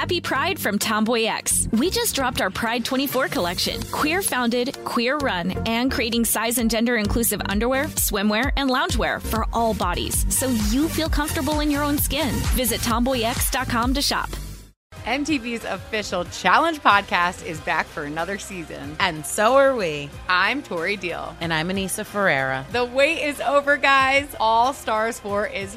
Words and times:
Happy 0.00 0.18
Pride 0.18 0.58
from 0.58 0.78
Tomboy 0.78 1.24
X. 1.24 1.68
We 1.72 1.90
just 1.90 2.14
dropped 2.14 2.40
our 2.40 2.48
Pride 2.48 2.86
24 2.86 3.28
collection. 3.28 3.82
Queer 3.92 4.22
founded, 4.22 4.74
queer 4.86 5.18
run, 5.18 5.50
and 5.68 5.92
creating 5.92 6.24
size 6.24 6.56
and 6.56 6.70
gender 6.70 6.96
inclusive 6.96 7.42
underwear, 7.50 7.84
swimwear, 7.84 8.50
and 8.56 8.70
loungewear 8.70 9.20
for 9.20 9.44
all 9.52 9.74
bodies 9.74 10.24
so 10.34 10.48
you 10.70 10.88
feel 10.88 11.10
comfortable 11.10 11.60
in 11.60 11.70
your 11.70 11.82
own 11.82 11.98
skin. 11.98 12.30
Visit 12.56 12.80
tomboyx.com 12.80 13.92
to 13.92 14.00
shop. 14.00 14.30
MTV's 15.04 15.64
official 15.64 16.24
Challenge 16.24 16.80
podcast 16.80 17.44
is 17.44 17.60
back 17.60 17.84
for 17.84 18.04
another 18.04 18.38
season. 18.38 18.96
And 19.00 19.26
so 19.26 19.56
are 19.56 19.74
we. 19.74 20.08
I'm 20.30 20.62
Tori 20.62 20.96
Deal. 20.96 21.36
And 21.42 21.52
I'm 21.52 21.68
Anissa 21.68 22.06
Ferreira. 22.06 22.64
The 22.72 22.86
wait 22.86 23.22
is 23.22 23.40
over, 23.42 23.76
guys. 23.76 24.34
All 24.40 24.72
Stars 24.72 25.20
4 25.20 25.46
is 25.48 25.76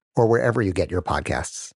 or 0.15 0.27
wherever 0.27 0.61
you 0.61 0.73
get 0.73 0.91
your 0.91 1.01
podcasts. 1.01 1.71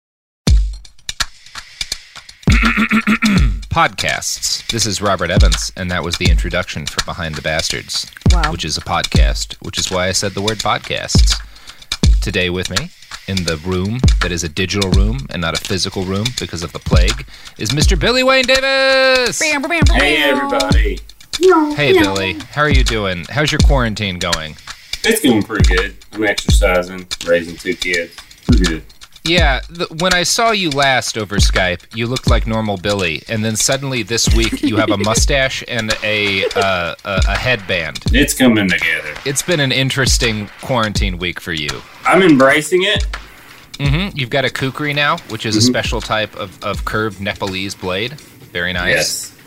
Podcasts. 3.72 4.68
This 4.68 4.86
is 4.86 5.02
Robert 5.02 5.30
Evans, 5.32 5.72
and 5.78 5.90
that 5.92 6.04
was 6.04 6.18
the 6.18 6.30
introduction 6.30 6.86
for 6.86 7.04
Behind 7.06 7.36
the 7.36 7.42
Bastards, 7.42 8.12
Wow. 8.32 8.52
which 8.52 8.66
is 8.66 8.78
a 8.78 8.82
podcast, 8.82 9.56
which 9.62 9.78
is 9.78 9.90
why 9.90 10.08
I 10.08 10.12
said 10.12 10.34
the 10.34 10.42
word 10.42 10.58
podcasts. 10.60 11.36
Today 12.22 12.50
with 12.50 12.70
me 12.70 12.90
in 13.28 13.44
the 13.46 13.58
room 13.66 14.00
that 14.22 14.32
is 14.32 14.44
a 14.44 14.50
digital 14.50 14.90
room 14.92 15.20
and 15.30 15.42
not 15.42 15.54
a 15.54 15.62
physical 15.62 16.04
room 16.04 16.26
because 16.40 16.64
of 16.64 16.74
the 16.74 16.80
plague 16.80 17.26
is 17.58 17.70
Mr. 17.70 17.98
Billy 18.00 18.24
Wayne 18.24 18.44
Davis. 18.46 19.40
Hey 19.42 19.52
everybody. 19.54 21.00
Hey 21.76 21.94
Billy, 21.94 22.34
how 22.52 22.62
are 22.62 22.70
you 22.70 22.84
doing? 22.84 23.26
How's 23.30 23.52
your 23.52 23.60
quarantine 23.60 24.20
going? 24.20 24.56
It's 25.04 25.22
going 25.22 25.44
pretty 25.44 25.76
good. 25.76 25.96
I'm 26.14 26.24
exercising, 26.24 27.08
raising 27.26 27.56
two 27.56 27.76
kids. 27.76 28.16
Pretty 28.46 28.64
good. 28.66 28.84
Yeah, 29.24 29.60
th- 29.76 29.90
when 30.00 30.14
I 30.16 30.24
saw 30.24 30.50
you 30.52 30.72
last 30.72 31.16
over 31.18 31.36
Skype, 31.38 31.96
you 31.96 32.08
looked 32.08 32.28
like 32.28 32.48
normal 32.48 32.78
Billy, 32.78 33.22
and 33.30 33.46
then 33.46 33.56
suddenly 33.56 34.02
this 34.02 34.34
week 34.36 34.64
you 34.64 34.78
have 34.78 34.90
a 34.90 34.98
mustache 35.10 35.64
and 35.68 35.94
a 36.04 36.46
uh, 36.56 36.96
a, 37.06 37.22
a 37.28 37.38
headband. 37.38 38.00
It's 38.12 38.34
coming 38.34 38.68
together. 38.68 39.14
It's 39.26 39.44
been 39.44 39.60
an 39.60 39.72
interesting 39.72 40.50
quarantine 40.62 41.20
week 41.20 41.40
for 41.40 41.54
you. 41.54 41.70
I'm 42.06 42.24
embracing 42.24 42.82
it. 42.84 43.06
hmm 43.80 44.10
You've 44.16 44.32
got 44.32 44.44
a 44.44 44.50
kukri 44.50 44.94
now, 44.94 45.18
which 45.30 45.46
is 45.46 45.56
a 45.56 45.62
special 45.62 46.02
type 46.02 46.36
of, 46.36 46.64
of 46.64 46.84
curved 46.86 47.22
Nepalese 47.22 47.76
blade. 47.76 48.14
Very 48.52 48.74
nice. 48.74 48.90
Yes. 48.96 49.38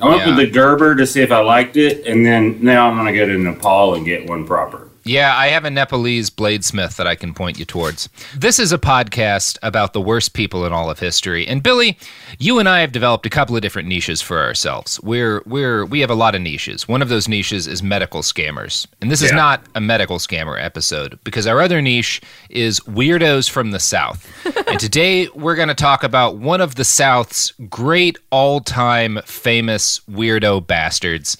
I 0.00 0.08
went 0.08 0.20
Yeah. 0.22 0.36
with 0.36 0.36
the 0.38 0.50
Gerber 0.50 0.96
to 0.96 1.06
see 1.06 1.20
if 1.22 1.30
I 1.30 1.40
liked 1.40 1.76
it, 1.76 2.04
and 2.04 2.26
then 2.26 2.58
now 2.64 2.88
I'm 2.90 2.96
going 2.96 3.12
to 3.12 3.18
go 3.18 3.26
to 3.26 3.38
Nepal 3.38 3.94
and 3.94 4.04
get 4.04 4.28
one 4.28 4.44
proper. 4.44 4.88
Yeah, 5.10 5.36
I 5.36 5.48
have 5.48 5.64
a 5.64 5.70
Nepalese 5.70 6.30
bladesmith 6.30 6.94
that 6.94 7.08
I 7.08 7.16
can 7.16 7.34
point 7.34 7.58
you 7.58 7.64
towards. 7.64 8.08
This 8.32 8.60
is 8.60 8.70
a 8.70 8.78
podcast 8.78 9.58
about 9.60 9.92
the 9.92 10.00
worst 10.00 10.34
people 10.34 10.64
in 10.64 10.72
all 10.72 10.88
of 10.88 11.00
history. 11.00 11.48
And 11.48 11.64
Billy, 11.64 11.98
you 12.38 12.60
and 12.60 12.68
I 12.68 12.78
have 12.78 12.92
developed 12.92 13.26
a 13.26 13.28
couple 13.28 13.56
of 13.56 13.60
different 13.60 13.88
niches 13.88 14.22
for 14.22 14.40
ourselves. 14.40 15.00
We're 15.02 15.42
we're 15.46 15.84
we 15.84 15.98
have 15.98 16.10
a 16.10 16.14
lot 16.14 16.36
of 16.36 16.42
niches. 16.42 16.86
One 16.86 17.02
of 17.02 17.08
those 17.08 17.26
niches 17.26 17.66
is 17.66 17.82
medical 17.82 18.22
scammers. 18.22 18.86
And 19.00 19.10
this 19.10 19.20
is 19.20 19.32
not 19.32 19.64
a 19.74 19.80
medical 19.80 20.18
scammer 20.18 20.62
episode 20.62 21.18
because 21.24 21.44
our 21.48 21.60
other 21.60 21.82
niche 21.82 22.20
is 22.48 22.78
weirdos 22.78 23.50
from 23.50 23.72
the 23.72 23.80
South. 23.80 24.24
and 24.68 24.78
today 24.78 25.26
we're 25.34 25.56
going 25.56 25.66
to 25.66 25.74
talk 25.74 26.04
about 26.04 26.36
one 26.36 26.60
of 26.60 26.76
the 26.76 26.84
South's 26.84 27.50
great 27.68 28.16
all-time 28.30 29.18
famous 29.24 30.02
weirdo 30.08 30.64
bastards. 30.64 31.36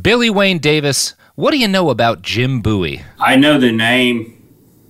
Billy 0.00 0.30
Wayne 0.30 0.58
Davis, 0.58 1.14
what 1.40 1.50
do 1.52 1.58
you 1.58 1.68
know 1.68 1.90
about 1.90 2.22
Jim 2.22 2.60
Bowie? 2.60 3.02
I 3.18 3.36
know 3.36 3.58
the 3.58 3.72
name. 3.72 4.36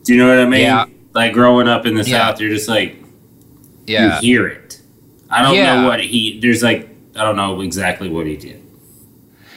Do 0.05 0.15
you 0.15 0.19
know 0.21 0.28
what 0.28 0.38
I 0.38 0.47
mean? 0.47 0.62
Yeah. 0.62 0.87
Like 1.15 1.33
growing 1.33 1.69
up 1.69 1.87
in 1.87 1.94
the 1.94 2.03
Yeah. 2.03 2.28
South, 2.28 2.41
you're 2.41 2.50
just 2.50 2.69
like, 2.69 2.97
Yeah. 3.87 4.21
you 4.21 4.21
hear 4.38 4.47
it. 4.47 4.81
I 5.31 5.43
don't 5.43 5.55
Yeah. 5.55 5.83
know 5.83 5.88
what 5.88 6.00
he, 6.00 6.38
there's 6.41 6.62
like, 6.62 6.88
I 7.16 7.25
don't 7.25 7.37
know 7.37 7.61
exactly 7.61 8.09
what 8.09 8.27
he 8.27 8.37
did. 8.37 8.61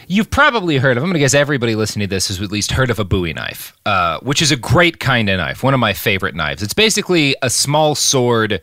You've 0.07 0.29
probably 0.29 0.77
heard 0.77 0.97
of, 0.97 1.03
I'm 1.03 1.07
going 1.09 1.13
to 1.13 1.19
guess 1.19 1.33
everybody 1.33 1.75
listening 1.75 2.07
to 2.09 2.13
this 2.15 2.27
has 2.27 2.41
at 2.41 2.51
least 2.51 2.73
heard 2.73 2.89
of 2.91 2.99
a 2.99 3.05
Bowie 3.05 3.33
knife, 3.33 3.73
uh, 3.85 4.19
which 4.19 4.41
is 4.41 4.51
a 4.51 4.55
great 4.57 4.99
kind 4.99 5.29
of 5.29 5.37
knife, 5.37 5.63
one 5.63 5.73
of 5.73 5.79
my 5.79 5.93
favorite 5.93 6.35
knives. 6.35 6.61
It's 6.61 6.73
basically 6.73 7.35
a 7.41 7.49
small 7.49 7.95
sword 7.95 8.61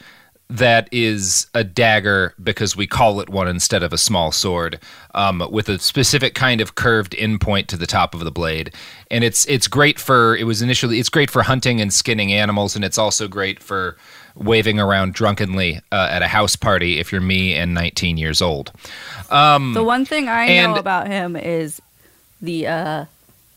that 0.51 0.89
is 0.93 1.47
a 1.55 1.63
dagger 1.65 2.35
because 2.43 2.77
we 2.77 2.87
call 2.87 3.21
it 3.21 3.29
one 3.29 3.47
instead 3.49 3.83
of 3.83 3.93
a 3.93 3.99
small 3.99 4.33
sword, 4.33 4.81
um, 5.15 5.47
with 5.51 5.69
a 5.69 5.79
specific 5.79 6.35
kind 6.35 6.61
of 6.61 6.75
curved 6.75 7.15
end 7.17 7.41
point 7.41 7.69
to 7.69 7.77
the 7.77 7.87
top 7.87 8.15
of 8.15 8.21
the 8.21 8.31
blade. 8.33 8.75
And 9.11 9.23
it's 9.25 9.47
it's 9.47 9.69
great 9.69 9.99
for 10.01 10.37
it 10.37 10.45
was 10.45 10.61
initially 10.61 10.99
it's 10.99 11.09
great 11.09 11.31
for 11.31 11.43
hunting 11.43 11.81
and 11.81 11.93
skinning 11.93 12.33
animals, 12.33 12.75
and 12.77 12.85
it's 12.85 12.99
also 12.99 13.29
great 13.29 13.63
for 13.63 13.97
waving 14.35 14.79
around 14.81 15.13
drunkenly 15.15 15.81
uh, 15.93 16.09
at 16.11 16.23
a 16.23 16.29
house 16.29 16.57
party 16.57 16.99
if 16.99 17.11
you're 17.13 17.21
me 17.21 17.55
and 17.55 17.75
19 17.75 18.17
years 18.17 18.41
old. 18.43 18.73
The 19.29 19.83
one 19.85 20.05
thing 20.05 20.29
I 20.29 20.45
and- 20.47 20.73
know 20.73 20.79
about 20.79 21.07
him 21.09 21.37
is 21.37 21.81
the 22.43 22.67
uh, 22.67 23.05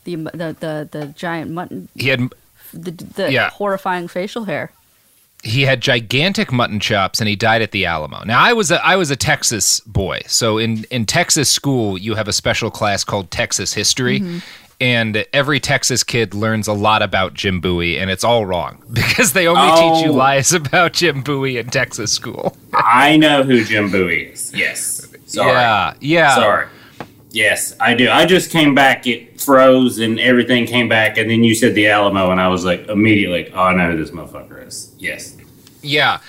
the 0.04 0.16
the 0.16 0.56
the, 0.60 0.88
the 0.90 1.06
giant 1.16 1.50
mutton, 1.50 1.88
He 1.96 2.08
had 2.08 2.32
the, 2.72 2.90
the 2.90 3.32
Yeah. 3.32 3.50
horrifying 3.50 4.08
facial 4.08 4.44
hair. 4.44 4.70
He 5.44 5.62
had 5.62 5.80
gigantic 5.82 6.50
mutton 6.50 6.80
chops 6.80 7.20
and 7.20 7.28
he 7.28 7.36
died 7.36 7.60
at 7.62 7.70
the 7.70 7.84
Alamo. 7.84 8.24
Now 8.24 8.40
I 8.40 8.54
was 8.54 8.70
a 8.70 8.84
I 8.84 8.96
was 8.96 9.10
a 9.10 9.16
Texas 9.16 9.80
boy. 9.80 10.22
So 10.26 10.58
in 10.58 10.84
in 10.90 11.04
Texas 11.06 11.50
school 11.50 11.98
you 11.98 12.14
have 12.14 12.28
a 12.28 12.32
special 12.32 12.70
class 12.70 13.04
called 13.04 13.30
Texas 13.30 13.74
history 13.74 14.20
mm-hmm. 14.20 14.38
and 14.80 15.24
every 15.34 15.60
Texas 15.60 16.02
kid 16.02 16.34
learns 16.34 16.66
a 16.66 16.72
lot 16.72 17.02
about 17.02 17.34
Jim 17.34 17.60
Bowie 17.60 17.98
and 17.98 18.10
it's 18.10 18.24
all 18.24 18.46
wrong 18.46 18.82
because 18.92 19.34
they 19.34 19.46
only 19.46 19.70
teach 19.72 20.06
you 20.06 20.12
Oh. 20.12 20.16
lies 20.16 20.52
about 20.52 20.94
Jim 20.94 21.22
Bowie 21.22 21.58
in 21.58 21.66
Texas 21.68 22.10
school. 22.12 22.56
I 22.72 23.16
know 23.18 23.42
who 23.42 23.64
Jim 23.64 23.90
Bowie 23.90 24.24
is. 24.32 24.50
Yes. 24.54 25.06
Sorry. 25.26 25.52
Yeah. 25.52 25.94
Yeah. 26.00 26.34
Sorry. 26.36 26.66
Yes, 27.34 27.74
I 27.80 27.94
do. 27.94 28.08
I 28.08 28.26
just 28.26 28.52
came 28.52 28.74
back. 28.76 29.06
It 29.08 29.40
froze 29.40 29.98
and 29.98 30.20
everything 30.20 30.66
came 30.66 30.88
back, 30.88 31.18
and 31.18 31.28
then 31.28 31.42
you 31.42 31.54
said 31.54 31.74
the 31.74 31.88
Alamo, 31.88 32.30
and 32.30 32.40
I 32.40 32.46
was 32.46 32.64
like 32.64 32.86
immediately, 32.88 33.50
oh, 33.52 33.60
I 33.60 33.74
know 33.74 33.90
who 33.90 33.96
this 33.96 34.12
motherfucker 34.12 34.64
is. 34.66 34.94
Yes. 34.98 35.36
Yeah. 35.82 36.20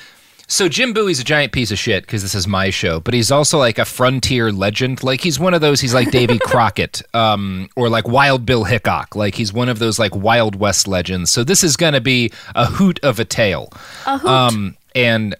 So 0.47 0.67
Jim 0.67 0.93
Bowie's 0.93 1.19
a 1.19 1.23
giant 1.23 1.53
piece 1.53 1.71
of 1.71 1.77
shit 1.77 2.03
because 2.03 2.23
this 2.23 2.33
is 2.33 2.47
my 2.47 2.71
show, 2.71 2.99
but 2.99 3.13
he's 3.13 3.31
also 3.31 3.57
like 3.59 3.77
a 3.77 3.85
frontier 3.85 4.51
legend. 4.51 5.03
Like 5.03 5.21
he's 5.21 5.39
one 5.39 5.53
of 5.53 5.61
those. 5.61 5.79
He's 5.79 5.93
like 5.93 6.09
Davy 6.09 6.39
Crockett, 6.43 7.03
um, 7.13 7.69
or 7.75 7.87
like 7.87 8.07
Wild 8.07 8.45
Bill 8.45 8.63
Hickok. 8.63 9.15
Like 9.15 9.35
he's 9.35 9.53
one 9.53 9.69
of 9.69 9.77
those 9.77 9.99
like 9.99 10.15
Wild 10.15 10.55
West 10.55 10.87
legends. 10.87 11.29
So 11.29 11.43
this 11.43 11.63
is 11.63 11.77
gonna 11.77 12.01
be 12.01 12.31
a 12.55 12.65
hoot 12.65 12.99
of 13.03 13.19
a 13.19 13.25
tale. 13.25 13.71
A 14.07 14.17
hoot. 14.17 14.29
Um, 14.29 14.77
and 14.95 15.35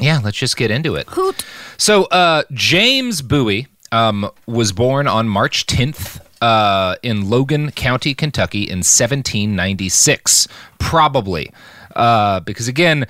yeah, 0.00 0.20
let's 0.22 0.38
just 0.38 0.56
get 0.56 0.70
into 0.70 0.94
it. 0.94 1.08
Hoot. 1.10 1.44
So 1.76 2.04
uh, 2.04 2.44
James 2.52 3.22
Bowie 3.22 3.66
um, 3.92 4.28
was 4.46 4.72
born 4.72 5.06
on 5.06 5.28
March 5.28 5.66
10th, 5.66 6.20
uh, 6.40 6.96
in 7.02 7.30
Logan 7.30 7.70
County, 7.70 8.14
Kentucky, 8.14 8.62
in 8.62 8.78
1796. 8.78 10.48
Probably, 10.78 11.52
uh, 11.94 12.40
because 12.40 12.68
again. 12.68 13.06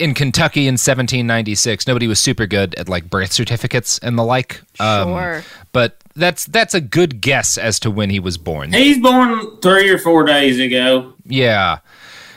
In 0.00 0.12
Kentucky 0.12 0.62
in 0.62 0.72
1796, 0.72 1.86
nobody 1.86 2.08
was 2.08 2.18
super 2.18 2.46
good 2.48 2.74
at 2.74 2.88
like 2.88 3.08
birth 3.08 3.30
certificates 3.30 4.00
and 4.00 4.18
the 4.18 4.24
like. 4.24 4.60
Um, 4.80 5.06
Sure. 5.10 5.44
But 5.70 5.98
that's 6.16 6.46
that's 6.46 6.74
a 6.74 6.80
good 6.80 7.20
guess 7.20 7.56
as 7.56 7.78
to 7.78 7.92
when 7.92 8.10
he 8.10 8.18
was 8.18 8.36
born. 8.36 8.72
He's 8.72 8.98
born 8.98 9.60
three 9.60 9.88
or 9.88 9.98
four 9.98 10.24
days 10.24 10.58
ago. 10.58 11.14
Yeah. 11.24 11.78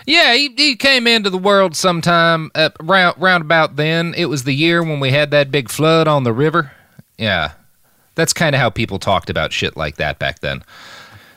Yeah, 0.06 0.36
he, 0.36 0.54
he 0.56 0.75
came 0.75 1.07
into 1.07 1.31
the 1.31 1.38
world 1.39 1.75
sometime 1.75 2.51
uh, 2.54 2.69
round, 2.80 3.19
round 3.19 3.42
about 3.42 3.75
then. 3.75 4.13
It 4.16 4.25
was 4.25 4.44
the 4.44 4.54
year 4.54 4.84
when 4.84 5.00
we 5.00 5.10
had 5.10 5.31
that 5.31 5.50
big 5.50 5.68
flood 5.69 6.07
on 6.07 6.24
the 6.25 6.34
river. 6.34 6.72
Yeah. 7.18 7.54
That's 8.17 8.33
kind 8.33 8.55
of 8.55 8.59
how 8.59 8.69
people 8.71 8.97
talked 8.97 9.29
about 9.29 9.53
shit 9.53 9.77
like 9.77 9.95
that 9.97 10.17
back 10.17 10.39
then. 10.39 10.63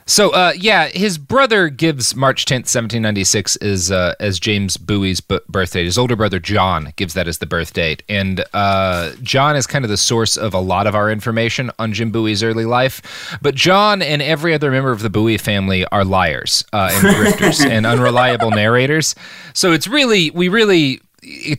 So, 0.07 0.31
uh, 0.31 0.55
yeah, 0.57 0.89
his 0.89 1.19
brother 1.19 1.69
gives 1.69 2.17
March 2.17 2.45
10th, 2.45 2.67
1796 2.67 3.55
as, 3.57 3.93
uh, 3.93 4.17
as 4.19 4.41
James 4.41 4.77
Bowie's 4.77 5.21
b- 5.21 5.39
birth 5.49 5.73
date. 5.73 5.85
His 5.85 5.97
older 5.97 6.17
brother, 6.17 6.41
John, 6.41 6.93
gives 6.97 7.15
that 7.15 7.29
as 7.29 7.39
the 7.39 7.47
birth 7.47 7.75
date. 7.75 8.03
And 8.09 8.45
uh, 8.53 9.13
John 9.23 9.55
is 9.55 9.69
kind 9.69 9.85
of 9.85 9.89
the 9.89 9.97
source 9.97 10.37
of 10.37 10.53
a 10.53 10.59
lot 10.59 10.89
of 10.89 10.97
our 10.97 11.13
information 11.13 11.71
on 11.79 11.93
Jim 11.93 12.11
Bowie's 12.11 12.43
early 12.43 12.65
life. 12.65 13.39
But 13.41 13.55
John 13.55 14.03
and 14.03 14.21
every 14.21 14.53
other 14.53 14.73
member 14.73 14.91
of 14.91 15.03
the 15.03 15.11
Bowie 15.11 15.39
family 15.39 15.85
are 15.87 16.05
liars 16.05 16.65
uh, 16.73 16.91
and 16.93 17.07
grifters 17.07 17.65
and 17.71 17.87
unreliable 17.87 18.51
narrators. 18.51 19.15
So 19.55 19.71
it's 19.71 19.87
really, 19.87 20.33
we 20.33 20.49
really 20.49 21.01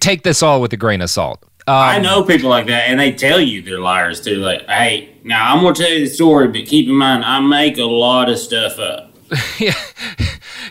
take 0.01 0.23
this 0.23 0.43
all 0.43 0.59
with 0.59 0.73
a 0.73 0.77
grain 0.77 0.99
of 0.99 1.09
salt. 1.09 1.41
I 1.71 1.97
um, 1.97 2.03
know 2.03 2.23
people 2.23 2.49
like 2.49 2.67
that, 2.67 2.89
and 2.89 2.99
they 2.99 3.11
tell 3.11 3.39
you 3.39 3.61
they're 3.61 3.79
liars 3.79 4.21
too. 4.21 4.37
Like, 4.37 4.65
hey, 4.67 5.15
now 5.23 5.53
I'm 5.53 5.63
gonna 5.63 5.75
tell 5.75 5.89
you 5.89 6.07
the 6.07 6.13
story, 6.13 6.47
but 6.47 6.65
keep 6.65 6.87
in 6.87 6.95
mind 6.95 7.23
I 7.23 7.39
make 7.39 7.77
a 7.77 7.85
lot 7.85 8.29
of 8.29 8.37
stuff 8.37 8.79
up. 8.79 9.15
yeah. 9.59 9.73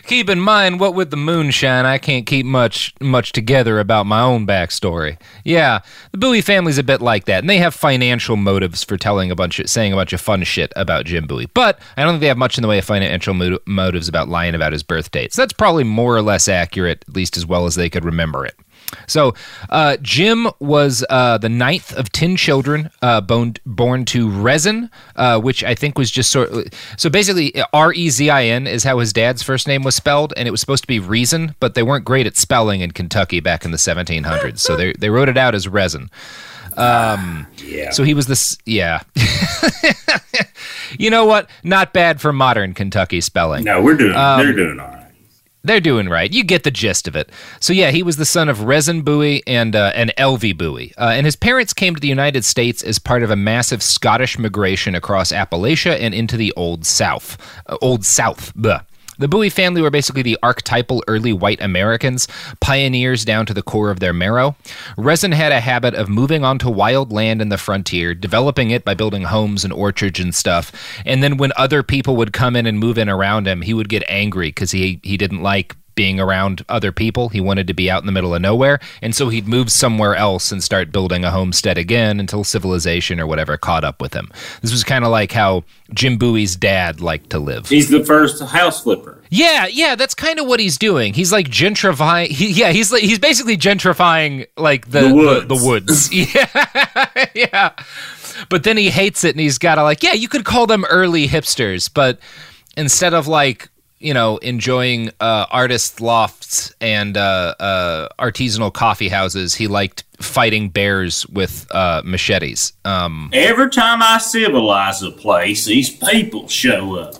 Keep 0.05 0.29
in 0.29 0.39
mind, 0.39 0.79
what 0.79 0.93
with 0.93 1.09
the 1.09 1.17
moonshine, 1.17 1.85
I 1.85 1.97
can't 1.97 2.25
keep 2.25 2.45
much 2.45 2.93
much 2.99 3.31
together 3.31 3.79
about 3.79 4.05
my 4.05 4.21
own 4.21 4.45
backstory. 4.45 5.17
Yeah, 5.45 5.79
the 6.11 6.17
Bowie 6.17 6.41
family's 6.41 6.77
a 6.77 6.83
bit 6.83 7.01
like 7.01 7.25
that, 7.25 7.39
and 7.39 7.49
they 7.49 7.59
have 7.59 7.73
financial 7.73 8.35
motives 8.35 8.83
for 8.83 8.97
telling 8.97 9.31
a 9.31 9.35
bunch 9.35 9.59
of 9.59 9.69
saying 9.69 9.93
a 9.93 9.95
bunch 9.95 10.11
of 10.11 10.19
fun 10.19 10.43
shit 10.43 10.73
about 10.75 11.05
Jim 11.05 11.27
Bowie. 11.27 11.47
But 11.53 11.79
I 11.95 12.03
don't 12.03 12.13
think 12.13 12.21
they 12.21 12.27
have 12.27 12.37
much 12.37 12.57
in 12.57 12.61
the 12.61 12.67
way 12.67 12.79
of 12.79 12.85
financial 12.85 13.33
mo- 13.33 13.59
motives 13.65 14.07
about 14.07 14.27
lying 14.27 14.53
about 14.53 14.73
his 14.73 14.83
birth 14.83 15.11
date. 15.11 15.33
So 15.33 15.41
that's 15.43 15.53
probably 15.53 15.83
more 15.83 16.15
or 16.15 16.21
less 16.21 16.47
accurate, 16.47 17.05
at 17.07 17.15
least 17.15 17.37
as 17.37 17.45
well 17.45 17.65
as 17.65 17.75
they 17.75 17.89
could 17.89 18.03
remember 18.03 18.45
it. 18.45 18.55
So, 19.07 19.33
uh, 19.69 19.97
Jim 20.01 20.47
was 20.59 21.03
uh, 21.09 21.37
the 21.37 21.47
ninth 21.49 21.93
of 21.95 22.11
ten 22.11 22.35
children 22.35 22.89
uh, 23.01 23.21
born, 23.21 23.55
born 23.65 24.05
to 24.05 24.29
Rezin, 24.29 24.89
uh, 25.15 25.39
which 25.39 25.63
I 25.63 25.75
think 25.75 25.97
was 25.97 26.11
just 26.11 26.29
sort. 26.31 26.49
of. 26.49 26.65
so 26.97 27.09
basically, 27.09 27.53
R 27.73 27.93
E 27.93 28.09
Z 28.09 28.29
I 28.29 28.45
N 28.45 28.67
is 28.67 28.83
how 28.83 28.99
his 28.99 29.13
dad's 29.13 29.43
first 29.43 29.67
name 29.67 29.83
was 29.83 29.95
spelled, 29.95 30.33
and 30.35 30.47
it 30.47 30.51
was 30.51 30.59
supposed 30.59 30.83
to 30.83 30.87
be 30.87 30.99
Reason, 30.99 31.55
but 31.59 31.73
they 31.73 31.83
weren't 31.83 32.03
great 32.05 32.27
at 32.27 32.35
spelling 32.37 32.81
in 32.81 32.91
Kentucky 32.91 33.39
back 33.39 33.63
in 33.65 33.71
the 33.71 33.77
1700s, 33.77 34.59
so 34.59 34.75
they 34.75 34.93
they 34.93 35.09
wrote 35.09 35.29
it 35.29 35.37
out 35.37 35.55
as 35.55 35.67
Rezin. 35.67 36.09
Um, 36.77 37.47
Yeah. 37.57 37.91
so 37.91 38.03
he 38.03 38.13
was 38.13 38.27
this, 38.27 38.57
yeah. 38.65 39.01
you 40.97 41.09
know 41.09 41.25
what? 41.25 41.49
Not 41.63 41.93
bad 41.93 42.21
for 42.21 42.31
modern 42.33 42.73
Kentucky 42.73 43.21
spelling. 43.21 43.63
No, 43.65 43.81
we're 43.81 43.97
doing. 43.97 44.15
Um, 44.15 44.39
they're 44.41 44.53
doing 44.53 44.79
all 44.79 44.87
right. 44.87 45.00
They're 45.63 45.79
doing 45.79 46.09
right. 46.09 46.31
You 46.31 46.43
get 46.43 46.63
the 46.63 46.71
gist 46.71 47.07
of 47.07 47.15
it. 47.15 47.29
So 47.59 47.71
yeah, 47.71 47.91
he 47.91 48.01
was 48.01 48.17
the 48.17 48.25
son 48.25 48.49
of 48.49 48.63
Rezin 48.63 49.03
Bowie 49.03 49.43
and 49.45 49.75
uh, 49.75 49.91
and 49.93 50.11
Elvie 50.17 50.57
Bowie, 50.57 50.93
uh, 50.97 51.11
and 51.13 51.25
his 51.25 51.35
parents 51.35 51.73
came 51.73 51.93
to 51.93 52.01
the 52.01 52.07
United 52.07 52.43
States 52.45 52.81
as 52.81 52.97
part 52.97 53.21
of 53.21 53.29
a 53.29 53.35
massive 53.35 53.83
Scottish 53.83 54.39
migration 54.39 54.95
across 54.95 55.31
Appalachia 55.31 55.99
and 55.99 56.13
into 56.13 56.35
the 56.35 56.51
Old 56.57 56.85
South. 56.85 57.37
Uh, 57.67 57.77
Old 57.81 58.03
South. 58.05 58.53
Bleh. 58.55 58.83
The 59.21 59.27
Bowie 59.27 59.51
family 59.51 59.83
were 59.83 59.91
basically 59.91 60.23
the 60.23 60.39
archetypal 60.41 61.03
early 61.07 61.31
white 61.31 61.61
Americans, 61.61 62.27
pioneers 62.59 63.23
down 63.23 63.45
to 63.45 63.53
the 63.53 63.61
core 63.61 63.91
of 63.91 63.99
their 63.99 64.13
marrow. 64.13 64.55
Rezin 64.97 65.31
had 65.31 65.51
a 65.51 65.59
habit 65.59 65.93
of 65.93 66.09
moving 66.09 66.43
onto 66.43 66.71
wild 66.71 67.11
land 67.11 67.39
in 67.39 67.49
the 67.49 67.59
frontier, 67.59 68.15
developing 68.15 68.71
it 68.71 68.83
by 68.83 68.95
building 68.95 69.21
homes 69.21 69.63
and 69.63 69.71
orchards 69.71 70.19
and 70.19 70.33
stuff. 70.33 70.71
And 71.05 71.21
then 71.21 71.37
when 71.37 71.51
other 71.55 71.83
people 71.83 72.15
would 72.15 72.33
come 72.33 72.55
in 72.55 72.65
and 72.65 72.79
move 72.79 72.97
in 72.97 73.09
around 73.09 73.47
him, 73.47 73.61
he 73.61 73.75
would 73.75 73.89
get 73.89 74.03
angry 74.09 74.47
because 74.47 74.71
he, 74.71 74.99
he 75.03 75.17
didn't 75.17 75.43
like 75.43 75.75
being 76.01 76.19
around 76.19 76.65
other 76.67 76.91
people. 76.91 77.29
He 77.29 77.39
wanted 77.39 77.67
to 77.67 77.75
be 77.75 77.87
out 77.87 78.01
in 78.01 78.07
the 78.07 78.11
middle 78.11 78.33
of 78.33 78.41
nowhere. 78.41 78.79
And 79.03 79.13
so 79.13 79.29
he'd 79.29 79.47
move 79.47 79.71
somewhere 79.71 80.15
else 80.15 80.51
and 80.51 80.63
start 80.63 80.91
building 80.91 81.23
a 81.23 81.29
homestead 81.29 81.77
again 81.77 82.19
until 82.19 82.43
civilization 82.43 83.19
or 83.19 83.27
whatever 83.27 83.55
caught 83.55 83.83
up 83.83 84.01
with 84.01 84.15
him. 84.15 84.31
This 84.63 84.71
was 84.71 84.83
kind 84.83 85.05
of 85.05 85.11
like 85.11 85.31
how 85.31 85.63
Jim 85.93 86.17
Bowie's 86.17 86.55
dad 86.55 87.01
liked 87.01 87.29
to 87.29 87.37
live. 87.37 87.67
He's 87.69 87.89
the 87.89 88.03
first 88.03 88.41
house 88.41 88.81
flipper. 88.81 89.21
Yeah, 89.29 89.67
yeah, 89.67 89.93
that's 89.93 90.15
kind 90.15 90.39
of 90.39 90.47
what 90.47 90.59
he's 90.59 90.79
doing. 90.79 91.13
He's 91.13 91.31
like 91.31 91.47
gentrifying. 91.47 92.29
He, 92.29 92.51
yeah, 92.51 92.71
he's 92.71 92.91
like 92.91 93.03
he's 93.03 93.19
basically 93.19 93.55
gentrifying 93.57 94.47
like 94.57 94.89
the 94.89 95.01
The 95.01 95.13
woods. 95.13 95.47
The, 95.47 95.55
the 95.55 95.63
woods. 95.63 96.11
yeah, 96.35 97.25
yeah. 97.35 97.71
But 98.49 98.63
then 98.63 98.75
he 98.75 98.89
hates 98.89 99.23
it, 99.23 99.35
and 99.35 99.39
he's 99.39 99.59
got 99.59 99.75
to 99.75 99.83
like, 99.83 100.01
yeah, 100.01 100.13
you 100.13 100.27
could 100.27 100.45
call 100.45 100.65
them 100.65 100.83
early 100.85 101.27
hipsters, 101.27 101.93
but 101.93 102.17
instead 102.75 103.13
of 103.13 103.27
like 103.27 103.69
you 104.01 104.13
know 104.13 104.37
enjoying 104.37 105.09
uh, 105.19 105.45
artist 105.51 106.01
lofts 106.01 106.73
and 106.81 107.17
uh, 107.17 107.55
uh, 107.59 108.07
artisanal 108.19 108.73
coffee 108.73 109.09
houses, 109.09 109.55
he 109.55 109.67
liked 109.67 110.03
fighting 110.19 110.69
bears 110.69 111.25
with 111.27 111.67
uh, 111.71 112.01
machetes. 112.03 112.73
Um, 112.85 113.29
Every 113.33 113.69
time 113.69 114.01
I 114.01 114.17
civilize 114.17 115.01
a 115.01 115.11
place, 115.11 115.65
these 115.65 115.89
people 115.89 116.47
show 116.47 116.95
up. 116.97 117.15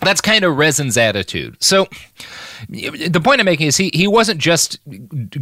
that's 0.00 0.20
kind 0.20 0.44
of 0.44 0.56
Rezin's 0.56 0.96
attitude. 0.96 1.56
So 1.62 1.88
the 2.68 3.20
point 3.22 3.40
I'm 3.40 3.44
making 3.44 3.66
is 3.66 3.76
he 3.76 3.90
he 3.92 4.06
wasn't 4.06 4.40
just 4.40 4.78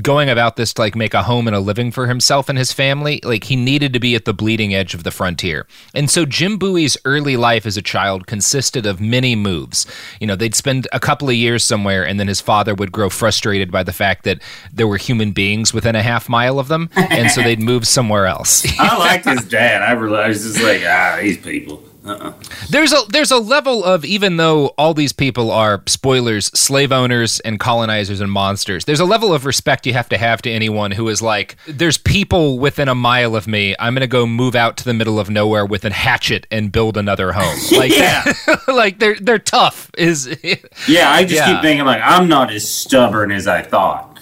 going 0.02 0.28
about 0.28 0.56
this 0.56 0.72
to 0.74 0.82
like 0.82 0.94
make 0.94 1.14
a 1.14 1.22
home 1.22 1.46
and 1.46 1.56
a 1.56 1.60
living 1.60 1.90
for 1.90 2.06
himself 2.06 2.48
and 2.48 2.58
his 2.58 2.72
family. 2.72 3.20
Like 3.22 3.44
he 3.44 3.56
needed 3.56 3.92
to 3.92 4.00
be 4.00 4.14
at 4.14 4.24
the 4.24 4.34
bleeding 4.34 4.74
edge 4.74 4.94
of 4.94 5.04
the 5.04 5.10
frontier. 5.10 5.66
And 5.94 6.10
so 6.10 6.24
Jim 6.24 6.58
Bowie's 6.58 6.96
early 7.04 7.36
life 7.36 7.66
as 7.66 7.76
a 7.76 7.82
child 7.82 8.26
consisted 8.26 8.86
of 8.86 9.00
many 9.00 9.36
moves. 9.36 9.86
You 10.20 10.26
know, 10.26 10.36
they'd 10.36 10.54
spend 10.54 10.88
a 10.92 11.00
couple 11.00 11.28
of 11.28 11.34
years 11.34 11.64
somewhere 11.64 12.06
and 12.06 12.18
then 12.18 12.28
his 12.28 12.40
father 12.40 12.74
would 12.74 12.92
grow 12.92 13.10
frustrated 13.10 13.70
by 13.70 13.82
the 13.82 13.92
fact 13.92 14.24
that 14.24 14.40
there 14.72 14.86
were 14.86 14.96
human 14.96 15.32
beings 15.32 15.74
within 15.74 15.94
a 15.94 16.02
half 16.02 16.28
mile 16.28 16.58
of 16.58 16.68
them 16.68 16.90
and 16.96 17.30
so 17.30 17.42
they'd 17.42 17.60
move 17.60 17.86
somewhere 17.86 18.26
else. 18.26 18.66
I 18.78 18.96
liked 18.96 19.26
his 19.26 19.44
dad. 19.44 19.82
I 19.82 19.92
realized 19.92 20.46
it's 20.46 20.62
like 20.62 20.82
ah, 20.86 21.18
these 21.20 21.38
people. 21.38 21.89
Uh-uh. 22.02 22.32
There's 22.70 22.92
a 22.94 23.02
there's 23.10 23.30
a 23.30 23.36
level 23.38 23.84
of 23.84 24.06
even 24.06 24.38
though 24.38 24.68
all 24.78 24.94
these 24.94 25.12
people 25.12 25.50
are 25.50 25.82
spoilers, 25.86 26.46
slave 26.58 26.92
owners 26.92 27.40
and 27.40 27.60
colonizers 27.60 28.22
and 28.22 28.32
monsters. 28.32 28.86
There's 28.86 29.00
a 29.00 29.04
level 29.04 29.34
of 29.34 29.44
respect 29.44 29.86
you 29.86 29.92
have 29.92 30.08
to 30.08 30.16
have 30.16 30.40
to 30.42 30.50
anyone 30.50 30.92
who 30.92 31.08
is 31.10 31.20
like, 31.20 31.56
there's 31.68 31.98
people 31.98 32.58
within 32.58 32.88
a 32.88 32.94
mile 32.94 33.36
of 33.36 33.46
me. 33.46 33.76
I'm 33.78 33.94
gonna 33.94 34.06
go 34.06 34.26
move 34.26 34.54
out 34.54 34.78
to 34.78 34.84
the 34.84 34.94
middle 34.94 35.20
of 35.20 35.28
nowhere 35.28 35.66
with 35.66 35.84
a 35.84 35.92
hatchet 35.92 36.46
and 36.50 36.72
build 36.72 36.96
another 36.96 37.32
home. 37.32 37.58
Like 37.76 37.94
Yeah. 37.94 38.32
like 38.68 38.98
they're 38.98 39.16
they're 39.20 39.38
tough. 39.38 39.90
Is 39.98 40.26
Yeah, 40.88 41.10
I 41.10 41.22
just 41.24 41.34
Yeah. 41.34 41.52
keep 41.52 41.62
thinking 41.62 41.84
like 41.84 42.00
I'm 42.02 42.28
not 42.28 42.50
as 42.50 42.66
stubborn 42.68 43.30
as 43.30 43.46
I 43.46 43.60
thought. 43.62 44.18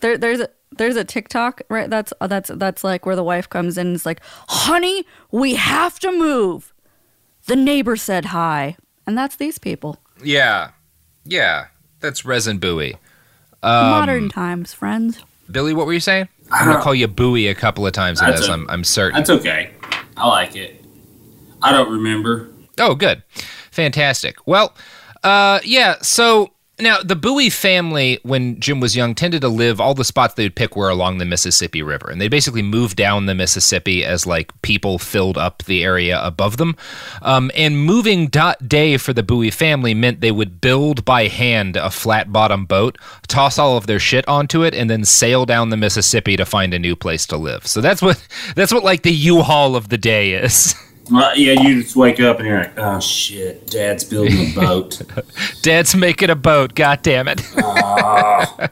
There, 0.00 0.16
there's 0.16 0.40
a 0.40 0.48
there's 0.76 0.96
a 0.96 1.04
TikTok 1.04 1.62
right. 1.68 1.90
That's 1.90 2.12
that's 2.20 2.50
that's 2.54 2.82
like 2.84 3.04
where 3.06 3.16
the 3.16 3.22
wife 3.24 3.48
comes 3.48 3.76
in 3.76 3.88
and 3.88 3.96
is 3.96 4.06
like, 4.06 4.20
"Honey, 4.48 5.04
we 5.30 5.54
have 5.54 5.98
to 6.00 6.10
move." 6.10 6.71
The 7.46 7.56
neighbor 7.56 7.96
said 7.96 8.26
hi, 8.26 8.76
and 9.06 9.16
that's 9.18 9.36
these 9.36 9.58
people. 9.58 9.98
yeah, 10.22 10.70
yeah. 11.24 11.66
That's 12.00 12.24
Rezin 12.24 12.58
Bowie. 12.58 12.96
Modern 13.62 14.28
times, 14.28 14.74
friends. 14.74 15.22
Billy, 15.50 15.72
what 15.72 15.86
were 15.86 15.92
you 15.92 16.00
saying? 16.00 16.28
I'm 16.50 16.66
gonna 16.66 16.82
call 16.82 16.94
you 16.94 17.06
Bowie 17.06 17.46
a 17.48 17.54
couple 17.54 17.86
of 17.86 17.92
times 17.92 18.20
in 18.20 18.26
That's 18.26 18.40
this. 18.40 18.48
a- 18.48 18.52
I'm 18.52 18.68
I'm 18.68 18.84
certain. 18.84 19.16
That's 19.18 19.30
okay. 19.30 19.70
I 20.16 20.26
like 20.26 20.56
it. 20.56 20.84
I 21.62 21.70
don't 21.72 21.90
remember. 21.90 22.48
Oh, 22.78 22.94
good. 22.96 23.22
Fantastic. 23.70 24.36
Well, 24.46 24.74
uh, 25.22 25.60
yeah, 25.64 25.96
so 26.02 26.52
now 26.78 27.02
the 27.02 27.16
Bowie 27.16 27.50
family, 27.50 28.18
when 28.22 28.58
Jim 28.58 28.80
was 28.80 28.96
young, 28.96 29.14
tended 29.14 29.42
to 29.42 29.48
live, 29.48 29.80
all 29.80 29.94
the 29.94 30.04
spots 30.04 30.34
they 30.34 30.44
would 30.44 30.56
pick 30.56 30.74
were 30.74 30.88
along 30.88 31.18
the 31.18 31.24
Mississippi 31.24 31.82
River. 31.82 32.10
And 32.10 32.20
they 32.20 32.28
basically 32.28 32.62
moved 32.62 32.96
down 32.96 33.26
the 33.26 33.34
Mississippi 33.34 34.04
as 34.04 34.26
like 34.26 34.50
people 34.62 34.98
filled 34.98 35.36
up 35.36 35.62
the 35.64 35.84
area 35.84 36.22
above 36.22 36.56
them. 36.56 36.76
Um, 37.20 37.50
and 37.54 37.84
moving 37.84 38.26
dot 38.26 38.68
day 38.68 38.96
for 38.96 39.12
the 39.12 39.22
Bowie 39.22 39.50
family 39.50 39.94
meant 39.94 40.20
they 40.20 40.32
would 40.32 40.60
build 40.60 41.04
by 41.04 41.28
hand 41.28 41.76
a 41.76 41.90
flat 41.90 42.32
bottom 42.32 42.64
boat, 42.64 42.98
toss 43.28 43.58
all 43.58 43.76
of 43.76 43.86
their 43.86 44.00
shit 44.00 44.26
onto 44.26 44.64
it, 44.64 44.74
and 44.74 44.88
then 44.88 45.04
sail 45.04 45.44
down 45.44 45.70
the 45.70 45.76
Mississippi 45.76 46.36
to 46.36 46.46
find 46.46 46.72
a 46.72 46.78
new 46.78 46.96
place 46.96 47.26
to 47.26 47.36
live. 47.36 47.66
So 47.66 47.80
that's 47.80 48.02
what 48.02 48.26
that's 48.56 48.72
what 48.72 48.84
like 48.84 49.02
the 49.02 49.12
U-Haul 49.12 49.76
of 49.76 49.88
the 49.88 49.98
day 49.98 50.32
is. 50.34 50.74
Well, 51.10 51.36
yeah, 51.36 51.60
you 51.60 51.82
just 51.82 51.96
wake 51.96 52.20
up 52.20 52.38
and 52.38 52.46
you're 52.46 52.58
like, 52.58 52.78
oh 52.78 53.00
shit, 53.00 53.66
Dad's 53.66 54.04
building 54.04 54.52
a 54.52 54.54
boat. 54.54 55.02
Dad's 55.62 55.94
making 55.94 56.30
a 56.30 56.36
boat. 56.36 56.74
God 56.74 57.02
damn 57.02 57.28
it. 57.28 57.42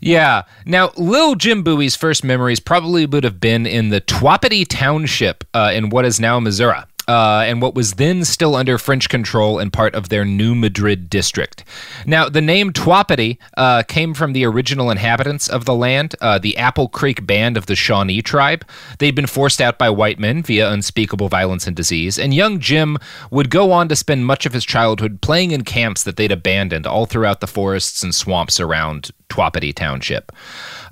yeah. 0.00 0.42
Now, 0.66 0.92
Lil 0.96 1.36
Jim 1.36 1.62
Bowie's 1.62 1.96
first 1.96 2.22
memories 2.22 2.60
probably 2.60 3.06
would 3.06 3.24
have 3.24 3.40
been 3.40 3.66
in 3.66 3.88
the 3.88 4.00
Tywappity 4.00 4.66
Township 4.68 5.44
uh, 5.54 5.72
in 5.74 5.88
what 5.88 6.04
is 6.04 6.20
now 6.20 6.38
Missouri. 6.38 6.80
Uh, 7.06 7.44
and 7.46 7.60
what 7.60 7.74
was 7.74 7.94
then 7.94 8.24
still 8.24 8.54
under 8.54 8.78
French 8.78 9.08
control 9.08 9.58
and 9.58 9.72
part 9.72 9.94
of 9.94 10.08
their 10.08 10.24
New 10.24 10.54
Madrid 10.54 11.10
district. 11.10 11.64
Now, 12.06 12.28
the 12.28 12.40
name 12.40 12.72
Tywappity 12.72 13.38
uh, 13.56 13.82
came 13.82 14.14
from 14.14 14.32
the 14.32 14.44
original 14.44 14.90
inhabitants 14.90 15.48
of 15.48 15.64
the 15.66 15.74
land, 15.74 16.14
uh, 16.20 16.38
the 16.38 16.56
Apple 16.56 16.88
Creek 16.88 17.26
Band 17.26 17.56
of 17.56 17.66
the 17.66 17.76
Shawnee 17.76 18.22
tribe. 18.22 18.66
They'd 18.98 19.14
been 19.14 19.26
forced 19.26 19.60
out 19.60 19.78
by 19.78 19.90
white 19.90 20.18
men 20.18 20.42
via 20.42 20.70
unspeakable 20.70 21.28
violence 21.28 21.66
and 21.66 21.76
disease, 21.76 22.18
and 22.18 22.32
young 22.32 22.58
Jim 22.58 22.96
would 23.30 23.50
go 23.50 23.72
on 23.72 23.88
to 23.88 23.96
spend 23.96 24.26
much 24.26 24.46
of 24.46 24.52
his 24.52 24.64
childhood 24.64 25.20
playing 25.20 25.50
in 25.50 25.64
camps 25.64 26.04
that 26.04 26.16
they'd 26.16 26.32
abandoned 26.32 26.86
all 26.86 27.06
throughout 27.06 27.40
the 27.40 27.46
forests 27.46 28.02
and 28.02 28.14
swamps 28.14 28.58
around 28.60 29.10
Tywappity 29.28 29.74
Township. 29.74 30.32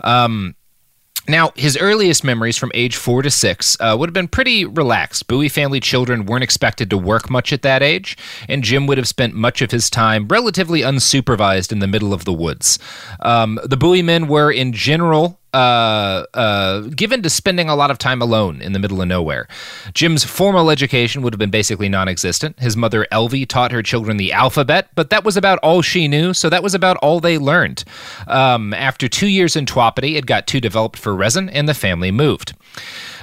Um, 0.01 0.57
now, 1.29 1.53
his 1.55 1.77
earliest 1.77 2.25
memories 2.25 2.59
from 2.59 2.73
age 2.75 2.97
four 2.97 3.23
to 3.23 3.31
six 3.31 3.77
uh, 3.79 3.97
would 3.99 4.09
have 4.09 4.15
been 4.15 4.29
pretty 4.29 4.65
relaxed. 4.65 5.29
Bowie 5.29 5.49
family 5.49 5.79
children 5.79 6.27
weren't 6.27 6.43
expected 6.43 6.91
to 6.91 6.99
work 6.99 7.31
much 7.31 7.53
at 7.53 7.63
that 7.63 7.83
age, 7.83 8.17
and 8.49 8.65
Jim 8.65 8.87
would 8.89 8.99
have 8.99 9.07
spent 9.07 9.35
much 9.35 9.63
of 9.63 9.71
his 9.71 9.89
time 9.89 10.27
relatively 10.27 10.81
unsupervised 10.81 11.71
in 11.71 11.79
the 11.79 11.87
middle 11.87 12.13
of 12.13 12.25
the 12.25 12.33
woods. 12.33 12.79
Um, 13.21 13.61
the 13.65 13.77
Bowie 13.77 14.03
men 14.03 14.27
were, 14.27 14.51
in 14.51 14.73
general, 14.73 15.39
uh, 15.53 16.25
uh, 16.35 16.81
given 16.97 17.23
to 17.23 17.31
spending 17.31 17.69
a 17.69 17.77
lot 17.77 17.91
of 17.91 17.99
time 17.99 18.23
alone 18.23 18.63
in 18.63 18.73
the 18.73 18.79
middle 18.79 19.01
of 19.03 19.09
nowhere. 19.09 19.49
Jim's 19.95 20.25
formal 20.25 20.71
education 20.71 21.23
would 21.23 21.33
have 21.33 21.39
been 21.39 21.51
basically 21.51 21.89
non 21.89 22.09
existent. 22.09 22.59
His 22.61 22.77
mother, 22.77 23.07
Elvie, 23.13 23.47
taught 23.47 23.73
her 23.73 23.83
children 23.83 24.17
the 24.17 24.33
alphabet, 24.33 24.89
but 24.95 25.11
that 25.11 25.25
was 25.25 25.37
about 25.37 25.59
all 25.59 25.83
she 25.83 26.09
knew, 26.09 26.33
so 26.35 26.49
that 26.49 26.63
was 26.63 26.75
about 26.75 26.97
all 26.99 27.21
they 27.21 27.39
learned. 27.39 27.85
Um, 28.27 28.73
after 28.75 29.09
two 29.09 29.29
years 29.29 29.57
in 29.57 29.67
Tywappity, 29.67 30.17
it 30.17 30.27
got 30.27 30.47
too 30.47 30.61
developed 30.61 30.99
for 30.99 31.15
Rezin, 31.15 31.49
and 31.49 31.69
the 31.69 31.75
family 31.75 32.11
moved. 32.11 32.55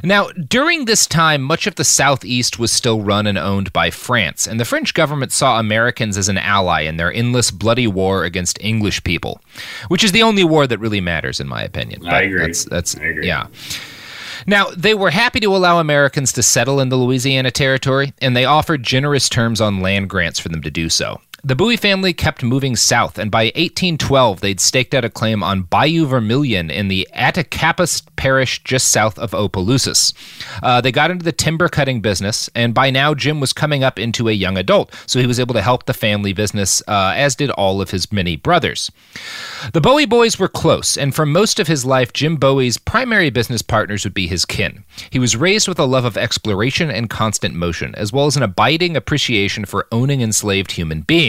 Now, 0.03 0.29
during 0.29 0.85
this 0.85 1.05
time, 1.07 1.41
much 1.41 1.67
of 1.67 1.75
the 1.75 1.83
southeast 1.83 2.59
was 2.59 2.71
still 2.71 3.01
run 3.01 3.27
and 3.27 3.37
owned 3.37 3.73
by 3.73 3.89
France, 3.89 4.47
and 4.47 4.59
the 4.59 4.65
French 4.65 4.93
government 4.93 5.31
saw 5.31 5.59
Americans 5.59 6.17
as 6.17 6.29
an 6.29 6.37
ally 6.37 6.81
in 6.81 6.97
their 6.97 7.11
endless 7.11 7.51
bloody 7.51 7.87
war 7.87 8.23
against 8.23 8.61
English 8.61 9.03
people, 9.03 9.41
which 9.87 10.03
is 10.03 10.11
the 10.11 10.23
only 10.23 10.43
war 10.43 10.67
that 10.67 10.79
really 10.79 11.01
matters, 11.01 11.39
in 11.39 11.47
my 11.47 11.61
opinion. 11.61 12.05
I 12.07 12.21
agree. 12.21 12.41
That's, 12.41 12.65
that's 12.65 12.93
agree. 12.95 13.27
yeah. 13.27 13.47
Now, 14.47 14.67
they 14.75 14.93
were 14.93 15.09
happy 15.09 15.39
to 15.41 15.55
allow 15.55 15.79
Americans 15.79 16.31
to 16.33 16.43
settle 16.43 16.79
in 16.79 16.89
the 16.89 16.95
Louisiana 16.95 17.51
Territory, 17.51 18.13
and 18.21 18.35
they 18.35 18.45
offered 18.45 18.83
generous 18.83 19.27
terms 19.29 19.59
on 19.59 19.81
land 19.81 20.09
grants 20.09 20.39
for 20.39 20.49
them 20.49 20.61
to 20.61 20.71
do 20.71 20.89
so. 20.89 21.19
The 21.41 21.55
Bowie 21.55 21.77
family 21.77 22.11
kept 22.11 22.43
moving 22.43 22.75
south, 22.75 23.17
and 23.17 23.31
by 23.31 23.45
1812, 23.55 24.41
they'd 24.41 24.59
staked 24.59 24.93
out 24.93 25.05
a 25.05 25.09
claim 25.09 25.41
on 25.41 25.61
Bayou 25.61 26.05
Vermilion 26.05 26.69
in 26.69 26.89
the 26.89 27.07
Attakapas 27.15 28.05
parish 28.17 28.61
just 28.65 28.89
south 28.89 29.17
of 29.17 29.33
Opelousas. 29.33 30.13
Uh, 30.61 30.81
they 30.81 30.91
got 30.91 31.11
into 31.11 31.23
the 31.23 31.31
timber 31.31 31.69
cutting 31.69 32.01
business, 32.01 32.49
and 32.55 32.73
by 32.73 32.89
now, 32.89 33.13
Jim 33.13 33.39
was 33.39 33.53
coming 33.53 33.85
up 33.85 33.97
into 33.97 34.27
a 34.27 34.33
young 34.33 34.57
adult, 34.57 34.93
so 35.05 35.17
he 35.17 35.25
was 35.25 35.39
able 35.39 35.53
to 35.53 35.61
help 35.61 35.85
the 35.85 35.93
family 35.93 36.33
business, 36.33 36.83
uh, 36.89 37.13
as 37.15 37.35
did 37.35 37.51
all 37.51 37.79
of 37.79 37.91
his 37.91 38.11
many 38.11 38.35
brothers. 38.35 38.91
The 39.71 39.81
Bowie 39.81 40.05
boys 40.05 40.37
were 40.37 40.49
close, 40.49 40.97
and 40.97 41.15
for 41.15 41.25
most 41.25 41.57
of 41.57 41.67
his 41.67 41.85
life, 41.85 42.11
Jim 42.11 42.35
Bowie's 42.35 42.77
primary 42.77 43.29
business 43.29 43.61
partners 43.61 44.03
would 44.03 44.13
be 44.13 44.27
his 44.27 44.43
kin. 44.43 44.83
He 45.09 45.19
was 45.19 45.37
raised 45.37 45.69
with 45.69 45.79
a 45.79 45.85
love 45.85 46.03
of 46.03 46.17
exploration 46.17 46.91
and 46.91 47.09
constant 47.09 47.55
motion, 47.55 47.95
as 47.95 48.11
well 48.11 48.25
as 48.25 48.35
an 48.35 48.43
abiding 48.43 48.97
appreciation 48.97 49.63
for 49.63 49.87
owning 49.89 50.19
enslaved 50.21 50.73
human 50.73 51.01
beings. 51.01 51.28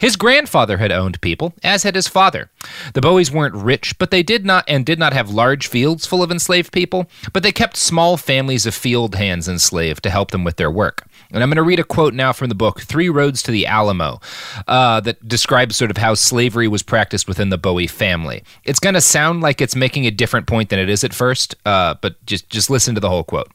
His 0.00 0.16
grandfather 0.16 0.78
had 0.78 0.92
owned 0.92 1.20
people, 1.20 1.54
as 1.62 1.82
had 1.82 1.94
his 1.94 2.08
father. 2.08 2.50
The 2.94 3.00
Bowies 3.00 3.30
weren't 3.30 3.54
rich, 3.54 3.98
but 3.98 4.10
they 4.10 4.22
did 4.22 4.44
not 4.44 4.64
and 4.68 4.84
did 4.84 4.98
not 4.98 5.12
have 5.12 5.30
large 5.30 5.66
fields 5.66 6.06
full 6.06 6.22
of 6.22 6.30
enslaved 6.30 6.72
people, 6.72 7.06
but 7.32 7.42
they 7.42 7.52
kept 7.52 7.76
small 7.76 8.16
families 8.16 8.66
of 8.66 8.74
field 8.74 9.14
hands 9.14 9.48
enslaved 9.48 10.02
to 10.02 10.10
help 10.10 10.30
them 10.30 10.44
with 10.44 10.56
their 10.56 10.70
work. 10.70 11.06
And 11.32 11.42
I'm 11.42 11.48
going 11.48 11.56
to 11.56 11.62
read 11.62 11.78
a 11.78 11.84
quote 11.84 12.14
now 12.14 12.32
from 12.32 12.48
the 12.48 12.54
book 12.54 12.80
Three 12.80 13.08
Roads 13.08 13.42
to 13.42 13.50
the 13.50 13.66
Alamo 13.66 14.20
uh, 14.66 15.00
that 15.00 15.26
describes 15.26 15.76
sort 15.76 15.90
of 15.90 15.96
how 15.96 16.14
slavery 16.14 16.66
was 16.66 16.82
practiced 16.82 17.28
within 17.28 17.50
the 17.50 17.58
Bowie 17.58 17.86
family. 17.86 18.42
It's 18.64 18.80
going 18.80 18.94
to 18.94 19.00
sound 19.00 19.40
like 19.40 19.60
it's 19.60 19.76
making 19.76 20.06
a 20.06 20.10
different 20.10 20.46
point 20.46 20.70
than 20.70 20.78
it 20.78 20.88
is 20.88 21.04
at 21.04 21.14
first, 21.14 21.54
uh, 21.64 21.94
but 22.00 22.24
just, 22.26 22.50
just 22.50 22.70
listen 22.70 22.94
to 22.94 23.00
the 23.00 23.08
whole 23.08 23.24
quote. 23.24 23.50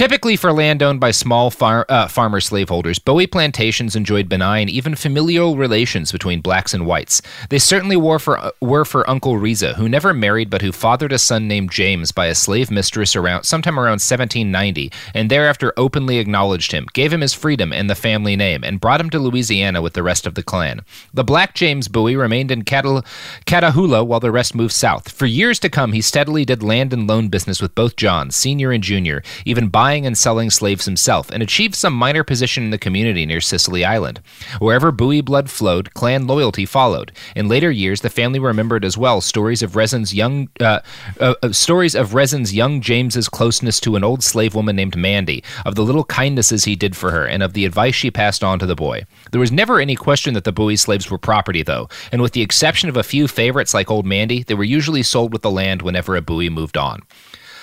Typically 0.00 0.34
for 0.34 0.50
land 0.50 0.82
owned 0.82 0.98
by 0.98 1.10
small 1.10 1.50
far, 1.50 1.84
uh, 1.90 2.08
farmer 2.08 2.40
slaveholders, 2.40 2.98
Bowie 2.98 3.26
plantations 3.26 3.94
enjoyed 3.94 4.30
benign, 4.30 4.66
even 4.70 4.94
familial 4.94 5.58
relations 5.58 6.10
between 6.10 6.40
blacks 6.40 6.72
and 6.72 6.86
whites. 6.86 7.20
They 7.50 7.58
certainly 7.58 7.98
were 7.98 8.18
for, 8.18 8.38
uh, 8.38 8.52
were 8.62 8.86
for 8.86 9.08
Uncle 9.10 9.36
Riza, 9.36 9.74
who 9.74 9.90
never 9.90 10.14
married 10.14 10.48
but 10.48 10.62
who 10.62 10.72
fathered 10.72 11.12
a 11.12 11.18
son 11.18 11.46
named 11.46 11.70
James 11.70 12.12
by 12.12 12.28
a 12.28 12.34
slave 12.34 12.70
mistress 12.70 13.14
around 13.14 13.44
sometime 13.44 13.78
around 13.78 14.00
1790, 14.00 14.90
and 15.12 15.30
thereafter 15.30 15.74
openly 15.76 16.16
acknowledged 16.16 16.72
him, 16.72 16.86
gave 16.94 17.12
him 17.12 17.20
his 17.20 17.34
freedom 17.34 17.70
and 17.70 17.90
the 17.90 17.94
family 17.94 18.36
name, 18.36 18.64
and 18.64 18.80
brought 18.80 19.02
him 19.02 19.10
to 19.10 19.18
Louisiana 19.18 19.82
with 19.82 19.92
the 19.92 20.02
rest 20.02 20.26
of 20.26 20.34
the 20.34 20.42
clan. 20.42 20.80
The 21.12 21.24
black 21.24 21.54
James 21.54 21.88
Bowie 21.88 22.16
remained 22.16 22.50
in 22.50 22.64
Catal- 22.64 23.04
Catahoula 23.44 24.06
while 24.06 24.20
the 24.20 24.32
rest 24.32 24.54
moved 24.54 24.72
south. 24.72 25.10
For 25.10 25.26
years 25.26 25.58
to 25.58 25.68
come, 25.68 25.92
he 25.92 26.00
steadily 26.00 26.46
did 26.46 26.62
land 26.62 26.94
and 26.94 27.06
loan 27.06 27.28
business 27.28 27.60
with 27.60 27.74
both 27.74 27.96
Johns, 27.96 28.34
senior 28.34 28.72
and 28.72 28.82
junior, 28.82 29.22
even 29.44 29.68
buying 29.68 29.89
and 29.98 30.16
selling 30.16 30.50
slaves 30.50 30.84
himself, 30.84 31.30
and 31.30 31.42
achieved 31.42 31.74
some 31.74 31.92
minor 31.92 32.24
position 32.24 32.64
in 32.64 32.70
the 32.70 32.78
community 32.78 33.26
near 33.26 33.40
Sicily 33.40 33.84
Island. 33.84 34.20
Wherever 34.58 34.92
Bowie 34.92 35.20
blood 35.20 35.50
flowed, 35.50 35.94
clan 35.94 36.26
loyalty 36.26 36.64
followed. 36.64 37.12
In 37.34 37.48
later 37.48 37.70
years, 37.70 38.00
the 38.00 38.10
family 38.10 38.38
remembered 38.38 38.84
as 38.84 38.96
well 38.96 39.20
stories 39.20 39.62
of 39.62 39.76
Rezin's 39.76 40.14
young 40.14 40.48
uh, 40.60 40.80
uh, 41.18 41.34
uh, 41.42 41.52
stories 41.52 41.94
of 41.94 42.14
Rezin's 42.14 42.54
young 42.54 42.80
James's 42.80 43.28
closeness 43.28 43.80
to 43.80 43.96
an 43.96 44.04
old 44.04 44.22
slave 44.22 44.54
woman 44.54 44.76
named 44.76 44.96
Mandy, 44.96 45.42
of 45.66 45.74
the 45.74 45.84
little 45.84 46.04
kindnesses 46.04 46.64
he 46.64 46.76
did 46.76 46.96
for 46.96 47.10
her, 47.10 47.26
and 47.26 47.42
of 47.42 47.52
the 47.52 47.64
advice 47.64 47.94
she 47.94 48.10
passed 48.10 48.44
on 48.44 48.58
to 48.58 48.66
the 48.66 48.76
boy. 48.76 49.04
There 49.32 49.40
was 49.40 49.52
never 49.52 49.80
any 49.80 49.96
question 49.96 50.34
that 50.34 50.44
the 50.44 50.52
Bowie 50.52 50.76
slaves 50.76 51.10
were 51.10 51.18
property, 51.18 51.62
though, 51.62 51.88
and 52.12 52.22
with 52.22 52.32
the 52.32 52.42
exception 52.42 52.88
of 52.88 52.96
a 52.96 53.02
few 53.02 53.26
favorites 53.28 53.74
like 53.74 53.90
old 53.90 54.06
Mandy, 54.06 54.42
they 54.42 54.54
were 54.54 54.64
usually 54.64 55.02
sold 55.02 55.32
with 55.32 55.42
the 55.42 55.50
land 55.50 55.82
whenever 55.82 56.16
a 56.16 56.22
Bowie 56.22 56.50
moved 56.50 56.76
on. 56.76 57.00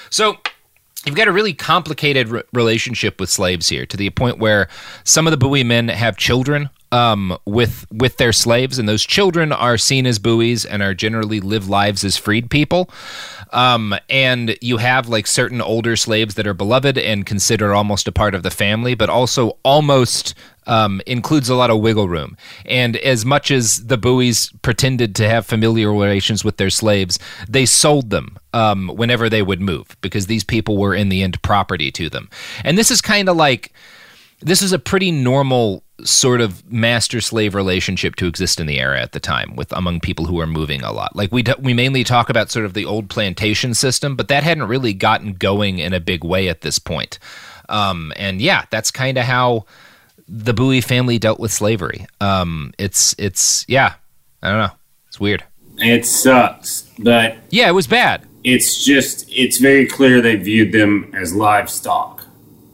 So 0.09 0.37
you've 1.05 1.15
got 1.15 1.27
a 1.27 1.31
really 1.31 1.53
complicated 1.53 2.29
re- 2.29 2.43
relationship 2.53 3.19
with 3.19 3.29
slaves 3.29 3.69
here 3.69 3.85
to 3.85 3.97
the 3.97 4.09
point 4.11 4.39
where 4.39 4.67
some 5.03 5.27
of 5.27 5.31
the 5.31 5.37
Bowie 5.37 5.63
men 5.63 5.87
have 5.89 6.17
children 6.17 6.69
um, 6.91 7.37
with 7.45 7.85
with 7.91 8.17
their 8.17 8.31
slaves, 8.31 8.79
and 8.79 8.87
those 8.87 9.05
children 9.05 9.51
are 9.51 9.77
seen 9.77 10.05
as 10.05 10.19
Bowies 10.19 10.65
and 10.65 10.81
are 10.81 10.93
generally 10.93 11.39
live 11.39 11.67
lives 11.67 12.03
as 12.03 12.17
freed 12.17 12.49
people. 12.49 12.89
Um, 13.51 13.95
and 14.09 14.57
you 14.61 14.77
have 14.77 15.09
like 15.09 15.27
certain 15.27 15.61
older 15.61 15.95
slaves 15.95 16.35
that 16.35 16.47
are 16.47 16.53
beloved 16.53 16.97
and 16.97 17.25
considered 17.25 17.73
almost 17.73 18.07
a 18.07 18.11
part 18.11 18.35
of 18.35 18.43
the 18.43 18.51
family, 18.51 18.95
but 18.95 19.09
also 19.09 19.57
almost 19.63 20.33
um, 20.67 21.01
includes 21.07 21.49
a 21.49 21.55
lot 21.55 21.69
of 21.69 21.79
wiggle 21.79 22.07
room. 22.07 22.37
And 22.65 22.97
as 22.97 23.25
much 23.25 23.49
as 23.49 23.87
the 23.87 23.97
Bowies 23.97 24.51
pretended 24.61 25.15
to 25.15 25.27
have 25.27 25.45
familiar 25.45 25.91
relations 25.91 26.43
with 26.43 26.57
their 26.57 26.69
slaves, 26.69 27.17
they 27.49 27.65
sold 27.65 28.09
them 28.09 28.37
um, 28.53 28.89
whenever 28.89 29.29
they 29.29 29.41
would 29.41 29.61
move 29.61 29.97
because 30.01 30.27
these 30.27 30.43
people 30.43 30.77
were 30.77 30.93
in 30.93 31.09
the 31.09 31.23
end 31.23 31.41
property 31.41 31.91
to 31.93 32.09
them. 32.09 32.29
And 32.63 32.77
this 32.77 32.91
is 32.91 33.01
kind 33.01 33.29
of 33.29 33.35
like 33.35 33.73
this 34.41 34.61
is 34.61 34.71
a 34.71 34.79
pretty 34.79 35.11
normal 35.11 35.83
sort 36.03 36.41
of 36.41 36.71
master 36.71 37.19
slave 37.19 37.55
relationship 37.55 38.15
to 38.15 38.27
exist 38.27 38.59
in 38.59 38.67
the 38.67 38.79
era 38.79 39.01
at 39.01 39.11
the 39.11 39.19
time 39.19 39.55
with 39.55 39.71
among 39.71 39.99
people 39.99 40.25
who 40.25 40.39
are 40.39 40.45
moving 40.45 40.83
a 40.83 40.91
lot 40.91 41.15
like 41.15 41.31
we 41.31 41.43
we 41.59 41.73
mainly 41.73 42.03
talk 42.03 42.29
about 42.29 42.51
sort 42.51 42.65
of 42.65 42.75
the 42.75 42.85
old 42.85 43.09
plantation 43.09 43.73
system 43.73 44.15
but 44.15 44.27
that 44.27 44.43
hadn't 44.43 44.67
really 44.67 44.93
gotten 44.93 45.33
going 45.33 45.79
in 45.79 45.93
a 45.93 45.99
big 45.99 46.23
way 46.23 46.49
at 46.49 46.61
this 46.61 46.77
point 46.77 47.17
um, 47.69 48.13
and 48.15 48.41
yeah 48.41 48.65
that's 48.69 48.91
kind 48.91 49.17
of 49.17 49.23
how 49.23 49.65
the 50.27 50.53
Bowie 50.53 50.81
family 50.81 51.17
dealt 51.17 51.39
with 51.39 51.51
slavery 51.51 52.05
um, 52.21 52.73
it's 52.77 53.15
it's 53.17 53.65
yeah 53.67 53.93
i 54.43 54.49
don't 54.49 54.59
know 54.59 54.75
it's 55.07 55.19
weird 55.19 55.43
It 55.77 56.05
sucks, 56.05 56.89
but 56.99 57.37
yeah 57.49 57.67
it 57.67 57.73
was 57.73 57.87
bad 57.87 58.27
it's 58.47 58.83
just 58.83 59.29
it's 59.29 59.57
very 59.57 59.85
clear 59.85 60.21
they 60.21 60.37
viewed 60.37 60.71
them 60.71 61.11
as 61.13 61.35
livestock. 61.35 62.23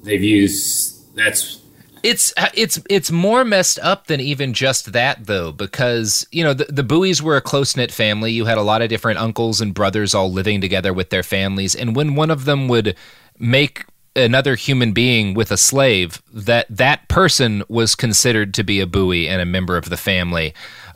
They've 0.03 0.24
used 0.24 1.15
that's 1.15 1.62
It's 2.03 2.31
it's 2.53 2.79
it's 2.91 3.10
more 3.10 3.43
messed 3.43 3.79
up 3.79 4.05
than 4.05 4.19
even 4.19 4.53
just 4.53 4.93
that 4.93 5.25
though, 5.25 5.51
because 5.51 6.27
you 6.31 6.43
know 6.43 6.53
the, 6.53 6.65
the 6.65 6.83
Bowies 6.83 7.24
were 7.24 7.38
a 7.38 7.41
close 7.41 7.75
knit 7.75 7.91
family. 7.91 8.31
You 8.31 8.45
had 8.45 8.60
a 8.60 8.62
lot 8.62 8.83
of 8.83 8.89
different 8.89 9.17
uncles 9.17 9.62
and 9.62 9.74
brothers 9.74 10.13
all 10.13 10.31
living 10.31 10.62
together 10.62 10.93
with 10.93 11.10
their 11.10 11.24
families, 11.24 11.74
and 11.74 11.95
when 11.95 12.13
one 12.13 12.29
of 12.29 12.45
them 12.45 12.67
would 12.67 12.95
make 13.39 13.86
another 14.15 14.55
human 14.55 14.93
being 14.93 15.34
with 15.34 15.51
a 15.51 15.58
slave, 15.58 16.22
that 16.32 16.67
that 16.70 17.08
person 17.08 17.63
was 17.67 17.96
considered 17.96 18.53
to 18.55 18.63
be 18.63 18.79
a 18.79 18.88
Bowie 18.88 19.27
and 19.27 19.41
a 19.41 19.46
member 19.46 19.77
of 19.77 19.89
the 19.89 19.98
family. 19.98 20.53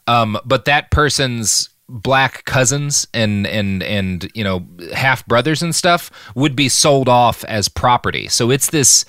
Um, 0.07 0.37
but 0.45 0.65
that 0.65 0.91
person's 0.91 1.69
black 1.89 2.43
cousins 2.43 3.07
and 3.13 3.47
and 3.47 3.81
and 3.81 4.29
you 4.33 4.43
know 4.43 4.67
half 4.93 5.25
brothers 5.25 5.61
and 5.61 5.73
stuff 5.73 6.11
would 6.35 6.55
be 6.55 6.69
sold 6.69 7.09
off 7.09 7.43
as 7.45 7.69
property. 7.69 8.27
So 8.27 8.51
it's 8.51 8.69
this 8.69 9.05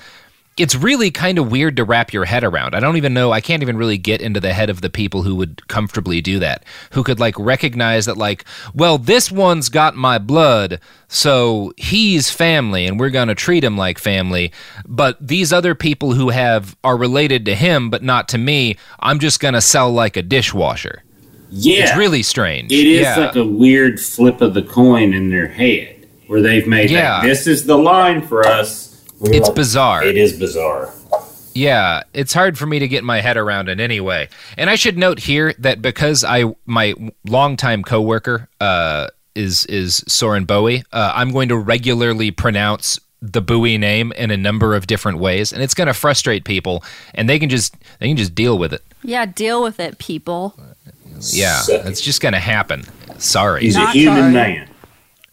it's 0.59 0.75
really 0.75 1.11
kind 1.11 1.39
of 1.39 1.51
weird 1.51 1.77
to 1.77 1.85
wrap 1.85 2.13
your 2.13 2.25
head 2.25 2.45
around. 2.45 2.75
I 2.75 2.81
don't 2.81 2.97
even 2.97 3.15
know. 3.15 3.33
I 3.33 3.41
can't 3.41 3.63
even 3.63 3.77
really 3.77 3.99
get 3.99 4.21
into 4.21 4.41
the 4.41 4.53
head 4.53 4.71
of 4.71 4.81
the 4.81 4.91
people 4.91 5.23
who 5.23 5.35
would 5.37 5.67
comfortably 5.69 6.21
do 6.21 6.39
that, 6.41 6.65
who 6.93 7.03
could 7.03 7.21
like 7.21 7.39
recognize 7.39 8.07
that, 8.07 8.17
like, 8.17 8.45
well, 8.75 8.99
this 8.99 9.31
one's 9.31 9.69
got 9.69 9.95
my 9.97 10.19
blood, 10.19 10.81
so 11.09 11.73
he's 11.77 12.31
family, 12.31 12.87
and 12.87 12.99
we're 12.99 13.11
gonna 13.11 13.35
treat 13.35 13.63
him 13.65 13.77
like 13.77 13.99
family. 13.99 14.53
But 14.87 15.17
these 15.27 15.53
other 15.53 15.75
people 15.75 16.13
who 16.15 16.31
have 16.31 16.77
are 16.85 16.97
related 16.97 17.45
to 17.47 17.55
him, 17.55 17.91
but 17.91 18.03
not 18.03 18.29
to 18.31 18.39
me, 18.39 18.77
I'm 19.01 19.19
just 19.19 19.41
gonna 19.41 19.61
sell 19.61 19.91
like 19.93 20.17
a 20.17 20.23
dishwasher. 20.23 21.03
Yeah, 21.51 21.85
It's 21.85 21.97
really 21.97 22.23
strange. 22.23 22.71
It 22.71 22.87
is 22.87 23.01
Yeah. 23.03 23.17
like 23.19 23.37
a 23.37 23.45
weird 23.45 23.99
flip 23.99 24.43
of 24.43 24.53
the 24.53 24.61
coin 24.63 25.15
in 25.15 25.31
their 25.31 25.49
head 25.49 25.95
where 26.27 26.43
they've 26.43 26.67
made 26.67 26.91
Yeah. 26.91 27.21
that 27.23 27.27
this 27.27 27.47
is 27.47 27.65
the 27.65 27.79
line 27.79 28.21
for 28.21 28.47
us. 28.47 28.88
We're 29.19 29.35
It's 29.35 29.49
like- 29.49 29.57
bizarre. 29.57 30.05
It 30.05 30.17
is 30.17 30.33
bizarre. 30.35 30.93
Yeah, 31.55 32.03
it's 32.15 32.33
hard 32.33 32.57
for 32.57 32.67
me 32.67 32.79
to 32.79 32.87
get 32.87 33.03
my 33.03 33.21
head 33.21 33.37
around 33.37 33.69
in 33.69 33.81
any 33.81 33.99
way. 34.01 34.29
And 34.57 34.71
I 34.71 34.77
should 34.77 34.97
note 34.97 35.19
here 35.19 35.55
that 35.59 35.83
because 35.83 36.23
I 36.23 36.45
my 36.67 36.95
longtime 37.27 37.83
coworker 37.83 38.49
uh, 38.61 39.09
is 39.35 39.65
is 39.67 40.05
Soren 40.07 40.45
Bowie, 40.45 40.85
uh, 40.93 41.13
I'm 41.15 41.33
going 41.33 41.49
to 41.49 41.57
regularly 41.57 42.31
pronounce 42.31 43.01
the 43.21 43.41
Bowie 43.41 43.77
name 43.79 44.13
in 44.13 44.31
a 44.31 44.37
number 44.37 44.77
of 44.77 44.87
different 44.87 45.19
ways, 45.19 45.53
and 45.53 45.61
it's 45.61 45.75
going 45.75 45.89
to 45.89 45.95
frustrate 45.95 46.45
people, 46.45 46.85
and 47.15 47.29
they 47.29 47.41
can 47.41 47.49
just 47.49 47.75
they 47.99 48.07
can 48.07 48.17
just 48.17 48.37
deal 48.37 48.57
with 48.57 48.73
it. 48.73 48.83
Yeah, 49.03 49.27
deal 49.27 49.61
with 49.61 49.81
it, 49.81 49.99
people. 49.99 50.55
Yeah, 51.33 51.61
it's 51.69 52.01
just 52.01 52.21
going 52.21 52.35
to 52.35 52.39
happen. 52.41 52.85
Sorry. 53.19 53.63
He's 53.63 53.75
a 53.75 53.91
human 53.91 54.19
sorry. 54.21 54.33
man. 54.33 54.69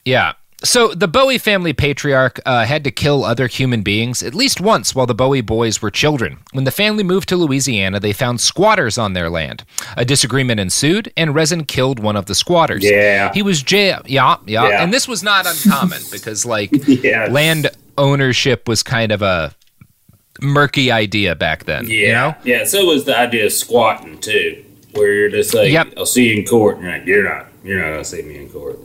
Yeah. 0.05 0.33
So 0.65 0.87
the 0.95 1.07
Bowie 1.07 1.37
family 1.37 1.73
patriarch 1.73 2.39
uh, 2.45 2.65
had 2.65 2.83
to 2.85 2.91
kill 2.91 3.23
other 3.23 3.45
human 3.45 3.83
beings 3.83 4.23
at 4.23 4.33
least 4.33 4.59
once 4.59 4.95
while 4.95 5.05
the 5.05 5.13
Bowie 5.13 5.41
boys 5.41 5.79
were 5.79 5.91
children. 5.91 6.39
When 6.53 6.63
the 6.63 6.71
family 6.71 7.03
moved 7.03 7.29
to 7.29 7.37
Louisiana, 7.37 7.99
they 7.99 8.13
found 8.13 8.41
squatters 8.41 8.97
on 8.97 9.13
their 9.13 9.29
land. 9.29 9.63
A 9.95 10.03
disagreement 10.03 10.59
ensued, 10.59 11.13
and 11.15 11.35
Rezin 11.35 11.65
killed 11.65 11.99
one 11.99 12.15
of 12.15 12.25
the 12.25 12.33
squatters. 12.33 12.83
Yeah. 12.83 13.31
He 13.31 13.43
was 13.43 13.61
jail. 13.61 14.01
Yeah, 14.07 14.37
yeah, 14.47 14.67
Yeah. 14.67 14.83
And 14.83 14.91
this 14.91 15.07
was 15.07 15.21
not 15.21 15.45
uncommon 15.45 16.01
because, 16.11 16.45
like, 16.47 16.71
Yeah. 16.87 17.27
land 17.29 17.69
ownership 17.97 18.67
was 18.67 18.81
kind 18.81 19.11
of 19.11 19.21
a 19.21 19.53
murky 20.41 20.91
idea 20.91 21.35
back 21.35 21.65
then. 21.65 21.85
Yeah. 21.87 21.93
You 21.95 22.11
know? 22.11 22.35
Yeah. 22.43 22.65
So 22.65 22.85
was 22.85 23.05
the 23.05 23.17
idea 23.17 23.45
of 23.45 23.53
squatting 23.53 24.17
too, 24.19 24.65
where 24.93 25.13
you're 25.13 25.29
just 25.29 25.53
like, 25.53 25.71
Yep. 25.71 25.93
I'll 25.95 26.07
see 26.07 26.29
you 26.29 26.39
in 26.39 26.45
court, 26.47 26.77
and 26.77 26.85
you're 26.85 26.93
like, 26.97 27.05
you're 27.05 27.23
not, 27.23 27.45
you're 27.63 27.79
not 27.81 27.91
gonna 27.91 28.03
see 28.03 28.23
me 28.23 28.39
in 28.39 28.49
court. 28.49 28.79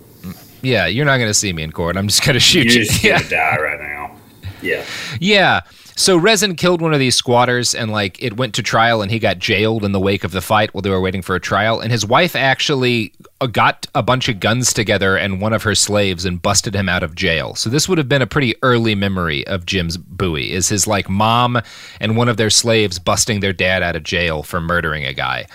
Yeah, 0.63 0.87
you're 0.87 1.07
not 1.07 1.17
going 1.19 1.31
to 1.31 1.35
see 1.35 1.53
me 1.53 1.63
in 1.63 1.73
court. 1.73 1.97
I'm 1.97 2.09
just 2.09 2.25
going 2.25 2.35
to 2.35 2.41
shoot 2.41 2.67
You're 2.67 2.83
you. 2.83 2.85
just 2.85 3.03
Yeah. 3.05 3.19
gonna 3.19 3.31
die 3.31 3.59
right 3.61 3.81
now. 3.81 4.17
Yeah. 4.63 4.85
Yeah. 5.21 5.61
So 5.97 6.17
Rezin 6.17 6.55
killed 6.57 6.81
one 6.81 6.95
of 6.95 6.99
these 6.99 7.15
squatters 7.15 7.75
and 7.75 7.91
like 7.93 8.23
it 8.23 8.37
went 8.39 8.55
to 8.55 8.63
trial 8.63 9.03
and 9.03 9.11
he 9.11 9.19
got 9.19 9.39
jailed 9.39 9.85
in 9.85 9.93
the 9.93 10.01
wake 10.01 10.25
of 10.25 10.33
the 10.33 10.41
fight 10.41 10.73
while 10.73 10.81
they 10.81 10.89
were 10.89 11.01
waiting 11.01 11.21
for 11.21 11.35
a 11.35 11.41
trial 11.41 11.79
and 11.81 11.93
his 11.93 12.07
wife 12.07 12.35
actually 12.35 13.13
uh, 13.43 13.47
got 13.47 13.87
a 13.95 14.03
bunch 14.03 14.29
of 14.31 14.41
guns 14.41 14.73
together 14.73 15.17
and 15.19 15.43
one 15.43 15.53
of 15.53 15.63
her 15.63 15.75
slaves 15.75 16.25
and 16.25 16.41
busted 16.41 16.75
him 16.75 16.89
out 16.89 17.03
of 17.03 17.15
jail. 17.15 17.55
So 17.55 17.69
this 17.69 17.87
would 17.87 17.99
have 17.99 18.09
been 18.09 18.23
a 18.23 18.27
pretty 18.27 18.55
early 18.63 18.95
memory 18.95 19.47
of 19.47 19.67
Jim's 19.67 19.99
Bowie 19.99 20.53
is 20.53 20.71
his 20.71 20.87
like 20.87 21.11
mom 21.11 21.61
and 22.01 22.17
one 22.17 22.29
of 22.31 22.39
their 22.39 22.51
slaves 22.51 22.99
busting 22.99 23.41
their 23.41 23.53
dad 23.53 23.83
out 23.83 23.95
of 23.97 24.03
jail 24.03 24.43
for 24.43 24.59
murdering 24.61 25.05
a 25.05 25.13
guy. 25.13 25.47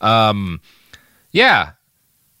Um 0.00 0.60
yeah. 1.30 1.72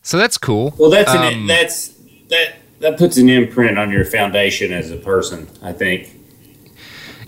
So 0.02 0.16
that's 0.16 0.38
cool. 0.38 0.74
Well, 0.78 0.88
that's 0.90 1.10
Um, 1.10 1.22
an, 1.22 1.46
that's 1.46 1.88
that 2.30 2.56
that 2.80 2.98
puts 2.98 3.16
an 3.18 3.28
imprint 3.28 3.78
on 3.78 3.90
your 3.90 4.04
foundation 4.04 4.72
as 4.72 4.90
a 4.90 4.96
person. 4.96 5.48
I 5.62 5.72
think. 5.72 6.16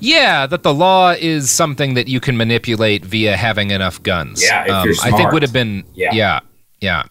Yeah, 0.01 0.47
that 0.47 0.65
the 0.65 0.75
law 0.75 1.13
is 1.13 1.49
something 1.51 1.95
that 1.95 2.09
you 2.09 2.19
can 2.19 2.37
manipulate 2.37 3.05
via 3.05 3.37
having 3.37 3.71
enough 3.71 4.03
guns. 4.03 4.43
Yeah, 4.43 4.65
if 4.65 4.71
um, 4.71 4.85
you're 4.85 4.95
smart. 4.95 5.15
I 5.15 5.17
think 5.17 5.33
would 5.33 5.43
have 5.43 5.53
been. 5.53 5.85
Yeah. 5.95 6.13
yeah, 6.13 6.41
yeah. 6.81 7.05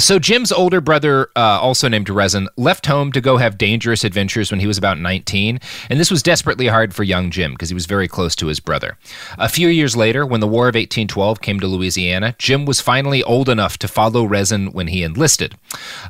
So 0.00 0.20
Jim's 0.20 0.52
older 0.52 0.80
brother, 0.80 1.28
uh, 1.34 1.58
also 1.60 1.88
named 1.88 2.08
Rezin, 2.08 2.48
left 2.56 2.86
home 2.86 3.10
to 3.10 3.20
go 3.20 3.36
have 3.36 3.58
dangerous 3.58 4.04
adventures 4.04 4.48
when 4.48 4.60
he 4.60 4.66
was 4.68 4.78
about 4.78 4.96
19, 4.96 5.58
and 5.90 5.98
this 5.98 6.08
was 6.08 6.22
desperately 6.22 6.68
hard 6.68 6.94
for 6.94 7.02
young 7.02 7.32
Jim 7.32 7.50
because 7.50 7.68
he 7.68 7.74
was 7.74 7.86
very 7.86 8.06
close 8.06 8.36
to 8.36 8.46
his 8.46 8.60
brother. 8.60 8.96
A 9.38 9.48
few 9.48 9.66
years 9.66 9.96
later, 9.96 10.24
when 10.24 10.38
the 10.38 10.46
War 10.46 10.68
of 10.68 10.76
1812 10.76 11.40
came 11.40 11.58
to 11.58 11.66
Louisiana, 11.66 12.36
Jim 12.38 12.64
was 12.64 12.80
finally 12.80 13.24
old 13.24 13.48
enough 13.48 13.76
to 13.78 13.88
follow 13.88 14.22
Rezin 14.22 14.70
when 14.70 14.86
he 14.86 15.02
enlisted. 15.02 15.56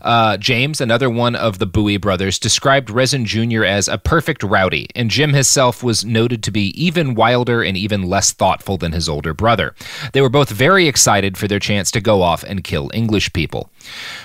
Uh, 0.03 0.37
James, 0.37 0.83
another 0.83 1.09
one 1.09 1.35
of 1.35 1.59
the 1.59 1.67
Bowie 1.67 1.97
brothers, 1.97 2.39
described 2.39 2.91
Rezin 2.91 3.25
Jr. 3.25 3.65
as 3.65 3.89
a 3.89 3.97
perfect 3.97 4.43
rowdy, 4.43 4.89
and 4.95 5.11
Jim 5.11 5.33
himself 5.33 5.83
was 5.83 6.05
noted 6.05 6.43
to 6.43 6.51
be 6.51 6.79
even 6.81 7.15
wilder 7.15 7.63
and 7.63 7.75
even 7.75 8.03
less 8.03 8.33
thoughtful 8.35 8.77
than 8.77 8.93
his 8.93 9.09
older 9.09 9.33
brother. 9.33 9.75
They 10.13 10.21
were 10.21 10.29
both 10.29 10.51
very 10.51 10.87
excited 10.87 11.39
for 11.39 11.49
their 11.49 11.59
chance 11.59 11.91
to 11.93 12.03
go 12.03 12.21
off 12.21 12.45
and 12.45 12.63
kill 12.63 12.91
English 12.93 13.33
people. 13.33 13.71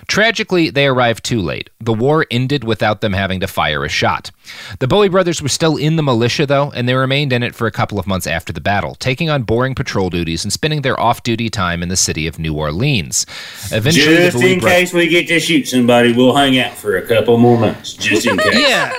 Tragically, 0.08 0.70
they 0.70 0.86
arrived 0.88 1.24
too 1.24 1.42
late. 1.42 1.70
The 1.80 1.94
war 1.94 2.26
ended 2.30 2.64
without 2.64 3.02
them 3.02 3.14
having 3.14 3.40
to 3.40 3.48
fire 3.48 3.84
a 3.84 3.90
shot. 3.90 4.32
The 4.80 4.88
Bowie 4.88 5.10
brothers 5.10 5.42
were 5.42 5.50
still 5.50 5.78
in 5.78 5.96
the 5.96 6.04
militia, 6.04 6.46
though, 6.46 6.72
and 6.72 6.88
they 6.88 6.94
remained 6.96 7.32
in 7.34 7.44
it 7.44 7.56
for 7.56 7.68
a 7.68 7.72
couple 7.72 8.00
of 8.00 8.08
months 8.08 8.28
after 8.28 8.52
the 8.52 8.62
battle, 8.62 8.96
taking 8.96 9.30
on 9.30 9.44
boring 9.44 9.76
patrol 9.76 10.10
duties 10.10 10.44
and 10.44 10.52
spending 10.52 10.82
their 10.82 11.00
off 11.00 11.24
duty 11.24 11.50
time 11.50 11.82
in 11.82 11.90
the 11.90 11.98
city 11.98 12.28
of 12.28 12.40
New 12.40 12.54
Orleans. 12.54 13.26
Eventually, 13.72 14.16
Just 14.18 14.44
in 14.44 14.60
bro- 14.60 14.70
case 14.70 14.94
we 14.94 15.08
get 15.08 15.28
to 15.28 15.40
shoot 15.40 15.68
somebody, 15.68 16.12
we'll 16.14 16.36
hang 16.36 16.60
out 16.60 16.74
for 16.74 16.98
a 16.98 17.02
couple 17.08 17.38
more 17.38 17.58
months. 17.58 17.94
Just 17.94 18.26
in 18.28 18.38
case. 18.40 18.56
Yeah. 18.60 18.98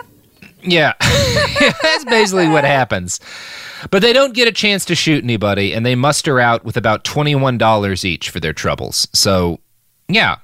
Yeah. 0.63 0.95
That's 1.83 2.05
basically 2.07 2.49
what 2.49 2.65
happens. 2.65 3.21
But 3.91 4.01
they 4.01 4.15
don't 4.15 4.33
get 4.33 4.49
a 4.49 4.53
chance 4.53 4.87
to 4.87 4.95
shoot 4.95 5.23
anybody, 5.23 5.75
and 5.75 5.85
they 5.85 5.95
muster 5.95 6.41
out 6.41 6.65
with 6.65 6.79
about 6.79 7.05
$21 7.05 8.05
each 8.07 8.31
for 8.31 8.41
their 8.41 8.55
troubles. 8.55 9.07
So, 9.13 9.61
yeah. 10.09 10.37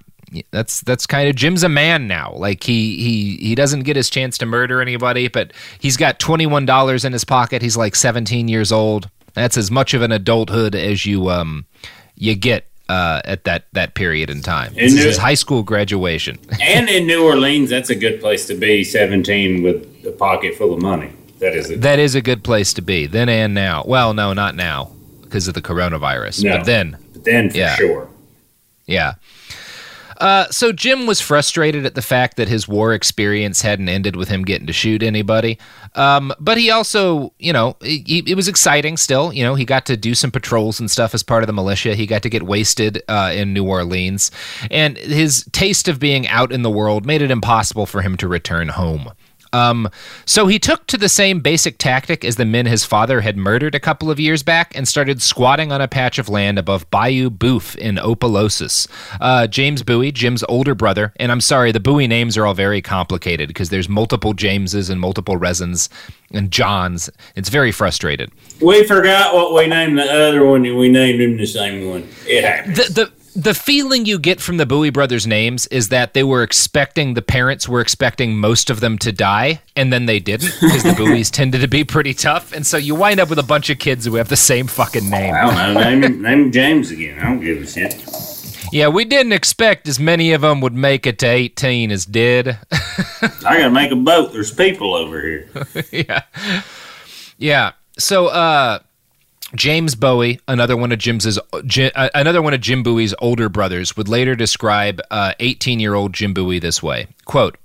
That's 0.52 0.80
that's 0.82 1.06
kind 1.08 1.28
of 1.28 1.34
Jim's 1.34 1.64
a 1.64 1.68
man 1.68 2.06
now. 2.06 2.32
Like 2.36 2.62
he 2.62 2.96
he 2.98 3.36
he 3.48 3.54
doesn't 3.56 3.80
get 3.82 3.96
his 3.96 4.08
chance 4.08 4.38
to 4.38 4.46
murder 4.46 4.80
anybody, 4.80 5.26
but 5.26 5.52
he's 5.80 5.96
got 5.96 6.20
twenty 6.20 6.46
one 6.46 6.64
dollars 6.66 7.04
in 7.04 7.12
his 7.12 7.24
pocket. 7.24 7.62
He's 7.62 7.76
like 7.76 7.96
seventeen 7.96 8.46
years 8.46 8.70
old. 8.70 9.10
That's 9.34 9.56
as 9.56 9.72
much 9.72 9.92
of 9.92 10.02
an 10.02 10.12
adulthood 10.12 10.76
as 10.76 11.04
you 11.04 11.30
um 11.30 11.66
you 12.14 12.36
get 12.36 12.66
uh, 12.88 13.20
at 13.24 13.42
that 13.44 13.64
that 13.72 13.94
period 13.94 14.30
in 14.30 14.40
time. 14.40 14.72
This 14.74 14.92
is 14.92 14.98
New- 15.00 15.06
his 15.06 15.16
high 15.18 15.34
school 15.34 15.64
graduation. 15.64 16.38
and 16.62 16.88
in 16.88 17.08
New 17.08 17.24
Orleans, 17.24 17.68
that's 17.70 17.90
a 17.90 17.96
good 17.96 18.20
place 18.20 18.46
to 18.46 18.54
be. 18.54 18.84
Seventeen 18.84 19.64
with 19.64 20.04
a 20.06 20.12
pocket 20.12 20.54
full 20.54 20.72
of 20.72 20.80
money. 20.80 21.10
That 21.40 21.54
is 21.56 21.72
a 21.72 21.76
That 21.76 21.98
is 21.98 22.14
a 22.14 22.22
good 22.22 22.44
place 22.44 22.72
to 22.74 22.82
be 22.82 23.06
then 23.06 23.28
and 23.28 23.52
now. 23.52 23.82
Well, 23.84 24.14
no, 24.14 24.32
not 24.32 24.54
now 24.54 24.92
because 25.22 25.48
of 25.48 25.54
the 25.54 25.62
coronavirus, 25.62 26.44
No. 26.44 26.58
but 26.58 26.66
then, 26.66 26.96
but 27.14 27.24
then 27.24 27.50
for 27.50 27.56
Yeah. 27.56 27.74
sure. 27.74 28.08
yeah. 28.86 29.14
Uh, 30.20 30.46
so 30.50 30.70
Jim 30.70 31.06
was 31.06 31.20
frustrated 31.20 31.86
at 31.86 31.94
the 31.94 32.02
fact 32.02 32.36
that 32.36 32.46
his 32.46 32.68
war 32.68 32.92
experience 32.92 33.62
hadn't 33.62 33.88
ended 33.88 34.16
with 34.16 34.28
him 34.28 34.44
getting 34.44 34.66
to 34.66 34.72
shoot 34.72 35.02
anybody. 35.02 35.58
Um, 35.94 36.32
but 36.38 36.58
he 36.58 36.70
also, 36.70 37.32
you 37.38 37.52
know, 37.52 37.76
it 37.80 38.36
was 38.36 38.46
exciting 38.46 38.98
still. 38.98 39.32
You 39.32 39.42
know, 39.42 39.54
he 39.54 39.64
got 39.64 39.86
to 39.86 39.96
do 39.96 40.14
some 40.14 40.30
patrols 40.30 40.78
and 40.78 40.90
stuff 40.90 41.14
as 41.14 41.22
part 41.22 41.42
of 41.42 41.46
the 41.46 41.54
militia. 41.54 41.94
He 41.94 42.06
got 42.06 42.22
to 42.22 42.28
get 42.28 42.42
wasted 42.42 43.02
uh, 43.08 43.32
in 43.34 43.54
New 43.54 43.64
Orleans, 43.64 44.30
and 44.70 44.98
his 44.98 45.44
taste 45.52 45.88
of 45.88 45.98
being 45.98 46.28
out 46.28 46.52
in 46.52 46.62
the 46.62 46.70
world 46.70 47.06
made 47.06 47.22
it 47.22 47.30
impossible 47.30 47.86
for 47.86 48.02
him 48.02 48.16
to 48.18 48.28
return 48.28 48.68
home. 48.68 49.12
Um, 49.52 49.88
so 50.24 50.46
he 50.46 50.58
took 50.58 50.86
to 50.86 50.96
the 50.96 51.08
same 51.08 51.40
basic 51.40 51.78
tactic 51.78 52.24
as 52.24 52.36
the 52.36 52.44
men 52.44 52.66
his 52.66 52.84
father 52.84 53.20
had 53.20 53.36
murdered 53.36 53.74
a 53.74 53.80
couple 53.80 54.10
of 54.10 54.20
years 54.20 54.42
back 54.42 54.76
and 54.76 54.86
started 54.86 55.20
squatting 55.22 55.72
on 55.72 55.80
a 55.80 55.88
patch 55.88 56.18
of 56.18 56.28
land 56.28 56.58
above 56.58 56.90
Bayou 56.90 57.30
Boeuf 57.30 57.76
in 57.76 57.98
Opelousas. 57.98 58.88
Uh, 59.20 59.46
James 59.46 59.82
Bowie, 59.82 60.12
Jim's 60.12 60.44
older 60.44 60.74
brother, 60.74 61.12
and 61.16 61.32
I'm 61.32 61.40
sorry, 61.40 61.72
the 61.72 61.80
Bowie 61.80 62.06
names 62.06 62.36
are 62.36 62.46
all 62.46 62.54
very 62.54 62.80
complicated 62.82 63.48
because 63.48 63.70
there's 63.70 63.88
multiple 63.88 64.34
Jameses 64.34 64.90
and 64.90 65.00
multiple 65.00 65.36
Rezins 65.36 65.88
and 66.32 66.50
Johns. 66.50 67.10
It's 67.34 67.48
very 67.48 67.72
frustrated. 67.72 68.30
We 68.60 68.84
forgot 68.84 69.34
what 69.34 69.54
we 69.54 69.66
named 69.66 69.98
the 69.98 70.04
other 70.04 70.44
one, 70.44 70.64
and 70.64 70.76
we 70.76 70.88
named 70.88 71.20
him 71.20 71.36
the 71.36 71.46
same 71.46 71.88
one. 71.88 72.08
It 72.26 72.44
happens. 72.44 72.76
the 72.76 72.92
the 72.92 73.19
the 73.34 73.54
feeling 73.54 74.06
you 74.06 74.18
get 74.18 74.40
from 74.40 74.56
the 74.56 74.66
Bowie 74.66 74.90
brothers' 74.90 75.26
names 75.26 75.66
is 75.68 75.88
that 75.90 76.14
they 76.14 76.24
were 76.24 76.42
expecting 76.42 77.14
the 77.14 77.22
parents 77.22 77.68
were 77.68 77.80
expecting 77.80 78.36
most 78.36 78.70
of 78.70 78.80
them 78.80 78.98
to 78.98 79.12
die, 79.12 79.60
and 79.76 79.92
then 79.92 80.06
they 80.06 80.18
didn't 80.18 80.52
because 80.60 80.82
the 80.82 80.90
Bowies 80.98 81.30
tended 81.30 81.60
to 81.60 81.68
be 81.68 81.84
pretty 81.84 82.14
tough, 82.14 82.52
and 82.52 82.66
so 82.66 82.76
you 82.76 82.94
wind 82.94 83.20
up 83.20 83.28
with 83.28 83.38
a 83.38 83.44
bunch 83.44 83.70
of 83.70 83.78
kids 83.78 84.04
who 84.04 84.16
have 84.16 84.28
the 84.28 84.36
same 84.36 84.66
fucking 84.66 85.08
name. 85.08 85.34
I 85.34 85.40
don't 85.42 85.74
know. 85.74 85.80
Name 85.80 86.02
him, 86.02 86.22
name 86.22 86.44
him 86.44 86.52
James 86.52 86.90
again. 86.90 87.18
I 87.18 87.24
don't 87.24 87.40
give 87.40 87.62
a 87.62 87.66
shit. 87.66 88.04
Yeah, 88.72 88.88
we 88.88 89.04
didn't 89.04 89.32
expect 89.32 89.88
as 89.88 89.98
many 89.98 90.32
of 90.32 90.42
them 90.42 90.60
would 90.60 90.74
make 90.74 91.06
it 91.06 91.18
to 91.20 91.26
eighteen 91.26 91.90
as 91.90 92.06
did. 92.06 92.48
I 92.72 93.58
gotta 93.58 93.70
make 93.70 93.90
a 93.90 93.96
boat. 93.96 94.32
There's 94.32 94.52
people 94.52 94.94
over 94.94 95.20
here. 95.20 95.48
yeah, 95.92 96.22
yeah. 97.38 97.72
So, 97.98 98.28
uh, 98.28 98.78
James 99.54 99.94
Bowie, 99.94 100.40
another 100.46 100.76
one 100.76 100.92
of 100.92 100.98
Jim's, 100.98 101.38
Jim, 101.64 101.90
uh, 101.94 102.08
another 102.14 102.42
one 102.42 102.54
of 102.54 102.60
Jim 102.60 102.82
Bowie's 102.82 103.14
older 103.18 103.48
brothers, 103.48 103.96
would 103.96 104.08
later 104.08 104.34
describe 104.34 105.00
18-year-old 105.10 106.12
Jim 106.12 106.34
Bowie 106.34 106.58
this 106.58 106.82
way: 106.82 107.08
"Quote." 107.24 107.56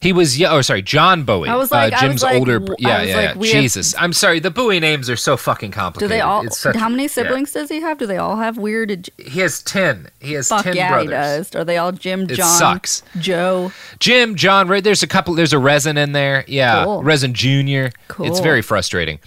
He 0.00 0.12
was 0.12 0.38
yeah. 0.38 0.52
Oh, 0.52 0.60
sorry, 0.62 0.82
John 0.82 1.24
Bowie. 1.24 1.48
I 1.48 1.56
was 1.56 1.70
like- 1.70 1.92
uh, 1.92 1.96
I 2.00 2.08
was 2.08 2.22
like, 2.22 2.38
older. 2.38 2.58
w- 2.60 2.76
yeah, 2.78 3.02
yeah. 3.02 3.16
like, 3.16 3.24
yeah. 3.24 3.34
we 3.36 3.50
have- 3.50 3.62
Jesus, 3.62 3.94
I'm 3.98 4.12
sorry. 4.12 4.38
The 4.40 4.50
Bowie 4.50 4.78
names 4.80 5.10
are 5.10 5.16
so 5.16 5.36
fucking 5.36 5.72
complicated. 5.72 6.08
Do 6.10 6.14
they 6.14 6.20
all? 6.20 6.48
Such- 6.50 6.76
how 6.76 6.88
many 6.88 7.04
yeah. 7.04 7.08
siblings 7.08 7.52
does 7.52 7.68
he 7.68 7.80
have? 7.80 7.98
Do 7.98 8.06
they 8.06 8.16
all 8.16 8.36
have 8.36 8.58
weird? 8.58 9.10
He 9.18 9.40
has 9.40 9.62
ten. 9.62 10.08
He 10.20 10.34
has 10.34 10.48
Fuck 10.48 10.62
ten 10.64 10.76
yeah, 10.76 10.90
brothers. 10.90 11.04
he 11.10 11.10
does. 11.10 11.54
Are 11.56 11.64
they 11.64 11.76
all 11.78 11.92
Jim, 11.92 12.22
It 12.22 12.34
John, 12.36 12.46
sucks. 12.58 13.02
Joe? 13.18 13.72
Jim, 13.98 14.36
John, 14.36 14.68
right? 14.68 14.84
There's 14.84 15.02
a 15.02 15.06
couple. 15.08 15.34
There's 15.34 15.52
a 15.52 15.58
Rezin 15.58 15.96
in 15.98 16.12
there. 16.12 16.44
Yeah, 16.46 16.84
Cool. 16.84 17.02
Rezin 17.02 17.34
Junior. 17.34 17.90
Cool. 18.08 18.26
It's 18.26 18.40
very 18.40 18.62
frustrating. 18.62 19.18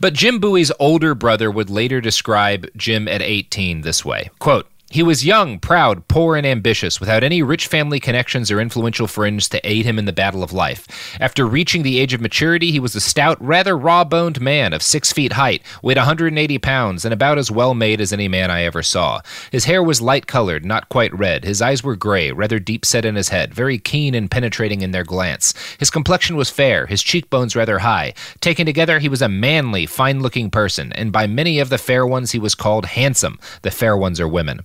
But 0.00 0.12
Jim 0.14 0.40
Bowie's 0.40 0.72
older 0.80 1.14
brother 1.14 1.50
would 1.50 1.70
later 1.70 2.00
describe 2.00 2.66
Jim 2.76 3.06
at 3.06 3.22
18 3.22 3.82
this 3.82 4.04
way: 4.04 4.30
"Quote." 4.40 4.66
He 4.88 5.02
was 5.02 5.26
young, 5.26 5.58
proud, 5.58 6.06
poor, 6.06 6.36
and 6.36 6.46
ambitious, 6.46 7.00
without 7.00 7.24
any 7.24 7.42
rich 7.42 7.66
family 7.66 7.98
connections 7.98 8.52
or 8.52 8.60
influential 8.60 9.08
friends 9.08 9.48
to 9.48 9.68
aid 9.68 9.84
him 9.84 9.98
in 9.98 10.04
the 10.04 10.12
battle 10.12 10.44
of 10.44 10.52
life. 10.52 10.86
After 11.20 11.44
reaching 11.44 11.82
the 11.82 11.98
age 11.98 12.14
of 12.14 12.20
maturity, 12.20 12.70
he 12.70 12.78
was 12.78 12.94
a 12.94 13.00
stout, 13.00 13.36
rather 13.44 13.76
raw 13.76 14.04
boned 14.04 14.40
man 14.40 14.72
of 14.72 14.84
six 14.84 15.12
feet 15.12 15.32
height, 15.32 15.60
weighed 15.82 15.96
180 15.96 16.58
pounds, 16.58 17.04
and 17.04 17.12
about 17.12 17.36
as 17.36 17.50
well 17.50 17.74
made 17.74 18.00
as 18.00 18.12
any 18.12 18.28
man 18.28 18.48
I 18.48 18.62
ever 18.62 18.80
saw. 18.80 19.20
His 19.50 19.64
hair 19.64 19.82
was 19.82 20.00
light 20.00 20.28
colored, 20.28 20.64
not 20.64 20.88
quite 20.88 21.12
red. 21.12 21.44
His 21.44 21.60
eyes 21.60 21.82
were 21.82 21.96
gray, 21.96 22.30
rather 22.30 22.60
deep 22.60 22.86
set 22.86 23.04
in 23.04 23.16
his 23.16 23.30
head, 23.30 23.52
very 23.52 23.78
keen 23.78 24.14
and 24.14 24.30
penetrating 24.30 24.82
in 24.82 24.92
their 24.92 25.04
glance. 25.04 25.52
His 25.78 25.90
complexion 25.90 26.36
was 26.36 26.48
fair, 26.48 26.86
his 26.86 27.02
cheekbones 27.02 27.56
rather 27.56 27.80
high. 27.80 28.14
Taken 28.40 28.66
together, 28.66 29.00
he 29.00 29.08
was 29.08 29.20
a 29.20 29.28
manly, 29.28 29.84
fine 29.84 30.20
looking 30.20 30.48
person, 30.48 30.92
and 30.92 31.10
by 31.10 31.26
many 31.26 31.58
of 31.58 31.70
the 31.70 31.76
fair 31.76 32.06
ones 32.06 32.30
he 32.30 32.38
was 32.38 32.54
called 32.54 32.86
handsome. 32.86 33.40
The 33.62 33.72
fair 33.72 33.96
ones 33.96 34.20
are 34.20 34.28
women. 34.28 34.64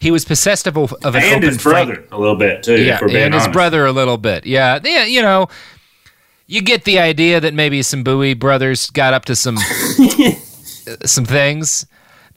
He 0.00 0.10
was 0.10 0.24
possessed 0.24 0.66
of, 0.66 0.76
a, 0.76 0.80
of 0.80 1.14
an 1.14 1.22
and 1.22 1.24
open 1.36 1.42
his 1.42 1.62
brother 1.62 2.04
a 2.12 2.18
little 2.18 2.36
bit 2.36 2.62
too. 2.62 2.80
yeah, 2.80 2.96
if 2.96 3.00
we're 3.00 3.08
being 3.08 3.24
and 3.24 3.34
his 3.34 3.48
brother 3.48 3.86
a 3.86 3.92
little 3.92 4.18
bit. 4.18 4.46
Yeah, 4.46 4.78
yeah, 4.84 5.04
you 5.04 5.22
know, 5.22 5.48
you 6.46 6.62
get 6.62 6.84
the 6.84 6.98
idea 6.98 7.40
that 7.40 7.54
maybe 7.54 7.82
some 7.82 8.02
Bowie 8.02 8.34
brothers 8.34 8.90
got 8.90 9.14
up 9.14 9.24
to 9.26 9.36
some 9.36 9.56
uh, 9.58 10.32
some 11.04 11.24
things. 11.24 11.86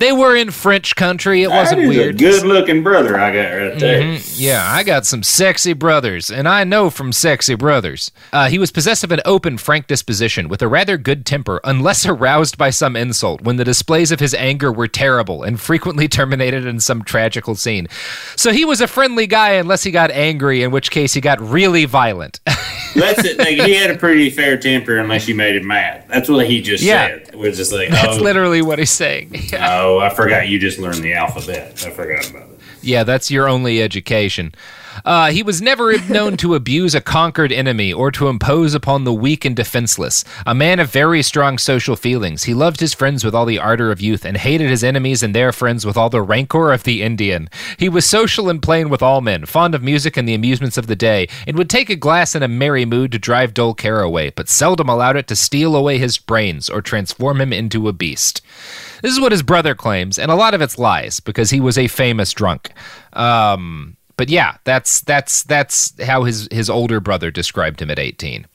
They 0.01 0.11
were 0.11 0.35
in 0.35 0.49
French 0.49 0.95
country. 0.95 1.43
It 1.43 1.49
wasn't 1.49 1.81
is 1.81 1.89
weird. 1.89 2.15
A 2.15 2.17
good-looking 2.17 2.81
brother 2.81 3.19
I 3.19 3.31
got 3.31 3.39
right 3.49 3.79
there. 3.79 4.01
Mhm. 4.01 4.35
Yeah, 4.39 4.65
I 4.67 4.81
got 4.81 5.05
some 5.05 5.21
sexy 5.21 5.73
brothers, 5.73 6.31
and 6.31 6.47
I 6.47 6.63
know 6.63 6.89
from 6.89 7.11
sexy 7.13 7.53
brothers. 7.53 8.09
Uh, 8.33 8.49
he 8.49 8.57
was 8.57 8.71
possessed 8.71 9.03
of 9.03 9.11
an 9.11 9.21
open, 9.25 9.59
frank 9.59 9.85
disposition, 9.85 10.49
with 10.49 10.63
a 10.63 10.67
rather 10.67 10.97
good 10.97 11.23
temper, 11.23 11.61
unless 11.63 12.03
aroused 12.07 12.57
by 12.57 12.71
some 12.71 12.95
insult, 12.95 13.41
when 13.41 13.57
the 13.57 13.63
displays 13.63 14.11
of 14.11 14.19
his 14.19 14.33
anger 14.33 14.71
were 14.71 14.87
terrible 14.87 15.43
and 15.43 15.59
frequently 15.61 16.07
terminated 16.19 16.65
in 16.65 16.79
some 16.79 17.03
tragical 17.03 17.53
scene. 17.53 17.87
So 18.35 18.51
he 18.51 18.65
was 18.65 18.81
a 18.81 18.87
friendly 18.87 19.27
guy 19.27 19.51
unless 19.51 19.83
he 19.83 19.91
got 19.91 20.09
angry, 20.09 20.63
in 20.63 20.71
which 20.71 20.89
case 20.89 21.13
he 21.13 21.21
got 21.21 21.39
really 21.39 21.85
violent. 21.85 22.39
That's 22.95 23.23
it. 23.25 23.37
Like, 23.37 23.49
he 23.49 23.73
had 23.75 23.91
a 23.91 23.97
pretty 23.97 24.29
fair 24.29 24.57
temper 24.57 24.97
unless 24.97 25.27
you 25.27 25.35
made 25.35 25.55
him 25.55 25.67
mad. 25.67 26.05
That's 26.09 26.29
what 26.29 26.45
he 26.47 26.61
just 26.61 26.83
Yeah. 26.83 27.07
said. 27.07 27.35
We're 27.35 27.51
just 27.51 27.71
like, 27.71 27.89
That's 27.89 28.17
oh, 28.17 28.21
literally 28.21 28.61
what 28.61 28.79
he's 28.79 28.91
saying. 28.91 29.49
oh, 29.59 29.99
I 29.99 30.09
forgot 30.09 30.47
you 30.49 30.59
just 30.59 30.79
learned 30.79 31.03
the 31.03 31.13
alphabet. 31.13 31.83
I 31.85 31.89
forgot 31.91 32.29
about 32.29 32.43
it. 32.49 32.59
Yeah, 32.81 33.03
that's 33.03 33.29
your 33.29 33.47
only 33.47 33.81
education. 33.81 34.53
Uh, 35.05 35.31
he 35.31 35.43
was 35.43 35.61
never 35.61 35.97
known 36.09 36.37
to 36.37 36.55
abuse 36.55 36.95
a 36.95 37.01
conquered 37.01 37.51
enemy 37.51 37.91
or 37.91 38.11
to 38.11 38.27
impose 38.27 38.73
upon 38.73 39.03
the 39.03 39.13
weak 39.13 39.45
and 39.45 39.55
defenseless. 39.55 40.23
A 40.45 40.55
man 40.55 40.79
of 40.79 40.91
very 40.91 41.21
strong 41.21 41.57
social 41.57 41.95
feelings, 41.95 42.43
he 42.43 42.53
loved 42.53 42.79
his 42.79 42.93
friends 42.93 43.23
with 43.23 43.33
all 43.33 43.45
the 43.45 43.59
ardor 43.59 43.91
of 43.91 44.01
youth 44.01 44.25
and 44.25 44.37
hated 44.37 44.69
his 44.69 44.83
enemies 44.83 45.23
and 45.23 45.35
their 45.35 45.51
friends 45.51 45.85
with 45.85 45.97
all 45.97 46.09
the 46.09 46.21
rancor 46.21 46.71
of 46.71 46.83
the 46.83 47.01
Indian. 47.01 47.49
He 47.77 47.89
was 47.89 48.05
social 48.05 48.49
and 48.49 48.61
plain 48.61 48.89
with 48.89 49.01
all 49.01 49.21
men, 49.21 49.45
fond 49.45 49.75
of 49.75 49.83
music 49.83 50.17
and 50.17 50.27
the 50.27 50.33
amusements 50.33 50.77
of 50.77 50.87
the 50.87 50.95
day, 50.95 51.27
and 51.47 51.57
would 51.57 51.69
take 51.69 51.89
a 51.89 51.95
glass 51.95 52.35
in 52.35 52.43
a 52.43 52.47
merry 52.47 52.85
mood 52.85 53.11
to 53.11 53.19
drive 53.19 53.53
dull 53.53 53.73
care 53.73 54.01
away, 54.01 54.29
but 54.29 54.49
seldom 54.49 54.89
allowed 54.89 55.15
it 55.15 55.27
to 55.27 55.35
steal 55.35 55.75
away 55.75 55.97
his 55.97 56.17
brains 56.17 56.69
or 56.69 56.81
transform 56.81 57.41
him 57.41 57.53
into 57.53 57.87
a 57.87 57.93
beast. 57.93 58.41
This 59.01 59.11
is 59.11 59.19
what 59.19 59.31
his 59.31 59.43
brother 59.43 59.73
claims, 59.73 60.19
and 60.19 60.29
a 60.29 60.35
lot 60.35 60.53
of 60.53 60.61
it's 60.61 60.77
lies 60.77 61.19
because 61.19 61.49
he 61.49 61.59
was 61.59 61.77
a 61.77 61.87
famous 61.87 62.33
drunk. 62.33 62.71
Um, 63.13 63.97
but 64.17 64.29
yeah, 64.29 64.57
that's 64.63 65.01
that's 65.01 65.43
that's 65.43 65.99
how 66.01 66.23
his 66.23 66.47
his 66.51 66.69
older 66.69 66.99
brother 66.99 67.31
described 67.31 67.81
him 67.81 67.89
at 67.89 67.99
18. 67.99 68.47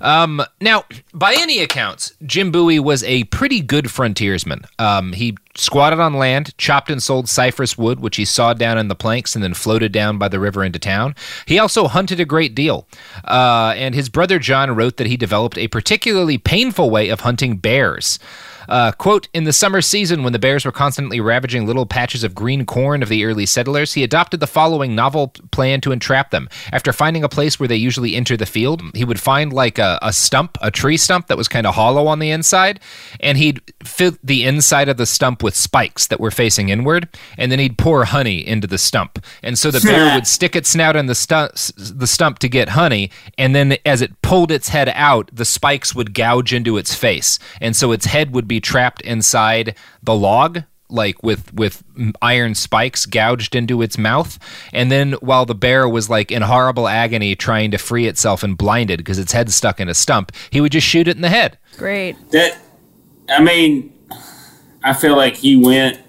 Um, 0.00 0.42
now, 0.60 0.84
by 1.12 1.34
any 1.38 1.60
accounts, 1.60 2.12
Jim 2.24 2.50
Bowie 2.50 2.78
was 2.78 3.02
a 3.04 3.24
pretty 3.24 3.60
good 3.60 3.90
frontiersman. 3.90 4.64
Um, 4.78 5.12
he 5.12 5.36
squatted 5.56 6.00
on 6.00 6.14
land, 6.14 6.56
chopped 6.58 6.90
and 6.90 7.02
sold 7.02 7.28
cypress 7.28 7.78
wood, 7.78 8.00
which 8.00 8.16
he 8.16 8.24
sawed 8.24 8.58
down 8.58 8.78
in 8.78 8.88
the 8.88 8.94
planks 8.94 9.34
and 9.34 9.44
then 9.44 9.54
floated 9.54 9.92
down 9.92 10.18
by 10.18 10.28
the 10.28 10.40
river 10.40 10.64
into 10.64 10.78
town. 10.78 11.14
He 11.46 11.58
also 11.58 11.86
hunted 11.86 12.20
a 12.20 12.24
great 12.24 12.54
deal. 12.54 12.88
Uh, 13.24 13.74
and 13.76 13.94
his 13.94 14.08
brother 14.08 14.38
John 14.38 14.74
wrote 14.74 14.96
that 14.96 15.06
he 15.06 15.16
developed 15.16 15.58
a 15.58 15.68
particularly 15.68 16.38
painful 16.38 16.90
way 16.90 17.08
of 17.08 17.20
hunting 17.20 17.56
bears. 17.58 18.18
Uh, 18.68 18.92
quote, 18.92 19.28
in 19.34 19.44
the 19.44 19.52
summer 19.52 19.80
season, 19.80 20.22
when 20.22 20.32
the 20.32 20.38
bears 20.38 20.64
were 20.64 20.72
constantly 20.72 21.20
ravaging 21.20 21.66
little 21.66 21.86
patches 21.86 22.24
of 22.24 22.34
green 22.34 22.64
corn 22.64 23.02
of 23.02 23.08
the 23.08 23.24
early 23.24 23.46
settlers, 23.46 23.94
he 23.94 24.02
adopted 24.02 24.40
the 24.40 24.46
following 24.46 24.94
novel 24.94 25.28
plan 25.50 25.80
to 25.80 25.92
entrap 25.92 26.30
them. 26.30 26.48
After 26.72 26.92
finding 26.92 27.24
a 27.24 27.28
place 27.28 27.58
where 27.58 27.68
they 27.68 27.76
usually 27.76 28.14
enter 28.14 28.36
the 28.36 28.46
field, 28.46 28.82
he 28.94 29.04
would 29.04 29.20
find 29.20 29.52
like 29.52 29.78
a, 29.78 29.98
a 30.02 30.12
stump, 30.12 30.56
a 30.60 30.70
tree 30.70 30.96
stump 30.96 31.26
that 31.26 31.36
was 31.36 31.48
kind 31.48 31.66
of 31.66 31.74
hollow 31.74 32.06
on 32.06 32.18
the 32.18 32.30
inside, 32.30 32.80
and 33.20 33.38
he'd 33.38 33.60
fill 33.82 34.16
the 34.22 34.44
inside 34.44 34.88
of 34.88 34.96
the 34.96 35.06
stump 35.06 35.42
with 35.42 35.54
spikes 35.54 36.06
that 36.06 36.20
were 36.20 36.30
facing 36.30 36.68
inward, 36.68 37.08
and 37.36 37.50
then 37.50 37.58
he'd 37.58 37.78
pour 37.78 38.04
honey 38.04 38.46
into 38.46 38.66
the 38.66 38.78
stump. 38.78 39.24
And 39.42 39.58
so 39.58 39.70
the 39.70 39.80
bear 39.80 40.14
would 40.14 40.26
stick 40.26 40.56
its 40.56 40.70
snout 40.70 40.96
in 40.96 41.06
the, 41.06 41.14
stu- 41.14 41.48
the 41.76 42.06
stump 42.06 42.38
to 42.40 42.48
get 42.48 42.70
honey, 42.70 43.10
and 43.38 43.54
then 43.54 43.76
as 43.84 44.02
it 44.02 44.20
pulled 44.22 44.50
its 44.50 44.68
head 44.68 44.90
out, 44.94 45.30
the 45.32 45.44
spikes 45.44 45.94
would 45.94 46.14
gouge 46.14 46.52
into 46.52 46.76
its 46.76 46.94
face, 46.94 47.38
and 47.60 47.76
so 47.76 47.92
its 47.92 48.06
head 48.06 48.34
would 48.34 48.48
be 48.48 48.53
trapped 48.60 49.02
inside 49.02 49.76
the 50.02 50.14
log 50.14 50.62
like 50.90 51.22
with 51.22 51.52
with 51.54 51.82
iron 52.20 52.54
spikes 52.54 53.06
gouged 53.06 53.54
into 53.54 53.80
its 53.80 53.96
mouth 53.96 54.38
and 54.72 54.92
then 54.92 55.12
while 55.14 55.46
the 55.46 55.54
bear 55.54 55.88
was 55.88 56.10
like 56.10 56.30
in 56.30 56.42
horrible 56.42 56.86
agony 56.86 57.34
trying 57.34 57.70
to 57.70 57.78
free 57.78 58.06
itself 58.06 58.42
and 58.42 58.58
blinded 58.58 58.98
because 58.98 59.18
its 59.18 59.32
head 59.32 59.50
stuck 59.50 59.80
in 59.80 59.88
a 59.88 59.94
stump 59.94 60.30
he 60.50 60.60
would 60.60 60.72
just 60.72 60.86
shoot 60.86 61.08
it 61.08 61.16
in 61.16 61.22
the 61.22 61.30
head 61.30 61.58
Great. 61.76 62.16
That, 62.30 62.56
I 63.28 63.42
mean, 63.42 63.92
I 64.82 64.92
feel 64.92 65.16
like 65.16 65.36
he 65.36 65.56
went 65.56 66.00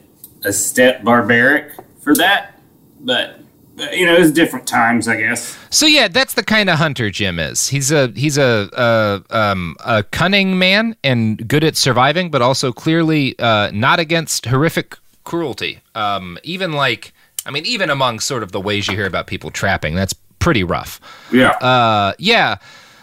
a 0.44 0.54
step 0.54 1.04
barbaric 1.04 1.74
for 2.02 2.16
that, 2.16 2.60
but, 3.00 3.40
but 3.40 3.45
you 3.92 4.06
know, 4.06 4.16
it 4.16 4.20
was 4.20 4.32
different 4.32 4.68
times, 4.68 5.08
I 5.08 5.18
guess. 5.18 5.58
So 5.70 5.86
yeah, 5.86 6.08
that's 6.08 6.34
the 6.34 6.44
kind 6.44 6.70
of 6.70 6.78
hunter 6.78 7.10
Jim 7.10 7.40
is. 7.40 7.68
He's 7.68 7.92
a 7.92 8.08
he's 8.16 8.38
a 8.38 8.70
a, 8.74 9.38
um, 9.38 9.76
a 9.84 10.04
cunning 10.04 10.58
man 10.58 10.96
and 11.04 11.48
good 11.48 11.64
at 11.64 11.76
surviving, 11.76 12.32
but 12.32 12.42
also 12.42 12.72
clearly 12.72 13.38
uh, 13.40 13.72
not 13.74 14.00
against 14.00 14.46
horrific 14.46 14.98
cruelty. 15.24 15.82
Um, 15.94 16.38
even 16.44 16.74
like, 16.74 17.14
I 17.46 17.52
mean, 17.52 17.66
even 17.66 17.90
among 17.90 18.20
sort 18.20 18.44
of 18.44 18.52
the 18.52 18.62
ways 18.62 18.88
you 18.88 18.96
hear 18.96 19.08
about 19.08 19.28
people 19.28 19.52
trapping, 19.52 19.96
that's 19.96 20.14
pretty 20.40 20.64
rough. 20.64 21.02
Yeah. 21.32 21.50
Uh, 21.52 22.14
yeah. 22.18 22.58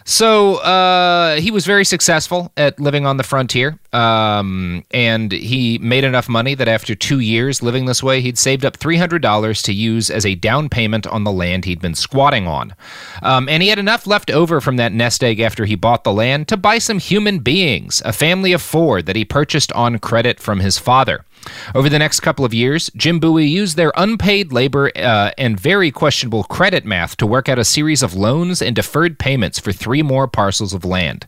So 0.05 0.57
uh, 0.57 1.37
he 1.37 1.51
was 1.51 1.65
very 1.65 1.85
successful 1.85 2.53
at 2.57 2.81
living 2.81 3.07
on 3.07 3.17
the 3.17 3.23
frontier, 3.23 3.79
um, 3.93 4.85
and 4.91 5.31
he 5.31 5.79
made 5.79 6.05
enough 6.05 6.29
money 6.29 6.55
that 6.55 6.69
after 6.69 6.95
two 6.95 7.21
years 7.21 7.63
living 7.63 7.87
this 7.87 8.03
way, 8.03 8.21
he'd 8.21 8.39
saved 8.39 8.65
up 8.65 8.77
three 8.77 8.97
hundred 8.97 9.23
dollars 9.23 9.63
to 9.63 9.73
use 9.73 10.11
as 10.11 10.27
a 10.27 10.35
down 10.35 10.69
payment 10.69 11.07
on 11.07 11.25
the 11.25 11.33
land 11.33 11.65
he'd 11.65 11.81
been 11.81 11.95
squatting 11.95 12.47
on, 12.47 12.75
um, 13.23 13.49
and 13.49 13.63
he 13.63 13.69
had 13.69 13.79
enough 13.79 14.07
left 14.07 14.31
over 14.31 14.61
from 14.61 14.77
that 14.77 14.93
nest 14.93 15.23
egg 15.23 15.41
after 15.41 15.65
he 15.65 15.75
bought 15.75 16.05
the 16.05 16.13
land 16.13 16.49
to 16.49 16.57
buy 16.57 16.79
some 16.79 16.99
human 16.99 17.39
beings, 17.39 18.03
a 18.05 18.13
family 18.13 18.53
of 18.53 18.63
four 18.63 19.03
that 19.03 19.17
he 19.17 19.25
purchased 19.25 19.73
on 19.73 19.99
credit 19.99 20.41
from 20.41 20.61
his 20.61 20.79
father. 20.79 21.25
Over 21.75 21.89
the 21.89 21.99
next 21.99 22.21
couple 22.21 22.45
of 22.45 22.55
years, 22.55 22.91
Jim 22.97 23.19
Bowie 23.19 23.47
used 23.47 23.77
their 23.77 23.93
unpaid 23.97 24.53
labor 24.53 24.91
uh, 24.97 25.31
and 25.39 25.59
very 25.59 25.91
questionable 25.91 26.45
credit 26.45 26.85
math 26.85 27.17
to 27.17 27.27
work 27.27 27.49
out 27.49 27.59
a 27.59 27.65
series 27.65 28.03
of 28.03 28.15
loans 28.15 28.63
and 28.63 28.77
deferred 28.77 29.19
payments 29.19 29.59
for 29.59 29.73
three 29.73 30.03
more 30.03 30.27
parcels 30.27 30.73
of 30.73 30.85
land. 30.85 31.27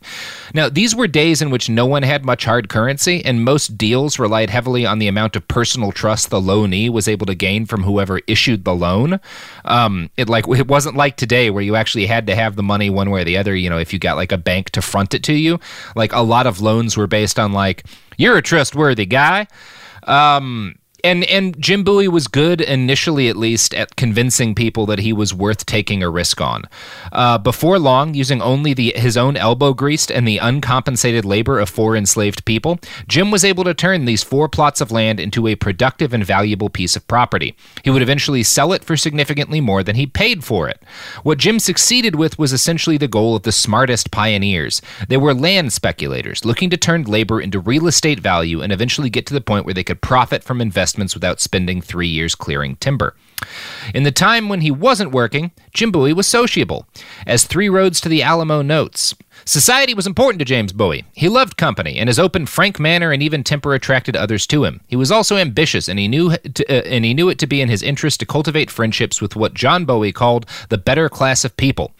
Now, 0.53 0.69
these 0.69 0.95
were 0.95 1.07
days 1.07 1.41
in 1.41 1.49
which 1.49 1.69
no 1.69 1.85
one 1.85 2.03
had 2.03 2.25
much 2.25 2.45
hard 2.45 2.69
currency, 2.69 3.23
and 3.25 3.43
most 3.43 3.77
deals 3.77 4.19
relied 4.19 4.49
heavily 4.49 4.85
on 4.85 4.99
the 4.99 5.07
amount 5.07 5.35
of 5.35 5.47
personal 5.47 5.91
trust 5.91 6.29
the 6.29 6.39
loanee 6.39 6.89
was 6.89 7.07
able 7.07 7.25
to 7.25 7.35
gain 7.35 7.65
from 7.65 7.83
whoever 7.83 8.21
issued 8.27 8.63
the 8.63 8.75
loan. 8.75 9.19
Um, 9.65 10.09
it 10.17 10.29
like 10.29 10.47
it 10.47 10.67
wasn't 10.67 10.95
like 10.95 11.17
today 11.17 11.49
where 11.49 11.63
you 11.63 11.75
actually 11.75 12.05
had 12.05 12.27
to 12.27 12.35
have 12.35 12.55
the 12.55 12.63
money 12.63 12.89
one 12.89 13.09
way 13.09 13.21
or 13.21 13.25
the 13.25 13.37
other. 13.37 13.55
You 13.55 13.69
know, 13.69 13.77
if 13.77 13.93
you 13.93 13.99
got 13.99 14.15
like 14.15 14.31
a 14.31 14.37
bank 14.37 14.69
to 14.71 14.81
front 14.81 15.13
it 15.13 15.23
to 15.23 15.33
you, 15.33 15.59
like 15.95 16.13
a 16.13 16.21
lot 16.21 16.47
of 16.47 16.61
loans 16.61 16.95
were 16.97 17.07
based 17.07 17.39
on 17.39 17.51
like 17.53 17.83
you're 18.17 18.37
a 18.37 18.41
trustworthy 18.41 19.05
guy. 19.05 19.47
Um, 20.05 20.75
and 21.05 21.23
and 21.25 21.59
Jim 21.61 21.83
Bowie 21.83 22.07
was 22.07 22.27
good 22.27 22.61
initially, 22.61 23.29
at 23.29 23.37
least, 23.37 23.73
at 23.75 23.95
convincing 23.95 24.55
people 24.55 24.87
that 24.87 24.99
he 24.99 25.13
was 25.13 25.33
worth 25.33 25.65
taking 25.65 26.01
a 26.01 26.09
risk 26.09 26.41
on. 26.41 26.63
Uh, 27.11 27.37
before 27.37 27.77
long, 27.77 28.15
using 28.15 28.41
only 28.41 28.73
the 28.73 28.91
his 28.95 29.15
own 29.15 29.37
elbow 29.37 29.73
grease 29.73 30.09
and 30.09 30.27
the 30.27 30.39
uncompensated 30.39 31.23
labor 31.23 31.59
of 31.59 31.69
four 31.69 31.95
enslaved 31.95 32.43
people, 32.45 32.79
Jim 33.07 33.29
was 33.29 33.45
able 33.45 33.63
to 33.63 33.73
turn 33.73 34.05
these 34.05 34.23
four 34.23 34.49
plots 34.49 34.81
of 34.81 34.91
land 34.91 35.19
into 35.19 35.47
a 35.47 35.55
productive 35.55 36.11
and 36.13 36.25
valuable 36.25 36.69
piece 36.69 36.95
of 36.95 37.07
property. 37.07 37.55
He 37.83 37.91
would 37.91 38.01
eventually 38.01 38.41
sell 38.41 38.73
it 38.73 38.83
for 38.83 38.97
significantly 38.97 39.61
more 39.61 39.83
than 39.83 39.95
he 39.95 40.07
paid 40.07 40.43
for 40.43 40.67
it. 40.67 40.81
What 41.21 41.37
Jim 41.37 41.59
succeeded 41.59 42.15
with 42.15 42.39
was 42.39 42.51
essentially 42.51 42.97
the 42.97 43.07
goal 43.07 43.35
of 43.35 43.43
the 43.43 43.51
smartest 43.51 44.09
pioneers. 44.09 44.81
They 45.07 45.17
were 45.17 45.35
land 45.35 45.71
speculators 45.71 46.43
looking 46.43 46.71
to 46.71 46.77
turn 46.77 47.03
labor 47.03 47.39
into 47.39 47.59
real 47.59 47.85
estate 47.85 48.19
value 48.19 48.61
and 48.61 48.73
eventually 48.73 49.11
get 49.11 49.27
to 49.27 49.33
the 49.35 49.41
point 49.41 49.65
where 49.65 49.73
they 49.73 49.83
could 49.83 50.01
profit 50.01 50.43
from 50.43 50.61
investments 50.95 51.13
without 51.13 51.41
spending 51.41 51.81
three 51.81 52.07
years 52.07 52.35
clearing 52.35 52.77
timber. 52.77 53.15
In 53.93 54.03
the 54.03 54.11
time 54.11 54.47
when 54.47 54.61
he 54.61 54.71
wasn't 54.71 55.11
working, 55.11 55.51
Jim 55.73 55.91
Bowie 55.91 56.13
was 56.13 56.25
sociable. 56.25 56.87
As 57.27 57.43
Three 57.43 57.67
Roads 57.67 57.99
to 58.01 58.09
the 58.09 58.23
Alamo 58.23 58.61
notes, 58.61 59.13
Society 59.47 59.93
was 59.93 60.07
important 60.07 60.39
to 60.39 60.45
James 60.45 60.73
Bowie. 60.73 61.05
He 61.13 61.29
loved 61.29 61.55
company, 61.55 61.97
and 61.97 62.09
his 62.09 62.17
open, 62.17 62.47
frank 62.47 62.79
manner 62.79 63.11
and 63.11 63.21
even 63.21 63.43
temper 63.43 63.75
attracted 63.75 64.15
others 64.15 64.47
to 64.47 64.63
him. 64.63 64.81
He 64.87 64.95
was 64.95 65.11
also 65.11 65.37
ambitious, 65.37 65.87
and 65.87 65.99
he 65.99 66.07
knew 66.07 66.35
to, 66.35 66.65
uh, 66.67 66.81
and 66.87 67.05
he 67.05 67.13
knew 67.13 67.29
it 67.29 67.37
to 67.39 67.47
be 67.47 67.61
in 67.61 67.69
his 67.69 67.83
interest 67.83 68.19
to 68.21 68.25
cultivate 68.25 68.71
friendships 68.71 69.21
with 69.21 69.35
what 69.35 69.53
John 69.53 69.85
Bowie 69.85 70.11
called 70.11 70.47
the 70.69 70.79
better 70.79 71.09
class 71.09 71.45
of 71.45 71.55
people. 71.57 71.93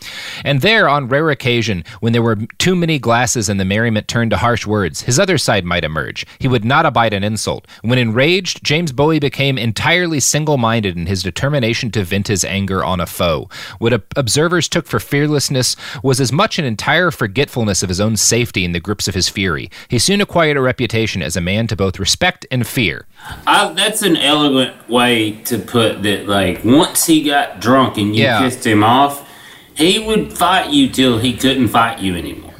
And 0.43 0.61
there, 0.61 0.89
on 0.89 1.07
rare 1.07 1.29
occasion, 1.29 1.83
when 1.99 2.13
there 2.13 2.23
were 2.23 2.37
too 2.57 2.75
many 2.75 2.97
glasses 2.97 3.47
and 3.47 3.59
the 3.59 3.65
merriment 3.65 4.07
turned 4.07 4.31
to 4.31 4.37
harsh 4.37 4.65
words, 4.65 5.01
his 5.01 5.19
other 5.19 5.37
side 5.37 5.65
might 5.65 5.83
emerge. 5.83 6.25
He 6.39 6.47
would 6.47 6.65
not 6.65 6.87
abide 6.87 7.13
an 7.13 7.23
insult. 7.23 7.67
When 7.83 7.99
enraged, 7.99 8.63
James 8.63 8.91
Bowie 8.91 9.19
became 9.19 9.59
entirely 9.59 10.19
single-minded 10.19 10.97
in 10.97 11.05
his 11.05 11.21
determination 11.21 11.91
to 11.91 12.03
vent 12.03 12.27
his 12.27 12.43
anger 12.43 12.83
on 12.83 12.99
a 12.99 13.05
foe. 13.05 13.49
What 13.77 14.03
observers 14.15 14.67
took 14.67 14.87
for 14.87 14.99
fearlessness 14.99 15.75
was 16.01 16.19
as 16.19 16.31
much 16.31 16.57
an 16.57 16.65
entire 16.65 17.11
forgetfulness 17.35 17.83
of 17.83 17.89
his 17.89 17.99
own 17.99 18.15
safety 18.15 18.63
in 18.63 18.71
the 18.71 18.79
grips 18.79 19.09
of 19.09 19.13
his 19.13 19.27
fury. 19.27 19.69
He 19.89 19.99
soon 19.99 20.21
acquired 20.21 20.55
a 20.55 20.61
reputation 20.61 21.21
as 21.21 21.35
a 21.35 21.41
man 21.41 21.67
to 21.67 21.75
both 21.75 21.99
respect 21.99 22.45
and 22.49 22.65
fear. 22.65 23.07
I, 23.45 23.73
that's 23.73 24.01
an 24.03 24.15
elegant 24.15 24.87
way 24.87 25.31
to 25.43 25.57
put 25.59 26.01
that. 26.03 26.29
Like 26.29 26.63
once 26.63 27.05
he 27.07 27.23
got 27.23 27.59
drunk 27.59 27.97
and 27.97 28.15
you 28.15 28.23
Yeah. 28.23 28.39
pissed 28.39 28.65
him 28.65 28.85
off, 28.85 29.29
he 29.75 29.99
would 29.99 30.31
fight 30.31 30.69
you 30.71 30.87
till 30.87 31.19
he 31.19 31.33
couldn't 31.33 31.67
fight 31.67 31.99
you 31.99 32.15
anymore. 32.15 32.53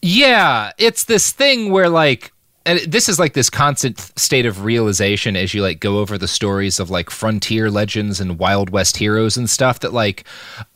Yeah, 0.00 0.70
it's 0.78 1.04
this 1.04 1.30
thing 1.30 1.70
where 1.70 1.90
like 1.90 2.32
and 2.64 2.80
this 2.80 3.08
is 3.08 3.18
like 3.18 3.32
this 3.34 3.50
constant 3.50 3.98
state 4.18 4.46
of 4.46 4.64
realization 4.64 5.36
as 5.36 5.54
you 5.54 5.62
like 5.62 5.80
go 5.80 5.98
over 5.98 6.16
the 6.16 6.28
stories 6.28 6.78
of 6.78 6.90
like 6.90 7.10
frontier 7.10 7.70
legends 7.70 8.20
and 8.20 8.38
wild 8.38 8.70
west 8.70 8.96
heroes 8.96 9.36
and 9.36 9.48
stuff 9.48 9.80
that 9.80 9.92
like 9.92 10.24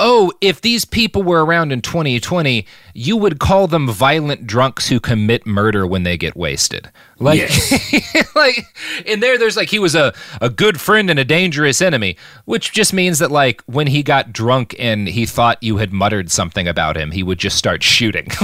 oh 0.00 0.32
if 0.40 0.60
these 0.60 0.84
people 0.84 1.22
were 1.22 1.44
around 1.44 1.72
in 1.72 1.80
2020 1.80 2.66
you 2.94 3.16
would 3.16 3.38
call 3.38 3.66
them 3.66 3.88
violent 3.88 4.46
drunks 4.46 4.88
who 4.88 4.98
commit 4.98 5.46
murder 5.46 5.86
when 5.86 6.02
they 6.02 6.16
get 6.16 6.34
wasted. 6.34 6.90
Like 7.18 7.50
like 8.34 8.66
in 9.04 9.20
there 9.20 9.38
there's 9.38 9.56
like 9.56 9.68
he 9.68 9.78
was 9.78 9.94
a, 9.94 10.14
a 10.40 10.48
good 10.48 10.80
friend 10.80 11.10
and 11.10 11.18
a 11.18 11.24
dangerous 11.24 11.82
enemy 11.82 12.16
which 12.46 12.72
just 12.72 12.92
means 12.92 13.18
that 13.18 13.30
like 13.30 13.62
when 13.66 13.86
he 13.86 14.02
got 14.02 14.32
drunk 14.32 14.74
and 14.78 15.08
he 15.08 15.26
thought 15.26 15.62
you 15.62 15.76
had 15.76 15.92
muttered 15.92 16.30
something 16.30 16.66
about 16.66 16.96
him 16.96 17.10
he 17.10 17.22
would 17.22 17.38
just 17.38 17.56
start 17.56 17.82
shooting. 17.82 18.28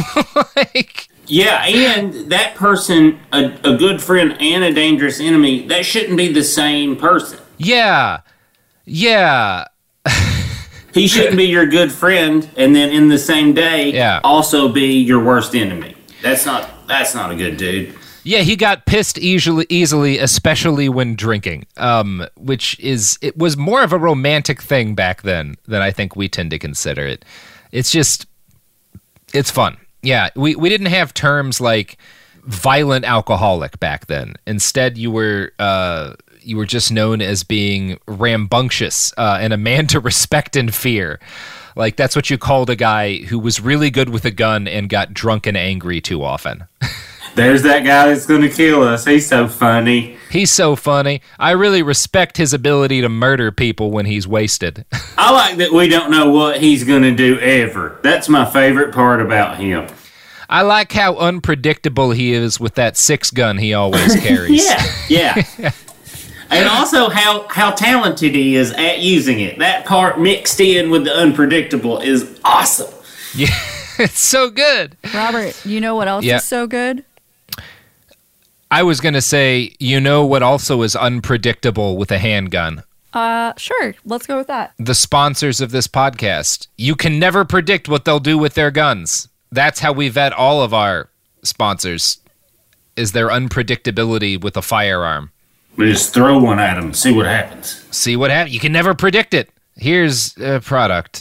Like 0.56 1.08
Yeah, 1.32 1.64
and 1.64 2.30
that 2.30 2.54
person, 2.56 3.18
a, 3.32 3.44
a 3.64 3.76
good 3.78 4.02
friend 4.02 4.36
and 4.38 4.62
a 4.62 4.70
dangerous 4.74 5.18
enemy, 5.18 5.66
that 5.68 5.86
shouldn't 5.86 6.18
be 6.18 6.30
the 6.30 6.44
same 6.44 6.96
person. 6.96 7.38
yeah 7.56 8.20
yeah 8.84 9.64
He 10.92 11.06
shouldn't 11.08 11.38
be 11.38 11.44
your 11.44 11.64
good 11.64 11.90
friend 11.90 12.46
and 12.56 12.76
then 12.76 12.90
in 12.90 13.08
the 13.08 13.16
same 13.18 13.54
day 13.54 13.92
Yeah. 13.94 14.20
also 14.22 14.68
be 14.68 15.00
your 15.00 15.24
worst 15.24 15.54
enemy. 15.54 15.94
That's 16.22 16.44
not 16.44 16.68
that's 16.86 17.14
not 17.14 17.30
a 17.32 17.34
good 17.36 17.56
dude. 17.56 17.94
Yeah, 18.24 18.40
he 18.40 18.54
got 18.54 18.84
pissed 18.86 19.18
easily, 19.18 19.64
easily, 19.70 20.18
especially 20.18 20.88
when 20.90 21.16
drinking. 21.16 21.64
Um, 21.78 22.26
which 22.36 22.78
is 22.78 23.18
it 23.22 23.38
was 23.38 23.56
more 23.56 23.82
of 23.82 23.92
a 23.94 23.98
romantic 23.98 24.60
thing 24.60 24.94
back 24.94 25.22
then 25.22 25.54
than 25.66 25.80
I 25.80 25.90
think 25.92 26.14
we 26.14 26.28
tend 26.28 26.50
to 26.50 26.58
consider 26.58 27.06
it. 27.06 27.24
It's 27.72 27.90
just, 27.90 28.26
it's 29.32 29.50
fun. 29.50 29.76
Yeah, 30.02 30.30
we 30.34 30.56
we 30.56 30.68
didn't 30.68 30.88
have 30.88 31.14
terms 31.14 31.60
like 31.60 31.96
violent 32.44 33.04
alcoholic 33.04 33.78
back 33.78 34.06
then. 34.06 34.34
Instead, 34.46 34.98
you 34.98 35.10
were 35.10 35.52
uh, 35.58 36.14
you 36.40 36.56
were 36.56 36.66
just 36.66 36.90
known 36.90 37.22
as 37.22 37.44
being 37.44 37.98
rambunctious 38.06 39.12
uh, 39.16 39.38
and 39.40 39.52
a 39.52 39.56
man 39.56 39.86
to 39.88 40.00
respect 40.00 40.56
and 40.56 40.74
fear. 40.74 41.20
Like 41.76 41.96
that's 41.96 42.16
what 42.16 42.30
you 42.30 42.38
called 42.38 42.68
a 42.68 42.76
guy 42.76 43.18
who 43.18 43.38
was 43.38 43.60
really 43.60 43.90
good 43.90 44.10
with 44.10 44.24
a 44.24 44.30
gun 44.30 44.68
and 44.68 44.88
got 44.88 45.14
drunk 45.14 45.46
and 45.46 45.56
angry 45.56 46.00
too 46.00 46.22
often. 46.22 46.64
There's 47.34 47.62
that 47.62 47.80
guy 47.84 48.08
that's 48.08 48.26
gonna 48.26 48.50
kill 48.50 48.82
us. 48.82 49.06
He's 49.06 49.26
so 49.26 49.48
funny. 49.48 50.18
He's 50.30 50.50
so 50.50 50.76
funny. 50.76 51.22
I 51.38 51.52
really 51.52 51.82
respect 51.82 52.36
his 52.36 52.52
ability 52.52 53.00
to 53.00 53.08
murder 53.08 53.50
people 53.50 53.90
when 53.90 54.04
he's 54.06 54.28
wasted. 54.28 54.84
I 55.18 55.32
like 55.32 55.56
that 55.56 55.72
we 55.72 55.88
don't 55.88 56.10
know 56.10 56.30
what 56.30 56.60
he's 56.60 56.84
gonna 56.84 57.14
do 57.14 57.38
ever. 57.38 57.98
That's 58.02 58.28
my 58.28 58.44
favorite 58.44 58.92
part 58.94 59.20
about 59.22 59.56
him. 59.58 59.86
I 60.50 60.60
like 60.62 60.92
how 60.92 61.16
unpredictable 61.16 62.10
he 62.10 62.34
is 62.34 62.60
with 62.60 62.74
that 62.74 62.98
six 62.98 63.30
gun 63.30 63.56
he 63.56 63.72
always 63.72 64.14
carries. 64.20 64.62
Yeah, 65.08 65.42
yeah. 65.58 65.72
and 66.50 66.68
also 66.68 67.08
how 67.08 67.46
how 67.48 67.70
talented 67.70 68.34
he 68.34 68.56
is 68.56 68.72
at 68.72 68.98
using 68.98 69.40
it. 69.40 69.58
That 69.58 69.86
part 69.86 70.20
mixed 70.20 70.60
in 70.60 70.90
with 70.90 71.04
the 71.04 71.14
unpredictable 71.16 71.98
is 72.00 72.38
awesome. 72.44 72.92
Yeah, 73.34 73.46
it's 73.98 74.20
so 74.20 74.50
good. 74.50 74.98
Robert, 75.14 75.64
you 75.64 75.80
know 75.80 75.94
what 75.96 76.08
else 76.08 76.24
Yeah. 76.26 76.36
is 76.36 76.44
so 76.44 76.66
good? 76.66 77.04
I 78.72 78.82
was 78.82 79.02
going 79.02 79.12
to 79.12 79.20
say, 79.20 79.76
you 79.78 80.00
know 80.00 80.24
what 80.24 80.42
also 80.42 80.80
is 80.80 80.96
unpredictable 80.96 81.98
with 81.98 82.10
a 82.10 82.16
handgun? 82.16 82.82
Uh, 83.12 83.52
sure. 83.58 83.94
Let's 84.06 84.26
go 84.26 84.38
with 84.38 84.46
that. 84.46 84.72
The 84.78 84.94
sponsors 84.94 85.60
of 85.60 85.72
this 85.72 85.86
podcast. 85.86 86.68
You 86.78 86.94
can 86.94 87.18
never 87.18 87.44
predict 87.44 87.86
what 87.86 88.06
they'll 88.06 88.18
do 88.18 88.38
with 88.38 88.54
their 88.54 88.70
guns. 88.70 89.28
That's 89.50 89.80
how 89.80 89.92
we 89.92 90.08
vet 90.08 90.32
all 90.32 90.62
of 90.62 90.72
our 90.72 91.10
sponsors. 91.42 92.20
Is 92.96 93.12
their 93.12 93.28
unpredictability 93.28 94.40
with 94.40 94.56
a 94.56 94.62
firearm. 94.62 95.32
We 95.76 95.92
just 95.92 96.14
throw 96.14 96.38
one 96.38 96.58
at 96.58 96.80
them, 96.80 96.94
see 96.94 97.12
what 97.12 97.26
happens. 97.26 97.84
See 97.90 98.16
what 98.16 98.30
happens. 98.30 98.54
You 98.54 98.60
can 98.60 98.72
never 98.72 98.94
predict 98.94 99.34
it. 99.34 99.50
Here's 99.76 100.34
a 100.38 100.60
product. 100.60 101.20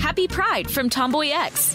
Happy 0.00 0.28
Pride 0.28 0.70
from 0.70 0.88
Tomboy 0.88 1.30
X, 1.32 1.74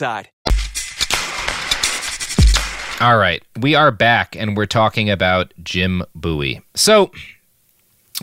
All 2.99 3.17
right, 3.17 3.43
we 3.59 3.75
are 3.75 3.91
back 3.91 4.35
and 4.35 4.55
we're 4.55 4.65
talking 4.65 5.09
about 5.09 5.53
Jim 5.63 6.03
Bowie. 6.13 6.61
So, 6.75 7.11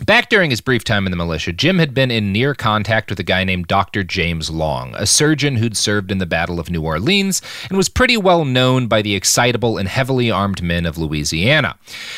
Back 0.05 0.29
during 0.29 0.49
his 0.49 0.61
brief 0.61 0.85
time 0.85 1.05
in 1.05 1.11
the 1.11 1.17
militia, 1.17 1.51
Jim 1.51 1.77
had 1.77 1.93
been 1.93 2.09
in 2.09 2.31
near 2.31 2.55
contact 2.55 3.09
with 3.09 3.19
a 3.19 3.23
guy 3.23 3.43
named 3.43 3.67
Dr. 3.67 4.03
James 4.03 4.49
Long, 4.49 4.95
a 4.95 5.05
surgeon 5.05 5.57
who'd 5.57 5.75
served 5.75 6.09
in 6.09 6.19
the 6.19 6.25
Battle 6.25 6.57
of 6.57 6.69
New 6.69 6.81
Orleans 6.83 7.41
and 7.67 7.75
was 7.75 7.89
pretty 7.89 8.15
well 8.15 8.45
known 8.45 8.87
by 8.87 9.01
the 9.01 9.13
excitable 9.13 9.77
and 9.77 9.89
heavily 9.89 10.31
armed 10.31 10.61
men 10.61 10.85
of 10.85 10.97
Louisiana. 10.97 11.77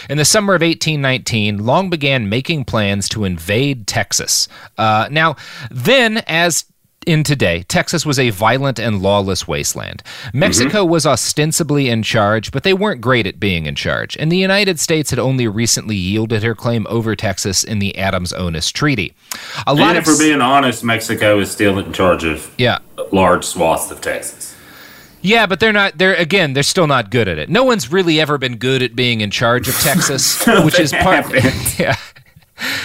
In 0.10 0.18
the 0.18 0.26
summer 0.26 0.54
of 0.54 0.62
1819, 0.62 1.66
Long 1.66 1.90
began 1.90 2.30
making 2.30 2.66
plans 2.66 3.10
to 3.10 3.24
invade 3.24 3.88
Texas. 3.88 4.48
Uh, 4.78 5.08
now, 5.10 5.36
then, 5.72 6.20
as 6.28 6.66
in 7.08 7.24
today, 7.24 7.64
Texas 7.64 8.06
was 8.06 8.20
a 8.20 8.30
violent 8.30 8.80
and 8.80 9.02
lawless 9.02 9.48
wasteland. 9.48 10.04
Mexico 10.34 10.84
mm-hmm. 10.84 10.92
was 10.92 11.06
ostensibly 11.06 11.90
in 11.90 12.04
charge, 12.04 12.52
but 12.52 12.62
they 12.64 12.74
weren't 12.74 13.02
great 13.02 13.26
at 13.26 13.40
being 13.40 13.66
in 13.66 13.74
charge. 13.74 14.16
And 14.18 14.32
the 14.32 14.38
United 14.38 14.80
States 14.80 15.10
had 15.10 15.18
only 15.18 15.48
recently 15.48 15.96
yielded 15.96 16.44
her 16.44 16.54
claim 16.54 16.86
over 16.90 17.16
Texas 17.16 17.64
in 17.64 17.80
the 17.80 17.98
Adams-Onis 17.98 18.70
Treaty. 18.70 19.14
A 19.66 19.74
lot 19.74 19.96
and 19.96 19.98
of, 19.98 20.06
for 20.06 20.18
being 20.18 20.42
honest, 20.42 20.84
Mexico 20.84 21.40
is 21.40 21.50
still 21.50 21.80
in 21.80 21.92
charge 21.92 22.24
of 22.24 22.54
yeah. 22.60 22.78
large 23.12 23.46
swaths 23.46 23.90
of 23.90 24.00
Texas. 24.02 24.56
Yeah, 25.24 25.46
but 25.46 25.60
they're 25.60 25.74
not. 25.74 26.00
They're 26.00 26.16
again. 26.16 26.54
They're 26.54 26.64
still 26.64 26.88
not 26.88 27.12
good 27.12 27.28
at 27.28 27.38
it. 27.38 27.48
No 27.48 27.64
one's 27.64 27.92
really 27.92 28.20
ever 28.20 28.40
been 28.40 28.58
good 28.58 28.82
at 28.82 28.96
being 28.96 29.22
in 29.22 29.30
charge 29.30 29.68
of 29.68 29.76
Texas, 29.80 30.44
which 30.64 30.80
is 30.80 30.92
part. 30.92 31.32
yeah, 31.80 31.96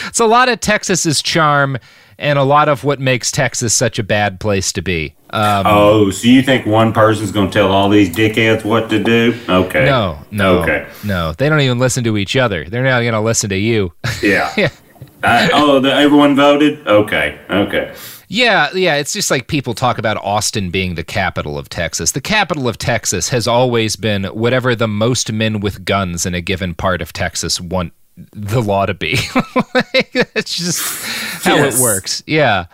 it's 0.07 0.21
a 0.21 0.27
lot 0.27 0.51
of 0.51 0.61
Texas's 0.61 1.23
charm 1.23 1.79
and 2.19 2.39
a 2.39 2.43
lot 2.45 2.69
of 2.69 2.85
what 2.85 3.01
makes 3.01 3.31
Texas 3.31 3.75
such 3.75 3.99
a 3.99 4.03
bad 4.03 4.41
place 4.41 4.73
to 4.73 4.83
be. 4.83 5.15
Um, 5.31 5.67
oh, 5.67 6.11
so 6.11 6.29
you 6.29 6.43
think 6.43 6.67
one 6.67 6.93
person's 6.93 7.33
going 7.33 7.49
to 7.49 7.53
tell 7.53 7.73
all 7.73 7.89
these 7.89 8.09
dickheads 8.09 8.65
what 8.65 8.89
to 8.91 9.03
do? 9.03 9.39
Okay. 9.49 9.85
No, 9.85 10.19
no. 10.31 10.61
Okay. 10.61 10.89
No, 11.05 11.33
they 11.33 11.49
don't 11.49 11.61
even 11.61 11.79
listen 11.79 12.05
to 12.05 12.17
each 12.17 12.37
other. 12.37 12.65
They're 12.65 12.85
not 12.85 13.01
going 13.01 13.13
to 13.13 13.21
listen 13.21 13.51
to 13.51 13.59
you. 13.59 13.93
Yeah. 14.23 14.53
yeah. 14.57 14.69
Uh, 15.23 15.49
oh, 15.55 15.81
the, 15.81 15.93
everyone 15.93 16.37
voted? 16.37 16.87
Okay. 16.87 17.41
Okay. 17.51 17.93
Yeah, 18.29 18.69
yeah, 18.75 18.97
it's 18.97 19.13
just 19.13 19.31
like 19.31 19.47
people 19.47 19.75
talk 19.75 19.99
about 19.99 20.17
Austin 20.19 20.71
being 20.71 20.95
the 20.95 21.05
capital 21.05 21.59
of 21.59 21.69
Texas. 21.69 22.13
The 22.13 22.21
capital 22.21 22.69
of 22.69 22.77
Texas 22.77 23.29
has 23.29 23.47
always 23.47 23.97
been 23.97 24.25
whatever 24.25 24.75
the 24.75 24.89
most 24.89 25.33
men 25.33 25.61
with 25.61 25.85
guns 25.85 26.27
in 26.27 26.35
a 26.35 26.41
given 26.41 26.75
part 26.75 27.01
of 27.01 27.13
Texas 27.13 27.61
want 27.61 27.93
the 28.17 28.63
law 28.63 28.87
to 28.87 28.95
be. 28.95 29.17
That's 30.35 30.55
just 30.57 31.45
how 31.45 31.57
yes. 31.57 31.79
it 31.79 31.83
works. 31.83 32.23
Yeah. 32.27 32.67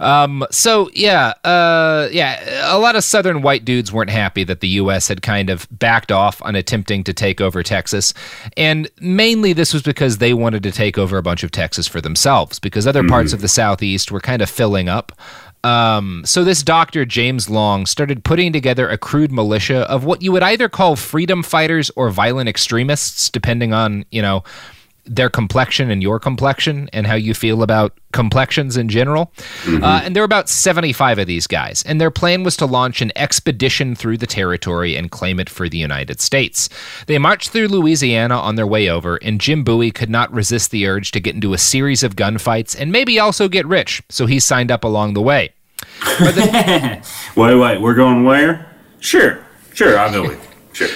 Um, 0.00 0.44
so 0.50 0.90
yeah, 0.92 1.34
uh, 1.44 2.08
yeah, 2.10 2.74
a 2.74 2.78
lot 2.78 2.96
of 2.96 3.04
Southern 3.04 3.42
white 3.42 3.64
dudes 3.64 3.92
weren't 3.92 4.10
happy 4.10 4.44
that 4.44 4.60
the 4.60 4.68
U.S. 4.68 5.08
had 5.08 5.22
kind 5.22 5.50
of 5.50 5.68
backed 5.70 6.10
off 6.10 6.42
on 6.42 6.56
attempting 6.56 7.04
to 7.04 7.12
take 7.12 7.40
over 7.40 7.62
Texas, 7.62 8.14
and 8.56 8.90
mainly 9.00 9.52
this 9.52 9.72
was 9.72 9.82
because 9.82 10.18
they 10.18 10.34
wanted 10.34 10.62
to 10.64 10.72
take 10.72 10.98
over 10.98 11.16
a 11.16 11.22
bunch 11.22 11.42
of 11.42 11.50
Texas 11.50 11.86
for 11.86 12.00
themselves 12.00 12.58
because 12.58 12.86
other 12.86 13.02
mm-hmm. 13.02 13.10
parts 13.10 13.32
of 13.32 13.40
the 13.40 13.48
Southeast 13.48 14.10
were 14.10 14.20
kind 14.20 14.42
of 14.42 14.50
filling 14.50 14.88
up. 14.88 15.12
Um, 15.64 16.22
so 16.26 16.44
this 16.44 16.62
doctor, 16.62 17.04
James 17.06 17.48
Long, 17.48 17.86
started 17.86 18.22
putting 18.22 18.52
together 18.52 18.88
a 18.88 18.98
crude 18.98 19.32
militia 19.32 19.90
of 19.90 20.04
what 20.04 20.20
you 20.22 20.30
would 20.30 20.42
either 20.42 20.68
call 20.68 20.94
freedom 20.94 21.42
fighters 21.42 21.90
or 21.96 22.10
violent 22.10 22.48
extremists, 22.50 23.30
depending 23.30 23.72
on, 23.72 24.04
you 24.10 24.20
know, 24.20 24.44
their 25.06 25.28
complexion 25.28 25.90
and 25.90 26.02
your 26.02 26.18
complexion 26.18 26.88
and 26.92 27.06
how 27.06 27.14
you 27.14 27.34
feel 27.34 27.62
about 27.62 27.98
complexions 28.12 28.76
in 28.76 28.88
general. 28.88 29.32
Mm-hmm. 29.64 29.84
Uh, 29.84 30.00
and 30.04 30.14
there 30.14 30.22
were 30.22 30.26
about 30.26 30.48
75 30.48 31.18
of 31.18 31.26
these 31.26 31.46
guys. 31.46 31.82
And 31.82 32.00
their 32.00 32.10
plan 32.10 32.42
was 32.42 32.56
to 32.58 32.66
launch 32.66 33.02
an 33.02 33.12
expedition 33.16 33.94
through 33.94 34.18
the 34.18 34.26
territory 34.26 34.96
and 34.96 35.10
claim 35.10 35.38
it 35.40 35.50
for 35.50 35.68
the 35.68 35.78
United 35.78 36.20
States. 36.20 36.68
They 37.06 37.18
marched 37.18 37.50
through 37.50 37.68
Louisiana 37.68 38.38
on 38.38 38.54
their 38.56 38.66
way 38.66 38.88
over, 38.88 39.16
and 39.16 39.40
Jim 39.40 39.64
Bowie 39.64 39.90
could 39.90 40.10
not 40.10 40.32
resist 40.32 40.70
the 40.70 40.86
urge 40.86 41.10
to 41.12 41.20
get 41.20 41.34
into 41.34 41.52
a 41.52 41.58
series 41.58 42.02
of 42.02 42.16
gunfights 42.16 42.78
and 42.78 42.90
maybe 42.90 43.18
also 43.18 43.48
get 43.48 43.66
rich. 43.66 44.02
So 44.08 44.26
he 44.26 44.40
signed 44.40 44.70
up 44.70 44.84
along 44.84 45.14
the 45.14 45.22
way. 45.22 45.52
The- 46.18 47.06
wait, 47.36 47.54
wait, 47.56 47.80
we're 47.80 47.94
going 47.94 48.24
where? 48.24 48.70
Sure, 49.00 49.44
sure, 49.74 49.98
I'll 49.98 50.12
go 50.12 50.22
with 50.22 50.42
you. 50.42 50.53
Sure. 50.74 50.88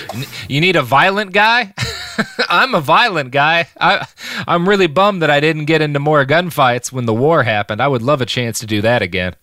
You 0.48 0.60
need 0.60 0.76
a 0.76 0.82
violent 0.82 1.32
guy? 1.32 1.72
I'm 2.48 2.74
a 2.74 2.80
violent 2.80 3.30
guy. 3.30 3.68
I, 3.80 4.06
I'm 4.46 4.68
really 4.68 4.88
bummed 4.88 5.22
that 5.22 5.30
I 5.30 5.40
didn't 5.40 5.66
get 5.66 5.80
into 5.80 6.00
more 6.00 6.26
gunfights 6.26 6.90
when 6.92 7.06
the 7.06 7.14
war 7.14 7.44
happened. 7.44 7.80
I 7.80 7.88
would 7.88 8.02
love 8.02 8.20
a 8.20 8.26
chance 8.26 8.58
to 8.58 8.66
do 8.66 8.80
that 8.82 9.02
again. 9.02 9.36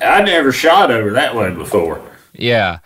I 0.00 0.22
never 0.22 0.50
shot 0.50 0.90
over 0.90 1.10
that 1.10 1.36
way 1.36 1.50
before. 1.54 2.02
Yeah. 2.32 2.78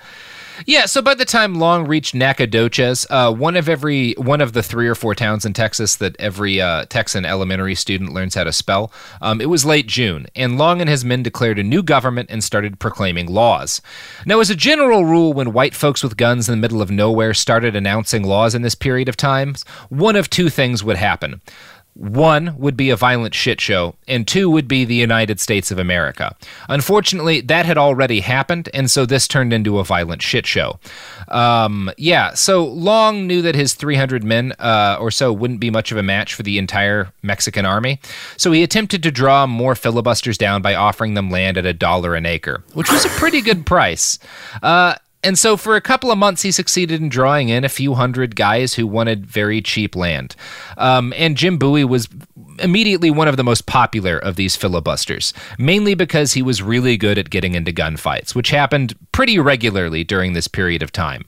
Yeah, 0.65 0.87
so 0.87 1.03
by 1.03 1.15
the 1.15 1.27
time 1.27 1.57
Long 1.57 1.87
reached 1.87 2.15
Nacogdoches, 2.15 3.07
uh, 3.11 3.33
one 3.33 3.57
of 3.57 3.69
every 3.69 4.15
one 4.15 4.41
of 4.41 4.55
the 4.55 4.63
three 4.63 4.89
or 4.89 4.95
four 4.95 5.15
towns 5.15 5.45
in 5.45 5.53
Texas 5.53 5.97
that 5.97 6.17
every 6.19 6.61
uh, 6.61 6.87
Texan 6.87 7.27
elementary 7.27 7.75
student 7.75 8.15
learns 8.15 8.35
how 8.35 8.45
to 8.45 8.53
spell, 8.53 8.91
um, 9.21 9.41
it 9.41 9.51
was 9.51 9.67
late 9.67 9.87
June, 9.87 10.27
and 10.35 10.57
Long 10.57 10.81
and 10.81 10.89
his 10.89 11.05
men 11.05 11.23
declared 11.23 11.59
a 11.59 11.63
new 11.63 11.83
government 11.83 12.31
and 12.31 12.43
started 12.43 12.79
proclaiming 12.79 13.27
laws. 13.27 13.83
Now, 14.25 14.41
as 14.41 14.49
a 14.49 14.57
general 14.57 15.05
rule, 15.05 15.35
when 15.35 15.53
white 15.53 15.75
folks 15.75 16.03
with 16.03 16.17
guns 16.17 16.49
in 16.49 16.53
the 16.53 16.61
middle 16.61 16.81
of 16.81 16.91
nowhere 16.91 17.35
started 17.35 17.77
announcing 17.77 18.23
laws 18.23 18.55
in 18.55 18.63
this 18.63 18.75
period 18.75 19.09
of 19.09 19.17
time, 19.17 19.57
one 19.91 20.17
of 20.17 20.31
two 20.31 20.49
things 20.49 20.83
would 20.83 20.97
happen. 20.97 21.43
One 21.97 22.59
would 22.59 22.77
be 22.77 22.91
a 22.91 22.97
violent 22.97 23.35
shit 23.35 23.59
show, 23.59 23.97
and 24.07 24.29
two 24.29 24.51
would 24.51 24.69
be 24.69 24.85
the 24.85 24.95
United 24.95 25.41
States 25.41 25.71
of 25.71 25.79
America. 25.79 26.37
Unfortunately, 26.69 27.41
that 27.41 27.65
had 27.65 27.79
already 27.79 28.21
happened, 28.21 28.69
and 28.75 28.91
so 28.91 29.07
this 29.07 29.27
turned 29.27 29.55
into 29.55 29.79
a 29.79 29.85
violent 29.85 30.21
shit 30.21 30.47
show. 30.47 30.79
Um, 31.29 31.91
yeah, 31.97 32.35
so 32.35 32.67
Long 32.67 33.27
knew 33.27 33.41
that 33.41 33.55
his 33.55 33.73
300 33.73 34.23
men 34.23 34.53
uh, 34.59 34.99
or 35.01 35.11
so 35.11 35.33
wouldn't 35.33 35.61
be 35.61 35.71
much 35.71 35.91
of 35.91 35.97
a 35.97 36.03
match 36.03 36.35
for 36.35 36.43
the 36.43 36.59
entire 36.59 37.15
Mexican 37.23 37.65
army, 37.65 37.99
so 38.37 38.53
he 38.53 38.63
attempted 38.63 39.03
to 39.03 39.11
draw 39.11 39.47
more 39.47 39.75
filibusters 39.75 40.37
down 40.37 40.61
by 40.61 40.75
offering 40.75 41.15
them 41.15 41.31
land 41.31 41.57
at 41.57 41.65
a 41.65 41.73
dollar 41.73 42.15
an 42.15 42.27
acre, 42.27 42.63
which 42.75 42.93
was 42.93 43.07
a 43.07 43.11
pretty 43.11 43.41
good 43.41 43.65
price. 43.65 44.19
Uh, 44.63 44.97
and 45.27 45.37
so 45.37 45.57
for 45.57 45.75
a 45.75 45.81
couple 45.81 46.13
of 46.13 46.19
months, 46.19 46.43
he 46.43 46.53
succeeded 46.53 47.03
in 47.03 47.09
drawing 47.09 47.49
in 47.49 47.65
a 47.65 47.69
few 47.69 47.95
hundred 47.95 48.37
guys 48.37 48.75
who 48.75 48.87
wanted 48.87 49.27
very 49.27 49.61
cheap 49.61 49.97
land. 49.97 50.37
Um, 50.79 51.13
and 51.17 51.37
Jim 51.37 51.59
Bowie 51.59 51.85
was 51.85 52.09
immediately 52.61 53.11
one 53.11 53.29
of 53.29 53.37
the 53.37 53.45
most 53.45 53.67
popular 53.67 54.19
of 54.19 54.37
these 54.37 54.57
filibusters, 54.57 55.33
mainly 55.59 55.95
because 55.95 56.33
he 56.33 56.43
was 56.43 56.63
really 56.63 56.97
good 56.97 57.19
at 57.19 57.31
getting 57.31 57.55
into 57.55 57.73
gunfights, 57.73 58.35
which 58.35 58.51
happened 58.51 58.95
pretty 59.13 59.39
regularly 59.39 60.05
during 60.05 60.33
this 60.33 60.49
period 60.49 60.83
of 60.83 60.93
time. 60.93 61.25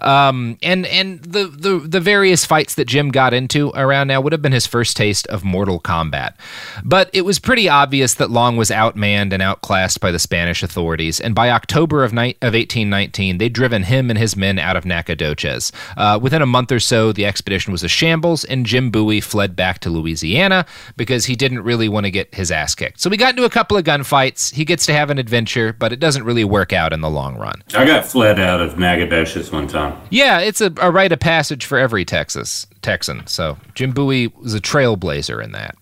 Um, 0.00 0.58
and 0.62 0.86
and 0.86 1.20
the, 1.22 1.46
the 1.46 1.78
the 1.78 2.00
various 2.00 2.44
fights 2.44 2.74
that 2.74 2.86
Jim 2.86 3.10
got 3.10 3.34
into 3.34 3.70
around 3.74 4.08
now 4.08 4.20
would 4.20 4.32
have 4.32 4.42
been 4.42 4.52
his 4.52 4.66
first 4.66 4.96
taste 4.96 5.26
of 5.28 5.44
mortal 5.44 5.78
combat. 5.78 6.36
But 6.84 7.10
it 7.12 7.22
was 7.22 7.38
pretty 7.38 7.68
obvious 7.68 8.14
that 8.14 8.30
Long 8.30 8.56
was 8.56 8.70
outmanned 8.70 9.32
and 9.32 9.42
outclassed 9.42 10.00
by 10.00 10.10
the 10.10 10.18
Spanish 10.18 10.62
authorities, 10.62 11.20
and 11.20 11.34
by 11.34 11.50
October 11.50 12.04
of, 12.04 12.12
ni- 12.12 12.36
of 12.42 12.54
1819, 12.54 13.38
they'd 13.38 13.52
driven 13.52 13.84
him 13.84 14.10
and 14.10 14.18
his 14.18 14.36
men 14.36 14.58
out 14.58 14.76
of 14.76 14.84
Nacogdoches. 14.84 15.72
Uh, 15.96 16.18
within 16.20 16.42
a 16.42 16.46
month 16.46 16.72
or 16.72 16.80
so, 16.80 17.12
the 17.12 17.26
expedition 17.26 17.72
was 17.72 17.82
a 17.82 17.88
shambles, 17.88 18.44
and 18.44 18.66
Jim 18.66 18.90
Bowie 18.90 19.20
fled 19.20 19.56
back 19.56 19.78
to 19.80 19.90
Louisiana 19.90 20.61
because 20.96 21.24
he 21.24 21.36
didn't 21.36 21.62
really 21.62 21.88
want 21.88 22.04
to 22.04 22.10
get 22.10 22.34
his 22.34 22.50
ass 22.50 22.74
kicked. 22.74 23.00
So 23.00 23.10
we 23.10 23.16
got 23.16 23.30
into 23.30 23.44
a 23.44 23.50
couple 23.50 23.76
of 23.76 23.84
gunfights. 23.84 24.52
He 24.52 24.64
gets 24.64 24.86
to 24.86 24.92
have 24.92 25.10
an 25.10 25.18
adventure, 25.18 25.72
but 25.72 25.92
it 25.92 26.00
doesn't 26.00 26.24
really 26.24 26.44
work 26.44 26.72
out 26.72 26.92
in 26.92 27.00
the 27.00 27.10
long 27.10 27.36
run. 27.36 27.62
I 27.74 27.84
got 27.84 28.04
fled 28.04 28.38
out 28.38 28.60
of 28.60 28.78
Nacogdoches 28.78 29.50
one 29.52 29.68
time. 29.68 30.00
Yeah, 30.10 30.40
it's 30.40 30.60
a, 30.60 30.72
a 30.80 30.90
rite 30.90 31.12
of 31.12 31.20
passage 31.20 31.64
for 31.64 31.78
every 31.78 32.04
Texas 32.04 32.66
Texan. 32.82 33.26
So 33.26 33.58
Jim 33.74 33.92
Bowie 33.92 34.28
was 34.28 34.54
a 34.54 34.60
trailblazer 34.60 35.42
in 35.42 35.52
that. 35.52 35.76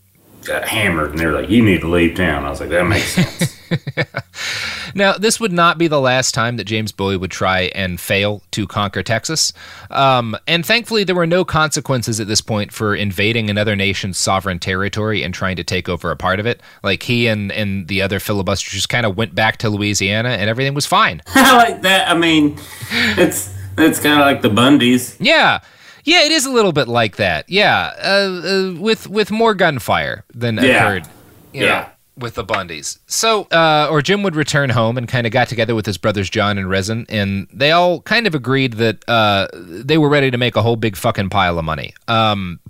Got 0.44 0.66
hammered, 0.66 1.10
and 1.10 1.18
they're 1.18 1.32
like, 1.32 1.50
"You 1.50 1.62
need 1.62 1.80
to 1.82 1.88
leave 1.88 2.16
town." 2.16 2.44
I 2.44 2.50
was 2.50 2.60
like, 2.60 2.70
"That 2.70 2.86
makes 2.86 3.12
sense." 3.12 3.58
Now, 4.94 5.14
this 5.14 5.40
would 5.40 5.52
not 5.52 5.78
be 5.78 5.86
the 5.86 6.00
last 6.00 6.34
time 6.34 6.56
that 6.56 6.64
James 6.64 6.92
Bowie 6.92 7.16
would 7.16 7.30
try 7.30 7.70
and 7.74 8.00
fail 8.00 8.42
to 8.52 8.66
conquer 8.66 9.02
Texas. 9.02 9.52
Um, 9.90 10.36
and 10.46 10.64
thankfully, 10.64 11.04
there 11.04 11.14
were 11.14 11.26
no 11.26 11.44
consequences 11.44 12.20
at 12.20 12.26
this 12.26 12.40
point 12.40 12.72
for 12.72 12.94
invading 12.94 13.50
another 13.50 13.76
nation's 13.76 14.18
sovereign 14.18 14.58
territory 14.58 15.22
and 15.22 15.32
trying 15.32 15.56
to 15.56 15.64
take 15.64 15.88
over 15.88 16.10
a 16.10 16.16
part 16.16 16.40
of 16.40 16.46
it. 16.46 16.60
Like 16.82 17.02
he 17.04 17.26
and, 17.26 17.52
and 17.52 17.88
the 17.88 18.02
other 18.02 18.20
filibusters 18.20 18.72
just 18.72 18.88
kind 18.88 19.06
of 19.06 19.16
went 19.16 19.34
back 19.34 19.58
to 19.58 19.70
Louisiana 19.70 20.30
and 20.30 20.48
everything 20.50 20.74
was 20.74 20.86
fine. 20.86 21.22
I 21.34 21.56
like 21.56 21.82
that. 21.82 22.08
I 22.08 22.14
mean, 22.14 22.58
it's 22.90 23.54
it's 23.78 24.00
kind 24.00 24.20
of 24.20 24.26
like 24.26 24.42
the 24.42 24.50
Bundys. 24.50 25.16
Yeah. 25.20 25.60
Yeah, 26.10 26.22
it 26.24 26.32
is 26.32 26.44
a 26.44 26.50
little 26.50 26.72
bit 26.72 26.88
like 26.88 27.16
that. 27.16 27.48
Yeah, 27.48 27.92
uh, 28.02 28.08
uh, 28.08 28.74
with 28.80 29.06
with 29.08 29.30
more 29.30 29.54
gunfire 29.54 30.24
than 30.34 30.56
Yeah. 30.56 30.62
occurred. 30.84 31.06
you 31.52 31.60
know, 31.62 31.66
Yeah. 31.66 31.86
with 32.16 32.34
the 32.34 32.44
Bundys. 32.44 32.98
So, 33.06 33.44
uh, 33.50 33.88
or 33.90 34.02
Jim 34.02 34.22
would 34.22 34.36
return 34.36 34.70
home 34.70 34.96
and 34.98 35.08
kind 35.08 35.26
of 35.26 35.32
got 35.32 35.48
together 35.48 35.74
with 35.74 35.84
his 35.86 35.98
brothers 35.98 36.28
John 36.30 36.58
and 36.58 36.68
Rezin, 36.68 37.06
and 37.08 37.46
they 37.52 37.70
all 37.72 38.00
kind 38.02 38.26
of 38.28 38.34
agreed 38.34 38.74
that 38.74 39.08
uh, 39.08 39.48
they 39.54 39.98
were 39.98 40.08
ready 40.08 40.30
to 40.30 40.38
make 40.38 40.54
a 40.56 40.62
whole 40.62 40.76
big 40.76 40.96
fucking 40.96 41.28
pile 41.30 41.58
of 41.58 41.64
money. 41.64 41.92
Um, 42.08 42.60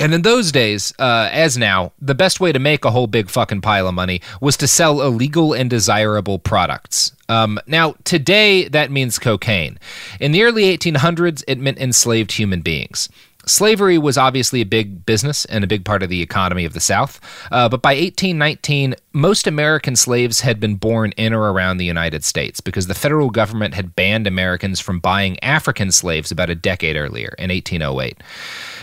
and 0.00 0.14
in 0.14 0.22
those 0.22 0.52
days, 0.52 0.92
uh, 0.98 1.28
as 1.32 1.56
now, 1.56 1.92
the 2.00 2.14
best 2.14 2.40
way 2.40 2.52
to 2.52 2.58
make 2.58 2.84
a 2.84 2.90
whole 2.90 3.06
big 3.06 3.28
fucking 3.28 3.60
pile 3.60 3.88
of 3.88 3.94
money 3.94 4.20
was 4.40 4.56
to 4.58 4.66
sell 4.66 5.00
illegal 5.02 5.52
and 5.52 5.70
desirable 5.70 6.38
products. 6.38 7.12
Um, 7.28 7.58
now, 7.66 7.94
today, 8.04 8.68
that 8.68 8.90
means 8.90 9.18
cocaine. 9.18 9.78
In 10.20 10.32
the 10.32 10.42
early 10.42 10.76
1800s, 10.76 11.42
it 11.48 11.58
meant 11.58 11.78
enslaved 11.78 12.32
human 12.32 12.60
beings. 12.60 13.08
Slavery 13.46 13.96
was 13.96 14.18
obviously 14.18 14.60
a 14.60 14.66
big 14.66 15.06
business 15.06 15.44
and 15.44 15.62
a 15.62 15.68
big 15.68 15.84
part 15.84 16.02
of 16.02 16.08
the 16.08 16.20
economy 16.20 16.64
of 16.64 16.72
the 16.72 16.80
South, 16.80 17.20
uh, 17.52 17.68
but 17.68 17.80
by 17.80 17.94
1819, 17.94 18.96
most 19.12 19.46
American 19.46 19.94
slaves 19.94 20.40
had 20.40 20.58
been 20.58 20.74
born 20.74 21.12
in 21.12 21.32
or 21.32 21.52
around 21.52 21.76
the 21.76 21.84
United 21.84 22.24
States 22.24 22.60
because 22.60 22.86
the 22.86 22.94
federal 22.94 23.30
government 23.30 23.74
had 23.74 23.94
banned 23.94 24.26
Americans 24.26 24.80
from 24.80 24.98
buying 24.98 25.42
African 25.42 25.92
slaves 25.92 26.30
about 26.32 26.50
a 26.50 26.54
decade 26.56 26.96
earlier, 26.96 27.34
in 27.38 27.50
1808. 27.50 28.20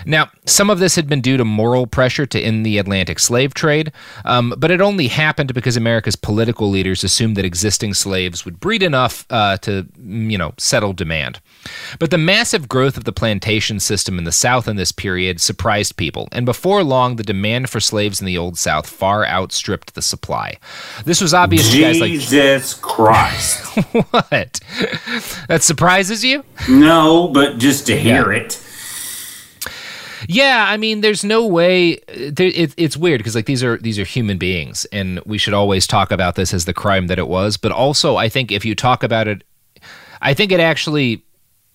Now, 0.06 0.30
some 0.46 0.70
of 0.70 0.80
this 0.80 0.96
had 0.96 1.08
been 1.08 1.22
due 1.22 1.38
to 1.38 1.46
moral 1.46 1.86
pressure 1.86 2.26
to 2.26 2.40
end 2.40 2.66
the 2.66 2.78
Atlantic 2.78 3.20
slave 3.20 3.54
trade, 3.54 3.92
um, 4.26 4.54
but 4.58 4.72
it 4.72 4.82
only 4.82 5.08
happened 5.08 5.54
because 5.54 5.78
America's 5.78 6.16
political 6.16 6.70
leaders 6.70 7.04
assumed 7.04 7.36
that 7.38 7.46
existing 7.46 7.94
slaves 7.94 8.46
would 8.46 8.60
breed 8.60 8.82
enough 8.82 9.26
uh, 9.30 9.58
to, 9.58 9.88
you 10.02 10.38
know, 10.38 10.54
settle 10.58 10.94
demand. 10.94 11.40
But 12.00 12.12
the 12.12 12.18
massive 12.18 12.68
growth 12.68 12.98
of 12.98 13.04
the 13.04 13.14
plantation 13.14 13.80
system 13.80 14.18
in 14.18 14.24
the 14.24 14.32
South 14.32 14.53
in 14.68 14.76
this 14.76 14.92
period 14.92 15.42
surprised 15.42 15.98
people, 15.98 16.28
and 16.32 16.46
before 16.46 16.84
long, 16.84 17.16
the 17.16 17.24
demand 17.24 17.70
for 17.70 17.80
slaves 17.80 18.20
in 18.20 18.26
the 18.26 18.38
Old 18.38 18.58
South 18.58 18.88
far 18.88 19.26
outstripped 19.26 19.96
the 19.96 20.02
supply. 20.02 20.58
This 21.06 21.22
was 21.22 21.34
obvious 21.34 21.72
to 21.72 21.82
guys 21.82 22.00
like 22.00 22.12
Jesus 22.12 22.74
Christ. 22.76 23.66
what? 24.12 24.60
That 25.48 25.60
surprises 25.62 26.24
you? 26.24 26.44
No, 26.70 27.28
but 27.30 27.58
just 27.58 27.88
to 27.88 27.98
hear 27.98 28.32
it. 28.32 28.60
Yeah, 30.28 30.66
I 30.68 30.78
mean, 30.78 31.02
there's 31.02 31.24
no 31.24 31.46
way. 31.46 32.00
It's 32.08 32.98
weird 32.98 33.20
because 33.20 33.36
like 33.36 33.46
these 33.46 33.64
are 33.64 33.78
these 33.78 34.00
are 34.00 34.06
human 34.06 34.38
beings, 34.38 34.86
and 34.92 35.20
we 35.26 35.38
should 35.38 35.54
always 35.54 35.88
talk 35.88 36.12
about 36.12 36.36
this 36.36 36.54
as 36.54 36.66
the 36.66 36.74
crime 36.74 37.08
that 37.08 37.20
it 37.20 37.28
was. 37.28 37.58
But 37.58 37.72
also, 37.72 38.16
I 38.16 38.30
think 38.30 38.52
if 38.52 38.64
you 38.66 38.76
talk 38.76 39.04
about 39.04 39.28
it, 39.28 39.44
I 40.22 40.34
think 40.34 40.52
it 40.52 40.60
actually 40.60 41.24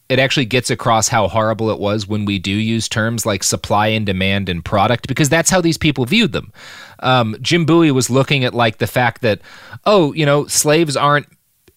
it 0.08 0.18
actually 0.18 0.46
gets 0.46 0.70
across 0.70 1.08
how 1.08 1.28
horrible 1.28 1.70
it 1.70 1.78
was 1.78 2.06
when 2.06 2.24
we 2.24 2.38
do 2.38 2.50
use 2.50 2.88
terms 2.88 3.26
like 3.26 3.42
supply 3.42 3.88
and 3.88 4.06
demand 4.06 4.48
and 4.48 4.64
product 4.64 5.06
because 5.06 5.28
that's 5.28 5.50
how 5.50 5.60
these 5.60 5.78
people 5.78 6.06
viewed 6.06 6.32
them. 6.32 6.52
Um, 7.00 7.36
Jim 7.40 7.66
Bowie 7.66 7.90
was 7.90 8.08
looking 8.08 8.44
at 8.44 8.54
like 8.54 8.78
the 8.78 8.86
fact 8.86 9.22
that 9.22 9.40
oh, 9.84 10.12
you 10.14 10.24
know, 10.24 10.46
slaves 10.46 10.96
aren't 10.96 11.26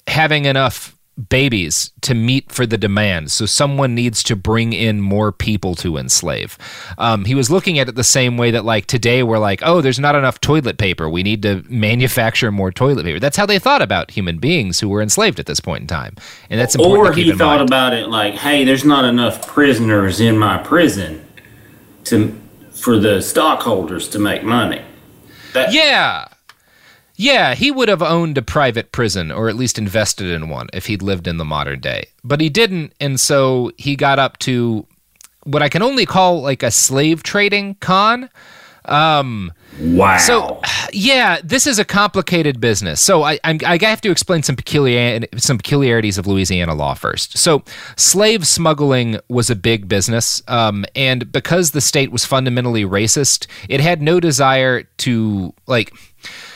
having 0.07 0.45
enough 0.45 0.97
babies 1.29 1.91
to 2.01 2.13
meet 2.13 2.51
for 2.51 2.65
the 2.65 2.77
demand. 2.77 3.31
So 3.31 3.45
someone 3.45 3.95
needs 3.95 4.23
to 4.23 4.35
bring 4.35 4.73
in 4.73 5.01
more 5.01 5.31
people 5.31 5.75
to 5.75 5.97
enslave. 5.97 6.57
Um, 6.97 7.25
he 7.25 7.35
was 7.35 7.49
looking 7.49 7.79
at 7.79 7.89
it 7.89 7.95
the 7.95 8.03
same 8.03 8.37
way 8.37 8.51
that, 8.51 8.65
like, 8.65 8.85
today 8.85 9.23
we're 9.23 9.37
like, 9.39 9.61
oh, 9.63 9.81
there's 9.81 9.99
not 9.99 10.15
enough 10.15 10.41
toilet 10.41 10.77
paper. 10.77 11.09
We 11.09 11.23
need 11.23 11.41
to 11.43 11.63
manufacture 11.69 12.51
more 12.51 12.71
toilet 12.71 13.03
paper. 13.03 13.19
That's 13.19 13.37
how 13.37 13.45
they 13.45 13.59
thought 13.59 13.81
about 13.81 14.11
human 14.11 14.39
beings 14.39 14.79
who 14.79 14.89
were 14.89 15.01
enslaved 15.01 15.39
at 15.39 15.45
this 15.45 15.59
point 15.59 15.81
in 15.81 15.87
time. 15.87 16.15
And 16.49 16.59
that's 16.59 16.75
important 16.75 17.09
Or 17.09 17.13
he 17.13 17.31
thought 17.31 17.59
mind. 17.59 17.69
about 17.69 17.93
it 17.93 18.07
like, 18.07 18.35
hey, 18.35 18.63
there's 18.63 18.85
not 18.85 19.05
enough 19.05 19.47
prisoners 19.47 20.19
in 20.19 20.37
my 20.37 20.57
prison 20.57 21.25
to 22.05 22.37
for 22.71 22.97
the 22.97 23.21
stockholders 23.21 24.07
to 24.09 24.17
make 24.17 24.43
money. 24.43 24.81
That, 25.53 25.71
yeah. 25.73 26.27
Yeah, 27.15 27.53
he 27.53 27.71
would 27.71 27.89
have 27.89 28.01
owned 28.01 28.37
a 28.37 28.41
private 28.41 28.91
prison 28.91 29.31
or 29.31 29.49
at 29.49 29.55
least 29.55 29.77
invested 29.77 30.27
in 30.27 30.49
one 30.49 30.69
if 30.73 30.87
he'd 30.87 31.01
lived 31.01 31.27
in 31.27 31.37
the 31.37 31.45
modern 31.45 31.79
day. 31.79 32.07
But 32.23 32.41
he 32.41 32.49
didn't, 32.49 32.93
and 32.99 33.19
so 33.19 33.71
he 33.77 33.95
got 33.95 34.17
up 34.17 34.37
to 34.39 34.85
what 35.43 35.61
I 35.61 35.69
can 35.69 35.81
only 35.81 36.05
call 36.05 36.41
like 36.41 36.63
a 36.63 36.71
slave 36.71 37.23
trading 37.23 37.75
con. 37.75 38.29
Um, 38.85 39.51
wow. 39.79 40.17
So, 40.17 40.61
yeah, 40.91 41.39
this 41.43 41.67
is 41.67 41.79
a 41.79 41.85
complicated 41.85 42.59
business. 42.59 43.01
So 43.01 43.23
I, 43.23 43.39
I'm, 43.43 43.59
I 43.65 43.77
have 43.81 44.01
to 44.01 44.11
explain 44.11 44.43
some 44.43 44.55
peculiar 44.55 45.21
some 45.37 45.57
peculiarities 45.57 46.17
of 46.17 46.27
Louisiana 46.27 46.73
law 46.73 46.93
first. 46.93 47.37
So, 47.37 47.63
slave 47.95 48.47
smuggling 48.47 49.19
was 49.29 49.49
a 49.49 49.55
big 49.55 49.87
business, 49.87 50.41
um, 50.47 50.85
and 50.95 51.31
because 51.31 51.71
the 51.71 51.81
state 51.81 52.11
was 52.11 52.25
fundamentally 52.25 52.85
racist, 52.85 53.47
it 53.69 53.81
had 53.81 54.01
no 54.01 54.19
desire 54.19 54.83
to 54.97 55.53
like 55.67 55.91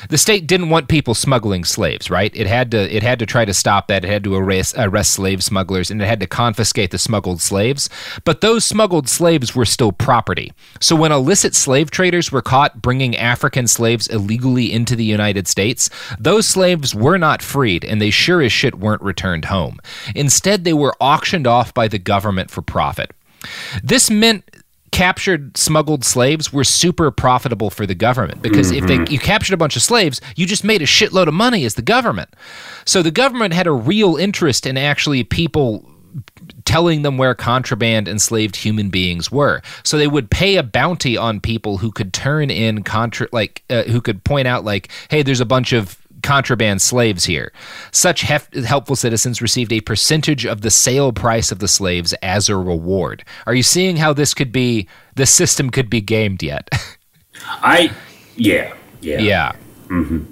the 0.09 0.17
state 0.17 0.45
didn't 0.45 0.69
want 0.69 0.87
people 0.87 1.13
smuggling 1.15 1.63
slaves, 1.63 2.09
right? 2.09 2.31
It 2.35 2.47
had 2.47 2.71
to 2.71 2.95
it 2.95 3.03
had 3.03 3.19
to 3.19 3.25
try 3.25 3.45
to 3.45 3.53
stop 3.53 3.87
that. 3.87 4.05
It 4.05 4.07
had 4.07 4.23
to 4.25 4.35
arrest, 4.35 4.75
arrest 4.77 5.13
slave 5.13 5.43
smugglers 5.43 5.89
and 5.89 6.01
it 6.01 6.05
had 6.05 6.19
to 6.19 6.27
confiscate 6.27 6.91
the 6.91 6.97
smuggled 6.97 7.41
slaves. 7.41 7.89
But 8.23 8.41
those 8.41 8.63
smuggled 8.63 9.09
slaves 9.09 9.55
were 9.55 9.65
still 9.65 9.91
property. 9.91 10.53
So 10.79 10.95
when 10.95 11.11
illicit 11.11 11.55
slave 11.55 11.91
traders 11.91 12.31
were 12.31 12.41
caught 12.41 12.81
bringing 12.81 13.04
African 13.13 13.67
slaves 13.67 14.07
illegally 14.07 14.71
into 14.71 14.95
the 14.95 15.03
United 15.03 15.49
States, 15.49 15.89
those 16.17 16.47
slaves 16.47 16.95
were 16.95 17.17
not 17.17 17.41
freed 17.41 17.83
and 17.83 18.01
they 18.01 18.09
sure 18.09 18.41
as 18.41 18.53
shit 18.53 18.75
weren't 18.75 19.01
returned 19.01 19.45
home. 19.45 19.79
Instead, 20.15 20.63
they 20.63 20.71
were 20.73 20.95
auctioned 21.01 21.45
off 21.45 21.73
by 21.73 21.89
the 21.89 21.99
government 21.99 22.49
for 22.49 22.61
profit. 22.61 23.11
This 23.83 24.09
meant 24.09 24.49
captured 24.91 25.57
smuggled 25.57 26.05
slaves 26.05 26.53
were 26.53 26.63
super 26.63 27.11
profitable 27.11 27.69
for 27.69 27.85
the 27.85 27.93
government 27.95 28.41
because 28.41 28.71
if 28.71 28.87
they 28.87 28.97
Mhm. 28.99 29.11
you 29.11 29.19
captured 29.19 29.53
a 29.53 29.57
bunch 29.57 29.75
of 29.75 29.81
slaves 29.81 30.21
you 30.37 30.45
just 30.45 30.63
made 30.63 30.81
a 30.81 30.85
shitload 30.85 31.27
of 31.27 31.33
money 31.33 31.65
as 31.65 31.73
the 31.73 31.81
government 31.81 32.29
so 32.85 33.01
the 33.01 33.11
government 33.11 33.53
had 33.53 33.67
a 33.67 33.73
real 33.73 34.15
interest 34.15 34.65
in 34.65 34.77
actually 34.77 35.21
people 35.25 35.85
telling 36.65 37.01
them 37.01 37.17
where 37.17 37.35
contraband 37.35 38.07
enslaved 38.07 38.55
human 38.55 38.89
beings 38.89 39.31
were 39.31 39.61
so 39.83 39.97
they 39.97 40.07
would 40.07 40.31
pay 40.31 40.55
a 40.55 40.63
bounty 40.63 41.17
on 41.17 41.39
people 41.39 41.77
who 41.77 41.91
could 41.91 42.13
turn 42.13 42.49
in 42.49 42.83
contra 42.83 43.27
like 43.31 43.63
uh, 43.69 43.83
who 43.83 44.01
could 44.01 44.23
point 44.23 44.47
out 44.47 44.63
like 44.63 44.89
hey 45.09 45.21
there's 45.21 45.41
a 45.41 45.45
bunch 45.45 45.73
of 45.73 45.99
contraband 46.25 46.81
slaves 46.81 47.23
here. 47.23 47.53
Such 47.91 48.21
hef- 48.21 48.51
helpful 48.53 48.95
citizens 48.95 49.41
received 49.41 49.71
a 49.71 49.81
percentage 49.81 50.45
of 50.45 50.61
the 50.61 50.71
sale 50.71 51.13
price 51.13 51.51
of 51.51 51.59
the 51.59 51.67
slaves 51.67 52.13
as 52.21 52.49
a 52.49 52.57
reward. 52.57 53.23
Are 53.45 53.53
you 53.53 53.63
seeing 53.63 53.95
how 53.97 54.11
this 54.11 54.33
could 54.33 54.51
be, 54.51 54.87
the 55.15 55.27
system 55.27 55.69
could 55.69 55.89
be 55.89 56.01
gamed 56.01 56.41
yet? 56.41 56.67
I, 57.45 57.93
yeah, 58.35 58.73
yeah. 59.01 59.19
Yeah. 59.19 59.51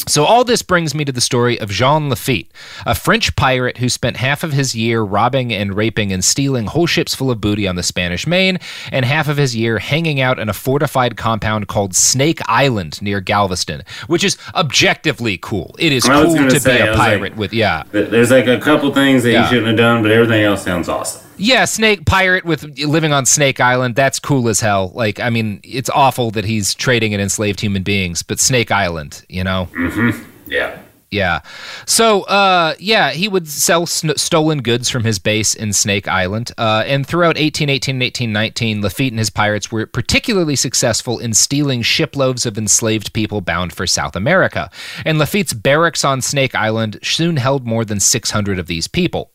So, 0.07 0.25
all 0.25 0.43
this 0.43 0.61
brings 0.61 0.95
me 0.95 1.05
to 1.05 1.11
the 1.11 1.21
story 1.21 1.59
of 1.59 1.69
Jean 1.69 2.09
Lafitte, 2.09 2.47
a 2.85 2.95
French 2.95 3.35
pirate 3.35 3.77
who 3.77 3.87
spent 3.89 4.17
half 4.17 4.43
of 4.43 4.51
his 4.53 4.75
year 4.75 5.01
robbing 5.01 5.53
and 5.53 5.75
raping 5.75 6.11
and 6.11 6.23
stealing 6.25 6.65
whole 6.65 6.87
ships 6.87 7.13
full 7.13 7.29
of 7.31 7.39
booty 7.39 7.67
on 7.67 7.75
the 7.75 7.83
Spanish 7.83 8.25
Main, 8.25 8.57
and 8.91 9.05
half 9.05 9.27
of 9.27 9.37
his 9.37 9.55
year 9.55 9.79
hanging 9.79 10.19
out 10.19 10.39
in 10.39 10.49
a 10.49 10.53
fortified 10.53 11.17
compound 11.17 11.67
called 11.67 11.95
Snake 11.95 12.39
Island 12.47 13.01
near 13.01 13.21
Galveston, 13.21 13.83
which 14.07 14.23
is 14.23 14.37
objectively 14.55 15.37
cool. 15.37 15.75
It 15.79 15.91
is 15.93 16.03
cool 16.03 16.33
gonna 16.35 16.59
say, 16.59 16.77
be 16.77 16.81
a 16.83 16.89
was 16.91 16.97
like- 16.99 17.07
pirate 17.09 17.35
with, 17.37 17.53
yeah. 17.53 17.83
There's 17.91 18.31
like 18.31 18.47
a 18.47 18.59
couple 18.59 18.93
things 18.93 19.23
that 19.23 19.31
Yeah. 19.31 19.43
you 19.43 19.47
shouldn't 19.49 19.67
have 19.67 19.77
done, 19.77 20.01
but 20.01 20.11
everything 20.11 20.43
else 20.43 20.63
sounds 20.63 20.89
awesome. 20.89 21.21
Yeah, 21.43 21.65
Snake 21.65 22.05
Pirate 22.05 22.45
with 22.45 22.79
living 22.79 23.11
on 23.11 23.25
Snake 23.25 23.59
Island. 23.59 23.95
That's 23.95 24.17
cool 24.17 24.47
as 24.47 24.61
hell. 24.61 24.93
Like, 24.95 25.19
I 25.19 25.29
mean, 25.29 25.59
it's 25.61 25.89
awful 25.89 26.31
that 26.31 26.45
he's 26.45 26.73
trading 26.73 27.11
in 27.11 27.19
enslaved 27.19 27.59
human 27.59 27.83
beings, 27.83 28.23
but 28.23 28.39
Snake 28.39 28.71
Island, 28.71 29.25
you 29.27 29.43
know? 29.43 29.67
Mm-hmm. 29.73 30.23
Yeah. 30.49 30.79
Yeah. 31.11 31.41
So, 31.85 32.21
uh, 32.23 32.75
yeah, 32.79 33.11
he 33.11 33.27
would 33.27 33.49
sell 33.49 33.85
sn- 33.85 34.15
stolen 34.15 34.61
goods 34.61 34.89
from 34.89 35.03
his 35.03 35.19
base 35.19 35.53
in 35.53 35.73
Snake 35.73 36.07
Island. 36.07 36.53
Uh, 36.57 36.85
and 36.87 37.05
throughout 37.05 37.35
1818 37.35 37.95
and 37.95 38.01
1819, 38.01 38.81
Lafitte 38.81 39.11
and 39.11 39.19
his 39.19 39.29
pirates 39.29 39.69
were 39.69 39.85
particularly 39.85 40.55
successful 40.55 41.19
in 41.19 41.33
stealing 41.33 41.81
shiploads 41.81 42.45
of 42.45 42.57
enslaved 42.57 43.11
people 43.11 43.41
bound 43.41 43.73
for 43.73 43.85
South 43.85 44.15
America. 44.15 44.71
And 45.05 45.19
Lafitte's 45.19 45.53
barracks 45.53 46.05
on 46.05 46.21
Snake 46.21 46.55
Island 46.55 46.99
soon 47.03 47.35
held 47.35 47.67
more 47.67 47.83
than 47.83 47.99
600 47.99 48.59
of 48.59 48.67
these 48.67 48.87
people. 48.87 49.29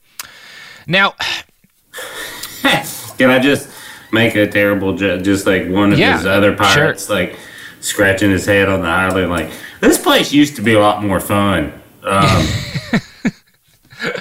Now, 0.87 1.15
Can 3.19 3.31
I 3.31 3.39
just 3.39 3.69
make 4.13 4.35
a 4.37 4.47
terrible 4.47 4.95
joke? 4.97 5.23
Just 5.23 5.47
like 5.47 5.69
one 5.69 5.93
of 5.93 5.99
Yeah, 5.99 6.17
his 6.17 6.27
other 6.27 6.55
pirates, 6.57 7.09
like 7.09 7.37
scratching 7.81 8.31
his 8.31 8.47
head 8.47 8.69
on 8.69 8.83
the 8.83 8.89
island, 8.89 9.31
like 9.31 9.51
this 9.81 9.99
place 9.99 10.33
used 10.33 10.57
to 10.57 10.63
be 10.63 10.75
a 10.75 10.81
lot 10.81 11.03
more 11.03 11.21
fun. 11.21 11.73
Um, 12.03 12.47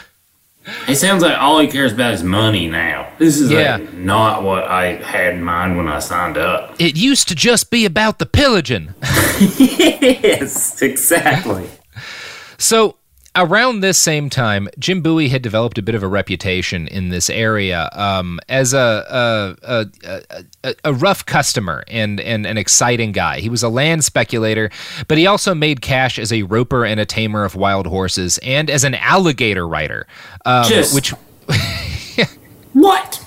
it 0.88 0.96
sounds 0.96 1.24
like 1.24 1.38
all 1.38 1.60
he 1.60 1.68
cares 1.68 1.94
about 1.94 2.14
is 2.14 2.24
money 2.24 2.68
now. 2.68 3.08
This 3.18 3.40
is 3.40 3.50
Yeah. 3.52 3.78
like 3.78 3.94
not 3.94 4.44
what 4.44 4.64
I 4.66 4.96
had 4.96 5.36
in 5.36 5.44
mind 5.44 5.78
when 5.78 5.88
I 5.88 6.00
signed 6.00 6.38
up. 6.38 6.76
it 6.80 6.96
used 6.98 7.28
to 7.30 7.36
just 7.36 7.72
be 7.72 7.86
about 7.86 8.20
the 8.20 8.26
pillaging. 8.26 8.94
yes, 9.58 10.82
exactly. 10.82 11.70
So 12.58 12.98
around 13.38 13.80
this 13.82 13.98
same 13.98 14.30
time, 14.30 14.68
Jim 14.80 15.02
Bowie 15.02 15.30
had 15.30 15.42
developed 15.42 15.78
a 15.78 15.82
bit 15.82 15.96
of 15.96 16.04
a 16.04 16.08
reputation 16.08 16.88
in 16.88 17.10
this 17.10 17.30
area 17.30 17.90
um, 17.94 18.40
as 18.50 18.74
a 18.74 19.56
a, 19.64 19.86
a, 20.08 20.22
a 20.64 20.76
a 20.84 20.94
rough 20.94 21.26
customer 21.26 21.84
and, 21.88 22.20
and 22.20 22.46
an 22.46 22.58
exciting 22.58 23.12
guy. 23.12 23.40
He 23.40 23.50
was 23.50 23.64
a 23.64 23.70
land 23.70 24.04
speculator, 24.04 24.70
but 25.08 25.18
he 25.18 25.28
also 25.28 25.54
made 25.56 25.82
cash 25.82 26.18
as 26.20 26.34
a 26.34 26.44
roper 26.44 26.84
and 26.86 27.00
a 27.00 27.06
tamer 27.06 27.46
of 27.46 27.56
wild 27.56 27.88
horses 27.88 28.38
and 28.40 28.70
as 28.70 28.84
an 28.84 28.96
alligator 28.96 29.68
writer, 29.68 30.08
um, 30.46 30.66
Just- 30.68 30.94
which 30.96 31.14
What? 32.74 33.24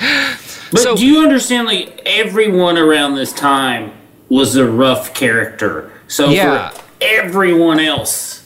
But 0.72 0.98
do 0.98 1.04
you 1.04 1.20
understand? 1.20 1.66
Like 1.66 2.00
everyone 2.06 2.78
around 2.78 3.16
this 3.16 3.32
time 3.32 3.90
was 4.28 4.54
a 4.54 4.64
rough 4.64 5.14
character. 5.14 5.90
So 6.06 6.28
Yeah. 6.28 6.68
for 6.68 6.82
everyone 7.00 7.80
else 7.80 8.39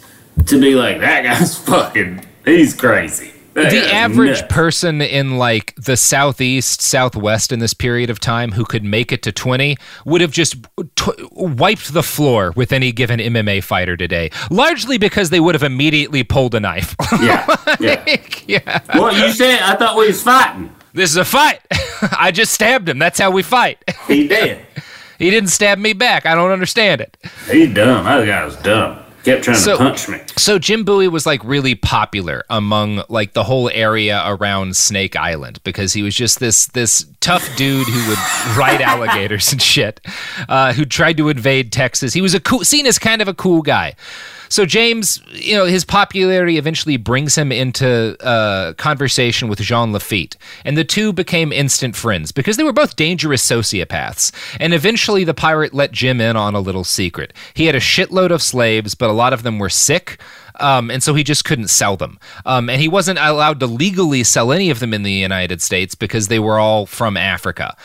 to 0.47 0.61
be 0.61 0.75
like 0.75 1.01
that 1.01 1.23
guy's 1.25 1.57
fucking, 1.67 2.25
he's 2.45 2.75
crazy. 2.75 3.31
That 3.55 3.71
the 3.71 3.95
average 3.95 4.41
nuts." 4.41 4.53
person 4.53 5.01
in 5.01 5.39
like 5.39 5.75
the 5.77 5.97
southeast 5.97 6.83
southwest 6.83 7.53
in 7.53 7.61
this 7.61 7.73
period 7.73 8.11
of 8.11 8.19
time 8.19 8.51
who 8.51 8.65
could 8.65 8.83
make 8.83 9.13
it 9.13 9.23
to 9.23 9.31
20 9.31 9.77
would 10.05 10.21
have 10.21 10.33
just 10.33 10.57
t- 10.97 11.13
wiped 11.31 11.93
the 11.95 12.03
floor 12.03 12.53
with 12.57 12.73
any 12.73 12.91
given 12.91 13.21
mma 13.21 13.63
fighter 13.63 13.97
today 13.97 14.31
largely 14.51 14.99
because 14.99 15.31
they 15.31 15.39
would 15.39 15.55
have 15.55 15.63
immediately 15.63 16.25
pulled 16.25 16.53
a 16.57 16.59
knife 16.59 16.97
yeah, 17.23 17.47
yeah. 17.79 18.05
yeah. 18.49 18.81
What 18.99 19.15
you 19.15 19.31
said? 19.31 19.61
I 19.63 19.77
thought 19.77 19.97
we 19.97 20.09
was 20.09 20.21
fighting. 20.21 20.75
this 20.93 21.11
is 21.11 21.17
a 21.17 21.25
fight 21.25 21.61
i 22.19 22.33
just 22.33 22.53
stabbed 22.53 22.89
him 22.89 22.99
that's 22.99 23.21
how 23.21 23.31
we 23.31 23.45
fight 23.45 23.79
He 24.09 24.27
did. 24.27 24.59
he 25.17 25.31
didn't 25.31 25.51
stab 25.51 25.79
me 25.79 25.93
back 25.93 26.27
i 26.27 26.35
don't 26.35 26.51
understand 26.51 27.01
it 27.01 27.17
He's 27.49 27.73
dumb. 27.73 28.05
That 28.05 28.27
guy 28.27 28.45
was 28.45 28.57
dumb. 28.57 28.99
Kept 29.25 29.45
trying 29.45 29.57
So- 29.57 29.79
to 29.79 29.85
punch 29.85 30.09
me. 30.09 30.21
So 30.37 30.59
Jim 30.59 30.85
Bowie 30.85 31.09
was 31.09 31.25
like 31.27 31.43
really 31.45 31.75
popular 31.75 32.45
among 32.51 33.03
like 33.09 33.33
the 33.33 33.45
whole 33.45 33.71
area 33.73 34.23
around 34.27 34.77
Snake 34.77 35.17
Island 35.17 35.61
because 35.65 35.93
he 35.95 36.03
was 36.03 36.15
just 36.15 36.41
this 36.41 36.67
this 36.67 37.07
tough 37.21 37.49
dude 37.57 37.87
who 37.87 38.09
would 38.11 38.19
ride 38.59 38.81
alligators 38.93 39.51
and 39.53 39.63
shit, 39.63 40.01
uh, 40.49 40.73
who 40.75 40.85
tried 40.85 41.17
to 41.17 41.29
invade 41.31 41.73
Texas. 41.73 42.13
He 42.13 42.21
was 42.21 42.35
a 42.35 42.41
cool, 42.41 42.65
seen 42.65 42.87
as 42.87 42.99
kind 42.99 43.23
of 43.23 43.29
a 43.29 43.35
cool 43.35 43.63
guy. 43.63 43.95
So 44.49 44.67
James, 44.67 45.23
you 45.33 45.57
know, 45.57 45.65
his 45.65 45.85
popularity 45.85 46.59
eventually 46.59 46.97
brings 46.97 47.37
him 47.37 47.51
into 47.53 48.17
uh, 48.25 48.75
conversation 48.75 49.49
with 49.49 49.61
Jean 49.61 49.93
Lafitte, 49.93 50.37
and 50.65 50.77
the 50.77 50.85
two 50.85 51.13
became 51.13 51.53
instant 51.53 51.97
friends 51.97 52.33
because 52.33 52.57
they 52.57 52.65
were 52.65 52.73
both 52.73 52.97
dangerous 52.97 53.49
sociopaths. 53.49 54.33
And 54.61 54.75
eventually, 54.75 55.25
the 55.25 55.35
pirate 55.35 55.75
let 55.75 55.93
Jim 55.93 56.21
in 56.21 56.37
on 56.37 56.55
a 56.55 56.61
little 56.61 56.85
secret. 56.85 57.33
He 57.55 57.67
had 57.67 57.75
a 57.75 57.81
shitload 57.81 58.31
of 58.31 58.43
slaves, 58.43 58.95
but 58.95 59.11
a 59.11 59.15
lot 59.15 59.33
of 59.33 59.43
them 59.43 59.59
were 59.59 59.71
sick. 59.71 60.21
Um, 60.61 60.91
and 60.91 61.03
so 61.03 61.15
he 61.15 61.25
just 61.25 61.45
couldn't 61.45 61.69
sell 61.69 61.97
them. 61.97 62.19
Um, 62.47 62.71
and 62.71 62.81
he 62.81 62.89
wasn't 62.89 63.19
allowed 63.19 63.59
to 63.61 63.67
legally 63.67 64.23
sell 64.23 64.53
any 64.53 64.71
of 64.71 64.79
them 64.79 64.95
in 64.95 65.03
the 65.03 65.13
United 65.13 65.61
States 65.61 65.97
because 65.97 66.29
they 66.29 66.39
were 66.39 66.59
all 66.59 66.87
from 66.87 67.17
Africa. 67.17 67.77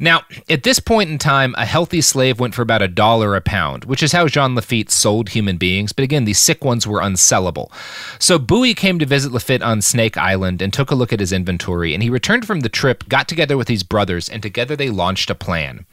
Now, 0.00 0.22
at 0.48 0.62
this 0.62 0.80
point 0.80 1.10
in 1.10 1.18
time, 1.18 1.54
a 1.56 1.64
healthy 1.64 2.00
slave 2.00 2.40
went 2.40 2.54
for 2.54 2.62
about 2.62 2.82
a 2.82 2.88
dollar 2.88 3.36
a 3.36 3.40
pound, 3.40 3.84
which 3.84 4.02
is 4.02 4.12
how 4.12 4.28
Jean 4.28 4.54
Lafitte 4.54 4.90
sold 4.90 5.30
human 5.30 5.56
beings. 5.56 5.92
But 5.92 6.04
again, 6.04 6.24
these 6.24 6.38
sick 6.38 6.64
ones 6.64 6.86
were 6.86 7.00
unsellable. 7.00 7.70
So 8.18 8.38
Bowie 8.38 8.74
came 8.74 8.98
to 8.98 9.06
visit 9.06 9.32
Lafitte 9.32 9.62
on 9.62 9.82
Snake 9.82 10.16
Island 10.16 10.62
and 10.62 10.72
took 10.72 10.90
a 10.90 10.94
look 10.94 11.12
at 11.12 11.20
his 11.20 11.32
inventory. 11.32 11.94
And 11.94 12.02
he 12.02 12.10
returned 12.10 12.46
from 12.46 12.60
the 12.60 12.68
trip, 12.68 13.08
got 13.08 13.28
together 13.28 13.56
with 13.56 13.68
his 13.68 13.82
brothers, 13.82 14.28
and 14.28 14.42
together 14.42 14.76
they 14.76 14.90
launched 14.90 15.30
a 15.30 15.34
plan. 15.34 15.86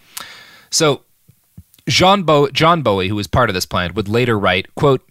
So 0.70 1.01
John, 1.88 2.24
Bo- 2.24 2.49
John 2.49 2.82
Bowie, 2.82 3.10
who 3.10 3.16
was 3.16 3.28
part 3.28 3.49
of 3.49 3.54
this 3.54 3.66
plan, 3.66 3.93
would 3.93 4.08
later 4.08 4.38
write, 4.39 4.74
quote, 4.76 5.01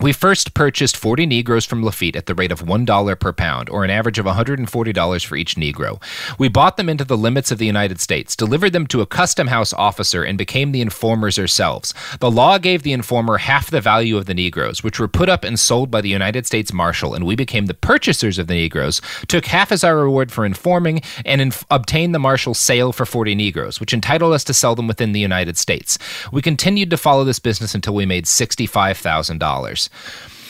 we 0.00 0.12
first 0.14 0.54
purchased 0.54 0.96
40 0.96 1.26
Negroes 1.26 1.66
from 1.66 1.84
Lafitte 1.84 2.16
at 2.16 2.24
the 2.24 2.34
rate 2.34 2.52
of 2.52 2.60
$1 2.60 3.20
per 3.20 3.32
pound, 3.32 3.68
or 3.68 3.84
an 3.84 3.90
average 3.90 4.18
of 4.18 4.24
$140 4.24 5.26
for 5.26 5.36
each 5.36 5.56
Negro. 5.56 6.00
We 6.38 6.48
bought 6.48 6.78
them 6.78 6.88
into 6.88 7.04
the 7.04 7.18
limits 7.18 7.50
of 7.50 7.58
the 7.58 7.66
United 7.66 8.00
States, 8.00 8.34
delivered 8.34 8.72
them 8.72 8.86
to 8.86 9.02
a 9.02 9.06
custom 9.06 9.48
house 9.48 9.74
officer, 9.74 10.22
and 10.22 10.38
became 10.38 10.72
the 10.72 10.80
informers 10.80 11.38
ourselves. 11.38 11.92
The 12.20 12.30
law 12.30 12.56
gave 12.56 12.82
the 12.82 12.94
informer 12.94 13.38
half 13.38 13.70
the 13.70 13.82
value 13.82 14.16
of 14.16 14.24
the 14.24 14.32
Negroes, 14.32 14.82
which 14.82 14.98
were 14.98 15.08
put 15.08 15.28
up 15.28 15.44
and 15.44 15.60
sold 15.60 15.90
by 15.90 16.00
the 16.00 16.08
United 16.08 16.46
States 16.46 16.72
Marshal, 16.72 17.12
and 17.12 17.26
we 17.26 17.36
became 17.36 17.66
the 17.66 17.74
purchasers 17.74 18.38
of 18.38 18.46
the 18.46 18.54
Negroes, 18.54 19.02
took 19.28 19.46
half 19.46 19.70
as 19.70 19.84
our 19.84 19.98
reward 19.98 20.32
for 20.32 20.46
informing, 20.46 21.02
and 21.26 21.42
inf- 21.42 21.66
obtained 21.70 22.14
the 22.14 22.18
Marshal's 22.18 22.58
sale 22.58 22.92
for 22.92 23.04
40 23.04 23.34
Negroes, 23.34 23.80
which 23.80 23.92
entitled 23.92 24.32
us 24.32 24.44
to 24.44 24.54
sell 24.54 24.74
them 24.74 24.86
within 24.86 25.12
the 25.12 25.20
United 25.20 25.58
States. 25.58 25.98
We 26.32 26.40
continued 26.40 26.88
to 26.90 26.96
follow 26.96 27.24
this 27.24 27.38
business 27.38 27.74
until 27.74 27.94
we 27.94 28.06
made 28.06 28.24
$65,000. 28.24 29.79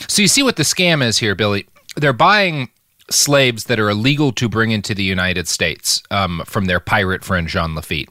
So 0.09 0.23
you 0.23 0.29
see 0.29 0.43
what 0.43 0.57
the 0.57 0.63
scam 0.63 1.05
is 1.05 1.19
here, 1.19 1.35
Billy. 1.35 1.67
They're 1.97 2.13
buying 2.13 2.71
slaves 3.11 3.65
that 3.65 3.79
are 3.79 3.91
illegal 3.91 4.33
to 4.33 4.49
bring 4.49 4.71
into 4.71 4.95
the 4.95 5.05
United 5.05 5.49
States 5.49 6.03
um, 6.11 6.43
from 6.47 6.65
their 6.65 6.81
pirate 6.81 7.25
friend 7.25 7.49
Jean 7.49 7.75
Lafitte. 7.75 8.09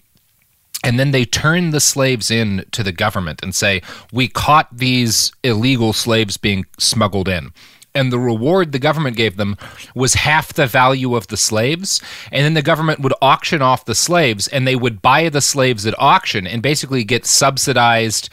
And 0.84 0.98
then 1.00 1.12
they 1.12 1.26
turn 1.26 1.72
the 1.72 1.82
slaves 1.82 2.32
in 2.32 2.66
to 2.72 2.84
the 2.84 2.92
government 2.92 3.42
and 3.44 3.54
say, 3.54 3.82
We 4.14 4.28
caught 4.28 4.70
these 4.76 5.32
illegal 5.44 5.92
slaves 5.92 6.38
being 6.38 6.66
smuggled 6.78 7.28
in. 7.28 7.52
And 7.96 8.14
the 8.14 8.20
reward 8.20 8.72
the 8.72 8.80
government 8.80 9.18
gave 9.18 9.36
them 9.36 9.58
was 9.96 10.14
half 10.14 10.54
the 10.54 10.68
value 10.68 11.16
of 11.16 11.28
the 11.28 11.38
slaves. 11.38 12.02
And 12.32 12.46
then 12.46 12.54
the 12.54 12.62
government 12.62 13.00
would 13.02 13.14
auction 13.22 13.62
off 13.62 13.86
the 13.86 13.96
slaves 13.96 14.48
and 14.48 14.68
they 14.68 14.76
would 14.76 15.02
buy 15.02 15.28
the 15.28 15.42
slaves 15.42 15.86
at 15.86 15.96
auction 15.98 16.46
and 16.48 16.62
basically 16.62 17.04
get 17.04 17.26
subsidized 17.26 18.30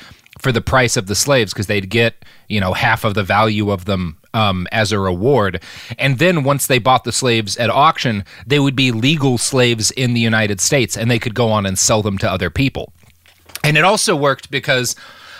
for 0.46 0.52
the 0.52 0.60
price 0.60 0.96
of 0.96 1.08
the 1.08 1.16
slaves 1.16 1.52
because 1.52 1.66
they'd 1.66 1.90
get, 1.90 2.24
you 2.48 2.60
know, 2.60 2.72
half 2.72 3.02
of 3.02 3.14
the 3.14 3.24
value 3.24 3.72
of 3.72 3.84
them 3.84 4.16
um, 4.32 4.68
as 4.70 4.92
a 4.92 4.98
reward. 5.00 5.60
And 5.98 6.20
then 6.20 6.44
once 6.44 6.68
they 6.68 6.78
bought 6.78 7.02
the 7.02 7.10
slaves 7.10 7.56
at 7.56 7.68
auction, 7.68 8.24
they 8.46 8.60
would 8.60 8.76
be 8.76 8.92
legal 8.92 9.38
slaves 9.38 9.90
in 9.90 10.14
the 10.14 10.20
United 10.20 10.60
States 10.60 10.96
and 10.96 11.10
they 11.10 11.18
could 11.18 11.34
go 11.34 11.48
on 11.48 11.66
and 11.66 11.76
sell 11.76 12.00
them 12.00 12.16
to 12.18 12.30
other 12.30 12.48
people. 12.48 12.92
And 13.64 13.76
it 13.76 13.82
also 13.82 14.14
worked 14.14 14.48
because 14.48 14.94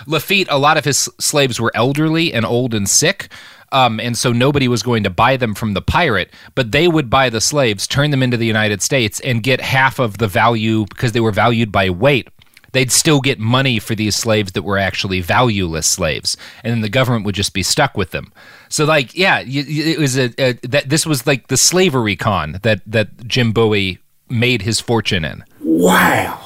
Lafitte, 0.09 0.49
a 0.51 0.59
lot 0.59 0.77
of 0.77 0.85
his 0.85 1.09
slaves 1.21 1.61
were 1.61 1.71
elderly 1.73 2.33
and 2.33 2.45
old 2.45 2.75
and 2.75 2.89
sick. 2.89 3.29
Um, 3.71 4.01
and 4.01 4.19
so 4.19 4.33
nobody 4.33 4.67
was 4.67 4.83
going 4.83 5.05
to 5.05 5.11
buy 5.11 5.37
them 5.37 5.55
from 5.55 5.75
the 5.75 5.83
pirate, 5.83 6.33
but 6.57 6.73
they 6.73 6.89
would 6.89 7.09
buy 7.09 7.31
the 7.31 7.41
slaves, 7.41 7.87
turn 7.87 8.11
them 8.11 8.25
into 8.25 8.37
the 8.37 8.47
United 8.47 8.83
States, 8.83 9.21
and 9.21 9.41
get 9.45 9.61
half 9.61 10.01
of 10.01 10.19
the 10.19 10.27
value 10.27 10.85
because 10.87 11.13
they 11.13 11.21
were 11.21 11.31
valued 11.31 11.71
by 11.71 11.91
weight 11.91 12.29
they'd 12.77 12.93
still 12.93 13.23
get 13.23 13.39
money 13.39 13.79
for 13.79 13.95
these 13.95 14.15
slaves 14.15 14.53
that 14.53 14.61
were 14.61 14.77
actually 14.77 15.23
valueless 15.23 15.87
slaves, 15.87 16.37
and 16.63 16.71
then 16.75 16.81
the 16.83 16.91
government 16.91 17.25
would 17.25 17.35
just 17.35 17.55
be 17.55 17.63
stuck 17.63 17.97
with 17.97 18.11
them. 18.11 18.31
So, 18.69 18.85
like, 18.85 19.17
yeah, 19.17 19.43
it 19.47 19.99
was 19.99 20.19
a, 20.19 20.31
a 20.39 20.53
that 20.69 20.91
this 20.91 21.07
was 21.07 21.27
like 21.27 21.47
the 21.47 21.57
slavery 21.57 22.17
con 22.17 22.61
that 22.63 22.83
that 22.87 23.27
Jim 23.27 23.53
Bowie 23.53 23.99
made 24.29 24.61
his 24.61 24.79
fortune 24.79 25.25
in. 25.25 25.43
Wow. 25.61 26.39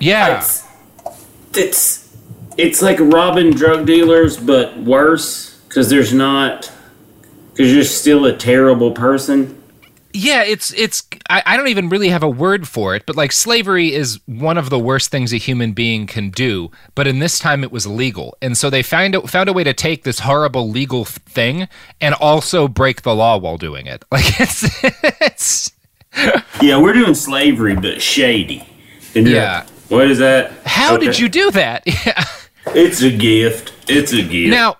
Yeah, 0.00 0.28
That's, 0.28 0.64
that's 1.52 2.16
it's 2.56 2.82
like 2.82 2.98
robbing 2.98 3.52
drug 3.52 3.86
dealers, 3.86 4.36
but 4.36 4.76
worse 4.78 5.56
because 5.68 5.88
there's 5.88 6.12
not 6.12 6.72
because 7.52 7.72
you're 7.72 7.84
still 7.84 8.24
a 8.24 8.36
terrible 8.36 8.90
person. 8.90 9.54
Yeah, 10.20 10.42
it's 10.42 10.72
it's 10.74 11.06
I, 11.30 11.44
I 11.46 11.56
don't 11.56 11.68
even 11.68 11.88
really 11.88 12.08
have 12.08 12.24
a 12.24 12.28
word 12.28 12.66
for 12.66 12.96
it, 12.96 13.06
but 13.06 13.14
like 13.14 13.30
slavery 13.30 13.94
is 13.94 14.18
one 14.26 14.58
of 14.58 14.68
the 14.68 14.78
worst 14.78 15.12
things 15.12 15.32
a 15.32 15.36
human 15.36 15.72
being 15.74 16.08
can 16.08 16.30
do. 16.30 16.72
But 16.96 17.06
in 17.06 17.20
this 17.20 17.38
time, 17.38 17.62
it 17.62 17.70
was 17.70 17.86
legal, 17.86 18.36
and 18.42 18.58
so 18.58 18.68
they 18.68 18.82
found 18.82 19.14
a, 19.14 19.20
found 19.28 19.48
a 19.48 19.52
way 19.52 19.62
to 19.62 19.72
take 19.72 20.02
this 20.02 20.18
horrible 20.20 20.68
legal 20.68 21.04
thing 21.04 21.68
and 22.00 22.16
also 22.16 22.66
break 22.66 23.02
the 23.02 23.14
law 23.14 23.36
while 23.38 23.58
doing 23.58 23.86
it. 23.86 24.04
Like 24.10 24.40
it's 24.40 24.64
it's 25.22 25.70
yeah, 26.60 26.80
we're 26.80 26.94
doing 26.94 27.14
slavery, 27.14 27.76
but 27.76 28.02
shady. 28.02 28.66
And 29.14 29.28
Yeah. 29.28 29.66
what 29.88 30.10
is 30.10 30.18
that? 30.18 30.50
How 30.64 30.96
did 30.96 31.16
you 31.16 31.28
do 31.28 31.52
that? 31.52 31.84
Yeah. 32.06 32.24
It's 32.74 33.02
a 33.02 33.10
gift. 33.16 33.72
It's 33.88 34.12
a 34.12 34.22
gift. 34.22 34.50
Now, 34.50 34.78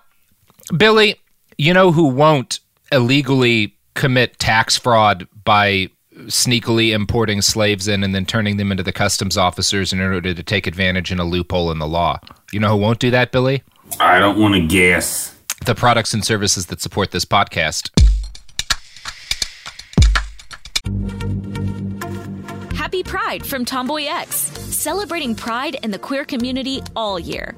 Billy, 0.75 1.15
you 1.57 1.73
know 1.73 1.91
who 1.93 2.09
won't 2.09 2.59
illegally 2.91 3.75
commit 3.99 4.39
tax 4.39 4.77
fraud 4.77 5.27
by 5.43 5.89
sneakily 6.27 6.93
importing 6.93 7.41
slaves 7.41 7.85
in 7.87 8.01
and 8.01 8.15
then 8.15 8.25
turning 8.25 8.55
them 8.55 8.71
into 8.71 8.81
the 8.81 8.93
customs 8.93 9.37
officers 9.37 9.91
in 9.91 9.99
order 9.99 10.33
to 10.33 10.41
take 10.41 10.65
advantage 10.65 11.11
in 11.11 11.19
a 11.19 11.25
loophole 11.25 11.69
in 11.69 11.79
the 11.79 11.87
law? 11.87 12.17
You 12.53 12.61
know 12.61 12.69
who 12.69 12.77
won't 12.77 12.99
do 12.99 13.11
that, 13.11 13.33
Billy? 13.33 13.61
I 13.99 14.19
don't 14.19 14.39
want 14.39 14.55
to 14.55 14.65
guess. 14.65 15.35
The 15.65 15.75
products 15.75 16.13
and 16.13 16.23
services 16.23 16.67
that 16.67 16.79
support 16.79 17.11
this 17.11 17.25
podcast. 17.25 17.91
Happy 22.73 23.03
Pride 23.03 23.45
from 23.45 23.65
TomboyX, 23.65 24.27
celebrating 24.71 25.35
pride 25.35 25.75
and 25.83 25.93
the 25.93 25.99
queer 25.99 26.23
community 26.23 26.81
all 26.95 27.19
year. 27.19 27.57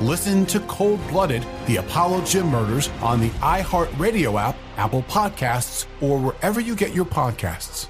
Listen 0.00 0.44
to 0.46 0.60
Cold 0.60 1.00
Blooded, 1.08 1.46
The 1.66 1.76
Apollo 1.76 2.26
Gym 2.26 2.48
Murders 2.48 2.90
on 3.00 3.18
the 3.18 3.30
iHeartRadio 3.40 4.38
app, 4.38 4.54
Apple 4.76 5.02
Podcasts, 5.04 5.86
or 6.02 6.18
wherever 6.18 6.60
you 6.60 6.76
get 6.76 6.94
your 6.94 7.06
podcasts. 7.06 7.88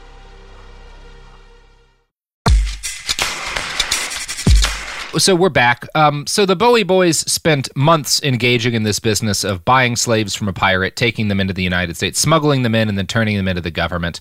so 5.19 5.35
we're 5.35 5.49
back. 5.49 5.87
Um, 5.95 6.27
so 6.27 6.45
the 6.45 6.57
Bowie 6.57 6.83
boys 6.83 7.19
spent 7.21 7.75
months 7.75 8.23
engaging 8.23 8.75
in 8.75 8.83
this 8.83 8.99
business 8.99 9.45
of 9.45 9.65
buying 9.65 9.97
slaves 9.97 10.35
from 10.35 10.49
a 10.49 10.53
pirate, 10.53 10.97
taking 10.97 11.29
them 11.29 11.41
into 11.41 11.55
the 11.55 11.63
United 11.63 11.97
States, 11.97 12.21
smuggling 12.21 12.63
them 12.63 12.75
in, 12.75 12.89
and 12.89 12.99
then 12.99 13.07
turning 13.07 13.37
them 13.37 13.49
into 13.49 13.63
the 13.63 13.71
government. 13.71 14.21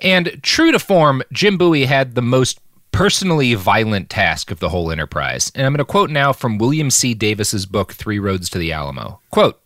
And 0.00 0.38
true 0.42 0.70
to 0.72 0.78
form, 0.78 1.22
Jim 1.32 1.56
Bowie 1.56 1.86
had 1.86 2.14
the 2.14 2.22
most 2.22 2.60
personally 2.94 3.54
violent 3.54 4.08
task 4.08 4.52
of 4.52 4.60
the 4.60 4.68
whole 4.68 4.92
enterprise. 4.92 5.50
And 5.56 5.66
I'm 5.66 5.72
going 5.72 5.78
to 5.78 5.84
quote 5.84 6.10
now 6.10 6.32
from 6.32 6.58
William 6.58 6.90
C. 6.90 7.12
Davis's 7.12 7.66
book 7.66 7.92
Three 7.92 8.20
Roads 8.20 8.48
to 8.50 8.58
the 8.58 8.72
Alamo. 8.72 9.20
Quote, 9.30 9.60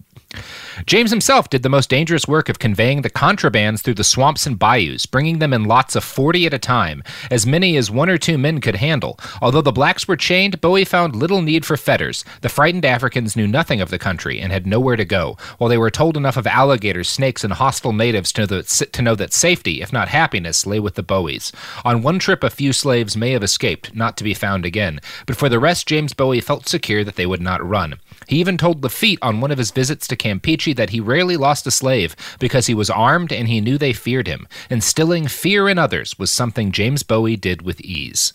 James 0.84 1.10
himself 1.10 1.48
did 1.48 1.62
the 1.62 1.70
most 1.70 1.88
dangerous 1.88 2.28
work 2.28 2.50
of 2.50 2.58
conveying 2.58 3.00
the 3.00 3.10
contrabands 3.10 3.80
through 3.80 3.94
the 3.94 4.04
swamps 4.04 4.46
and 4.46 4.58
bayous, 4.58 5.06
bringing 5.06 5.38
them 5.38 5.54
in 5.54 5.64
lots 5.64 5.96
of 5.96 6.04
40 6.04 6.44
at 6.44 6.52
a 6.52 6.58
time, 6.58 7.02
as 7.30 7.46
many 7.46 7.78
as 7.78 7.90
one 7.90 8.10
or 8.10 8.18
two 8.18 8.36
men 8.36 8.60
could 8.60 8.76
handle. 8.76 9.18
Although 9.40 9.62
the 9.62 9.72
blacks 9.72 10.06
were 10.06 10.16
chained, 10.16 10.60
Bowie 10.60 10.84
found 10.84 11.16
little 11.16 11.40
need 11.40 11.64
for 11.64 11.78
fetters. 11.78 12.26
The 12.42 12.50
frightened 12.50 12.84
Africans 12.84 13.36
knew 13.36 13.46
nothing 13.46 13.80
of 13.80 13.88
the 13.88 13.98
country 13.98 14.38
and 14.38 14.52
had 14.52 14.66
nowhere 14.66 14.96
to 14.96 15.04
go, 15.04 15.38
while 15.56 15.70
they 15.70 15.78
were 15.78 15.90
told 15.90 16.16
enough 16.16 16.36
of 16.36 16.46
alligators, 16.46 17.08
snakes, 17.08 17.42
and 17.42 17.54
hostile 17.54 17.94
natives 17.94 18.30
to 18.32 18.42
know 18.42 18.46
that, 18.46 18.66
to 18.92 19.02
know 19.02 19.14
that 19.14 19.32
safety, 19.32 19.80
if 19.80 19.94
not 19.94 20.08
happiness, 20.08 20.66
lay 20.66 20.78
with 20.78 20.94
the 20.94 21.02
Bowies. 21.02 21.52
On 21.86 22.02
one 22.02 22.18
trip, 22.18 22.44
a 22.44 22.50
few 22.50 22.74
slaves 22.74 23.16
may 23.16 23.32
have 23.32 23.42
escaped, 23.42 23.94
not 23.94 24.18
to 24.18 24.24
be 24.24 24.34
found 24.34 24.66
again, 24.66 25.00
but 25.26 25.36
for 25.36 25.48
the 25.48 25.58
rest, 25.58 25.88
James 25.88 26.12
Bowie 26.12 26.42
felt 26.42 26.68
secure 26.68 27.02
that 27.02 27.16
they 27.16 27.26
would 27.26 27.42
not 27.42 27.66
run. 27.66 27.98
He 28.28 28.38
even 28.40 28.58
told 28.58 28.82
Lafitte 28.84 29.18
on 29.22 29.40
one 29.40 29.50
of 29.50 29.56
his 29.58 29.70
visits 29.70 30.06
to 30.08 30.16
Campeche 30.16 30.76
that 30.76 30.90
he 30.90 31.00
rarely 31.00 31.36
lost 31.38 31.66
a 31.66 31.70
slave 31.70 32.14
because 32.38 32.66
he 32.66 32.74
was 32.74 32.90
armed 32.90 33.32
and 33.32 33.48
he 33.48 33.60
knew 33.62 33.78
they 33.78 33.94
feared 33.94 34.26
him. 34.28 34.46
Instilling 34.68 35.26
fear 35.28 35.66
in 35.68 35.78
others 35.78 36.18
was 36.18 36.30
something 36.30 36.70
James 36.70 37.02
Bowie 37.02 37.36
did 37.36 37.62
with 37.62 37.80
ease. 37.80 38.32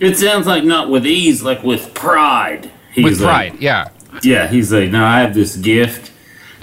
It 0.00 0.16
sounds 0.16 0.46
like 0.48 0.64
not 0.64 0.90
with 0.90 1.06
ease, 1.06 1.42
like 1.44 1.62
with 1.62 1.94
pride. 1.94 2.70
He's 2.92 3.04
with 3.04 3.20
like- 3.20 3.52
pride, 3.52 3.62
yeah. 3.62 3.88
Yeah, 4.22 4.48
he's 4.48 4.72
like, 4.72 4.90
no, 4.90 5.04
I 5.04 5.20
have 5.20 5.34
this 5.34 5.56
gift 5.56 6.10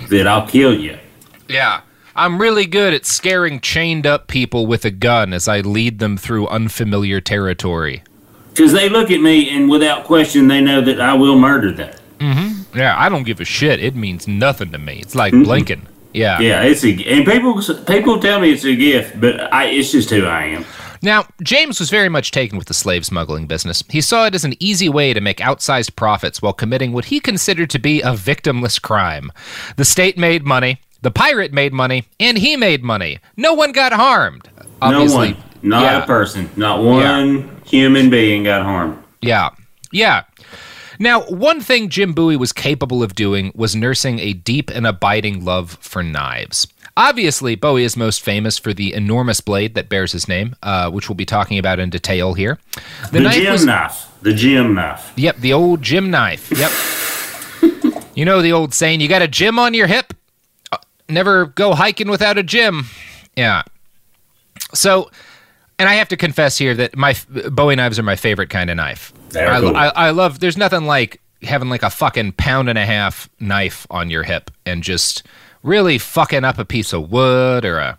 that 0.09 0.27
I'll 0.27 0.45
kill 0.47 0.77
you. 0.77 0.99
Yeah. 1.47 1.82
I'm 2.15 2.41
really 2.41 2.65
good 2.65 2.93
at 2.93 3.05
scaring 3.05 3.61
chained 3.61 4.05
up 4.05 4.27
people 4.27 4.67
with 4.67 4.84
a 4.84 4.91
gun 4.91 5.32
as 5.32 5.47
I 5.47 5.61
lead 5.61 5.99
them 5.99 6.17
through 6.17 6.47
unfamiliar 6.49 7.21
territory. 7.21 8.03
Because 8.60 8.74
they 8.74 8.89
look 8.89 9.10
at 9.10 9.22
me 9.22 9.49
and 9.51 9.70
without 9.70 10.03
question, 10.03 10.49
they 10.49 10.60
know 10.60 10.82
that 10.82 10.99
I 10.99 11.14
will 11.14 11.39
murder 11.39 11.72
them. 11.72 11.95
Mm-hmm. 12.20 12.78
Yeah, 12.78 12.93
I 12.99 13.07
don't 13.07 13.24
give 13.24 13.39
a 13.39 13.45
shit. 13.45 13.82
It 13.82 13.95
means 13.95 14.28
nothing 14.28 14.74
to 14.74 14.78
me. 14.78 14.99
It's 14.99 15.16
like 15.16 15.34
Mhm. 15.34 15.45
blinking. 15.45 15.88
Yeah. 16.14 16.41
Yeah, 16.41 16.64
it's 16.64 16.84
a 16.84 16.89
and 17.05 17.26
people 17.26 17.62
people 17.86 18.20
tell 18.20 18.41
me 18.41 18.51
it's 18.51 18.66
a 18.66 18.76
gift, 18.76 19.22
but 19.22 19.53
I 19.53 19.68
it's 19.68 19.93
just 19.93 20.10
who 20.10 20.26
I 20.26 20.43
am. 20.47 20.66
Now, 21.01 21.26
James 21.41 21.80
was 21.80 21.89
very 21.89 22.10
much 22.10 22.32
taken 22.32 22.57
with 22.57 22.68
the 22.68 22.74
slave 22.74 23.05
smuggling 23.05 23.47
business. 23.47 23.82
He 23.89 24.01
saw 24.01 24.26
it 24.26 24.36
as 24.36 24.43
an 24.43 24.55
easy 24.60 24.89
way 24.89 25.14
to 25.14 25.22
make 25.22 25.38
outsized 25.38 25.95
profits 25.95 26.41
while 26.41 26.51
committing 26.51 26.91
what 26.91 27.05
he 27.05 27.22
considered 27.22 27.70
to 27.70 27.80
be 27.80 28.01
a 28.01 28.12
victimless 28.12 28.82
crime. 28.82 29.32
The 29.78 29.86
state 29.86 30.18
made 30.18 30.45
money, 30.45 30.82
the 31.01 31.12
pirate 31.12 31.53
made 31.53 31.72
money, 31.72 32.03
and 32.20 32.38
he 32.39 32.57
made 32.57 32.84
money. 32.84 33.20
No 33.38 33.53
one 33.53 33.72
got 33.72 33.93
harmed. 33.93 34.49
Obviously, 34.82 35.30
no 35.30 35.36
one, 35.36 35.43
not 35.62 35.84
yeah. 35.84 36.03
a 36.03 36.05
person, 36.05 36.49
not 36.55 36.84
one 36.84 37.62
human 37.66 38.10
being 38.10 38.43
got 38.43 38.64
harmed. 38.64 39.01
Yeah. 39.22 39.49
Yeah. 39.91 40.24
Now, 41.01 41.22
one 41.22 41.62
thing 41.62 41.88
Jim 41.88 42.12
Bowie 42.14 42.36
was 42.36 42.51
capable 42.51 43.01
of 43.01 43.16
doing 43.16 43.53
was 43.55 43.76
nursing 43.76 44.20
a 44.20 44.34
deep 44.34 44.70
and 44.70 44.86
abiding 44.86 45.45
love 45.45 45.78
for 45.80 46.03
knives. 46.03 46.68
Obviously, 46.97 47.55
Bowie 47.55 47.86
is 47.86 47.95
most 47.95 48.22
famous 48.22 48.57
for 48.57 48.74
the 48.74 48.93
enormous 48.93 49.39
blade 49.39 49.76
that 49.76 49.88
bears 49.88 50.12
his 50.12 50.28
name, 50.28 50.57
uh, 50.62 50.91
which 50.91 51.07
we'll 51.07 51.16
be 51.16 51.26
talking 51.26 51.57
about 51.57 51.80
in 51.80 51.89
detail 51.89 52.34
here. 52.34 52.60
The, 53.14 53.22
Jim 53.30 53.66
knife. 53.66 54.12
The 54.22 54.34
Jim 54.34 54.74
knife. 54.74 55.14
Yep, 55.16 55.38
the 55.38 55.53
old 55.53 55.82
Jim 55.82 56.12
knife. 56.12 56.51
Yep. 56.51 58.03
you 58.16 58.26
know 58.26 58.41
the 58.41 58.51
old 58.51 58.74
saying, 58.74 58.99
you 58.99 59.07
got 59.07 59.22
a 59.22 59.30
Jim 59.30 59.57
on 59.57 59.74
your 59.74 59.88
hip? 59.88 60.14
Uh, 60.74 60.78
never 61.07 61.45
go 61.45 61.74
hiking 61.74 62.10
without 62.10 62.38
a 62.38 62.43
Jim. 62.43 62.88
Yeah. 63.38 63.64
So, 64.74 65.10
and 65.80 65.89
I 65.89 65.95
have 65.95 66.09
to 66.09 66.17
confess 66.17 66.57
here 66.57 66.75
that 66.75 66.95
my 66.95 67.15
Bowie 67.51 67.75
knives 67.75 67.97
are 67.97 68.03
my 68.03 68.15
favorite 68.15 68.49
kind 68.49 68.69
of 68.69 68.75
knife. 68.77 69.11
I, 69.36 69.59
cool. 69.59 69.75
I, 69.75 69.88
I 69.95 70.09
love. 70.11 70.39
There's 70.39 70.57
nothing 70.57 70.86
like 70.86 71.19
having 71.41 71.69
like 71.69 71.84
a 71.84 71.89
fucking 71.89 72.34
pound 72.34 72.69
and 72.69 72.77
a 72.77 72.86
half 72.86 73.30
knife 73.39 73.88
on 73.89 74.09
your 74.09 74.23
hip 74.23 74.51
and 74.65 74.84
just 74.84 75.23
really 75.63 75.97
fucking 75.97 76.43
up 76.43 76.57
a 76.59 76.65
piece 76.65 76.93
of 76.93 77.11
wood 77.11 77.63
or 77.65 77.80
a 77.80 77.97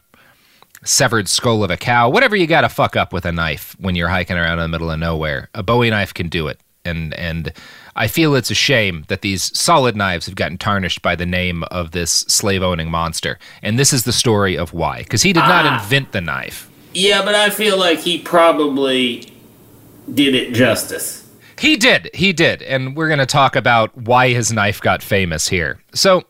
severed 0.85 1.29
skull 1.29 1.63
of 1.65 1.71
a 1.71 1.77
cow, 1.77 2.09
whatever 2.09 2.35
you 2.37 2.47
got 2.47 2.63
to 2.63 2.69
fuck 2.69 2.97
up 2.97 3.13
with 3.13 3.25
a 3.27 3.33
knife 3.33 3.77
when 3.79 3.95
you're 3.97 4.09
hiking 4.09 4.37
around 4.37 4.59
in 4.59 4.63
the 4.63 4.69
middle 4.69 4.91
of 4.91 4.99
nowhere. 4.99 5.49
A 5.55 5.63
Bowie 5.63 5.91
knife 5.91 6.15
can 6.15 6.29
do 6.29 6.49
it, 6.49 6.59
and 6.85 7.13
and 7.15 7.53
I 7.97 8.07
feel 8.09 8.35
it's 8.35 8.51
a 8.51 8.55
shame 8.55 9.05
that 9.09 9.21
these 9.21 9.57
solid 9.59 9.95
knives 9.97 10.25
have 10.27 10.37
gotten 10.37 10.57
tarnished 10.57 11.03
by 11.03 11.17
the 11.17 11.27
name 11.27 11.65
of 11.65 11.91
this 11.91 12.11
slave 12.29 12.63
owning 12.63 12.91
monster. 12.91 13.39
And 13.63 13.79
this 13.79 13.93
is 13.93 14.05
the 14.05 14.13
story 14.13 14.57
of 14.57 14.73
why, 14.73 14.99
because 15.03 15.23
he 15.23 15.33
did 15.35 15.41
not 15.41 15.67
Ah. 15.67 15.83
invent 15.83 16.13
the 16.13 16.21
knife. 16.23 16.70
Yeah, 16.93 17.25
but 17.25 17.35
I 17.35 17.51
feel 17.51 17.79
like 17.79 18.01
he 18.01 18.19
probably 18.19 19.33
did 20.13 20.35
it 20.35 20.55
justice. 20.55 21.29
He 21.59 21.77
did. 21.77 22.11
He 22.15 22.33
did. 22.33 22.63
And 22.63 22.97
we're 22.97 23.09
going 23.09 23.19
to 23.19 23.27
talk 23.27 23.55
about 23.55 23.97
why 23.97 24.31
his 24.31 24.53
knife 24.53 24.81
got 24.81 25.03
famous 25.03 25.49
here. 25.49 25.79
So, 25.93 26.25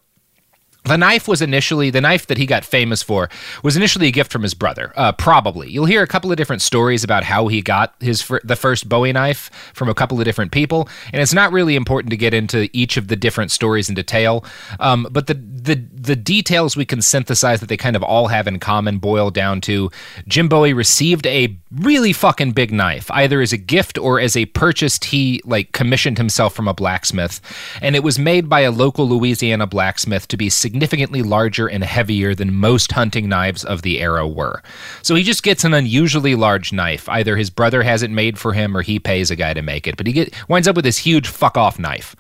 the 0.85 0.97
knife 0.97 1.29
was 1.29 1.43
initially 1.43 1.91
the 1.91 2.01
knife 2.01 2.27
that 2.27 2.39
he 2.39 2.47
got 2.47 2.65
famous 2.65 3.03
for 3.03 3.29
was 3.63 3.77
initially 3.77 4.09
a 4.09 4.11
gift 4.11 4.33
from 4.33 4.43
his 4.43 4.55
brother. 4.55 4.93
Uh, 4.97 5.13
probably 5.13 5.71
you'll 5.71 5.85
hear 5.85 6.03
a 6.03 6.07
couple 6.07 6.31
of 6.31 6.37
different 6.37 6.63
stories 6.63 7.05
about 7.05 7.23
how 7.23 7.49
he 7.49 7.61
got 7.61 7.95
his 8.01 8.23
fir- 8.23 8.41
the 8.45 8.57
first 8.57 8.89
Bowie 8.89 9.13
knife 9.13 9.51
from 9.75 9.89
a 9.89 9.95
couple 9.95 10.19
of 10.19 10.25
different 10.25 10.53
people, 10.53 10.89
and 11.13 11.21
it's 11.21 11.35
not 11.35 11.53
really 11.53 11.77
important 11.77 12.11
to 12.11 12.17
get 12.17 12.33
into 12.33 12.69
each 12.73 12.97
of 12.97 13.09
the 13.09 13.17
different 13.17 13.51
stories 13.51 13.89
in 13.89 13.95
detail. 13.95 14.45
Um, 14.79 15.07
but 15.11 15.27
the 15.27 15.35
the 15.35 15.75
the 15.93 16.17
details 16.17 16.77
we 16.77 16.87
can 16.87 17.03
synthesize 17.03 17.61
that 17.61 17.69
they 17.69 17.77
kind 17.77 17.97
of 17.97 18.03
all 18.03 18.29
have 18.29 18.47
in 18.47 18.59
common 18.59 18.99
boil 18.99 19.31
down 19.31 19.61
to 19.63 19.91
Jim 20.27 20.49
Bowie 20.49 20.73
received 20.73 21.27
a 21.27 21.57
really 21.71 22.13
fucking 22.13 22.53
big 22.53 22.73
knife, 22.73 23.11
either 23.11 23.41
as 23.41 23.53
a 23.53 23.59
gift 23.59 23.99
or 23.99 24.19
as 24.19 24.37
a 24.37 24.47
purchased. 24.47 25.07
He 25.07 25.43
like 25.45 25.73
commissioned 25.73 26.19
himself 26.19 26.55
from 26.55 26.69
a 26.69 26.75
blacksmith, 26.75 27.41
and 27.83 27.95
it 27.95 28.03
was 28.03 28.19
made 28.19 28.49
by 28.49 28.61
a 28.61 28.71
local 28.71 29.07
Louisiana 29.09 29.67
blacksmith 29.67 30.27
to 30.29 30.37
be 30.37 30.49
significantly 30.71 31.21
larger 31.21 31.67
and 31.67 31.83
heavier 31.83 32.33
than 32.33 32.55
most 32.55 32.93
hunting 32.93 33.29
knives 33.29 33.65
of 33.65 33.83
the 33.83 34.01
era 34.01 34.27
were. 34.27 34.63
So 35.03 35.17
he 35.17 35.25
just 35.25 35.43
gets 35.43 35.65
an 35.65 35.75
unusually 35.75 36.37
large 36.37 36.73
knife. 36.73 37.09
Either 37.09 37.37
his 37.37 37.51
brother 37.51 37.83
has 37.83 38.05
it 38.05 38.11
made 38.11 38.39
for 38.39 38.53
him 38.53 38.77
or 38.77 38.83
he 38.83 39.01
pays 39.01 39.33
a 39.33 39.37
guy 39.37 39.53
to 39.53 39.63
make 39.63 39.89
it, 39.89 39.97
but 39.97 40.07
he 40.07 40.13
get 40.13 40.33
winds 40.49 40.69
up 40.69 40.77
with 40.77 40.85
this 40.85 40.99
huge 40.99 41.27
fuck 41.27 41.57
off 41.57 41.81
knife. 41.81 42.15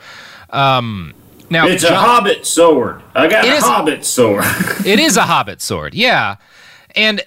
Um, 0.50 1.14
now 1.48 1.68
it's 1.68 1.84
a 1.84 1.94
hobbit 1.94 2.44
sword. 2.44 3.02
I 3.14 3.28
got 3.28 3.44
a 3.44 3.52
is- 3.52 3.62
hobbit 3.62 4.04
sword. 4.04 4.44
it 4.84 4.98
is 4.98 5.16
a 5.16 5.22
hobbit 5.22 5.60
sword, 5.60 5.94
yeah. 5.94 6.36
And 6.96 7.22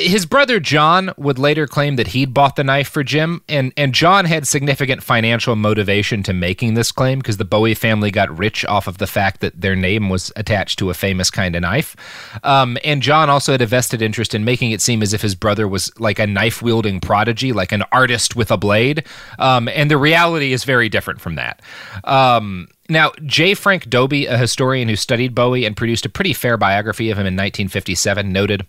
his 0.00 0.26
brother 0.26 0.60
John 0.60 1.12
would 1.16 1.38
later 1.38 1.66
claim 1.66 1.96
that 1.96 2.08
he'd 2.08 2.34
bought 2.34 2.56
the 2.56 2.64
knife 2.64 2.88
for 2.88 3.04
Jim, 3.04 3.42
and, 3.48 3.72
and 3.76 3.94
John 3.94 4.24
had 4.24 4.46
significant 4.46 5.02
financial 5.02 5.56
motivation 5.56 6.22
to 6.24 6.32
making 6.32 6.74
this 6.74 6.90
claim 6.90 7.18
because 7.18 7.36
the 7.36 7.44
Bowie 7.44 7.74
family 7.74 8.10
got 8.10 8.36
rich 8.36 8.64
off 8.64 8.86
of 8.86 8.98
the 8.98 9.06
fact 9.06 9.40
that 9.40 9.60
their 9.60 9.76
name 9.76 10.08
was 10.08 10.32
attached 10.36 10.78
to 10.78 10.90
a 10.90 10.94
famous 10.94 11.30
kind 11.30 11.54
of 11.54 11.62
knife. 11.62 11.94
Um, 12.42 12.78
and 12.84 13.02
John 13.02 13.30
also 13.30 13.52
had 13.52 13.62
a 13.62 13.66
vested 13.66 14.02
interest 14.02 14.34
in 14.34 14.44
making 14.44 14.72
it 14.72 14.80
seem 14.80 15.02
as 15.02 15.12
if 15.12 15.22
his 15.22 15.34
brother 15.34 15.68
was 15.68 15.90
like 16.00 16.18
a 16.18 16.26
knife 16.26 16.62
wielding 16.62 17.00
prodigy, 17.00 17.52
like 17.52 17.72
an 17.72 17.84
artist 17.92 18.34
with 18.34 18.50
a 18.50 18.56
blade. 18.56 19.04
Um, 19.38 19.68
and 19.68 19.90
the 19.90 19.98
reality 19.98 20.52
is 20.52 20.64
very 20.64 20.88
different 20.88 21.20
from 21.20 21.34
that. 21.36 21.62
Um, 22.04 22.68
now, 22.88 23.12
J. 23.24 23.54
Frank 23.54 23.88
Dobie, 23.88 24.26
a 24.26 24.36
historian 24.36 24.88
who 24.88 24.96
studied 24.96 25.34
Bowie 25.34 25.64
and 25.64 25.76
produced 25.76 26.06
a 26.06 26.08
pretty 26.08 26.32
fair 26.32 26.56
biography 26.56 27.10
of 27.10 27.18
him 27.18 27.26
in 27.26 27.34
1957, 27.34 28.32
noted 28.32 28.66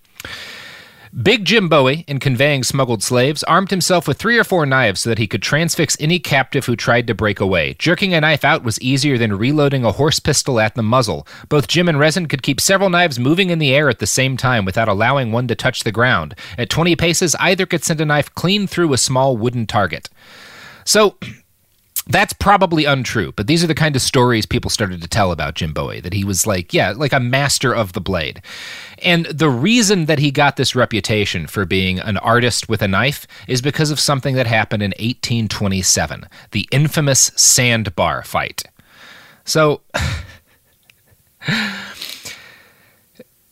Big 1.19 1.43
Jim 1.43 1.67
Bowie, 1.67 2.05
in 2.07 2.21
conveying 2.21 2.63
smuggled 2.63 3.03
slaves, 3.03 3.43
armed 3.43 3.69
himself 3.69 4.07
with 4.07 4.17
three 4.17 4.37
or 4.37 4.45
four 4.45 4.65
knives 4.65 5.01
so 5.01 5.09
that 5.09 5.17
he 5.17 5.27
could 5.27 5.41
transfix 5.41 5.97
any 5.99 6.19
captive 6.19 6.65
who 6.65 6.77
tried 6.77 7.05
to 7.07 7.13
break 7.13 7.41
away. 7.41 7.75
Jerking 7.77 8.13
a 8.13 8.21
knife 8.21 8.45
out 8.45 8.63
was 8.63 8.79
easier 8.79 9.17
than 9.17 9.37
reloading 9.37 9.83
a 9.83 9.91
horse 9.91 10.21
pistol 10.21 10.57
at 10.57 10.75
the 10.75 10.83
muzzle. 10.83 11.27
Both 11.49 11.67
Jim 11.67 11.89
and 11.89 11.99
Rezin 11.99 12.27
could 12.27 12.43
keep 12.43 12.61
several 12.61 12.89
knives 12.89 13.19
moving 13.19 13.49
in 13.49 13.59
the 13.59 13.75
air 13.75 13.89
at 13.89 13.99
the 13.99 14.07
same 14.07 14.37
time 14.37 14.63
without 14.63 14.87
allowing 14.87 15.33
one 15.33 15.49
to 15.49 15.55
touch 15.55 15.83
the 15.83 15.91
ground. 15.91 16.33
At 16.57 16.69
20 16.69 16.95
paces, 16.95 17.35
either 17.41 17.65
could 17.65 17.83
send 17.83 17.99
a 17.99 18.05
knife 18.05 18.33
clean 18.33 18.65
through 18.65 18.93
a 18.93 18.97
small 18.97 19.35
wooden 19.35 19.67
target. 19.67 20.09
So, 20.85 21.17
that's 22.07 22.33
probably 22.33 22.85
untrue, 22.85 23.31
but 23.33 23.47
these 23.47 23.63
are 23.63 23.67
the 23.67 23.75
kind 23.75 23.95
of 23.95 24.01
stories 24.01 24.45
people 24.45 24.69
started 24.69 25.01
to 25.01 25.07
tell 25.07 25.31
about 25.31 25.53
Jim 25.53 25.71
Bowie 25.71 25.99
that 26.01 26.13
he 26.13 26.23
was 26.23 26.47
like, 26.47 26.73
yeah, 26.73 26.93
like 26.95 27.13
a 27.13 27.19
master 27.19 27.73
of 27.73 27.93
the 27.93 28.01
blade. 28.01 28.41
And 28.99 29.25
the 29.27 29.49
reason 29.49 30.05
that 30.05 30.19
he 30.19 30.31
got 30.31 30.55
this 30.55 30.75
reputation 30.75 31.45
for 31.45 31.63
being 31.65 31.99
an 31.99 32.17
artist 32.17 32.67
with 32.67 32.81
a 32.81 32.87
knife 32.87 33.27
is 33.47 33.61
because 33.61 33.91
of 33.91 33.99
something 33.99 34.35
that 34.35 34.47
happened 34.47 34.81
in 34.81 34.91
1827, 34.91 36.25
the 36.51 36.67
infamous 36.71 37.31
sandbar 37.35 38.23
fight. 38.23 38.63
So 39.45 39.81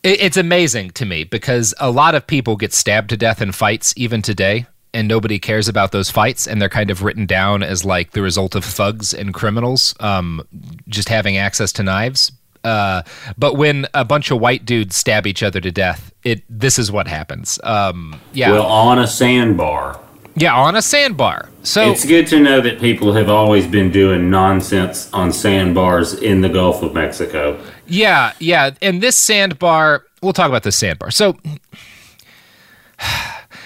it's 0.04 0.38
amazing 0.38 0.92
to 0.92 1.06
me 1.06 1.24
because 1.24 1.76
a 1.80 1.92
lot 1.92 2.16
of 2.16 2.26
people 2.26 2.56
get 2.56 2.74
stabbed 2.74 3.10
to 3.10 3.18
death 3.18 3.44
in 3.44 3.52
fights 3.52 3.94
even 3.96 4.24
today 4.24 4.66
and 4.94 5.08
nobody 5.08 5.40
cares 5.40 5.68
about 5.68 5.92
those 5.92 6.10
fights 6.10 6.48
and 6.48 6.62
they're 6.62 6.70
kind 6.70 6.90
of 6.90 7.04
written 7.04 7.26
down 7.26 7.62
as 7.64 7.86
like 7.86 8.12
the 8.12 8.22
result 8.22 8.56
of 8.56 8.66
thugs 8.66 9.14
and 9.14 9.34
criminals 9.34 9.96
um, 10.00 10.42
just 10.88 11.10
having 11.10 11.38
access 11.38 11.72
to 11.72 11.84
knives 11.84 12.32
uh, 12.64 13.02
but 13.38 13.56
when 13.56 13.86
a 13.94 14.04
bunch 14.04 14.32
of 14.32 14.40
white 14.40 14.66
dudes 14.66 14.96
stab 14.96 15.26
each 15.28 15.44
other 15.44 15.62
to 15.62 15.72
death 15.72 16.12
it 16.24 16.44
this 16.50 16.78
is 16.80 16.92
what 16.92 17.08
happens 17.08 17.60
um, 17.64 18.20
yeah 18.34 18.52
Well, 18.52 18.66
on 18.66 19.00
a 19.00 19.08
sandbar. 19.08 20.00
Yeah, 20.36 20.56
on 20.56 20.76
a 20.78 20.82
sandbar. 20.82 21.50
So 21.64 21.92
it's 21.92 22.06
good 22.06 22.26
to 22.28 22.40
know 22.40 22.62
that 22.62 22.80
people 22.80 23.12
have 23.14 23.28
always 23.30 23.68
been 23.68 23.92
doing 23.92 24.30
nonsense 24.30 25.12
on 25.12 25.34
sandbars 25.34 26.14
in 26.14 26.40
the 26.40 26.48
Gulf 26.48 26.82
of 26.82 26.94
Mexico. 26.94 27.60
Yeah, 27.88 28.32
yeah. 28.40 28.72
And 28.82 29.02
this 29.04 29.18
sandbar, 29.18 30.06
we'll 30.22 30.32
talk 30.32 30.48
about 30.48 30.64
this 30.64 30.78
sandbar. 30.78 31.12
So 31.12 31.36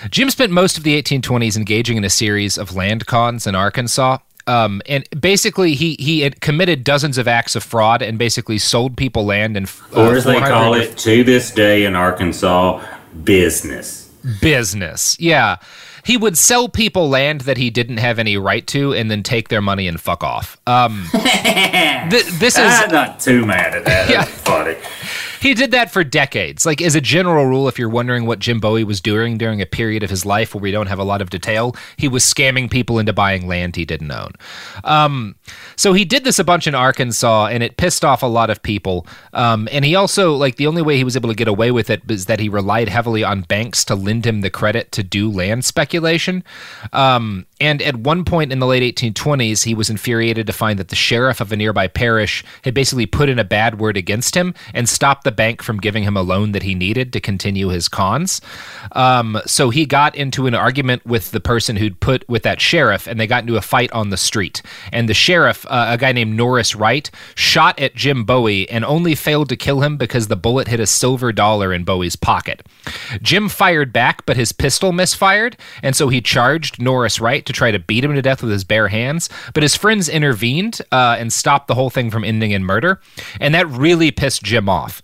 Jim 0.10 0.30
spent 0.30 0.51
most 0.51 0.78
of 0.78 0.84
the 0.84 1.01
1820s 1.01 1.56
engaging 1.58 1.97
in 1.97 2.04
a 2.04 2.10
series 2.10 2.58
of 2.58 2.76
land 2.76 3.06
cons 3.06 3.47
in 3.47 3.56
Arkansas. 3.56 4.18
Um, 4.45 4.82
and 4.88 5.08
basically, 5.20 5.74
he 5.74 5.95
he 5.99 6.20
had 6.20 6.41
committed 6.41 6.84
dozens 6.84 7.18
of 7.18 7.30
acts 7.30 7.56
of 7.56 7.64
fraud 7.64 8.01
and 8.01 8.18
basically 8.18 8.58
sold 8.58 8.97
people 8.97 9.24
land 9.26 9.56
and 9.56 9.72
uh, 9.95 10.08
or 10.08 10.16
as 10.16 10.26
they 10.26 10.38
call 10.39 10.74
it 10.74 10.97
to 10.97 11.24
this 11.24 11.49
day 11.51 11.86
in 11.86 11.95
Arkansas, 11.95 12.84
business. 13.24 14.12
business. 14.41 15.18
Yeah. 15.20 15.58
He 16.06 16.18
would 16.18 16.38
sell 16.38 16.68
people 16.68 17.08
land 17.08 17.41
that 17.41 17.56
he 17.56 17.70
didn't 17.70 17.97
have 17.97 18.20
any 18.20 18.36
right 18.36 18.68
to 18.68 18.93
and 18.93 19.10
then 19.10 19.24
take 19.24 19.47
their 19.47 19.62
money 19.62 19.88
and 19.88 19.97
fuck 20.01 20.22
off. 20.22 20.58
Um, 20.68 21.08
th- 21.12 22.26
this 22.26 22.58
is 22.58 22.66
I'm 22.66 22.91
not 22.91 23.22
too 23.22 23.45
mad 23.45 23.74
at 23.74 23.86
that. 23.86 24.10
Yeah. 24.10 24.26
That's 24.26 24.41
funny. 24.41 24.76
He 25.44 25.54
did 25.54 25.72
that 25.72 25.91
for 25.91 26.06
decades. 26.06 26.66
Like, 26.66 26.82
as 26.82 26.96
a 26.96 27.02
general 27.02 27.46
rule, 27.46 27.68
if 27.68 27.78
you're 27.78 27.89
wondering 27.89 28.26
what 28.26 28.39
Jim 28.39 28.62
Bowie 28.62 28.86
was 28.86 29.02
doing 29.02 29.38
during 29.38 29.62
a 29.62 29.66
period 29.66 30.02
of 30.02 30.10
his 30.10 30.26
life 30.26 30.56
where 30.56 30.62
we 30.62 30.72
don't 30.72 30.88
have 30.88 31.00
a 31.00 31.04
lot 31.04 31.22
of 31.22 31.30
detail, 31.30 31.76
he 31.98 32.08
was 32.08 32.24
scamming 32.24 32.72
people 32.72 32.98
into 32.98 33.12
buying 33.12 33.46
land 33.46 33.76
he 33.76 33.84
didn't 33.84 34.10
own. 34.10 34.32
Um, 34.86 35.36
so 35.76 35.91
he 35.91 36.06
did 36.06 36.24
this 36.24 36.39
a 36.39 36.46
bunch 36.46 36.66
in 36.66 36.74
Arkansas, 36.76 37.48
and 37.48 37.62
it 37.62 37.76
pissed 37.76 38.06
off 38.06 38.24
a 38.24 38.28
lot 38.28 38.50
of 38.50 38.64
people. 38.64 39.06
Um, 39.34 39.68
and 39.70 39.84
he 39.84 39.96
also, 39.96 40.34
like, 40.34 40.56
the 40.56 40.68
only 40.68 40.82
way 40.82 40.96
he 40.96 41.04
was 41.04 41.18
able 41.18 41.28
to 41.28 41.36
get 41.36 41.50
away 41.50 41.72
with 41.72 41.89
it 41.89 42.10
is 42.10 42.28
that 42.28 42.39
he 42.39 42.48
relied 42.48 42.88
heavily 42.88 43.26
on 43.26 43.41
banks 43.41 43.84
to 43.84 43.96
lend 43.96 44.26
him 44.26 44.39
the 44.39 44.50
credit 44.50 44.94
to 44.94 45.04
do 45.04 45.30
land 45.30 45.66
speculation. 45.66 46.46
Um, 46.94 47.46
and 47.64 47.82
at 47.82 47.95
one 47.95 48.26
point 48.26 48.51
in 48.51 48.59
the 48.59 48.68
late 48.68 48.84
1820s, 48.93 49.64
he 49.64 49.74
was 49.74 49.89
infuriated 49.89 50.45
to 50.47 50.51
find 50.51 50.78
that 50.80 50.89
the 50.89 50.97
sheriff 50.97 51.39
of 51.39 51.49
a 51.53 51.55
nearby 51.55 51.88
parish 51.88 52.43
had 52.66 52.74
basically 52.74 53.05
put 53.05 53.30
in 53.30 53.39
a 53.39 53.45
bad 53.45 53.80
word 53.80 53.95
against 53.95 54.36
him 54.36 54.53
and 54.74 54.89
stopped 54.89 55.24
the 55.24 55.32
bank 55.32 55.64
from 55.64 55.80
giving 55.80 56.03
him 56.03 56.18
a 56.18 56.22
loan 56.22 56.51
that 56.51 56.64
he 56.64 56.76
needed 56.76 57.14
to 57.14 57.22
continue 57.22 57.70
his 57.70 57.88
cons. 57.88 58.41
Um, 58.91 59.39
so 59.45 59.70
he 59.70 59.86
got 59.86 60.14
into 60.14 60.45
an 60.45 60.53
argument 60.53 61.05
with 61.05 61.32
the 61.32 61.39
person 61.39 61.78
who'd 61.78 62.01
put 62.01 62.28
with 62.28 62.43
that 62.43 62.59
sheriff, 62.59 63.07
and 63.07 63.18
they 63.18 63.28
got 63.28 63.43
into 63.43 63.55
a 63.55 63.61
fight 63.61 63.93
on 63.93 64.09
the 64.09 64.18
street. 64.18 64.61
And 64.91 65.07
the 65.07 65.14
sheriff, 65.14 65.66
uh, 65.70 65.86
a 65.91 65.97
guy 65.97 66.11
named 66.11 66.36
Norris 66.36 66.76
Wright, 66.76 67.09
shot 67.34 67.80
at 67.80 67.95
Jim 67.95 68.26
Bowie 68.26 68.70
and 68.70 68.84
only 68.84 69.16
failed 69.16 69.47
to 69.47 69.55
kill 69.55 69.80
him 69.80 69.95
because 69.95 70.28
the 70.28 70.36
bullet 70.36 70.68
hit 70.68 70.82
a 70.82 70.86
silver 70.86 71.32
dollar 71.32 71.72
in 71.72 71.86
Bowie's 71.86 72.18
pocket. 72.18 72.68
Jim 73.22 73.47
fired 73.47 73.93
back, 73.93 74.26
but 74.26 74.36
his 74.36 74.51
pistol 74.51 74.91
misfired, 74.91 75.55
and 75.82 75.95
so 75.95 76.09
he 76.09 76.20
charged 76.20 76.82
Norris 76.82 77.22
Wright 77.22 77.45
to 77.45 77.53
try 77.54 77.72
to 77.72 77.80
beat 77.80 78.04
him 78.04 78.14
to 78.14 78.22
death 78.22 78.41
with 78.41 78.51
his 78.51 78.64
bare 78.64 78.88
hands. 78.88 79.30
But 79.54 79.64
his 79.64 79.76
friends 79.76 80.10
intervened 80.10 80.82
uh, 80.91 81.16
and 81.20 81.32
stopped 81.32 81.68
the 81.68 81.76
whole 81.76 81.89
thing 81.89 82.12
from 82.12 82.24
ending 82.24 82.51
in 82.51 82.64
murder, 82.64 82.99
and 83.39 83.54
that 83.54 83.68
really 83.68 84.12
pissed 84.12 84.43
Jim 84.43 84.70
off. 84.70 85.01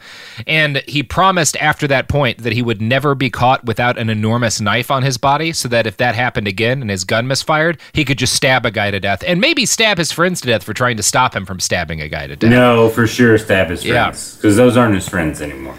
And 0.48 0.78
he 0.88 1.04
promised 1.04 1.58
after 1.58 1.88
that 1.88 2.08
point 2.08 2.40
that 2.40 2.54
he 2.54 2.62
would 2.62 2.82
never 2.82 3.16
be 3.16 3.30
caught 3.30 3.66
without 3.66 3.98
an 3.98 4.10
enormous 4.10 4.60
knife 4.60 4.92
on 4.92 5.04
his 5.04 5.18
body, 5.18 5.54
so 5.54 5.68
that 5.70 5.88
if 5.88 5.98
that 5.98 6.16
happened 6.16 6.48
again 6.48 6.82
and 6.82 6.90
his 6.90 7.04
gun 7.04 7.28
misfired, 7.28 7.80
he 7.94 8.06
could 8.06 8.18
just 8.18 8.34
stab 8.34 8.66
a 8.66 8.72
guy 8.72 8.92
to 8.92 9.00
death 9.00 9.24
and 9.26 9.40
maybe 9.40 9.66
stab 9.66 9.98
his 9.98 10.12
friends 10.12 10.42
to 10.42 10.48
death 10.48 10.64
for 10.64 10.74
trying 10.74 10.98
to 10.98 11.04
stop 11.04 11.36
him 11.36 11.46
from 11.46 11.60
stabbing 11.60 12.02
a 12.02 12.10
guy 12.10 12.28
to 12.28 12.36
death. 12.36 12.50
No, 12.50 12.90
for 12.90 13.08
sure, 13.08 13.38
stab 13.38 13.70
his 13.70 13.84
friends 13.84 14.36
because 14.36 14.56
those 14.56 14.78
aren't 14.78 14.96
his 14.96 15.08
friends 15.08 15.42
anymore. 15.42 15.76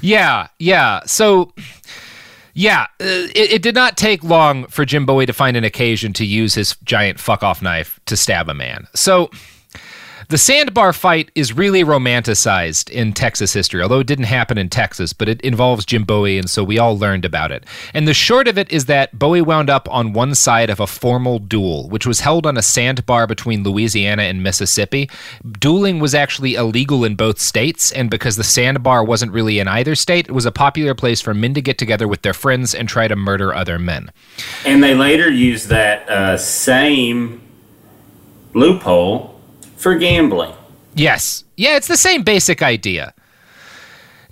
Yeah, 0.00 0.48
yeah. 0.58 1.00
So, 1.06 1.52
yeah, 2.54 2.82
uh, 3.00 3.28
it, 3.34 3.52
it 3.52 3.62
did 3.62 3.74
not 3.74 3.96
take 3.96 4.22
long 4.22 4.66
for 4.66 4.84
Jim 4.84 5.06
Bowie 5.06 5.26
to 5.26 5.32
find 5.32 5.56
an 5.56 5.64
occasion 5.64 6.12
to 6.14 6.24
use 6.24 6.54
his 6.54 6.76
giant 6.84 7.18
fuck 7.18 7.42
off 7.42 7.62
knife 7.62 7.98
to 8.06 8.16
stab 8.16 8.48
a 8.48 8.54
man. 8.54 8.86
So, 8.94 9.30
the 10.32 10.38
sandbar 10.38 10.94
fight 10.94 11.30
is 11.34 11.52
really 11.52 11.84
romanticized 11.84 12.88
in 12.88 13.12
Texas 13.12 13.52
history, 13.52 13.82
although 13.82 13.98
it 13.98 14.06
didn't 14.06 14.24
happen 14.24 14.56
in 14.56 14.70
Texas, 14.70 15.12
but 15.12 15.28
it 15.28 15.38
involves 15.42 15.84
Jim 15.84 16.04
Bowie, 16.04 16.38
and 16.38 16.48
so 16.48 16.64
we 16.64 16.78
all 16.78 16.96
learned 16.96 17.26
about 17.26 17.52
it. 17.52 17.66
And 17.92 18.08
the 18.08 18.14
short 18.14 18.48
of 18.48 18.56
it 18.56 18.72
is 18.72 18.86
that 18.86 19.18
Bowie 19.18 19.42
wound 19.42 19.68
up 19.68 19.86
on 19.90 20.14
one 20.14 20.34
side 20.34 20.70
of 20.70 20.80
a 20.80 20.86
formal 20.86 21.38
duel, 21.38 21.86
which 21.90 22.06
was 22.06 22.20
held 22.20 22.46
on 22.46 22.56
a 22.56 22.62
sandbar 22.62 23.26
between 23.26 23.62
Louisiana 23.62 24.22
and 24.22 24.42
Mississippi. 24.42 25.10
Dueling 25.60 26.00
was 26.00 26.14
actually 26.14 26.54
illegal 26.54 27.04
in 27.04 27.14
both 27.14 27.38
states, 27.38 27.92
and 27.92 28.08
because 28.08 28.36
the 28.36 28.42
sandbar 28.42 29.04
wasn't 29.04 29.32
really 29.32 29.58
in 29.58 29.68
either 29.68 29.94
state, 29.94 30.30
it 30.30 30.32
was 30.32 30.46
a 30.46 30.50
popular 30.50 30.94
place 30.94 31.20
for 31.20 31.34
men 31.34 31.52
to 31.52 31.60
get 31.60 31.76
together 31.76 32.08
with 32.08 32.22
their 32.22 32.32
friends 32.32 32.74
and 32.74 32.88
try 32.88 33.06
to 33.06 33.16
murder 33.16 33.52
other 33.52 33.78
men. 33.78 34.10
And 34.64 34.82
they 34.82 34.94
later 34.94 35.30
used 35.30 35.68
that 35.68 36.08
uh, 36.08 36.38
same 36.38 37.42
loophole 38.54 39.31
for 39.82 39.94
gambling. 39.96 40.54
Yes. 40.94 41.44
Yeah, 41.56 41.76
it's 41.76 41.88
the 41.88 41.96
same 41.96 42.22
basic 42.22 42.62
idea. 42.62 43.14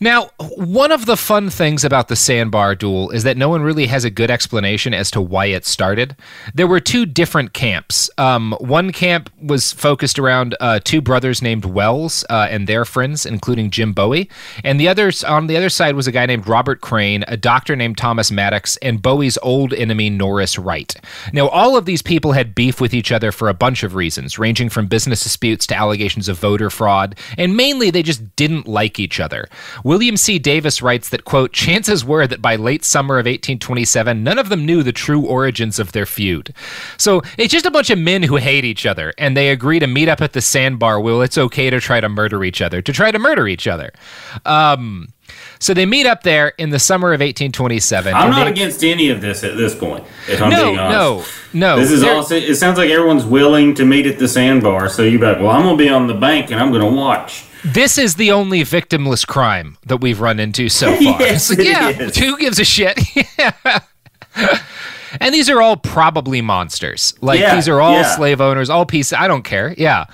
Now, 0.03 0.31
one 0.57 0.93
of 0.93 1.05
the 1.05 1.17
fun 1.17 1.51
things 1.51 1.85
about 1.85 2.09
the 2.09 2.17
sandbar 2.17 2.75
duel 2.75 3.11
is 3.11 3.23
that 3.25 3.37
no 3.37 3.51
one 3.51 3.61
really 3.61 3.87
has 3.89 4.03
a 4.03 4.11
good 4.11 4.31
explanation 4.31 4.95
as 4.95 5.11
to 5.11 5.21
why 5.21 5.47
it 5.47 5.67
started. 5.67 6.17
There 6.55 6.67
were 6.67 6.81
two 6.81 7.05
different 7.05 7.53
camps. 7.53 8.09
Um, 8.17 8.57
one 8.61 8.93
camp 8.93 9.29
was 9.43 9.75
focused 9.75 10.19
around 10.19 10.57
uh, 10.59 10.81
two 10.83 11.03
brothers 11.03 11.43
named 11.43 11.67
Wells 11.67 12.25
uh, 12.31 12.49
and 12.49 12.67
their 12.67 12.87
friends, 12.87 13.27
including 13.27 13.71
Jim 13.71 13.93
Bowie, 13.93 14.31
and 14.65 14.81
the 14.81 14.89
others 14.89 15.23
on 15.23 15.49
the 15.49 15.57
other 15.59 15.69
side 15.69 15.95
was 15.95 16.07
a 16.07 16.13
guy 16.13 16.25
named 16.25 16.49
Robert 16.49 16.81
Crain, 16.81 17.23
a 17.29 17.37
doctor 17.37 17.77
named 17.77 17.99
Thomas 17.99 18.31
Maddox, 18.31 18.79
and 18.79 19.03
Bowie's 19.03 19.37
old 19.43 19.75
enemy 19.75 20.09
Norris 20.09 20.59
Wright. 20.59 20.97
Now, 21.35 21.49
all 21.49 21.77
of 21.77 21.85
these 21.85 22.01
people 22.01 22.33
had 22.33 22.55
beef 22.55 22.81
with 22.81 22.95
each 22.95 23.13
other 23.13 23.33
for 23.33 23.51
a 23.51 23.55
bunch 23.55 23.83
of 23.83 23.95
reasons, 23.95 24.39
ranging 24.39 24.71
from 24.71 24.87
business 24.87 25.23
disputes 25.23 25.67
to 25.67 25.77
allegations 25.77 26.27
of 26.27 26.39
voter 26.39 26.71
fraud, 26.71 27.19
and 27.37 27.55
mainly 27.55 27.91
they 27.91 28.03
just 28.03 28.35
didn't 28.37 28.67
like 28.67 28.99
each 28.99 29.21
other. 29.21 29.47
William 29.91 30.17
C. 30.17 30.39
Davis 30.39 30.81
writes 30.83 31.09
that, 31.09 31.25
quote, 31.25 31.53
chances 31.53 32.05
were 32.05 32.25
that 32.25 32.41
by 32.41 32.55
late 32.55 32.85
summer 32.85 33.17
of 33.17 33.27
1827, 33.27 34.23
none 34.23 34.39
of 34.39 34.49
them 34.49 34.65
knew 34.65 34.85
the 34.85 34.93
true 34.93 35.27
origins 35.27 35.81
of 35.81 35.91
their 35.91 36.07
feud. 36.07 36.55
So 36.97 37.23
it's 37.37 37.51
just 37.53 37.67
a 37.67 37.73
bunch 37.73 37.91
of 37.91 37.99
men 37.99 38.23
who 38.23 38.37
hate 38.37 38.65
each 38.65 38.87
other, 38.87 39.13
and 39.19 39.37
they 39.37 39.49
agree 39.49 39.81
to 39.81 39.89
meet 39.89 40.09
up 40.09 40.21
at 40.21 40.33
the 40.33 40.41
sandbar 40.41 41.01
where 41.01 41.25
it's 41.25 41.37
okay 41.37 41.71
to 41.71 41.81
try 41.81 42.01
to 42.01 42.09
murder 42.09 42.45
each 42.45 42.63
other, 42.63 42.81
to 42.81 42.93
try 42.93 43.11
to 43.11 43.19
murder 43.19 43.49
each 43.49 43.67
other. 43.67 43.91
Um, 44.47 45.09
so 45.59 45.75
they 45.75 45.87
meet 45.87 46.07
up 46.07 46.23
there 46.23 46.53
in 46.57 46.71
the 46.71 46.79
summer 46.79 47.09
of 47.09 47.19
1827. 47.19 48.15
I'm 48.15 48.31
not 48.31 48.45
they- 48.45 48.51
against 48.53 48.85
any 48.85 49.09
of 49.11 49.21
this 49.21 49.43
at 49.43 49.57
this 49.57 49.75
point. 49.75 50.05
If 50.29 50.41
I'm 50.41 50.51
No, 50.51 50.65
being 50.67 50.79
honest. 50.79 51.53
no, 51.53 51.75
no. 51.75 51.81
This 51.81 51.91
is 51.91 52.05
all. 52.05 52.25
It 52.31 52.55
sounds 52.55 52.79
like 52.79 52.91
everyone's 52.91 53.25
willing 53.25 53.75
to 53.75 53.85
meet 53.85 54.07
at 54.07 54.21
the 54.21 54.29
sandbar. 54.29 54.89
So 54.89 55.03
you're 55.03 55.21
like, 55.21 55.39
well, 55.41 55.51
I'm 55.51 55.63
gonna 55.65 55.77
be 55.77 55.89
on 55.89 56.07
the 56.07 56.15
bank 56.15 56.53
and 56.53 56.61
I'm 56.61 56.71
gonna 56.71 56.87
watch. 56.87 57.47
This 57.65 57.99
is 57.99 58.15
the 58.15 58.33
only 58.33 58.63
victimless 58.63 59.27
crime 59.27 59.77
that 59.87 59.99
we've 59.99 60.21
run 60.21 60.41
into 60.41 60.69
so 60.69 60.87
far. 60.95 61.21
Yes, 61.21 61.51
like, 61.51 61.59
yeah, 61.67 61.89
is. 61.91 62.17
who 62.17 62.37
gives 62.39 62.59
a 62.59 62.65
shit? 62.65 62.99
and 65.21 65.35
these 65.35 65.51
are 65.51 65.61
all 65.61 65.77
probably 65.77 66.41
monsters. 66.41 67.15
Like 67.21 67.41
Yeah, 67.41 67.55
these 67.55 67.69
are 67.69 67.81
all 67.81 67.93
yeah. 67.95 68.15
slave 68.17 68.41
owners, 68.41 68.71
all 68.71 68.87
pieces. 68.87 69.13
I 69.15 69.29
don't 69.29 69.43
care. 69.43 69.75
Yeah. 69.77 70.07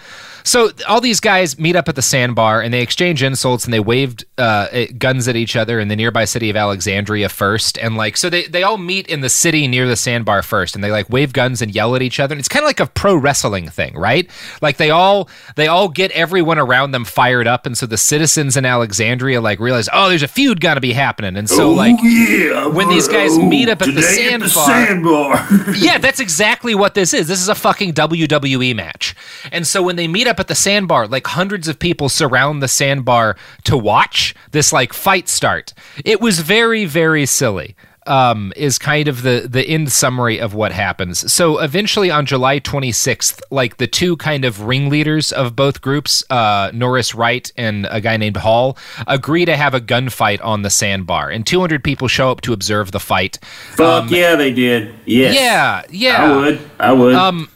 So 0.47 0.70
all 0.86 1.01
these 1.01 1.18
guys 1.18 1.59
meet 1.59 1.74
up 1.74 1.88
at 1.88 1.97
the 1.97 2.03
sandbar 2.03 2.62
and 2.62 2.72
they 2.72 2.80
exchange 2.80 3.20
insults 3.20 3.64
and 3.64 3.74
they 3.74 3.80
waved 3.80 4.24
uh, 4.38 4.68
eh, 4.70 4.86
guns 4.97 5.26
at 5.26 5.34
each 5.34 5.57
other 5.57 5.80
in 5.80 5.88
the 5.88 5.97
nearby 5.97 6.24
city 6.24 6.51
of 6.51 6.55
Alexandria 6.55 7.28
first. 7.28 7.76
And 7.78 7.97
like, 7.97 8.16
so 8.16 8.30
they, 8.30 8.44
they 8.47 8.62
all 8.62 8.78
meet 8.78 9.09
in 9.09 9.22
the 9.22 9.28
city 9.28 9.66
near 9.66 9.88
the 9.88 9.97
sandbar 9.97 10.44
first 10.44 10.76
and 10.76 10.84
they 10.84 10.92
like 10.92 11.11
wave 11.11 11.32
guns 11.32 11.62
and 11.62 11.74
yell 11.74 11.97
at 11.97 12.03
each 12.03 12.20
other. 12.20 12.32
And 12.32 12.38
it's 12.38 12.49
kind 12.49 12.62
of 12.62 12.68
like 12.68 12.78
a 12.78 12.86
pro 12.86 13.16
wrestling 13.16 13.68
thing, 13.68 13.97
right? 13.97 14.30
Like 14.62 14.76
they 14.76 14.90
all, 14.90 15.28
they 15.57 15.66
all 15.66 15.88
get 15.88 16.12
everyone 16.12 16.61
around 16.61 16.92
them 16.92 17.05
fired 17.05 17.49
up. 17.49 17.66
And 17.66 17.76
so 17.76 17.86
the 17.86 17.99
citizens 17.99 18.57
in 18.57 18.64
Alexandria 18.64 19.40
like 19.40 19.59
realize, 19.59 19.88
oh, 19.92 20.09
there's 20.09 20.22
a 20.22 20.28
feud 20.28 20.61
gonna 20.61 20.80
be 20.80 20.92
happening. 20.92 21.36
And 21.36 21.51
so 21.51 21.70
Oh, 21.70 21.72
like, 21.72 21.97
yeah, 22.05 22.68
when 22.68 22.88
these 22.88 23.09
guys 23.09 23.36
bro. 23.36 23.49
meet 23.49 23.68
up 23.68 23.82
at 23.82 23.86
the 23.86 24.01
Today 24.01 24.32
at 24.32 24.40
the 24.40 24.49
sandbar, 24.49 25.36
sandbar. 25.49 25.74
yeah, 25.76 25.99
that's 25.99 26.20
exactly 26.20 26.76
what 26.76 26.94
this 26.94 27.12
is. 27.12 27.26
This 27.26 27.40
is 27.40 27.49
a 27.49 27.55
fucking 27.57 27.94
WWE 27.94 28.76
match. 28.76 29.16
And 29.51 29.66
so 29.66 29.82
when 29.82 29.97
they 29.97 30.07
meet 30.07 30.28
up 30.28 30.36
at 30.41 30.49
the 30.49 30.55
sandbar, 30.55 31.07
like 31.07 31.26
hundreds 31.26 31.68
of 31.68 31.78
people 31.78 32.09
surround 32.09 32.62
the 32.62 32.68
sandbar 32.68 33.37
to 33.64 33.76
watch 33.76 34.34
this 34.53 34.72
like 34.72 34.93
fight 34.93 35.28
start. 35.28 35.72
It 36.05 36.20
was 36.20 36.41
very, 36.41 36.84
very 36.84 37.26
silly. 37.26 37.76
Um, 38.09 38.53
is 38.55 38.78
kind 38.78 39.09
of 39.09 39.22
the 39.22 39.49
the 39.51 39.66
end 39.66 39.91
summary 39.91 40.39
of 40.39 40.55
what 40.55 40.70
happens. 40.70 41.32
So 41.32 41.59
eventually, 41.59 42.09
on 42.09 42.24
July 42.24 42.61
26th, 42.61 43.41
like 43.51 43.78
the 43.78 43.89
two 43.89 44.16
kind 44.18 44.45
of 44.45 44.61
ringleaders 44.61 45.32
of 45.32 45.57
both 45.57 45.80
groups, 45.80 46.22
uh, 46.30 46.70
Norris 46.72 47.16
Wright 47.16 47.51
and 47.57 47.84
a 47.91 48.01
guy 48.01 48.16
named 48.16 48.37
Hall, 48.37 48.78
agree 49.09 49.45
to 49.45 49.57
have 49.57 49.74
a 49.74 49.80
gunfight 49.80 50.39
on 50.45 50.62
the 50.62 50.70
sandbar, 50.70 51.30
and 51.30 51.45
200 51.45 51.82
people 51.82 52.07
show 52.07 52.30
up 52.30 52.43
to 52.43 52.53
observe 52.53 52.93
the 52.93 53.01
fight. 53.01 53.41
Fuck 53.74 54.09
yeah, 54.12 54.37
they 54.37 54.53
did. 54.53 54.95
Yes. 55.05 55.34
Yeah, 55.34 55.82
yeah. 55.91 56.32
I 56.32 56.37
would. 56.37 56.70
I 56.78 56.93
would. 56.93 57.14
Um, 57.16 57.49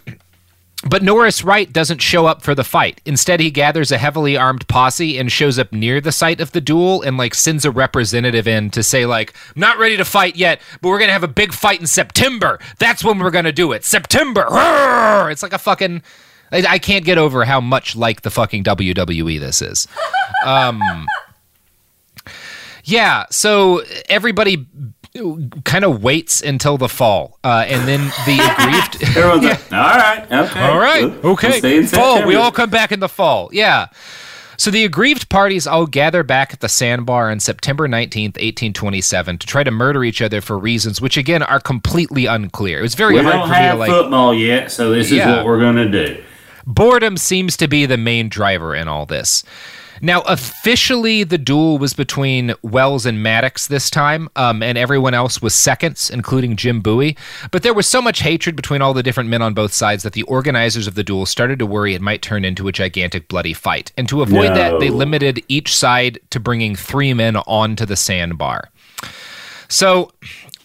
But 0.89 1.03
Norris 1.03 1.45
Wright 1.45 1.71
doesn't 1.71 2.01
show 2.01 2.25
up 2.25 2.41
for 2.43 2.55
the 2.55 2.65
fight. 2.65 3.03
Instead, 3.05 3.39
he 3.39 3.51
gathers 3.51 3.93
a 3.93 3.99
heavily 3.99 4.37
armed 4.37 4.67
posse 4.67 5.19
and 5.19 5.31
shows 5.31 5.59
up 5.59 5.73
near 5.73 6.01
the 6.01 6.13
site 6.13 6.41
of 6.41 6.53
the 6.53 6.61
duel 6.61 7.03
and 7.03 7.19
like 7.19 7.35
sends 7.35 7.67
a 7.67 7.71
representative 7.71 8.49
in 8.49 8.71
to 8.71 8.83
say 8.83 9.05
like, 9.05 9.35
"I'm 9.55 9.61
not 9.61 9.79
ready 9.79 9.99
to 9.99 10.07
fight 10.07 10.37
yet, 10.37 10.61
but 10.81 10.89
we're 10.89 10.99
gonna 10.99 11.13
have 11.13 11.23
a 11.23 11.29
big 11.29 11.53
fight 11.53 11.81
in 11.81 11.87
September. 11.87 12.59
That's 12.79 13.05
when 13.05 13.19
we're 13.19 13.31
gonna 13.31 13.53
do 13.53 13.73
it. 13.73 13.85
September." 13.85 14.47
It's 15.31 15.43
like 15.43 15.53
a 15.53 15.59
fucking. 15.59 16.03
I, 16.51 16.65
I 16.67 16.79
can't 16.79 17.05
get 17.05 17.19
over 17.19 17.45
how 17.45 17.61
much 17.61 17.95
like 17.95 18.23
the 18.23 18.31
fucking 18.31 18.65
WWE 18.65 19.39
this 19.39 19.61
is. 19.61 19.87
Um, 20.45 21.07
yeah, 22.85 23.27
so 23.31 23.83
everybody 24.09 24.67
kind 25.65 25.85
of 25.85 26.03
waits 26.03 26.41
until 26.41 26.79
the 26.79 26.89
fall, 26.89 27.39
uh, 27.45 27.65
and 27.67 27.87
then 27.89 28.01
the 28.27 28.39
aggrieved. 28.59 29.03
Everyone's 29.17 29.45
like, 29.45 29.73
all 29.73 29.79
right, 29.97 30.25
okay, 30.33 30.61
All 30.61 30.79
right, 30.79 31.03
we'll- 31.05 31.21
we'll 31.23 31.33
okay. 31.33 31.83
fall. 31.87 32.27
We 32.27 32.35
all 32.37 32.53
come 32.53 32.71
back 32.71 32.93
in 32.93 33.01
the 33.01 33.09
fall. 33.09 33.51
Yeah. 33.53 33.87
So 34.57 34.71
the 34.71 34.85
aggrieved 34.85 35.31
parties 35.31 35.67
all 35.67 35.87
gather 35.87 36.23
back 36.23 36.53
at 36.53 36.61
the 36.61 36.69
sandbar 36.69 37.31
on 37.31 37.41
September 37.41 37.89
19th, 37.89 38.37
1827 38.37 39.39
to 39.39 39.47
try 39.47 39.65
to 39.65 39.71
murder 39.71 40.05
each 40.05 40.21
other 40.21 40.43
for 40.43 40.59
reasons 40.59 41.01
which 41.01 41.17
again 41.17 41.43
are 41.43 41.61
completely 41.61 42.27
unclear. 42.27 42.79
It 42.79 42.83
was 42.83 42.95
very 42.95 43.15
we 43.15 43.23
hard 43.23 43.33
don't 43.37 43.49
for 43.49 43.55
me 43.55 43.69
to 43.71 43.75
like 43.77 43.91
football 43.91 44.35
yet, 44.35 44.71
so 44.71 44.91
this 44.91 45.11
Yeah. 45.11 45.31
is 45.31 45.37
what 45.39 45.47
we're 45.47 45.61
gonna 45.61 45.89
do. 45.89 46.23
boredom 46.67 47.17
seems 47.17 47.57
to 47.57 47.69
be 47.69 47.87
the 47.87 47.97
main 47.97 48.29
driver 48.29 48.75
in 48.75 48.87
all 48.87 49.07
this. 49.07 49.45
Now, 50.01 50.23
officially, 50.23 51.25
the 51.25 51.39
duel 51.39 51.79
was 51.79 51.93
between 51.93 52.55
Wells 52.63 53.05
and 53.05 53.23
Maddox 53.23 53.67
this 53.67 53.91
time, 53.91 54.29
um, 54.37 54.63
and 54.63 54.79
everyone 54.79 55.15
else 55.15 55.43
was 55.43 55.55
seconds, 55.55 56.11
including 56.11 56.57
Jim 56.57 56.81
Bowie. 56.81 57.17
But 57.51 57.63
there 57.63 57.75
was 57.75 57.87
so 57.87 58.01
much 58.01 58.21
hatred 58.21 58.57
between 58.57 58.81
all 58.81 58.95
the 58.95 59.03
different 59.03 59.29
men 59.29 59.43
on 59.43 59.53
both 59.53 59.73
sides 59.73 60.03
that 60.03 60.15
the 60.15 60.23
organizers 60.23 60.87
of 60.87 60.95
the 60.95 61.05
duel 61.05 61.27
started 61.27 61.59
to 61.59 61.67
worry 61.67 61.95
it 61.95 62.01
might 62.01 62.23
turn 62.23 62.45
into 62.45 62.69
a 62.69 62.73
gigantic 62.73 63.29
bloody 63.29 63.53
fight. 63.53 63.93
And 63.97 64.09
to 64.09 64.23
avoid 64.23 64.51
that, 64.57 64.81
they 64.81 64.91
limited 64.91 65.45
each 65.49 65.75
side 65.75 66.19
to 66.31 66.41
bringing 66.41 66.75
three 66.75 67.13
men 67.13 67.37
onto 67.37 67.85
the 67.85 67.97
sandbar. 67.97 68.71
So 69.69 70.13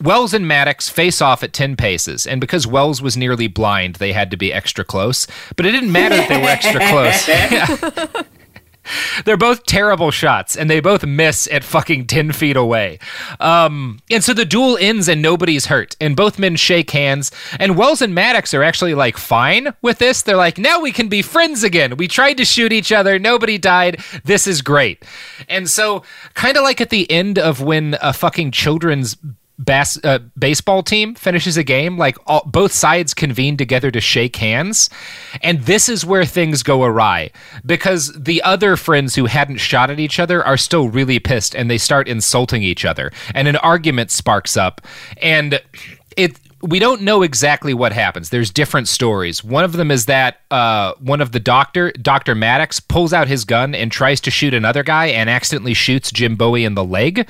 Wells 0.02 0.34
and 0.34 0.48
Maddox 0.48 0.90
face 0.90 1.22
off 1.22 1.44
at 1.44 1.54
10 1.54 1.76
paces, 1.76 2.26
and 2.26 2.42
because 2.42 2.66
Wells 2.66 3.02
was 3.02 3.16
nearly 3.16 3.48
blind, 3.48 3.96
they 3.96 4.14
had 4.14 4.32
to 4.32 4.38
be 4.38 4.52
extra 4.52 4.84
close. 4.84 5.28
But 5.56 5.66
it 5.66 5.72
didn't 5.72 5.92
matter 5.92 6.16
that 6.16 6.30
they 6.30 6.42
were 6.42 6.50
extra 6.50 6.80
close. 6.90 8.26
They're 9.26 9.38
both 9.38 9.66
terrible 9.66 10.12
shots, 10.12 10.56
and 10.56 10.70
they 10.70 10.80
both 10.80 11.06
miss 11.06 11.48
at 11.52 11.64
fucking 11.64 12.08
10 12.08 12.32
feet 12.32 12.56
away. 12.56 13.00
Um, 13.40 14.00
and 14.10 14.24
so 14.24 14.34
the 14.34 14.46
duel 14.46 14.78
ends, 14.80 15.08
and 15.08 15.22
nobody's 15.22 15.68
hurt, 15.68 15.96
and 16.00 16.16
both 16.16 16.40
men 16.40 16.56
shake 16.56 16.92
hands. 16.92 17.32
And 17.60 17.78
Wells 17.78 18.02
and 18.02 18.14
Maddox 18.14 18.54
are 18.54 18.64
actually 18.64 18.94
like 18.94 19.18
fine 19.18 19.74
with 19.82 19.98
this. 20.00 20.22
They're 20.22 20.36
like, 20.36 20.58
now 20.58 20.80
we 20.82 20.92
can 20.92 21.08
be 21.08 21.22
friends 21.22 21.64
again. 21.64 21.98
We 21.98 22.08
tried 22.08 22.38
to 22.38 22.46
shoot 22.46 22.72
each 22.72 22.92
other, 22.92 23.20
nobody 23.20 23.58
died. 23.58 24.04
This 24.24 24.48
is 24.48 24.62
great. 24.62 25.04
And 25.50 25.70
so, 25.70 26.04
kind 26.34 26.58
of 26.58 26.64
like 26.64 26.82
at 26.82 26.90
the 26.90 27.10
end 27.10 27.40
of 27.40 27.62
when 27.62 27.98
a 28.02 28.14
fucking 28.14 28.52
children's 28.52 29.18
bas- 29.58 30.00
uh, 30.04 30.20
baseball 30.38 30.84
team 30.84 31.16
finishes 31.16 31.58
a 31.58 31.64
game, 31.64 31.98
like 31.98 32.18
all, 32.28 32.44
both 32.46 32.72
sides 32.72 33.14
convene 33.14 33.58
together 33.58 33.92
to 33.92 34.02
shake 34.02 34.36
hands. 34.38 34.90
And 35.42 35.62
this 35.62 35.90
is 35.90 36.06
where 36.06 36.26
things 36.26 36.64
go 36.64 36.84
awry 36.84 37.32
because 37.66 38.14
the 38.14 38.42
other 38.44 38.76
friends 38.76 39.16
who 39.16 39.26
hadn't 39.26 39.58
shot 39.58 39.90
at 39.90 40.00
each 40.00 40.20
other 40.20 40.44
are 40.44 40.58
still 40.58 40.90
really 40.90 41.20
pissed 41.20 41.56
and 41.56 41.70
they 41.70 41.78
start 41.78 42.08
insulting 42.08 42.64
each 42.64 42.86
other. 42.86 43.12
And 43.34 43.48
an 43.48 43.58
argument 43.58 44.12
sparks 44.12 44.58
up. 44.58 44.82
And 45.22 45.62
it. 46.18 46.40
We 46.62 46.80
don't 46.80 47.02
know 47.02 47.22
exactly 47.22 47.76
what 47.76 47.94
happens. 47.94 48.32
There's 48.32 48.50
different 48.50 48.88
stories. 48.88 49.44
One 49.44 49.64
of 49.64 49.74
them 49.74 49.92
is 49.92 50.08
that 50.08 50.40
uh, 50.50 50.94
one 51.00 51.22
of 51.22 51.32
the 51.32 51.40
doctor, 51.40 51.92
Dr. 51.92 52.34
Maddox, 52.34 52.80
pulls 52.80 53.14
out 53.14 53.28
his 53.28 53.46
gun 53.46 53.76
and 53.76 53.92
tries 53.92 54.20
to 54.22 54.32
shoot 54.32 54.52
another 54.52 54.82
guy 54.82 55.08
and 55.08 55.30
accidentally 55.30 55.76
shoots 55.76 56.12
Jim 56.12 56.36
Bowie 56.36 56.66
in 56.66 56.74
the 56.74 56.84
leg. 56.84 57.30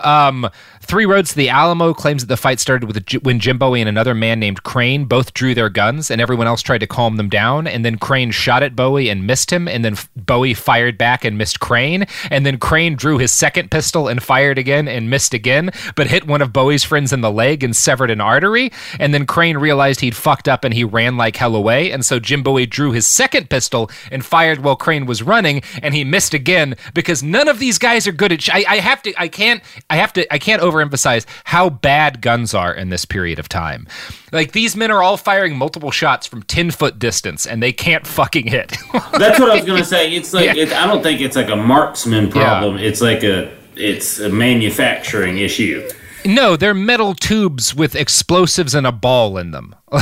Um, 0.00 0.50
Three 0.84 1.06
Roads 1.06 1.30
to 1.30 1.36
the 1.36 1.48
Alamo 1.48 1.94
claims 1.94 2.22
that 2.22 2.28
the 2.28 2.36
fight 2.36 2.60
started 2.60 2.86
with 2.86 3.24
when 3.24 3.40
Jim 3.40 3.58
Bowie 3.58 3.80
and 3.80 3.88
another 3.88 4.14
man 4.14 4.38
named 4.38 4.62
Crain 4.62 5.06
both 5.06 5.32
drew 5.32 5.54
their 5.54 5.70
guns, 5.70 6.10
and 6.10 6.20
everyone 6.20 6.46
else 6.46 6.60
tried 6.62 6.78
to 6.78 6.86
calm 6.86 7.16
them 7.16 7.28
down. 7.28 7.66
And 7.66 7.84
then 7.84 7.98
Crain 7.98 8.30
shot 8.30 8.62
at 8.62 8.76
Bowie 8.76 9.08
and 9.08 9.26
missed 9.26 9.50
him, 9.50 9.66
and 9.66 9.84
then 9.84 9.96
Bowie 10.14 10.54
fired 10.54 10.98
back 10.98 11.24
and 11.24 11.38
missed 11.38 11.60
Crain. 11.60 12.06
And 12.30 12.44
then 12.44 12.58
Crain 12.58 12.96
drew 12.96 13.18
his 13.18 13.32
second 13.32 13.70
pistol 13.70 14.08
and 14.08 14.22
fired 14.22 14.58
again 14.58 14.86
and 14.86 15.08
missed 15.08 15.32
again, 15.32 15.70
but 15.96 16.08
hit 16.08 16.26
one 16.26 16.42
of 16.42 16.52
Bowie's 16.52 16.84
friends 16.84 17.12
in 17.12 17.22
the 17.22 17.30
leg 17.30 17.64
and 17.64 17.74
severed 17.74 18.10
an 18.10 18.20
artery. 18.20 18.70
And 19.00 19.14
then 19.14 19.26
Crain 19.26 19.56
realized 19.56 20.00
he'd 20.00 20.14
fucked 20.16 20.48
up 20.48 20.64
and 20.64 20.74
he 20.74 20.84
ran 20.84 21.16
like 21.16 21.36
hell 21.36 21.56
away. 21.56 21.90
And 21.90 22.04
so 22.04 22.18
Jim 22.20 22.42
Bowie 22.42 22.66
drew 22.66 22.92
his 22.92 23.06
second 23.06 23.48
pistol 23.48 23.90
and 24.10 24.24
fired 24.24 24.60
while 24.60 24.76
Crain 24.76 25.06
was 25.06 25.22
running, 25.22 25.62
and 25.82 25.94
he 25.94 26.04
missed 26.04 26.34
again 26.34 26.76
because 26.92 27.22
none 27.22 27.48
of 27.48 27.58
these 27.58 27.78
guys 27.78 28.06
are 28.06 28.12
good 28.12 28.32
at. 28.32 28.42
Sh- 28.42 28.50
I, 28.52 28.64
I 28.68 28.76
have 28.80 29.02
to. 29.02 29.14
I 29.20 29.28
can't. 29.28 29.62
I 29.88 29.96
have 29.96 30.12
to. 30.14 30.32
I 30.32 30.38
can't 30.38 30.62
overemphasize 30.74 31.26
how 31.44 31.70
bad 31.70 32.20
guns 32.20 32.54
are 32.54 32.74
in 32.74 32.88
this 32.90 33.04
period 33.04 33.38
of 33.38 33.48
time. 33.48 33.86
Like 34.32 34.52
these 34.52 34.74
men 34.76 34.90
are 34.90 35.02
all 35.02 35.16
firing 35.16 35.56
multiple 35.56 35.90
shots 35.90 36.26
from 36.26 36.42
ten 36.42 36.70
foot 36.70 36.98
distance, 36.98 37.46
and 37.46 37.62
they 37.62 37.72
can't 37.72 38.06
fucking 38.06 38.46
hit. 38.48 38.76
That's 39.12 39.38
what 39.38 39.50
I 39.50 39.56
was 39.56 39.64
gonna 39.64 39.84
say. 39.84 40.12
It's 40.14 40.32
like 40.32 40.46
Yeah. 40.54 40.62
it, 40.62 40.72
I 40.72 40.86
don't 40.86 41.02
think 41.02 41.20
it's 41.20 41.36
like 41.36 41.48
a 41.50 41.56
marksman 41.56 42.30
problem. 42.30 42.78
It's 42.78 43.00
like 43.00 43.22
a 43.22 43.54
it's 43.76 44.18
a 44.20 44.28
manufacturing 44.28 45.38
issue. 45.38 45.88
No, 46.26 46.56
they're 46.56 46.72
metal 46.72 47.14
tubes 47.14 47.74
with 47.74 47.94
explosives 47.94 48.74
and 48.74 48.86
a 48.86 48.92
ball 48.92 49.36
in 49.36 49.50
them. 49.50 49.74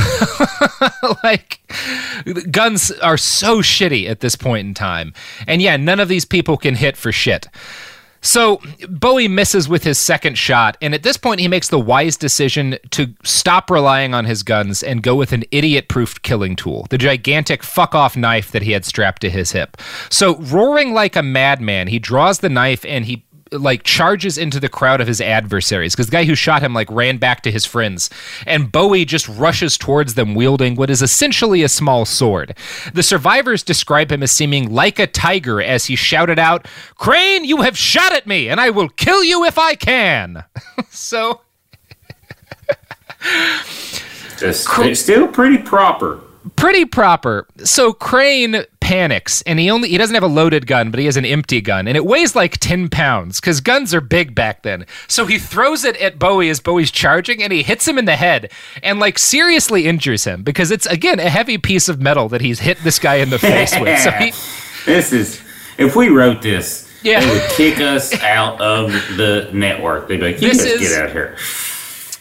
like 1.24 1.60
guns 2.50 2.90
are 2.92 3.16
so 3.16 3.58
shitty 3.58 4.08
at 4.08 4.20
this 4.20 4.36
point 4.36 4.66
in 4.68 4.74
time. 4.74 5.12
And 5.46 5.60
yeah, 5.60 5.76
none 5.76 6.00
of 6.00 6.08
these 6.08 6.24
people 6.24 6.56
can 6.56 6.76
hit 6.76 6.96
for 6.96 7.10
shit. 7.12 7.48
So 8.22 8.60
Bowie 8.88 9.28
misses 9.28 9.68
with 9.68 9.84
his 9.84 9.98
second 9.98 10.38
shot, 10.38 10.76
and 10.80 10.94
at 10.94 11.02
this 11.02 11.16
point, 11.16 11.40
he 11.40 11.48
makes 11.48 11.68
the 11.68 11.78
wise 11.78 12.16
decision 12.16 12.78
to 12.90 13.12
stop 13.24 13.70
relying 13.70 14.14
on 14.14 14.24
his 14.24 14.42
guns 14.42 14.82
and 14.82 15.02
go 15.02 15.14
with 15.14 15.32
an 15.32 15.44
idiot 15.50 15.88
proofed 15.88 16.22
killing 16.22 16.56
tool 16.56 16.86
the 16.90 16.98
gigantic 16.98 17.62
fuck 17.62 17.94
off 17.94 18.16
knife 18.16 18.52
that 18.52 18.62
he 18.62 18.72
had 18.72 18.84
strapped 18.84 19.20
to 19.22 19.30
his 19.30 19.52
hip. 19.52 19.76
So, 20.08 20.36
roaring 20.36 20.94
like 20.94 21.16
a 21.16 21.22
madman, 21.22 21.88
he 21.88 21.98
draws 21.98 22.38
the 22.38 22.48
knife 22.48 22.84
and 22.84 23.04
he 23.04 23.24
like 23.52 23.82
charges 23.82 24.36
into 24.38 24.58
the 24.58 24.68
crowd 24.68 25.00
of 25.00 25.06
his 25.06 25.20
adversaries 25.20 25.94
because 25.94 26.06
the 26.06 26.12
guy 26.12 26.24
who 26.24 26.34
shot 26.34 26.62
him 26.62 26.74
like 26.74 26.90
ran 26.90 27.18
back 27.18 27.42
to 27.42 27.50
his 27.52 27.64
friends 27.64 28.10
and 28.46 28.72
bowie 28.72 29.04
just 29.04 29.28
rushes 29.28 29.76
towards 29.78 30.14
them 30.14 30.34
wielding 30.34 30.74
what 30.74 30.90
is 30.90 31.02
essentially 31.02 31.62
a 31.62 31.68
small 31.68 32.04
sword 32.04 32.56
the 32.94 33.02
survivors 33.02 33.62
describe 33.62 34.10
him 34.10 34.22
as 34.22 34.30
seeming 34.30 34.72
like 34.72 34.98
a 34.98 35.06
tiger 35.06 35.60
as 35.60 35.86
he 35.86 35.94
shouted 35.96 36.38
out 36.38 36.66
crain 36.96 37.44
you 37.44 37.62
have 37.62 37.76
shot 37.76 38.12
at 38.12 38.26
me 38.26 38.48
and 38.48 38.60
i 38.60 38.70
will 38.70 38.88
kill 38.88 39.22
you 39.22 39.44
if 39.44 39.58
i 39.58 39.74
can 39.74 40.44
so 40.90 41.40
Just 44.38 44.68
it's 44.78 45.00
still 45.00 45.28
pretty 45.28 45.58
proper. 45.58 46.20
pretty 46.56 46.84
proper. 46.84 47.46
So 47.58 47.92
Crain 47.92 48.64
panics, 48.82 49.40
and 49.42 49.58
he 49.60 49.70
only 49.70 49.88
he 49.88 49.96
doesn't 49.96 50.14
have 50.14 50.22
a 50.24 50.26
loaded 50.28 50.66
gun, 50.66 50.90
but 50.90 50.98
he 51.00 51.06
has 51.06 51.16
an 51.16 51.24
empty 51.24 51.60
gun, 51.60 51.86
and 51.88 51.96
it 51.96 52.04
weighs 52.04 52.34
like 52.36 52.58
ten 52.58 52.88
pounds 52.88 53.40
because 53.40 53.60
guns 53.60 53.94
are 53.94 54.00
big 54.00 54.34
back 54.34 54.62
then. 54.62 54.84
So 55.08 55.24
he 55.24 55.38
throws 55.38 55.84
it 55.84 55.96
at 55.98 56.18
Bowie 56.18 56.50
as 56.50 56.60
Bowie's 56.60 56.90
charging, 56.90 57.42
and 57.42 57.52
he 57.52 57.62
hits 57.62 57.86
him 57.86 57.96
in 57.96 58.04
the 58.04 58.16
head 58.16 58.50
and 58.82 58.98
like 58.98 59.18
seriously 59.18 59.86
injures 59.86 60.24
him 60.24 60.42
because 60.42 60.70
it's 60.70 60.86
again 60.86 61.20
a 61.20 61.30
heavy 61.30 61.56
piece 61.58 61.88
of 61.88 62.00
metal 62.00 62.28
that 62.30 62.40
he's 62.40 62.58
hit 62.60 62.76
this 62.82 62.98
guy 62.98 63.14
in 63.16 63.30
the 63.30 63.38
face 63.38 63.72
with. 63.78 63.98
So 64.00 64.10
he 64.10 64.30
this 64.84 65.12
is 65.12 65.40
if 65.78 65.94
we 65.96 66.08
wrote 66.08 66.42
this, 66.42 66.90
Yeah. 67.02 67.20
they 67.20 67.30
would 67.32 67.50
kick 67.52 67.78
us 67.80 68.12
out 68.22 68.60
of 68.60 68.90
the 69.16 69.48
network. 69.54 70.08
They'd 70.08 70.18
be 70.18 70.32
like, 70.32 70.42
"You 70.42 70.48
This 70.48 70.58
guys 70.64 70.72
is- 70.72 70.88
get 70.88 70.98
out 70.98 71.06
of 71.06 71.12
here." 71.12 71.36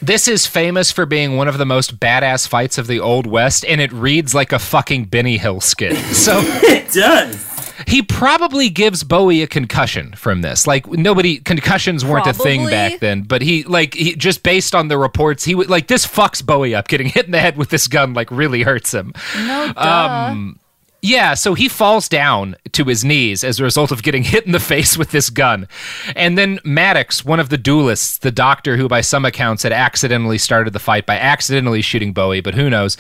This 0.02 0.28
is 0.28 0.48
famous 0.48 0.92
for 0.92 1.06
being 1.06 1.38
one 1.38 1.48
of 1.48 1.58
the 1.60 1.66
most 1.66 2.00
badass 2.00 2.48
fights 2.48 2.78
of 2.78 2.88
the 2.88 3.00
Old 3.00 3.28
West, 3.28 3.64
and 3.66 3.80
it 3.80 3.92
reads 3.94 4.34
like 4.34 4.52
a 4.52 4.60
fucking 4.60 5.06
Benny 5.06 5.38
Hill 5.38 5.62
skit. 5.62 5.98
So 6.22 6.40
it 6.44 6.92
does. 6.92 7.48
He 7.88 8.02
probably 8.04 8.70
gives 8.70 9.04
Bowie 9.04 9.42
a 9.42 9.48
concussion 9.48 10.14
from 10.14 10.42
this. 10.42 10.68
Like 10.68 10.88
nobody 10.88 11.38
concussions 11.40 12.06
weren't 12.06 12.28
a 12.28 12.34
thing 12.34 12.68
back 12.68 13.00
then, 13.00 13.24
but 13.24 13.42
he 13.42 13.64
like 13.64 13.96
he 13.96 14.16
just 14.16 14.44
based 14.44 14.76
on 14.76 14.88
the 14.88 14.98
reports, 14.98 15.44
he 15.44 15.56
would 15.56 15.70
like 15.70 15.88
this 15.88 16.06
fucks 16.06 16.46
Bowie 16.46 16.76
up. 16.76 16.88
Getting 16.88 17.08
hit 17.08 17.26
in 17.26 17.32
the 17.32 17.40
head 17.40 17.58
with 17.58 17.70
this 17.70 17.88
gun 17.88 18.14
like 18.14 18.30
really 18.30 18.62
hurts 18.62 18.94
him. 18.94 19.14
No, 19.36 19.74
duh. 19.74 20.28
Um, 20.32 20.60
yeah, 21.02 21.34
so 21.34 21.56
he 21.56 21.68
falls 21.68 22.08
down 22.08 22.56
to 22.74 22.86
his 22.86 23.04
knees 23.04 23.44
as 23.44 23.60
a 23.60 23.64
result 23.64 23.92
of 23.92 24.04
getting 24.04 24.24
hit 24.32 24.46
in 24.46 24.52
the 24.52 24.60
face 24.60 24.98
with 24.98 25.12
this 25.12 25.30
gun. 25.30 25.68
And 26.16 26.38
then 26.38 26.60
Maddox, 26.64 27.26
one 27.26 27.40
of 27.40 27.50
the 27.50 27.58
duelists, 27.58 28.20
the 28.20 28.32
doctor 28.32 28.78
who 28.78 28.88
by 28.88 29.02
some 29.02 29.26
accounts 29.26 29.64
had 29.64 29.74
accidentally 29.74 30.38
started 30.38 30.74
the 30.74 30.80
fight 30.80 31.06
by 31.06 31.18
accidentally 31.18 31.82
shooting 31.82 32.14
Bowie, 32.14 32.42
but 32.42 32.54
who 32.54 32.70
knows? 32.70 32.98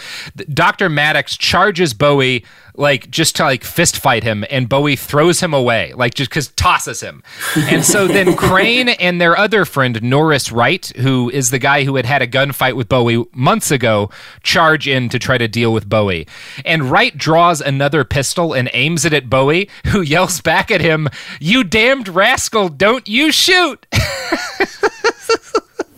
Dr. 0.51 0.89
Maddox 0.89 1.37
charges 1.37 1.93
Bowie 1.93 2.43
like 2.75 3.09
just 3.09 3.35
to 3.37 3.43
like 3.43 3.63
fist 3.63 3.97
fight 3.97 4.23
him, 4.23 4.45
and 4.49 4.69
Bowie 4.69 4.95
throws 4.95 5.39
him 5.41 5.53
away, 5.53 5.93
like 5.93 6.13
just 6.13 6.29
because 6.29 6.49
tosses 6.49 7.01
him. 7.01 7.23
And 7.55 7.83
so 7.83 8.07
then 8.07 8.35
Crain 8.37 8.89
and 8.89 9.19
their 9.19 9.37
other 9.37 9.65
friend 9.65 10.01
Norris 10.01 10.51
Wright, 10.51 10.85
who 10.97 11.29
is 11.29 11.49
the 11.49 11.59
guy 11.59 11.83
who 11.83 11.95
had 11.95 12.05
had 12.05 12.21
a 12.21 12.27
gunfight 12.27 12.75
with 12.75 12.89
Bowie 12.89 13.25
months 13.33 13.71
ago, 13.71 14.09
charge 14.43 14.87
in 14.87 15.09
to 15.09 15.19
try 15.19 15.37
to 15.37 15.47
deal 15.47 15.73
with 15.73 15.89
Bowie. 15.89 16.27
And 16.65 16.91
Wright 16.91 17.17
draws 17.17 17.61
another 17.61 18.03
pistol 18.03 18.53
and 18.53 18.69
aims 18.73 19.05
it 19.05 19.13
at 19.13 19.29
Bowie, 19.29 19.69
who 19.87 20.01
yells 20.01 20.41
back 20.41 20.71
at 20.71 20.81
him, 20.81 21.07
"You 21.39 21.63
damned 21.63 22.07
rascal! 22.07 22.69
Don't 22.69 23.07
you 23.07 23.31
shoot!" 23.31 23.85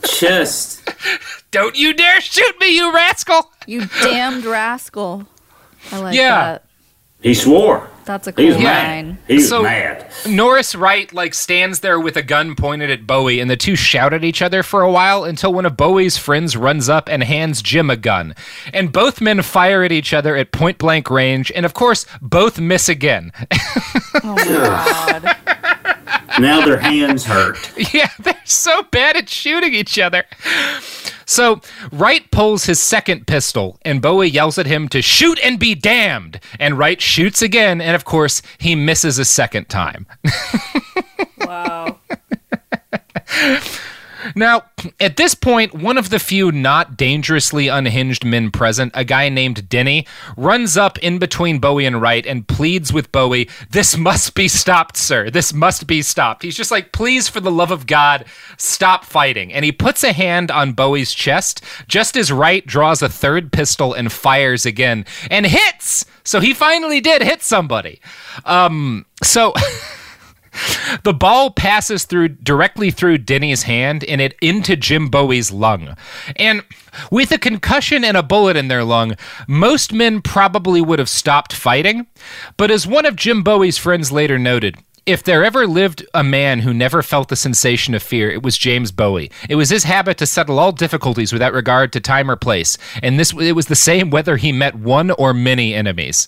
Just 0.03 0.82
don't 1.51 1.78
you 1.78 1.93
dare 1.93 2.21
shoot 2.21 2.59
me, 2.59 2.76
you 2.76 2.93
rascal! 2.93 3.51
You 3.65 3.88
damned 4.01 4.45
rascal. 4.45 5.28
I 5.91 5.97
like 5.99 6.15
Yeah. 6.15 6.29
that. 6.43 6.63
he 7.21 7.34
swore. 7.34 7.89
That's 8.05 8.27
a 8.27 8.31
He 8.31 8.36
cool 8.36 8.47
was 8.47 8.57
mad. 8.57 8.88
line. 9.05 9.17
He 9.29 9.36
was 9.36 9.47
So- 9.47 9.63
mad. 9.63 10.07
Norris 10.27 10.75
Wright 10.75 11.13
like 11.13 11.34
stands 11.34 11.79
there 11.79 11.97
with 11.97 12.17
a 12.17 12.21
gun 12.21 12.53
pointed 12.53 12.91
at 12.91 13.07
Bowie, 13.07 13.39
and 13.39 13.49
the 13.49 13.55
two 13.55 13.77
shout 13.77 14.13
at 14.13 14.25
each 14.25 14.41
other 14.41 14.61
for 14.61 14.81
a 14.81 14.91
while 14.91 15.23
until 15.23 15.53
one 15.53 15.65
of 15.65 15.77
Bowie's 15.77 16.17
friends 16.17 16.57
runs 16.57 16.89
up 16.89 17.07
and 17.07 17.23
hands 17.23 17.61
Jim 17.61 17.89
a 17.89 17.95
gun. 17.95 18.36
And 18.73 18.91
both 18.91 19.21
men 19.21 19.41
fire 19.41 19.84
at 19.84 19.93
each 19.93 20.13
other 20.13 20.36
at 20.36 20.51
point 20.51 20.77
blank 20.79 21.09
range, 21.09 21.49
and 21.55 21.65
of 21.65 21.73
course, 21.73 22.05
both 22.21 22.59
miss 22.59 22.89
again. 22.89 23.31
Oh 24.25 24.36
my 24.36 24.43
god. 24.45 25.36
Now 26.43 26.65
their 26.65 26.79
hands 26.79 27.25
hurt. 27.25 27.71
yeah, 27.93 28.09
they're 28.19 28.35
so 28.43 28.83
bad 28.83 29.15
at 29.15 29.29
shooting 29.29 29.73
each 29.73 29.97
other. 29.97 30.25
So 31.25 31.61
Wright 31.91 32.29
pulls 32.31 32.65
his 32.65 32.81
second 32.81 33.27
pistol, 33.27 33.79
and 33.83 34.01
Bowie 34.01 34.27
yells 34.29 34.57
at 34.57 34.65
him 34.65 34.87
to 34.89 35.01
shoot 35.01 35.39
and 35.43 35.57
be 35.59 35.73
damned. 35.73 36.39
And 36.59 36.77
Wright 36.77 37.01
shoots 37.01 37.41
again, 37.41 37.79
and 37.81 37.95
of 37.95 38.05
course, 38.05 38.41
he 38.57 38.75
misses 38.75 39.17
a 39.17 39.25
second 39.25 39.69
time. 39.69 40.05
Wow. 41.45 41.99
Now, 44.36 44.63
at 44.99 45.17
this 45.17 45.36
point, 45.36 45.73
one 45.73 45.97
of 45.97 46.09
the 46.09 46.19
few 46.19 46.51
not 46.51 46.97
dangerously 46.97 47.67
unhinged 47.67 48.25
men 48.25 48.51
present, 48.51 48.91
a 48.95 49.03
guy 49.03 49.29
named 49.29 49.69
Denny, 49.69 50.07
runs 50.36 50.77
up 50.77 50.97
in 50.99 51.19
between 51.19 51.59
Bowie 51.59 51.86
and 51.86 52.01
Wright 52.01 52.25
and 52.25 52.47
pleads 52.47 52.91
with 52.91 53.11
Bowie, 53.11 53.49
This 53.69 53.97
must 53.97 54.34
be 54.36 54.47
stopped, 54.47 54.97
sir. 54.97 55.29
This 55.29 55.53
must 55.53 55.88
be 55.88 56.01
stopped. 56.01 56.43
He's 56.43 56.57
just 56.57 56.71
like, 56.71 56.91
Please, 56.91 57.27
for 57.27 57.39
the 57.39 57.51
love 57.51 57.71
of 57.71 57.88
God, 57.88 58.25
stop 58.57 59.05
fighting. 59.05 59.53
And 59.53 59.63
he 59.63 59.71
puts 59.71 60.03
a 60.03 60.13
hand 60.13 60.51
on 60.51 60.73
Bowie's 60.73 61.13
chest 61.13 61.63
just 61.88 62.17
as 62.17 62.31
Wright 62.31 62.65
draws 62.65 63.01
a 63.01 63.09
third 63.09 63.51
pistol 63.51 63.93
and 63.93 64.11
fires 64.11 64.65
again 64.65 65.05
and 65.29 65.45
hits. 65.45 66.05
So 66.23 66.39
he 66.39 66.53
finally 66.53 67.01
did 67.01 67.21
hit 67.21 67.41
somebody. 67.41 67.99
Um, 68.45 69.05
so. 69.21 69.53
The 71.03 71.13
ball 71.13 71.51
passes 71.51 72.05
through 72.05 72.29
directly 72.29 72.91
through 72.91 73.19
Denny's 73.19 73.63
hand 73.63 74.03
and 74.03 74.21
it 74.21 74.35
into 74.41 74.75
Jim 74.75 75.09
Bowie's 75.09 75.51
lung. 75.51 75.95
And 76.35 76.63
with 77.11 77.31
a 77.31 77.37
concussion 77.37 78.03
and 78.03 78.15
a 78.15 78.23
bullet 78.23 78.55
in 78.55 78.67
their 78.67 78.83
lung, 78.83 79.15
most 79.47 79.91
men 79.93 80.21
probably 80.21 80.81
would 80.81 80.99
have 80.99 81.09
stopped 81.09 81.53
fighting. 81.53 82.07
But 82.57 82.71
as 82.71 82.85
one 82.85 83.05
of 83.05 83.15
Jim 83.15 83.43
Bowie's 83.43 83.77
friends 83.77 84.11
later 84.11 84.37
noted, 84.37 84.77
if 85.05 85.21
there 85.21 85.43
ever 85.43 85.67
lived 85.67 86.05
a 86.13 86.23
man 86.23 86.59
who 86.59 86.73
never 86.73 87.01
felt 87.01 87.27
the 87.27 87.35
sensation 87.35 87.93
of 87.93 88.01
fear, 88.01 88.31
it 88.31 88.41
was 88.41 88.57
James 88.57 88.91
Bowie. 88.91 89.31
It 89.49 89.55
was 89.55 89.69
his 89.69 89.83
habit 89.83 90.17
to 90.19 90.25
settle 90.25 90.59
all 90.59 90.71
difficulties 90.71 91.33
without 91.33 91.51
regard 91.51 91.91
to 91.93 91.99
time 91.99 92.31
or 92.31 92.37
place, 92.37 92.77
and 93.01 93.19
this 93.19 93.33
it 93.33 93.51
was 93.51 93.65
the 93.65 93.75
same 93.75 94.09
whether 94.09 94.37
he 94.37 94.53
met 94.53 94.75
one 94.75 95.11
or 95.11 95.33
many 95.33 95.73
enemies. 95.73 96.27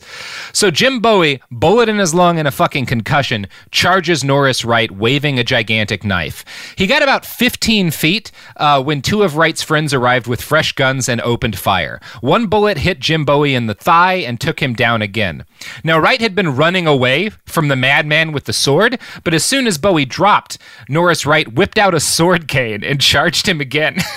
So 0.51 0.71
Jim 0.71 0.99
Bowie, 0.99 1.41
bullet 1.49 1.88
in 1.88 1.99
his 1.99 2.13
lung 2.13 2.38
and 2.38 2.47
a 2.47 2.51
fucking 2.51 2.86
concussion, 2.86 3.47
charges 3.71 4.26
Norris 4.26 4.65
Wright, 4.65 4.91
waving 4.91 5.39
a 5.39 5.43
gigantic 5.43 6.03
knife. 6.03 6.43
He 6.78 6.86
got 6.86 7.01
about 7.01 7.26
15 7.26 7.91
feet 7.91 8.32
uh, 8.57 8.84
when 8.84 9.01
two 9.01 9.23
of 9.23 9.38
Wright's 9.38 9.63
friends 9.63 9.93
arrived 9.93 10.28
with 10.28 10.41
fresh 10.41 10.73
guns 10.73 11.07
and 11.07 11.21
opened 11.21 11.57
fire. 11.57 12.01
One 12.19 12.47
bullet 12.47 12.80
hit 12.80 12.99
Jim 12.99 13.23
Bowie 13.23 13.55
in 13.55 13.67
the 13.67 13.73
thigh 13.73 14.15
and 14.15 14.39
took 14.39 14.61
him 14.61 14.73
down 14.73 15.01
again. 15.01 15.45
Now 15.84 15.97
Wright 15.97 16.19
had 16.19 16.36
been 16.36 16.57
running 16.57 16.88
away 16.88 17.30
from 17.45 17.69
the 17.69 17.78
madman 17.78 18.34
with 18.34 18.43
the 18.43 18.53
sword, 18.66 18.99
but 19.24 19.34
as 19.34 19.45
soon 19.45 19.68
as 19.68 19.78
Bowie 19.78 20.05
dropped, 20.05 20.57
Norris 20.89 21.26
Wright 21.26 21.47
whipped 21.53 21.78
out 21.78 21.93
a 21.93 21.99
sword 21.99 22.47
cane 22.47 22.84
and 22.84 22.99
charged 22.99 23.47
him 23.47 23.61
again. 23.61 23.97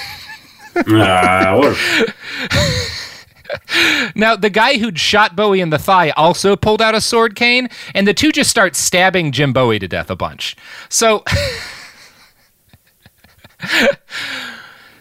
Ah, 0.86 1.56
what 1.58 1.76
Now, 4.14 4.36
the 4.36 4.50
guy 4.50 4.78
who'd 4.78 4.96
shot 4.96 5.34
Bowie 5.34 5.60
in 5.60 5.70
the 5.70 5.78
thigh 5.78 6.10
also 6.10 6.54
pulled 6.54 6.80
out 6.80 6.94
a 6.94 7.00
sword 7.00 7.34
cane, 7.34 7.68
and 7.96 8.06
the 8.06 8.14
two 8.14 8.30
just 8.30 8.48
start 8.48 8.76
stabbing 8.76 9.32
Jim 9.32 9.52
Bowie 9.52 9.80
to 9.80 9.88
death 9.88 10.08
a 10.08 10.14
bunch. 10.14 10.54
So. 10.88 11.24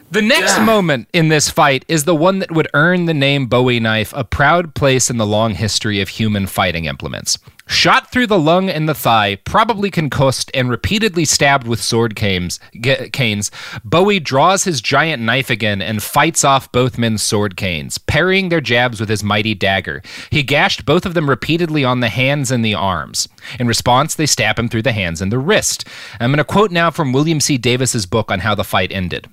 The 0.10 0.22
next 0.22 0.62
moment 0.62 1.10
in 1.12 1.28
this 1.28 1.50
fight 1.50 1.84
is 1.90 2.06
the 2.06 2.16
one 2.16 2.40
that 2.40 2.50
would 2.50 2.70
earn 2.74 3.06
the 3.06 3.14
name 3.14 3.48
Bowie 3.48 3.82
knife 3.82 4.14
a 4.16 4.24
proud 4.24 4.74
place 4.74 5.10
in 5.10 5.18
the 5.18 5.26
long 5.26 5.54
history 5.54 6.00
of 6.00 6.08
human 6.08 6.48
fighting 6.48 6.86
implements. 6.86 7.38
Shot 7.68 8.10
through 8.10 8.28
the 8.28 8.40
lung 8.40 8.70
and 8.70 8.88
the 8.88 8.96
thigh, 8.96 9.36
probably 9.44 9.92
concussed, 9.92 10.50
and 10.54 10.70
repeatedly 10.70 11.26
stabbed 11.26 11.68
with 11.68 11.84
sword 11.84 12.16
canes, 12.16 12.62
canes, 13.12 13.52
Bowie 13.84 14.22
draws 14.22 14.64
his 14.64 14.80
giant 14.80 15.22
knife 15.22 15.50
again 15.50 15.82
and 15.82 16.02
fights 16.02 16.46
off 16.46 16.72
both 16.72 16.98
men's 16.98 17.22
sword 17.22 17.58
canes, 17.58 17.98
parrying 17.98 18.48
their 18.48 18.62
jabs 18.62 19.02
with 19.02 19.10
his 19.10 19.26
mighty 19.26 19.54
dagger. 19.54 20.02
He 20.30 20.42
gashed 20.42 20.86
both 20.86 21.06
of 21.06 21.16
them 21.16 21.30
repeatedly 21.30 21.84
on 21.84 22.00
the 22.00 22.08
hands 22.08 22.50
and 22.50 22.64
the 22.64 22.76
arms. 22.76 23.28
In 23.60 23.68
response, 23.68 24.16
they 24.16 24.26
stab 24.26 24.58
him 24.58 24.70
through 24.70 24.84
the 24.84 24.94
hands 24.94 25.22
and 25.22 25.34
the 25.34 25.38
wrist. 25.38 25.86
I'm 26.22 26.30
going 26.30 26.38
to 26.38 26.46
quote 26.46 26.72
now 26.72 26.92
from 26.92 27.12
William 27.12 27.42
C. 27.42 27.58
Davis's 27.58 28.06
book 28.06 28.32
on 28.32 28.40
how 28.40 28.56
the 28.56 28.64
fight 28.64 28.94
ended. 28.94 29.28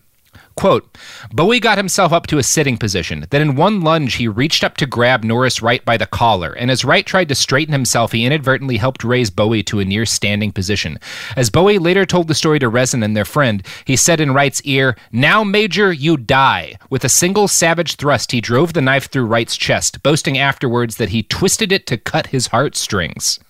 Quote, 0.57 0.97
Bowie 1.33 1.59
got 1.59 1.79
himself 1.79 2.13
up 2.13 2.29
to 2.29 2.39
a 2.39 2.43
sitting 2.43 2.77
position. 2.77 3.27
Then 3.31 3.43
in 3.43 3.57
one 3.57 3.81
lunge, 3.81 4.15
he 4.15 4.29
reached 4.29 4.63
up 4.63 4.77
to 4.77 4.87
grab 4.87 5.25
Norris 5.25 5.61
Wright 5.61 5.85
by 5.85 5.97
the 5.97 6.07
collar, 6.07 6.53
and 6.53 6.71
as 6.71 6.85
Wright 6.85 7.05
tried 7.05 7.29
to 7.29 7.35
straighten 7.35 7.73
himself, 7.73 8.13
he 8.13 8.25
inadvertently 8.25 8.77
helped 8.77 9.03
raise 9.03 9.31
Bowie 9.31 9.65
to 9.65 9.81
a 9.81 9.85
near 9.85 10.07
standing 10.07 10.53
position. 10.53 10.99
As 11.37 11.51
Bowie 11.51 11.79
later 11.79 12.07
told 12.07 12.29
the 12.29 12.35
story 12.35 12.61
to 12.61 12.69
Rezin 12.69 13.03
and 13.03 13.17
their 13.17 13.25
friend, 13.25 13.67
he 13.85 13.97
said 13.97 14.21
in 14.21 14.33
Wright's 14.33 14.63
ear, 14.63 14.97
Now, 15.11 15.43
Major, 15.43 15.93
you 15.93 16.17
die. 16.17 16.79
With 16.89 17.05
a 17.05 17.09
single 17.09 17.49
savage 17.49 17.97
thrust, 17.97 18.31
he 18.31 18.41
drove 18.41 18.75
the 18.75 18.81
knife 18.81 19.11
through 19.11 19.27
Wright's 19.27 19.57
chest, 19.57 20.03
boasting 20.03 20.39
afterwards 20.39 20.97
that 20.97 21.09
he 21.09 21.25
twisted 21.25 21.73
it 21.73 21.87
to 21.89 21.97
cut 21.97 22.29
his 22.29 22.49
heartstrings. 22.49 23.41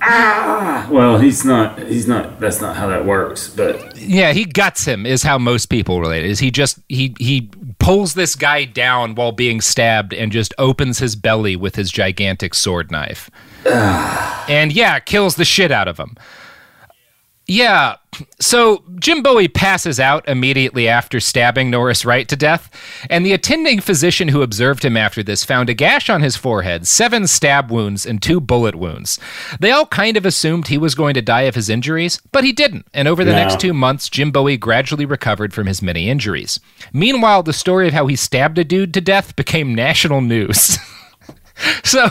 Ah, 0.00 0.88
well, 0.90 1.18
he's 1.18 1.44
not. 1.44 1.78
He's 1.80 2.08
not. 2.08 2.40
That's 2.40 2.60
not 2.60 2.76
how 2.76 2.86
that 2.88 3.04
works. 3.04 3.48
But 3.50 3.96
Yeah, 3.98 4.32
he 4.32 4.44
guts 4.44 4.84
him 4.84 5.04
is 5.06 5.22
how 5.22 5.38
most 5.38 5.66
people 5.66 6.00
relate. 6.00 6.24
is 6.24 6.38
he 6.38 6.50
just 6.50 6.78
he 6.88 7.14
he 7.18 7.50
pulls 7.78 8.14
this 8.14 8.34
guy 8.34 8.64
down 8.64 9.14
while 9.14 9.32
being 9.32 9.60
stabbed 9.60 10.12
and 10.14 10.30
just 10.32 10.54
opens 10.58 10.98
his 10.98 11.16
belly 11.16 11.56
with 11.56 11.76
his 11.76 11.90
gigantic 11.90 12.54
sword 12.54 12.90
knife. 12.90 13.30
and 13.66 14.72
yeah, 14.72 14.98
kills 15.00 15.36
the 15.36 15.44
shit 15.44 15.70
out 15.70 15.88
of 15.88 15.98
him. 15.98 16.16
Yeah, 17.54 17.96
so 18.40 18.82
Jim 18.98 19.22
Bowie 19.22 19.46
passes 19.46 20.00
out 20.00 20.26
immediately 20.26 20.88
after 20.88 21.20
stabbing 21.20 21.68
Norris 21.70 22.02
Wright 22.06 22.26
to 22.28 22.34
death, 22.34 22.70
and 23.10 23.26
the 23.26 23.34
attending 23.34 23.78
physician 23.78 24.28
who 24.28 24.40
observed 24.40 24.82
him 24.86 24.96
after 24.96 25.22
this 25.22 25.44
found 25.44 25.68
a 25.68 25.74
gash 25.74 26.08
on 26.08 26.22
his 26.22 26.34
forehead, 26.34 26.88
seven 26.88 27.26
stab 27.26 27.70
wounds, 27.70 28.06
and 28.06 28.22
two 28.22 28.40
bullet 28.40 28.74
wounds. 28.74 29.20
They 29.60 29.70
all 29.70 29.84
kind 29.84 30.16
of 30.16 30.24
assumed 30.24 30.68
he 30.68 30.78
was 30.78 30.94
going 30.94 31.12
to 31.12 31.20
die 31.20 31.42
of 31.42 31.54
his 31.54 31.68
injuries, 31.68 32.22
but 32.32 32.42
he 32.42 32.52
didn't, 32.52 32.86
and 32.94 33.06
over 33.06 33.22
the 33.22 33.32
No. 33.32 33.36
next 33.44 33.60
two 33.60 33.74
months, 33.74 34.08
Jim 34.08 34.30
Bowie 34.30 34.56
gradually 34.56 35.04
recovered 35.04 35.52
from 35.52 35.66
his 35.66 35.82
many 35.82 36.08
injuries. 36.08 36.58
Meanwhile, 36.94 37.42
the 37.42 37.52
story 37.52 37.86
of 37.86 37.92
how 37.92 38.06
he 38.06 38.16
stabbed 38.16 38.56
a 38.56 38.64
dude 38.64 38.94
to 38.94 39.02
death 39.02 39.36
became 39.36 39.74
national 39.74 40.22
news. 40.22 40.78
so 41.84 42.08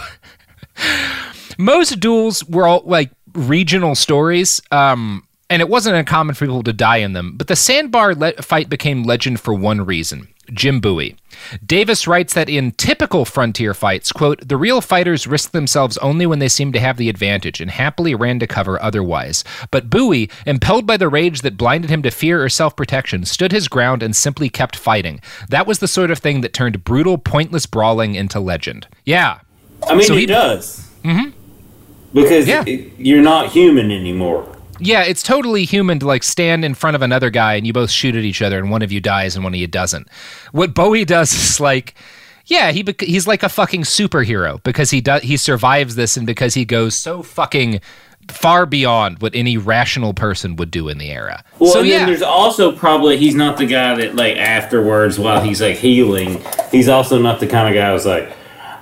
most 1.58 2.00
duels 2.00 2.44
were 2.46 2.68
all 2.68 2.84
like 2.86 3.10
regional 3.34 3.96
stories 3.96 4.62
um 4.72 5.24
and 5.52 5.62
it 5.62 5.70
wasn't 5.70 5.96
uncommon 5.96 6.34
for 6.34 6.46
people 6.46 6.64
to 6.64 6.74
die 6.74 6.98
in 6.98 7.14
them 7.14 7.36
but 7.38 7.48
the 7.48 7.56
sandbar 7.56 8.16
le- 8.16 8.34
fight 8.42 8.70
became 8.70 9.04
legend 9.04 9.40
for 9.40 9.54
one 9.54 9.86
reason 9.86 10.28
jim 10.54 10.82
bowie. 10.82 11.16
Davis 11.66 12.08
writes 12.08 12.34
that 12.34 12.50
in 12.50 12.72
typical 12.74 13.24
frontier 13.24 13.74
fights 13.74 14.12
quote 14.12 14.46
the 14.46 14.58
real 14.58 14.82
fighters 14.82 15.26
risk 15.26 15.52
themselves 15.52 15.98
only 16.00 16.26
when 16.26 16.40
they 16.40 16.50
seem 16.50 16.74
to 16.74 16.80
have 16.80 16.98
the 16.98 17.08
advantage 17.08 17.62
and 17.62 17.72
happily 17.72 18.14
ran 18.14 18.38
to 18.40 18.46
cover 18.48 18.82
otherwise. 18.82 19.46
But 19.72 19.90
bowie 19.90 20.30
impelled 20.46 20.86
by 20.86 20.98
the 20.98 21.08
rage 21.08 21.40
that 21.42 21.56
blinded 21.56 21.90
him 21.90 22.02
to 22.04 22.12
fear 22.12 22.44
or 22.44 22.50
self-protection 22.50 23.26
stood 23.26 23.54
his 23.54 23.70
ground 23.70 24.04
and 24.04 24.14
simply 24.14 24.50
kept 24.50 24.76
fighting. 24.76 25.22
That 25.48 25.66
was 25.68 25.80
the 25.80 25.88
sort 25.88 26.12
of 26.12 26.20
thing 26.20 26.42
that 26.42 26.52
turned 26.54 26.84
brutal 26.84 27.18
pointless 27.18 27.66
brawling 27.66 28.16
into 28.16 28.42
legend. 28.42 28.88
Yeah. 29.06 29.40
I 29.88 29.96
mean, 29.96 30.04
So 30.06 30.16
it 30.16 30.20
he- 30.22 30.26
does. 30.26 30.86
Mhm. 31.06 31.32
because 32.14 32.46
it- 32.50 32.92
you're 32.98 33.22
not 33.24 33.52
human 33.52 33.90
anymore. 33.90 34.46
Yeah, 34.82 35.04
it's 35.04 35.24
totally 35.24 35.66
human 35.66 36.00
to 36.00 36.08
like 36.08 36.24
stand 36.24 36.66
in 36.66 36.74
front 36.74 36.96
of 36.96 37.02
another 37.02 37.30
guy 37.30 37.56
and 37.56 37.66
you 37.68 37.74
both 37.74 37.92
shoot 37.92 38.16
at 38.16 38.24
each 38.24 38.42
other 38.42 38.58
and 38.60 38.70
one 38.72 38.82
of 38.82 38.92
you 38.92 39.00
dies 39.00 39.36
and 39.36 39.44
one 39.44 39.54
of 39.54 39.60
you 39.60 39.68
doesn't. 39.68 40.08
What 40.52 40.74
Bowie 40.74 41.06
does 41.18 41.32
is 41.34 41.60
like, 41.60 41.94
Yeah, 42.46 42.72
he 42.72 42.84
bec- 42.84 43.02
he's 43.02 43.28
like 43.28 43.44
a 43.44 43.50
fucking 43.50 43.84
superhero 43.84 44.62
because 44.64 44.90
he 44.92 45.02
does 45.02 45.22
he 45.22 45.38
survives 45.38 45.96
this 45.96 46.18
and 46.18 46.26
because 46.26 46.54
he 46.56 46.66
goes 46.66 46.96
so 46.96 47.22
fucking 47.24 47.80
far 48.28 48.66
beyond 48.66 49.22
what 49.22 49.34
any 49.36 49.58
rational 49.58 50.14
person 50.14 50.56
would 50.56 50.72
do 50.72 50.88
in 50.90 50.98
the 50.98 51.10
era. 51.12 51.44
Well, 51.60 51.72
so 51.74 51.80
and 51.80 51.88
yeah, 51.88 51.98
then 52.00 52.08
there's 52.08 52.22
also 52.22 52.72
probably 52.72 53.18
he's 53.18 53.36
not 53.36 53.58
the 53.58 53.66
guy 53.66 53.96
that 53.96 54.16
like 54.16 54.38
afterwards 54.38 55.18
while 55.20 55.42
he's 55.42 55.62
like 55.62 55.78
healing, 55.78 56.42
he's 56.72 56.88
also 56.88 57.20
not 57.20 57.40
the 57.40 57.48
kind 57.48 57.68
of 57.68 57.74
guy 57.74 57.92
who's 57.92 58.06
like, 58.06 58.32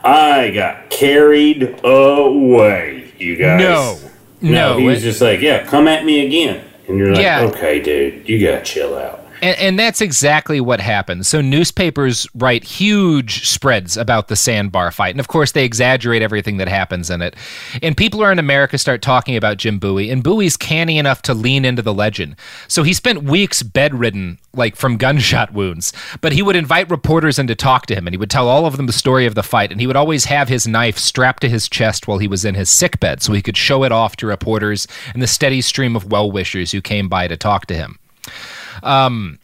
I 0.03 0.51
got 0.51 0.89
carried 0.89 1.79
away, 1.83 3.13
you 3.17 3.35
guys. 3.35 3.59
No. 3.59 4.08
No, 4.41 4.51
No, 4.73 4.77
he 4.79 4.85
was 4.85 4.99
it- 4.99 5.07
just 5.09 5.21
like, 5.21 5.41
yeah, 5.41 5.63
come 5.65 5.87
at 5.87 6.05
me 6.05 6.25
again, 6.25 6.61
and 6.87 6.97
you're 6.97 7.11
like, 7.13 7.21
Yeah. 7.21 7.41
okay, 7.53 7.79
dude, 7.81 8.27
you 8.27 8.39
gotta 8.45 8.63
chill 8.63 8.97
out. 8.97 9.25
And, 9.41 9.57
and 9.57 9.79
that's 9.79 10.01
exactly 10.01 10.59
what 10.61 10.79
happened. 10.79 11.25
So 11.25 11.41
newspapers 11.41 12.27
write 12.35 12.63
huge 12.63 13.47
spreads 13.47 13.97
about 13.97 14.27
the 14.27 14.35
sandbar 14.35 14.91
fight, 14.91 15.11
and 15.11 15.19
of 15.19 15.27
course 15.27 15.51
they 15.51 15.65
exaggerate 15.65 16.21
everything 16.21 16.57
that 16.57 16.67
happens 16.67 17.09
in 17.09 17.21
it. 17.21 17.35
And 17.81 17.95
people 17.95 18.23
around 18.23 18.39
America 18.39 18.77
start 18.77 19.01
talking 19.01 19.35
about 19.35 19.57
Jim 19.57 19.79
Bowie, 19.79 20.09
and 20.09 20.23
Bowie's 20.23 20.57
canny 20.57 20.97
enough 20.97 21.21
to 21.23 21.33
lean 21.33 21.65
into 21.65 21.81
the 21.81 21.93
legend. 21.93 22.35
So 22.67 22.83
he 22.83 22.93
spent 22.93 23.23
weeks 23.23 23.63
bedridden, 23.63 24.39
like 24.53 24.75
from 24.75 24.97
gunshot 24.97 25.53
wounds. 25.53 25.93
But 26.21 26.33
he 26.33 26.41
would 26.41 26.55
invite 26.55 26.89
reporters 26.89 27.39
in 27.39 27.47
to 27.47 27.55
talk 27.55 27.85
to 27.87 27.95
him, 27.95 28.07
and 28.07 28.13
he 28.13 28.17
would 28.17 28.31
tell 28.31 28.47
all 28.47 28.65
of 28.65 28.77
them 28.77 28.87
the 28.87 28.93
story 28.93 29.25
of 29.25 29.35
the 29.35 29.43
fight. 29.43 29.71
And 29.71 29.79
he 29.79 29.87
would 29.87 29.95
always 29.95 30.25
have 30.25 30.49
his 30.49 30.67
knife 30.67 30.97
strapped 30.97 31.41
to 31.41 31.49
his 31.49 31.69
chest 31.69 32.07
while 32.07 32.17
he 32.17 32.27
was 32.27 32.45
in 32.45 32.55
his 32.55 32.69
sick 32.69 32.99
bed, 32.99 33.21
so 33.21 33.33
he 33.33 33.41
could 33.41 33.57
show 33.57 33.83
it 33.83 33.91
off 33.91 34.15
to 34.17 34.27
reporters 34.27 34.87
and 35.13 35.21
the 35.21 35.27
steady 35.27 35.61
stream 35.61 35.95
of 35.95 36.11
well 36.11 36.31
wishers 36.31 36.71
who 36.71 36.81
came 36.81 37.07
by 37.07 37.27
to 37.27 37.37
talk 37.37 37.65
to 37.67 37.75
him. 37.75 37.99
Um, 38.83 39.39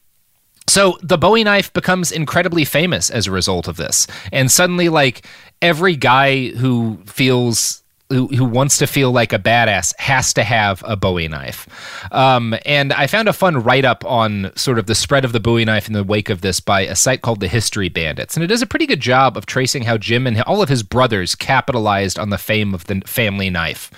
so 0.68 0.98
the 1.02 1.18
Bowie 1.18 1.44
knife 1.44 1.72
becomes 1.74 2.12
incredibly 2.12 2.66
famous 2.66 3.10
as 3.10 3.28
a 3.28 3.32
result 3.32 3.68
of 3.68 3.78
this. 3.78 4.08
And 4.32 4.52
suddenly, 4.52 4.90
like, 4.90 5.26
every 5.62 5.96
guy 5.96 6.48
who 6.50 7.00
feels. 7.06 7.82
Who, 8.10 8.28
who 8.28 8.46
wants 8.46 8.78
to 8.78 8.86
feel 8.86 9.12
like 9.12 9.34
a 9.34 9.40
badass 9.40 9.92
has 9.98 10.32
to 10.36 10.44
have 10.44 10.84
a 10.86 10.96
Bowie 10.96 11.28
knife. 11.28 11.68
Um, 12.12 12.56
and 12.64 12.94
I 12.94 13.08
found 13.08 13.28
a 13.28 13.34
fun 13.34 13.64
write 13.64 13.84
up 13.84 14.06
on 14.06 14.52
sort 14.56 14.78
of 14.78 14.86
the 14.86 14.94
spread 14.94 15.26
of 15.26 15.32
the 15.32 15.40
Bowie 15.40 15.66
knife 15.66 15.88
in 15.88 15.94
the 15.94 16.04
wake 16.04 16.30
of 16.30 16.42
this 16.42 16.60
by 16.60 16.82
a 16.82 16.96
site 16.96 17.24
called 17.24 17.40
the 17.40 17.48
History 17.48 17.90
Bandits. 17.90 18.38
And 18.38 18.44
it 18.44 18.48
does 18.48 18.62
a 18.62 18.68
pretty 18.68 18.86
good 18.86 19.00
job 19.00 19.36
of 19.36 19.48
tracing 19.48 19.86
how 19.86 19.98
Jim 19.98 20.28
and 20.28 20.40
all 20.44 20.62
of 20.62 20.70
his 20.70 20.84
brothers 20.84 21.34
capitalized 21.34 22.20
on 22.20 22.30
the 22.30 22.38
fame 22.38 22.76
of 22.76 22.86
the 22.86 23.02
family 23.08 23.50
knife. 23.50 23.90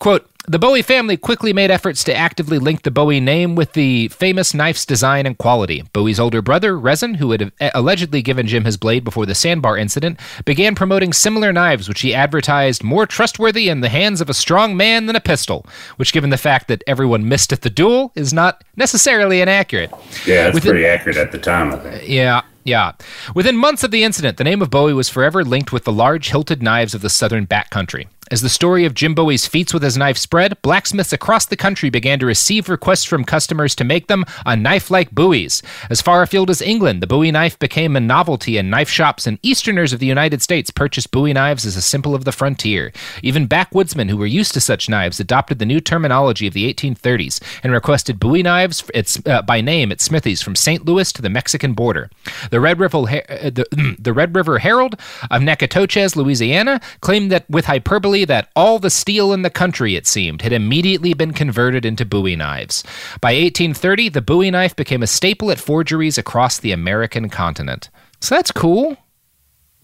Quote, 0.00 0.28
the 0.46 0.58
Bowie 0.58 0.82
family 0.82 1.16
quickly 1.16 1.52
made 1.54 1.70
efforts 1.70 2.04
to 2.04 2.14
actively 2.14 2.58
link 2.58 2.82
the 2.82 2.90
Bowie 2.90 3.20
name 3.20 3.54
with 3.54 3.72
the 3.72 4.08
famous 4.08 4.52
knife's 4.52 4.84
design 4.84 5.24
and 5.24 5.38
quality. 5.38 5.82
Bowie's 5.94 6.20
older 6.20 6.42
brother, 6.42 6.78
Rezin, 6.78 7.14
who 7.14 7.30
had 7.30 7.50
allegedly 7.74 8.20
given 8.20 8.46
Jim 8.46 8.64
his 8.64 8.76
blade 8.76 9.04
before 9.04 9.24
the 9.24 9.34
sandbar 9.34 9.78
incident, 9.78 10.20
began 10.44 10.74
promoting 10.74 11.14
similar 11.14 11.50
knives, 11.52 11.88
which 11.88 12.02
he 12.02 12.12
advertised 12.14 12.84
more 12.84 13.06
trustworthy 13.06 13.70
in 13.70 13.80
the 13.80 13.88
hands 13.88 14.20
of 14.20 14.28
a 14.28 14.34
strong 14.34 14.76
man 14.76 15.06
than 15.06 15.16
a 15.16 15.20
pistol, 15.20 15.64
which, 15.96 16.12
given 16.12 16.28
the 16.30 16.36
fact 16.36 16.68
that 16.68 16.84
everyone 16.86 17.26
missed 17.26 17.52
at 17.52 17.62
the 17.62 17.70
duel, 17.70 18.12
is 18.14 18.32
not 18.34 18.62
necessarily 18.76 19.40
inaccurate. 19.40 19.90
Yeah, 20.26 20.48
it's 20.48 20.54
Within- 20.54 20.72
pretty 20.72 20.86
accurate 20.86 21.16
at 21.16 21.32
the 21.32 21.38
time, 21.38 21.72
I 21.72 21.76
think. 21.78 22.08
Yeah, 22.08 22.42
yeah. 22.64 22.92
Within 23.34 23.56
months 23.56 23.84
of 23.84 23.90
the 23.90 24.04
incident, 24.04 24.38
the 24.38 24.44
name 24.44 24.62
of 24.62 24.70
Bowie 24.70 24.94
was 24.94 25.08
forever 25.08 25.44
linked 25.44 25.72
with 25.72 25.84
the 25.84 25.92
large 25.92 26.30
hilted 26.30 26.62
knives 26.62 26.94
of 26.94 27.02
the 27.02 27.10
southern 27.10 27.46
backcountry. 27.46 28.06
As 28.30 28.40
the 28.40 28.48
story 28.48 28.86
of 28.86 28.94
Jim 28.94 29.14
Bowie's 29.14 29.46
feats 29.46 29.74
with 29.74 29.82
his 29.82 29.98
knife 29.98 30.16
spread, 30.16 30.60
blacksmiths 30.62 31.12
across 31.12 31.44
the 31.44 31.58
country 31.58 31.90
began 31.90 32.18
to 32.20 32.26
receive 32.26 32.70
requests 32.70 33.04
from 33.04 33.22
customers 33.22 33.74
to 33.74 33.84
make 33.84 34.06
them 34.06 34.24
on 34.46 34.62
knife 34.62 34.90
like 34.90 35.14
Bowies. 35.14 35.62
As 35.90 36.00
far 36.00 36.22
afield 36.22 36.48
as 36.48 36.62
England, 36.62 37.02
the 37.02 37.06
Bowie 37.06 37.30
knife 37.30 37.58
became 37.58 37.94
a 37.94 38.00
novelty 38.00 38.56
in 38.56 38.70
knife 38.70 38.88
shops, 38.88 39.26
and 39.26 39.38
Easterners 39.42 39.92
of 39.92 40.00
the 40.00 40.06
United 40.06 40.40
States 40.40 40.70
purchased 40.70 41.10
Bowie 41.10 41.34
knives 41.34 41.66
as 41.66 41.76
a 41.76 41.82
symbol 41.82 42.14
of 42.14 42.24
the 42.24 42.32
frontier. 42.32 42.92
Even 43.22 43.46
backwoodsmen 43.46 44.08
who 44.08 44.16
were 44.16 44.24
used 44.24 44.54
to 44.54 44.60
such 44.60 44.88
knives 44.88 45.20
adopted 45.20 45.58
the 45.58 45.66
new 45.66 45.80
terminology 45.80 46.46
of 46.46 46.54
the 46.54 46.72
1830s 46.72 47.42
and 47.62 47.74
requested 47.74 48.18
Bowie 48.18 48.42
knives 48.42 48.82
uh, 49.26 49.42
by 49.42 49.60
name 49.60 49.92
at 49.92 50.00
Smithies 50.00 50.40
from 50.40 50.54
St. 50.54 50.86
Louis 50.86 51.12
to 51.12 51.20
the 51.20 51.28
Mexican 51.28 51.74
border. 51.74 52.08
The 52.54 52.60
Red 52.60 52.78
River, 52.78 52.98
uh, 52.98 53.50
the, 53.50 53.96
the 53.98 54.12
Red 54.12 54.36
River 54.36 54.60
Herald 54.60 54.94
of 55.28 55.42
Nacogdoches, 55.42 56.14
Louisiana, 56.14 56.80
claimed 57.00 57.32
that 57.32 57.50
with 57.50 57.64
hyperbole 57.64 58.24
that 58.26 58.48
all 58.54 58.78
the 58.78 58.90
steel 58.90 59.32
in 59.32 59.42
the 59.42 59.50
country, 59.50 59.96
it 59.96 60.06
seemed, 60.06 60.40
had 60.42 60.52
immediately 60.52 61.14
been 61.14 61.32
converted 61.32 61.84
into 61.84 62.04
Bowie 62.04 62.36
knives. 62.36 62.84
By 63.20 63.32
1830, 63.32 64.08
the 64.10 64.22
Bowie 64.22 64.52
knife 64.52 64.76
became 64.76 65.02
a 65.02 65.08
staple 65.08 65.50
at 65.50 65.58
forgeries 65.58 66.16
across 66.16 66.60
the 66.60 66.70
American 66.70 67.28
continent. 67.28 67.90
So 68.20 68.36
that's 68.36 68.52
cool. 68.52 68.98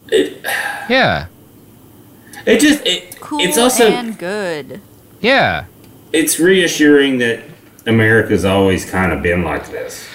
It, 0.06 0.40
yeah. 0.88 1.26
It 2.46 2.60
just 2.60 2.86
it, 2.86 3.18
Cool 3.18 3.40
it's 3.40 3.58
also 3.58 3.90
and 3.90 4.16
good. 4.16 4.80
Yeah. 5.20 5.64
it's 6.12 6.38
reassuring 6.38 7.18
that 7.18 7.42
America's 7.84 8.44
always 8.44 8.88
kind 8.88 9.10
of 9.10 9.24
been 9.24 9.42
like 9.42 9.68
this. 9.72 10.06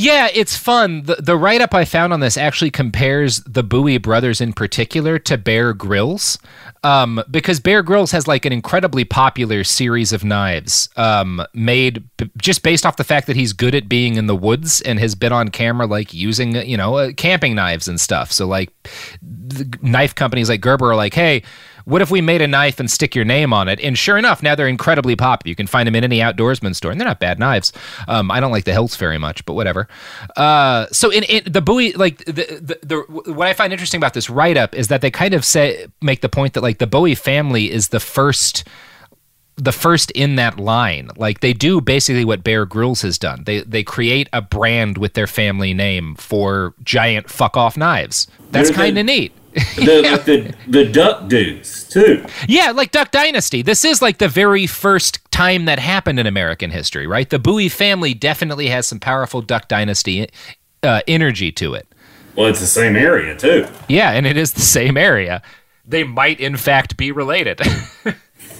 Yeah, 0.00 0.28
it's 0.32 0.56
fun. 0.56 1.02
The, 1.02 1.16
the 1.16 1.36
write 1.36 1.60
up 1.60 1.74
I 1.74 1.84
found 1.84 2.12
on 2.12 2.20
this 2.20 2.36
actually 2.36 2.70
compares 2.70 3.38
the 3.40 3.64
Bowie 3.64 3.98
brothers 3.98 4.40
in 4.40 4.52
particular 4.52 5.18
to 5.18 5.36
Bear 5.36 5.72
Grylls. 5.72 6.38
Um, 6.84 7.20
because 7.28 7.58
Bear 7.58 7.82
Grylls 7.82 8.12
has 8.12 8.28
like 8.28 8.44
an 8.44 8.52
incredibly 8.52 9.04
popular 9.04 9.64
series 9.64 10.12
of 10.12 10.22
knives 10.22 10.88
um, 10.94 11.44
made 11.52 12.04
b- 12.16 12.30
just 12.40 12.62
based 12.62 12.86
off 12.86 12.96
the 12.96 13.02
fact 13.02 13.26
that 13.26 13.34
he's 13.34 13.52
good 13.52 13.74
at 13.74 13.88
being 13.88 14.14
in 14.14 14.28
the 14.28 14.36
woods 14.36 14.80
and 14.82 15.00
has 15.00 15.16
been 15.16 15.32
on 15.32 15.48
camera 15.48 15.88
like 15.88 16.14
using, 16.14 16.54
you 16.54 16.76
know, 16.76 16.94
uh, 16.94 17.10
camping 17.16 17.56
knives 17.56 17.88
and 17.88 18.00
stuff. 18.00 18.30
So, 18.30 18.46
like, 18.46 18.70
knife 19.82 20.14
companies 20.14 20.48
like 20.48 20.60
Gerber 20.60 20.92
are 20.92 20.96
like, 20.96 21.14
hey, 21.14 21.42
what 21.88 22.02
if 22.02 22.10
we 22.10 22.20
made 22.20 22.42
a 22.42 22.46
knife 22.46 22.78
and 22.78 22.90
stick 22.90 23.14
your 23.14 23.24
name 23.24 23.54
on 23.54 23.66
it? 23.66 23.80
And 23.80 23.96
sure 23.96 24.18
enough, 24.18 24.42
now 24.42 24.54
they're 24.54 24.68
incredibly 24.68 25.16
popular. 25.16 25.48
You 25.48 25.56
can 25.56 25.66
find 25.66 25.86
them 25.86 25.94
in 25.94 26.04
any 26.04 26.18
outdoorsman 26.18 26.76
store, 26.76 26.90
and 26.90 27.00
they're 27.00 27.08
not 27.08 27.18
bad 27.18 27.38
knives. 27.38 27.72
Um, 28.06 28.30
I 28.30 28.40
don't 28.40 28.52
like 28.52 28.64
the 28.64 28.72
hilts 28.72 28.96
very 28.96 29.16
much, 29.16 29.42
but 29.46 29.54
whatever. 29.54 29.88
Uh, 30.36 30.86
so 30.92 31.10
in, 31.10 31.24
in 31.24 31.50
the 31.50 31.62
Bowie, 31.62 31.92
like 31.94 32.18
the, 32.26 32.32
the 32.60 32.78
the 32.82 33.32
what 33.32 33.46
I 33.46 33.54
find 33.54 33.72
interesting 33.72 33.98
about 33.98 34.12
this 34.12 34.28
write 34.28 34.58
up 34.58 34.74
is 34.74 34.88
that 34.88 35.00
they 35.00 35.10
kind 35.10 35.32
of 35.32 35.46
say 35.46 35.86
make 36.02 36.20
the 36.20 36.28
point 36.28 36.52
that 36.52 36.62
like 36.62 36.76
the 36.76 36.86
Bowie 36.86 37.14
family 37.14 37.70
is 37.70 37.88
the 37.88 38.00
first 38.00 38.64
the 39.56 39.72
first 39.72 40.10
in 40.10 40.36
that 40.36 40.60
line. 40.60 41.10
Like 41.16 41.40
they 41.40 41.54
do 41.54 41.80
basically 41.80 42.26
what 42.26 42.44
Bear 42.44 42.66
Grylls 42.66 43.00
has 43.00 43.18
done. 43.18 43.44
They 43.44 43.62
they 43.62 43.82
create 43.82 44.28
a 44.34 44.42
brand 44.42 44.98
with 44.98 45.14
their 45.14 45.26
family 45.26 45.72
name 45.72 46.16
for 46.16 46.74
giant 46.84 47.30
fuck 47.30 47.56
off 47.56 47.78
knives. 47.78 48.26
That's 48.50 48.70
kind 48.70 48.98
of 48.98 49.06
neat. 49.06 49.32
The, 49.76 50.02
like 50.02 50.24
the 50.24 50.54
the 50.68 50.84
duck 50.84 51.28
dudes 51.28 51.88
too. 51.88 52.24
Yeah, 52.46 52.70
like 52.72 52.90
Duck 52.90 53.10
Dynasty. 53.10 53.62
This 53.62 53.84
is 53.84 54.02
like 54.02 54.18
the 54.18 54.28
very 54.28 54.66
first 54.66 55.18
time 55.30 55.64
that 55.64 55.78
happened 55.78 56.18
in 56.20 56.26
American 56.26 56.70
history, 56.70 57.06
right? 57.06 57.28
The 57.28 57.38
Bowie 57.38 57.68
family 57.68 58.12
definitely 58.14 58.68
has 58.68 58.86
some 58.86 59.00
powerful 59.00 59.40
Duck 59.40 59.66
Dynasty 59.68 60.28
uh, 60.82 61.00
energy 61.08 61.50
to 61.52 61.74
it. 61.74 61.88
Well, 62.36 62.46
it's 62.46 62.60
the 62.60 62.66
same 62.66 62.94
area 62.94 63.36
too. 63.36 63.66
Yeah, 63.88 64.12
and 64.12 64.26
it 64.26 64.36
is 64.36 64.52
the 64.52 64.60
same 64.60 64.96
area. 64.96 65.42
They 65.86 66.04
might, 66.04 66.38
in 66.40 66.56
fact, 66.56 66.96
be 66.96 67.10
related. 67.12 67.60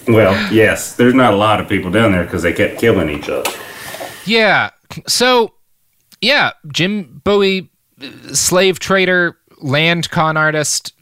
Well, 0.08 0.32
yes, 0.52 0.96
there's 0.96 1.12
not 1.12 1.34
a 1.34 1.36
lot 1.36 1.60
of 1.60 1.68
people 1.68 1.90
down 1.90 2.12
there 2.12 2.24
because 2.24 2.42
they 2.42 2.54
kept 2.54 2.80
killing 2.80 3.10
each 3.10 3.28
other. 3.28 3.50
yeah. 4.24 4.70
So, 5.06 5.52
yeah, 6.22 6.52
Jim 6.72 7.20
Bowie, 7.24 7.70
uh, 8.02 8.32
slave 8.34 8.78
trader, 8.78 9.36
land 9.60 10.10
con 10.10 10.36
artist, 10.36 10.92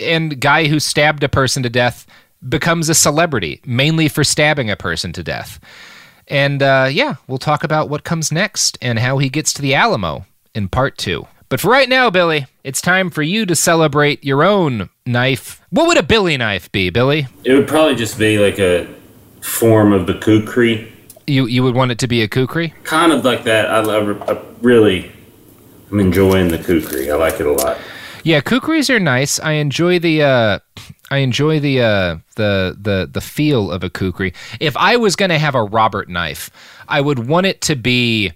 and 0.00 0.40
guy 0.40 0.66
who 0.66 0.80
stabbed 0.80 1.22
a 1.22 1.28
person 1.28 1.62
to 1.62 1.70
death 1.70 2.06
becomes 2.48 2.88
a 2.88 2.94
celebrity, 2.94 3.60
mainly 3.64 4.08
for 4.08 4.24
stabbing 4.24 4.70
a 4.70 4.76
person 4.76 5.12
to 5.12 5.22
death. 5.22 5.60
And 6.28 6.62
uh, 6.62 6.88
yeah, 6.90 7.16
we'll 7.26 7.38
talk 7.38 7.62
about 7.64 7.88
what 7.88 8.04
comes 8.04 8.32
next 8.32 8.78
and 8.82 8.98
how 8.98 9.18
he 9.18 9.28
gets 9.28 9.52
to 9.54 9.62
the 9.62 9.74
Alamo 9.74 10.26
in 10.54 10.68
part 10.68 10.96
two. 10.98 11.26
But 11.48 11.60
for 11.60 11.70
right 11.70 11.88
now, 11.88 12.08
Billy, 12.08 12.46
it's 12.64 12.80
time 12.80 13.10
for 13.10 13.22
you 13.22 13.44
to 13.46 13.54
celebrate 13.54 14.24
your 14.24 14.42
own 14.42 14.88
knife. 15.04 15.60
What 15.70 15.86
would 15.86 15.98
a 15.98 16.02
Billy 16.02 16.36
knife 16.38 16.72
be, 16.72 16.88
Billy? 16.90 17.26
It 17.44 17.52
would 17.54 17.68
probably 17.68 17.94
just 17.94 18.18
be 18.18 18.38
like 18.38 18.58
a 18.58 18.86
form 19.42 19.92
of 19.92 20.06
the 20.06 20.14
kukri, 20.14 20.90
You 21.26 21.46
you 21.46 21.62
would 21.62 21.74
want 21.74 21.90
it 21.90 21.98
to 21.98 22.08
be 22.08 22.22
a 22.22 22.28
kukri? 22.28 22.72
kind 22.84 23.12
of 23.12 23.24
like 23.24 23.44
that. 23.44 23.68
I, 23.70 23.80
love, 23.80 24.22
I 24.28 24.40
really, 24.62 25.12
I'm 25.92 26.00
enjoying 26.00 26.48
the 26.48 26.58
kukri. 26.58 27.10
I 27.10 27.16
like 27.16 27.38
it 27.38 27.46
a 27.46 27.52
lot. 27.52 27.78
Yeah, 28.24 28.40
kukris 28.40 28.88
are 28.88 28.98
nice. 28.98 29.38
I 29.40 29.52
enjoy 29.52 29.98
the 29.98 30.22
uh 30.22 30.58
I 31.10 31.18
enjoy 31.18 31.60
the 31.60 31.82
uh 31.82 32.16
the 32.36 32.76
the 32.80 33.08
the 33.12 33.20
feel 33.20 33.70
of 33.70 33.84
a 33.84 33.90
kukri. 33.90 34.32
If 34.58 34.74
I 34.78 34.96
was 34.96 35.16
going 35.16 35.28
to 35.28 35.38
have 35.38 35.54
a 35.54 35.62
Robert 35.62 36.08
knife, 36.08 36.50
I 36.88 37.02
would 37.02 37.26
want 37.28 37.46
it 37.46 37.60
to 37.62 37.76
be 37.76 38.32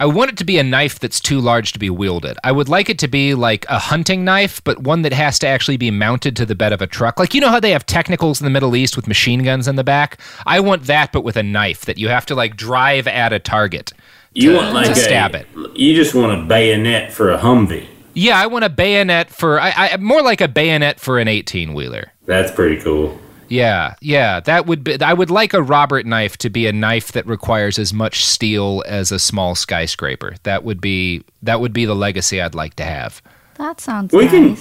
I 0.00 0.06
want 0.06 0.30
it 0.30 0.38
to 0.38 0.44
be 0.44 0.58
a 0.58 0.64
knife 0.64 0.98
that's 0.98 1.20
too 1.20 1.40
large 1.40 1.72
to 1.72 1.78
be 1.78 1.90
wielded. 1.90 2.38
I 2.42 2.52
would 2.52 2.70
like 2.70 2.88
it 2.88 2.98
to 3.00 3.08
be 3.08 3.34
like 3.34 3.66
a 3.68 3.78
hunting 3.78 4.24
knife, 4.24 4.64
but 4.64 4.82
one 4.82 5.02
that 5.02 5.12
has 5.12 5.38
to 5.40 5.46
actually 5.46 5.76
be 5.76 5.90
mounted 5.90 6.34
to 6.36 6.46
the 6.46 6.54
bed 6.54 6.72
of 6.72 6.80
a 6.80 6.86
truck. 6.86 7.18
Like 7.18 7.34
you 7.34 7.40
know 7.40 7.50
how 7.50 7.60
they 7.60 7.72
have 7.72 7.86
technicals 7.86 8.40
in 8.40 8.44
the 8.44 8.50
Middle 8.50 8.74
East 8.74 8.96
with 8.96 9.06
machine 9.06 9.44
guns 9.44 9.68
in 9.68 9.76
the 9.76 9.84
back? 9.84 10.18
I 10.46 10.58
want 10.58 10.84
that 10.84 11.12
but 11.12 11.22
with 11.22 11.36
a 11.36 11.42
knife 11.44 11.84
that 11.84 11.98
you 11.98 12.08
have 12.08 12.26
to 12.26 12.34
like 12.34 12.56
drive 12.56 13.06
at 13.06 13.32
a 13.32 13.38
target. 13.38 13.92
You 14.32 14.50
to- 14.52 14.56
want 14.58 14.74
like 14.74 14.86
to 14.86 14.92
a 14.92 14.96
stab 14.96 15.34
it. 15.34 15.46
You 15.74 15.94
just 15.94 16.14
want 16.14 16.40
a 16.40 16.44
bayonet 16.44 17.12
for 17.12 17.30
a 17.32 17.38
Humvee. 17.38 17.86
Yeah, 18.14 18.40
I 18.40 18.46
want 18.46 18.64
a 18.64 18.68
bayonet 18.68 19.30
for 19.30 19.60
I, 19.60 19.72
I 19.76 19.96
more 19.98 20.22
like 20.22 20.40
a 20.40 20.48
bayonet 20.48 21.00
for 21.00 21.18
an 21.18 21.28
eighteen 21.28 21.74
wheeler. 21.74 22.12
That's 22.26 22.50
pretty 22.50 22.80
cool. 22.82 23.18
Yeah, 23.48 23.94
yeah, 24.00 24.38
that 24.40 24.66
would 24.66 24.84
be. 24.84 25.00
I 25.02 25.12
would 25.12 25.30
like 25.30 25.54
a 25.54 25.62
Robert 25.62 26.06
knife 26.06 26.36
to 26.38 26.50
be 26.50 26.66
a 26.68 26.72
knife 26.72 27.10
that 27.12 27.26
requires 27.26 27.78
as 27.80 27.92
much 27.92 28.24
steel 28.24 28.84
as 28.86 29.10
a 29.10 29.18
small 29.18 29.56
skyscraper. 29.56 30.36
That 30.44 30.62
would 30.62 30.80
be 30.80 31.24
that 31.42 31.60
would 31.60 31.72
be 31.72 31.84
the 31.84 31.96
legacy 31.96 32.40
I'd 32.40 32.54
like 32.54 32.74
to 32.76 32.84
have. 32.84 33.20
That 33.56 33.80
sounds 33.80 34.12
We 34.12 34.28
can- 34.28 34.56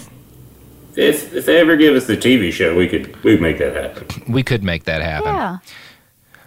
If 0.96 1.34
if 1.36 1.46
they 1.46 1.60
ever 1.60 1.76
give 1.78 1.96
us 1.96 2.08
the 2.08 2.18
TV 2.18 2.52
show, 2.52 2.76
we 2.76 2.88
could 2.88 3.16
we 3.24 3.34
could 3.34 3.42
make 3.42 3.60
that 3.60 3.76
happen. 3.76 4.34
We 4.34 4.42
could 4.42 4.64
make 4.64 4.86
that 4.86 5.02
happen. 5.04 5.36
Yeah. 5.36 5.58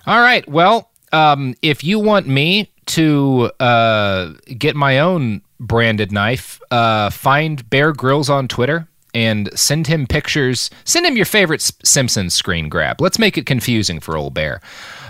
All 0.07 0.21
right. 0.21 0.47
Well, 0.49 0.91
um, 1.13 1.55
if 1.63 1.85
you 1.85 2.01
want 2.01 2.27
me 2.27 2.72
to 2.87 3.51
uh, 3.61 4.33
get 4.59 4.77
my 4.77 4.99
own 4.99 5.43
branded 5.61 6.13
knife, 6.13 6.61
uh, 6.71 7.11
find 7.11 7.69
Bear 7.71 7.93
Grylls 7.93 8.29
on 8.29 8.49
Twitter 8.49 8.89
and 9.15 9.51
send 9.59 9.87
him 9.87 10.07
pictures. 10.07 10.71
Send 10.85 11.07
him 11.07 11.17
your 11.17 11.27
favorite 11.27 11.61
S- 11.61 11.73
Simpsons 11.85 12.35
screen 12.35 12.69
grab. 12.69 13.01
Let's 13.01 13.19
make 13.19 13.37
it 13.37 13.47
confusing 13.47 14.01
for 14.01 14.17
old 14.17 14.35
Bear. 14.35 14.61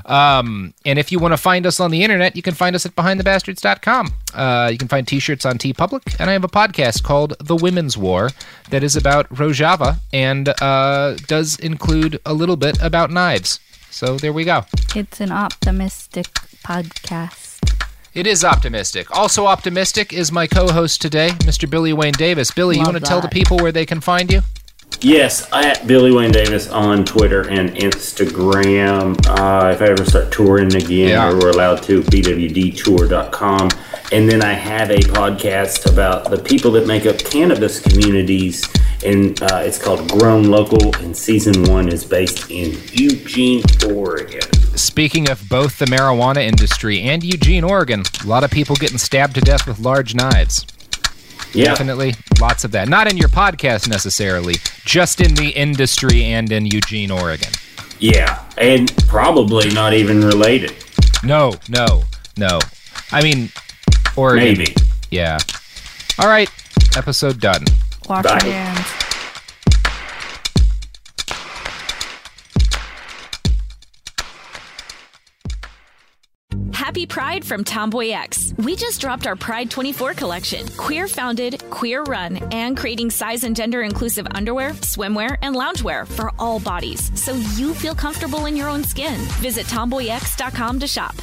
Um, 0.07 0.75
and 0.85 0.99
if 0.99 1.13
you 1.13 1.21
want 1.21 1.33
to 1.33 1.37
find 1.37 1.65
us 1.65 1.79
on 1.79 1.93
the 1.93 2.03
internet, 2.03 2.35
you 2.35 2.43
can 2.43 2.55
find 2.55 2.75
us 2.75 2.85
at 2.85 2.97
behindthebastards.com. 2.97 4.13
Uh, 4.35 4.69
you 4.73 4.79
can 4.79 4.89
find 4.89 5.07
t-shirts 5.07 5.47
on 5.47 5.59
TeePublic, 5.59 6.17
and 6.19 6.29
I 6.29 6.33
have 6.33 6.43
a 6.43 6.49
podcast 6.49 7.05
called 7.05 7.35
The 7.39 7.55
Women's 7.55 7.97
War 7.97 8.31
that 8.71 8.83
is 8.83 8.97
about 8.97 9.29
Rojava 9.29 9.99
and 10.13 10.49
uh, 10.61 11.15
does 11.29 11.57
include 11.61 12.21
a 12.27 12.35
little 12.35 12.57
bit 12.57 12.83
about 12.83 13.13
knives. 13.13 13.61
So 13.91 14.17
there 14.17 14.33
we 14.33 14.45
go. 14.45 14.65
It's 14.97 15.21
an 15.21 15.31
optimistic 15.31 16.27
podcast. 16.65 17.42
It 18.15 18.27
is 18.27 18.45
optimistic. 18.45 19.11
Also 19.17 19.47
optimistic 19.47 20.13
is 20.13 20.31
my 20.31 20.47
co-host 20.47 21.01
today, 21.01 21.31
Mr. 21.31 21.69
Billy 21.69 21.95
Wayne 21.95 22.13
Davis. 22.13 22.51
Billy, 22.51 22.77
you 22.77 22.83
want 22.83 22.99
to 22.99 23.01
tell 23.01 23.23
the 23.23 23.29
people 23.29 23.57
where 23.57 23.73
they 23.73 23.87
can 23.87 24.03
find 24.03 24.31
you? 24.31 24.43
Yes, 25.01 25.49
at 25.53 25.87
Billy 25.87 26.13
Wayne 26.13 26.31
Davis 26.33 26.69
on 26.69 27.05
Twitter 27.05 27.49
and 27.49 27.71
Instagram. 27.77 29.17
Uh, 29.27 29.71
if 29.73 29.83
I 29.83 29.87
ever 29.87 30.05
start 30.05 30.31
touring 30.31 30.75
again, 30.75 31.09
Yeah. 31.09 31.29
or 31.31 31.37
we're 31.39 31.51
allowed 31.51 31.83
to, 31.85 32.03
bwdtour.com. 32.03 33.69
And 34.13 34.29
then 34.29 34.43
I 34.43 34.53
have 34.53 34.91
a 34.91 34.99
podcast 34.99 35.91
about 35.91 36.31
the 36.31 36.39
people 36.39 36.71
that 36.73 36.87
make 36.87 37.07
up 37.07 37.19
cannabis 37.19 37.81
communities, 37.81 38.63
and 39.05 39.41
uh, 39.43 39.63
it's 39.65 39.79
called 39.79 40.09
Grown 40.11 40.45
Local, 40.45 40.95
and 40.97 41.17
season 41.17 41.65
one 41.65 41.89
is 41.89 42.05
based 42.05 42.51
in 42.51 42.79
Eugene, 42.93 43.63
Oregon. 43.89 44.43
Speaking 44.77 45.31
of 45.31 45.49
both 45.49 45.79
the 45.79 45.87
marijuana 45.87 46.43
industry 46.47 47.01
and 47.03 47.25
Eugene, 47.25 47.65
Oregon, 47.65 48.03
a 48.23 48.27
lot 48.27 48.45
of 48.45 48.51
people 48.51 48.77
getting 48.77 48.99
stabbed 48.99 49.35
to 49.35 49.41
death 49.41 49.67
with 49.67 49.79
large 49.79 50.15
knives. 50.15 50.67
Yeah. 51.55 51.67
Definitely 51.67 52.15
lots 52.41 52.65
of 52.65 52.71
that. 52.73 52.89
Not 52.89 53.11
in 53.11 53.17
your 53.17 53.29
podcast 53.29 53.89
necessarily, 53.89 54.55
just 54.85 55.21
in 55.21 55.35
the 55.35 55.51
industry 55.51 56.25
and 56.25 56.51
in 56.51 56.67
Eugene, 56.67 57.11
Oregon. 57.11 57.51
Yeah, 57.99 58.43
and 58.59 58.93
probably 59.07 59.71
not 59.71 59.93
even 59.93 60.23
related. 60.23 60.75
No, 61.23 61.53
no, 61.69 62.03
no. 62.37 62.59
I 63.13 63.23
mean, 63.23 63.51
Oregon. 64.17 64.45
Maybe. 64.59 64.75
Yeah. 65.11 65.39
All 66.19 66.29
right. 66.29 66.51
Episode 66.97 67.41
done. 67.41 67.65
Wash 68.09 68.25
Bye. 68.25 68.41
your 68.45 68.53
hands. 68.55 69.02
Happy 77.03 77.15
Pride 77.15 77.45
from 77.45 77.65
TomboyX. 77.65 78.57
We 78.65 78.77
just 78.77 79.01
dropped 79.01 79.27
our 79.27 79.35
Pride 79.35 79.73
24 79.73 80.15
collection. 80.15 80.69
Queer 80.77 81.09
founded, 81.09 81.61
queer 81.69 82.05
run, 82.05 82.37
and 82.53 82.77
creating 82.77 83.11
size 83.11 83.43
and 83.43 83.57
gender 83.57 83.83
inclusive 83.83 84.25
underwear, 84.37 84.71
swimwear, 84.71 85.37
and 85.43 85.57
loungewear 85.57 86.07
for 86.07 86.31
all 86.39 86.61
bodies 86.61 87.11
so 87.21 87.35
you 87.57 87.75
feel 87.75 87.97
comfortable 87.97 88.47
in 88.47 88.57
your 88.57 88.69
own 88.69 88.85
skin. 88.85 89.19
Visit 89.41 89.67
tomboyx.com 89.67 90.79
to 90.79 90.87
shop. 90.87 91.17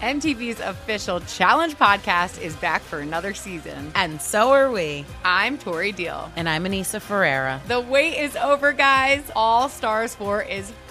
MTV's 0.00 0.58
official 0.58 1.20
challenge 1.20 1.76
podcast 1.76 2.40
is 2.40 2.56
back 2.56 2.82
for 2.82 3.00
another 3.00 3.34
season. 3.34 3.92
And 3.94 4.20
so 4.20 4.50
are 4.50 4.68
we. 4.68 5.04
I'm 5.24 5.58
Tori 5.58 5.92
Deal. 5.92 6.32
And 6.34 6.48
I'm 6.48 6.64
Aneesa 6.64 7.00
Ferreira. 7.00 7.60
The 7.68 7.80
wait 7.80 8.18
is 8.18 8.34
over, 8.34 8.72
guys. 8.72 9.22
All 9.36 9.68
Stars 9.68 10.14
4 10.16 10.42
is 10.42 10.72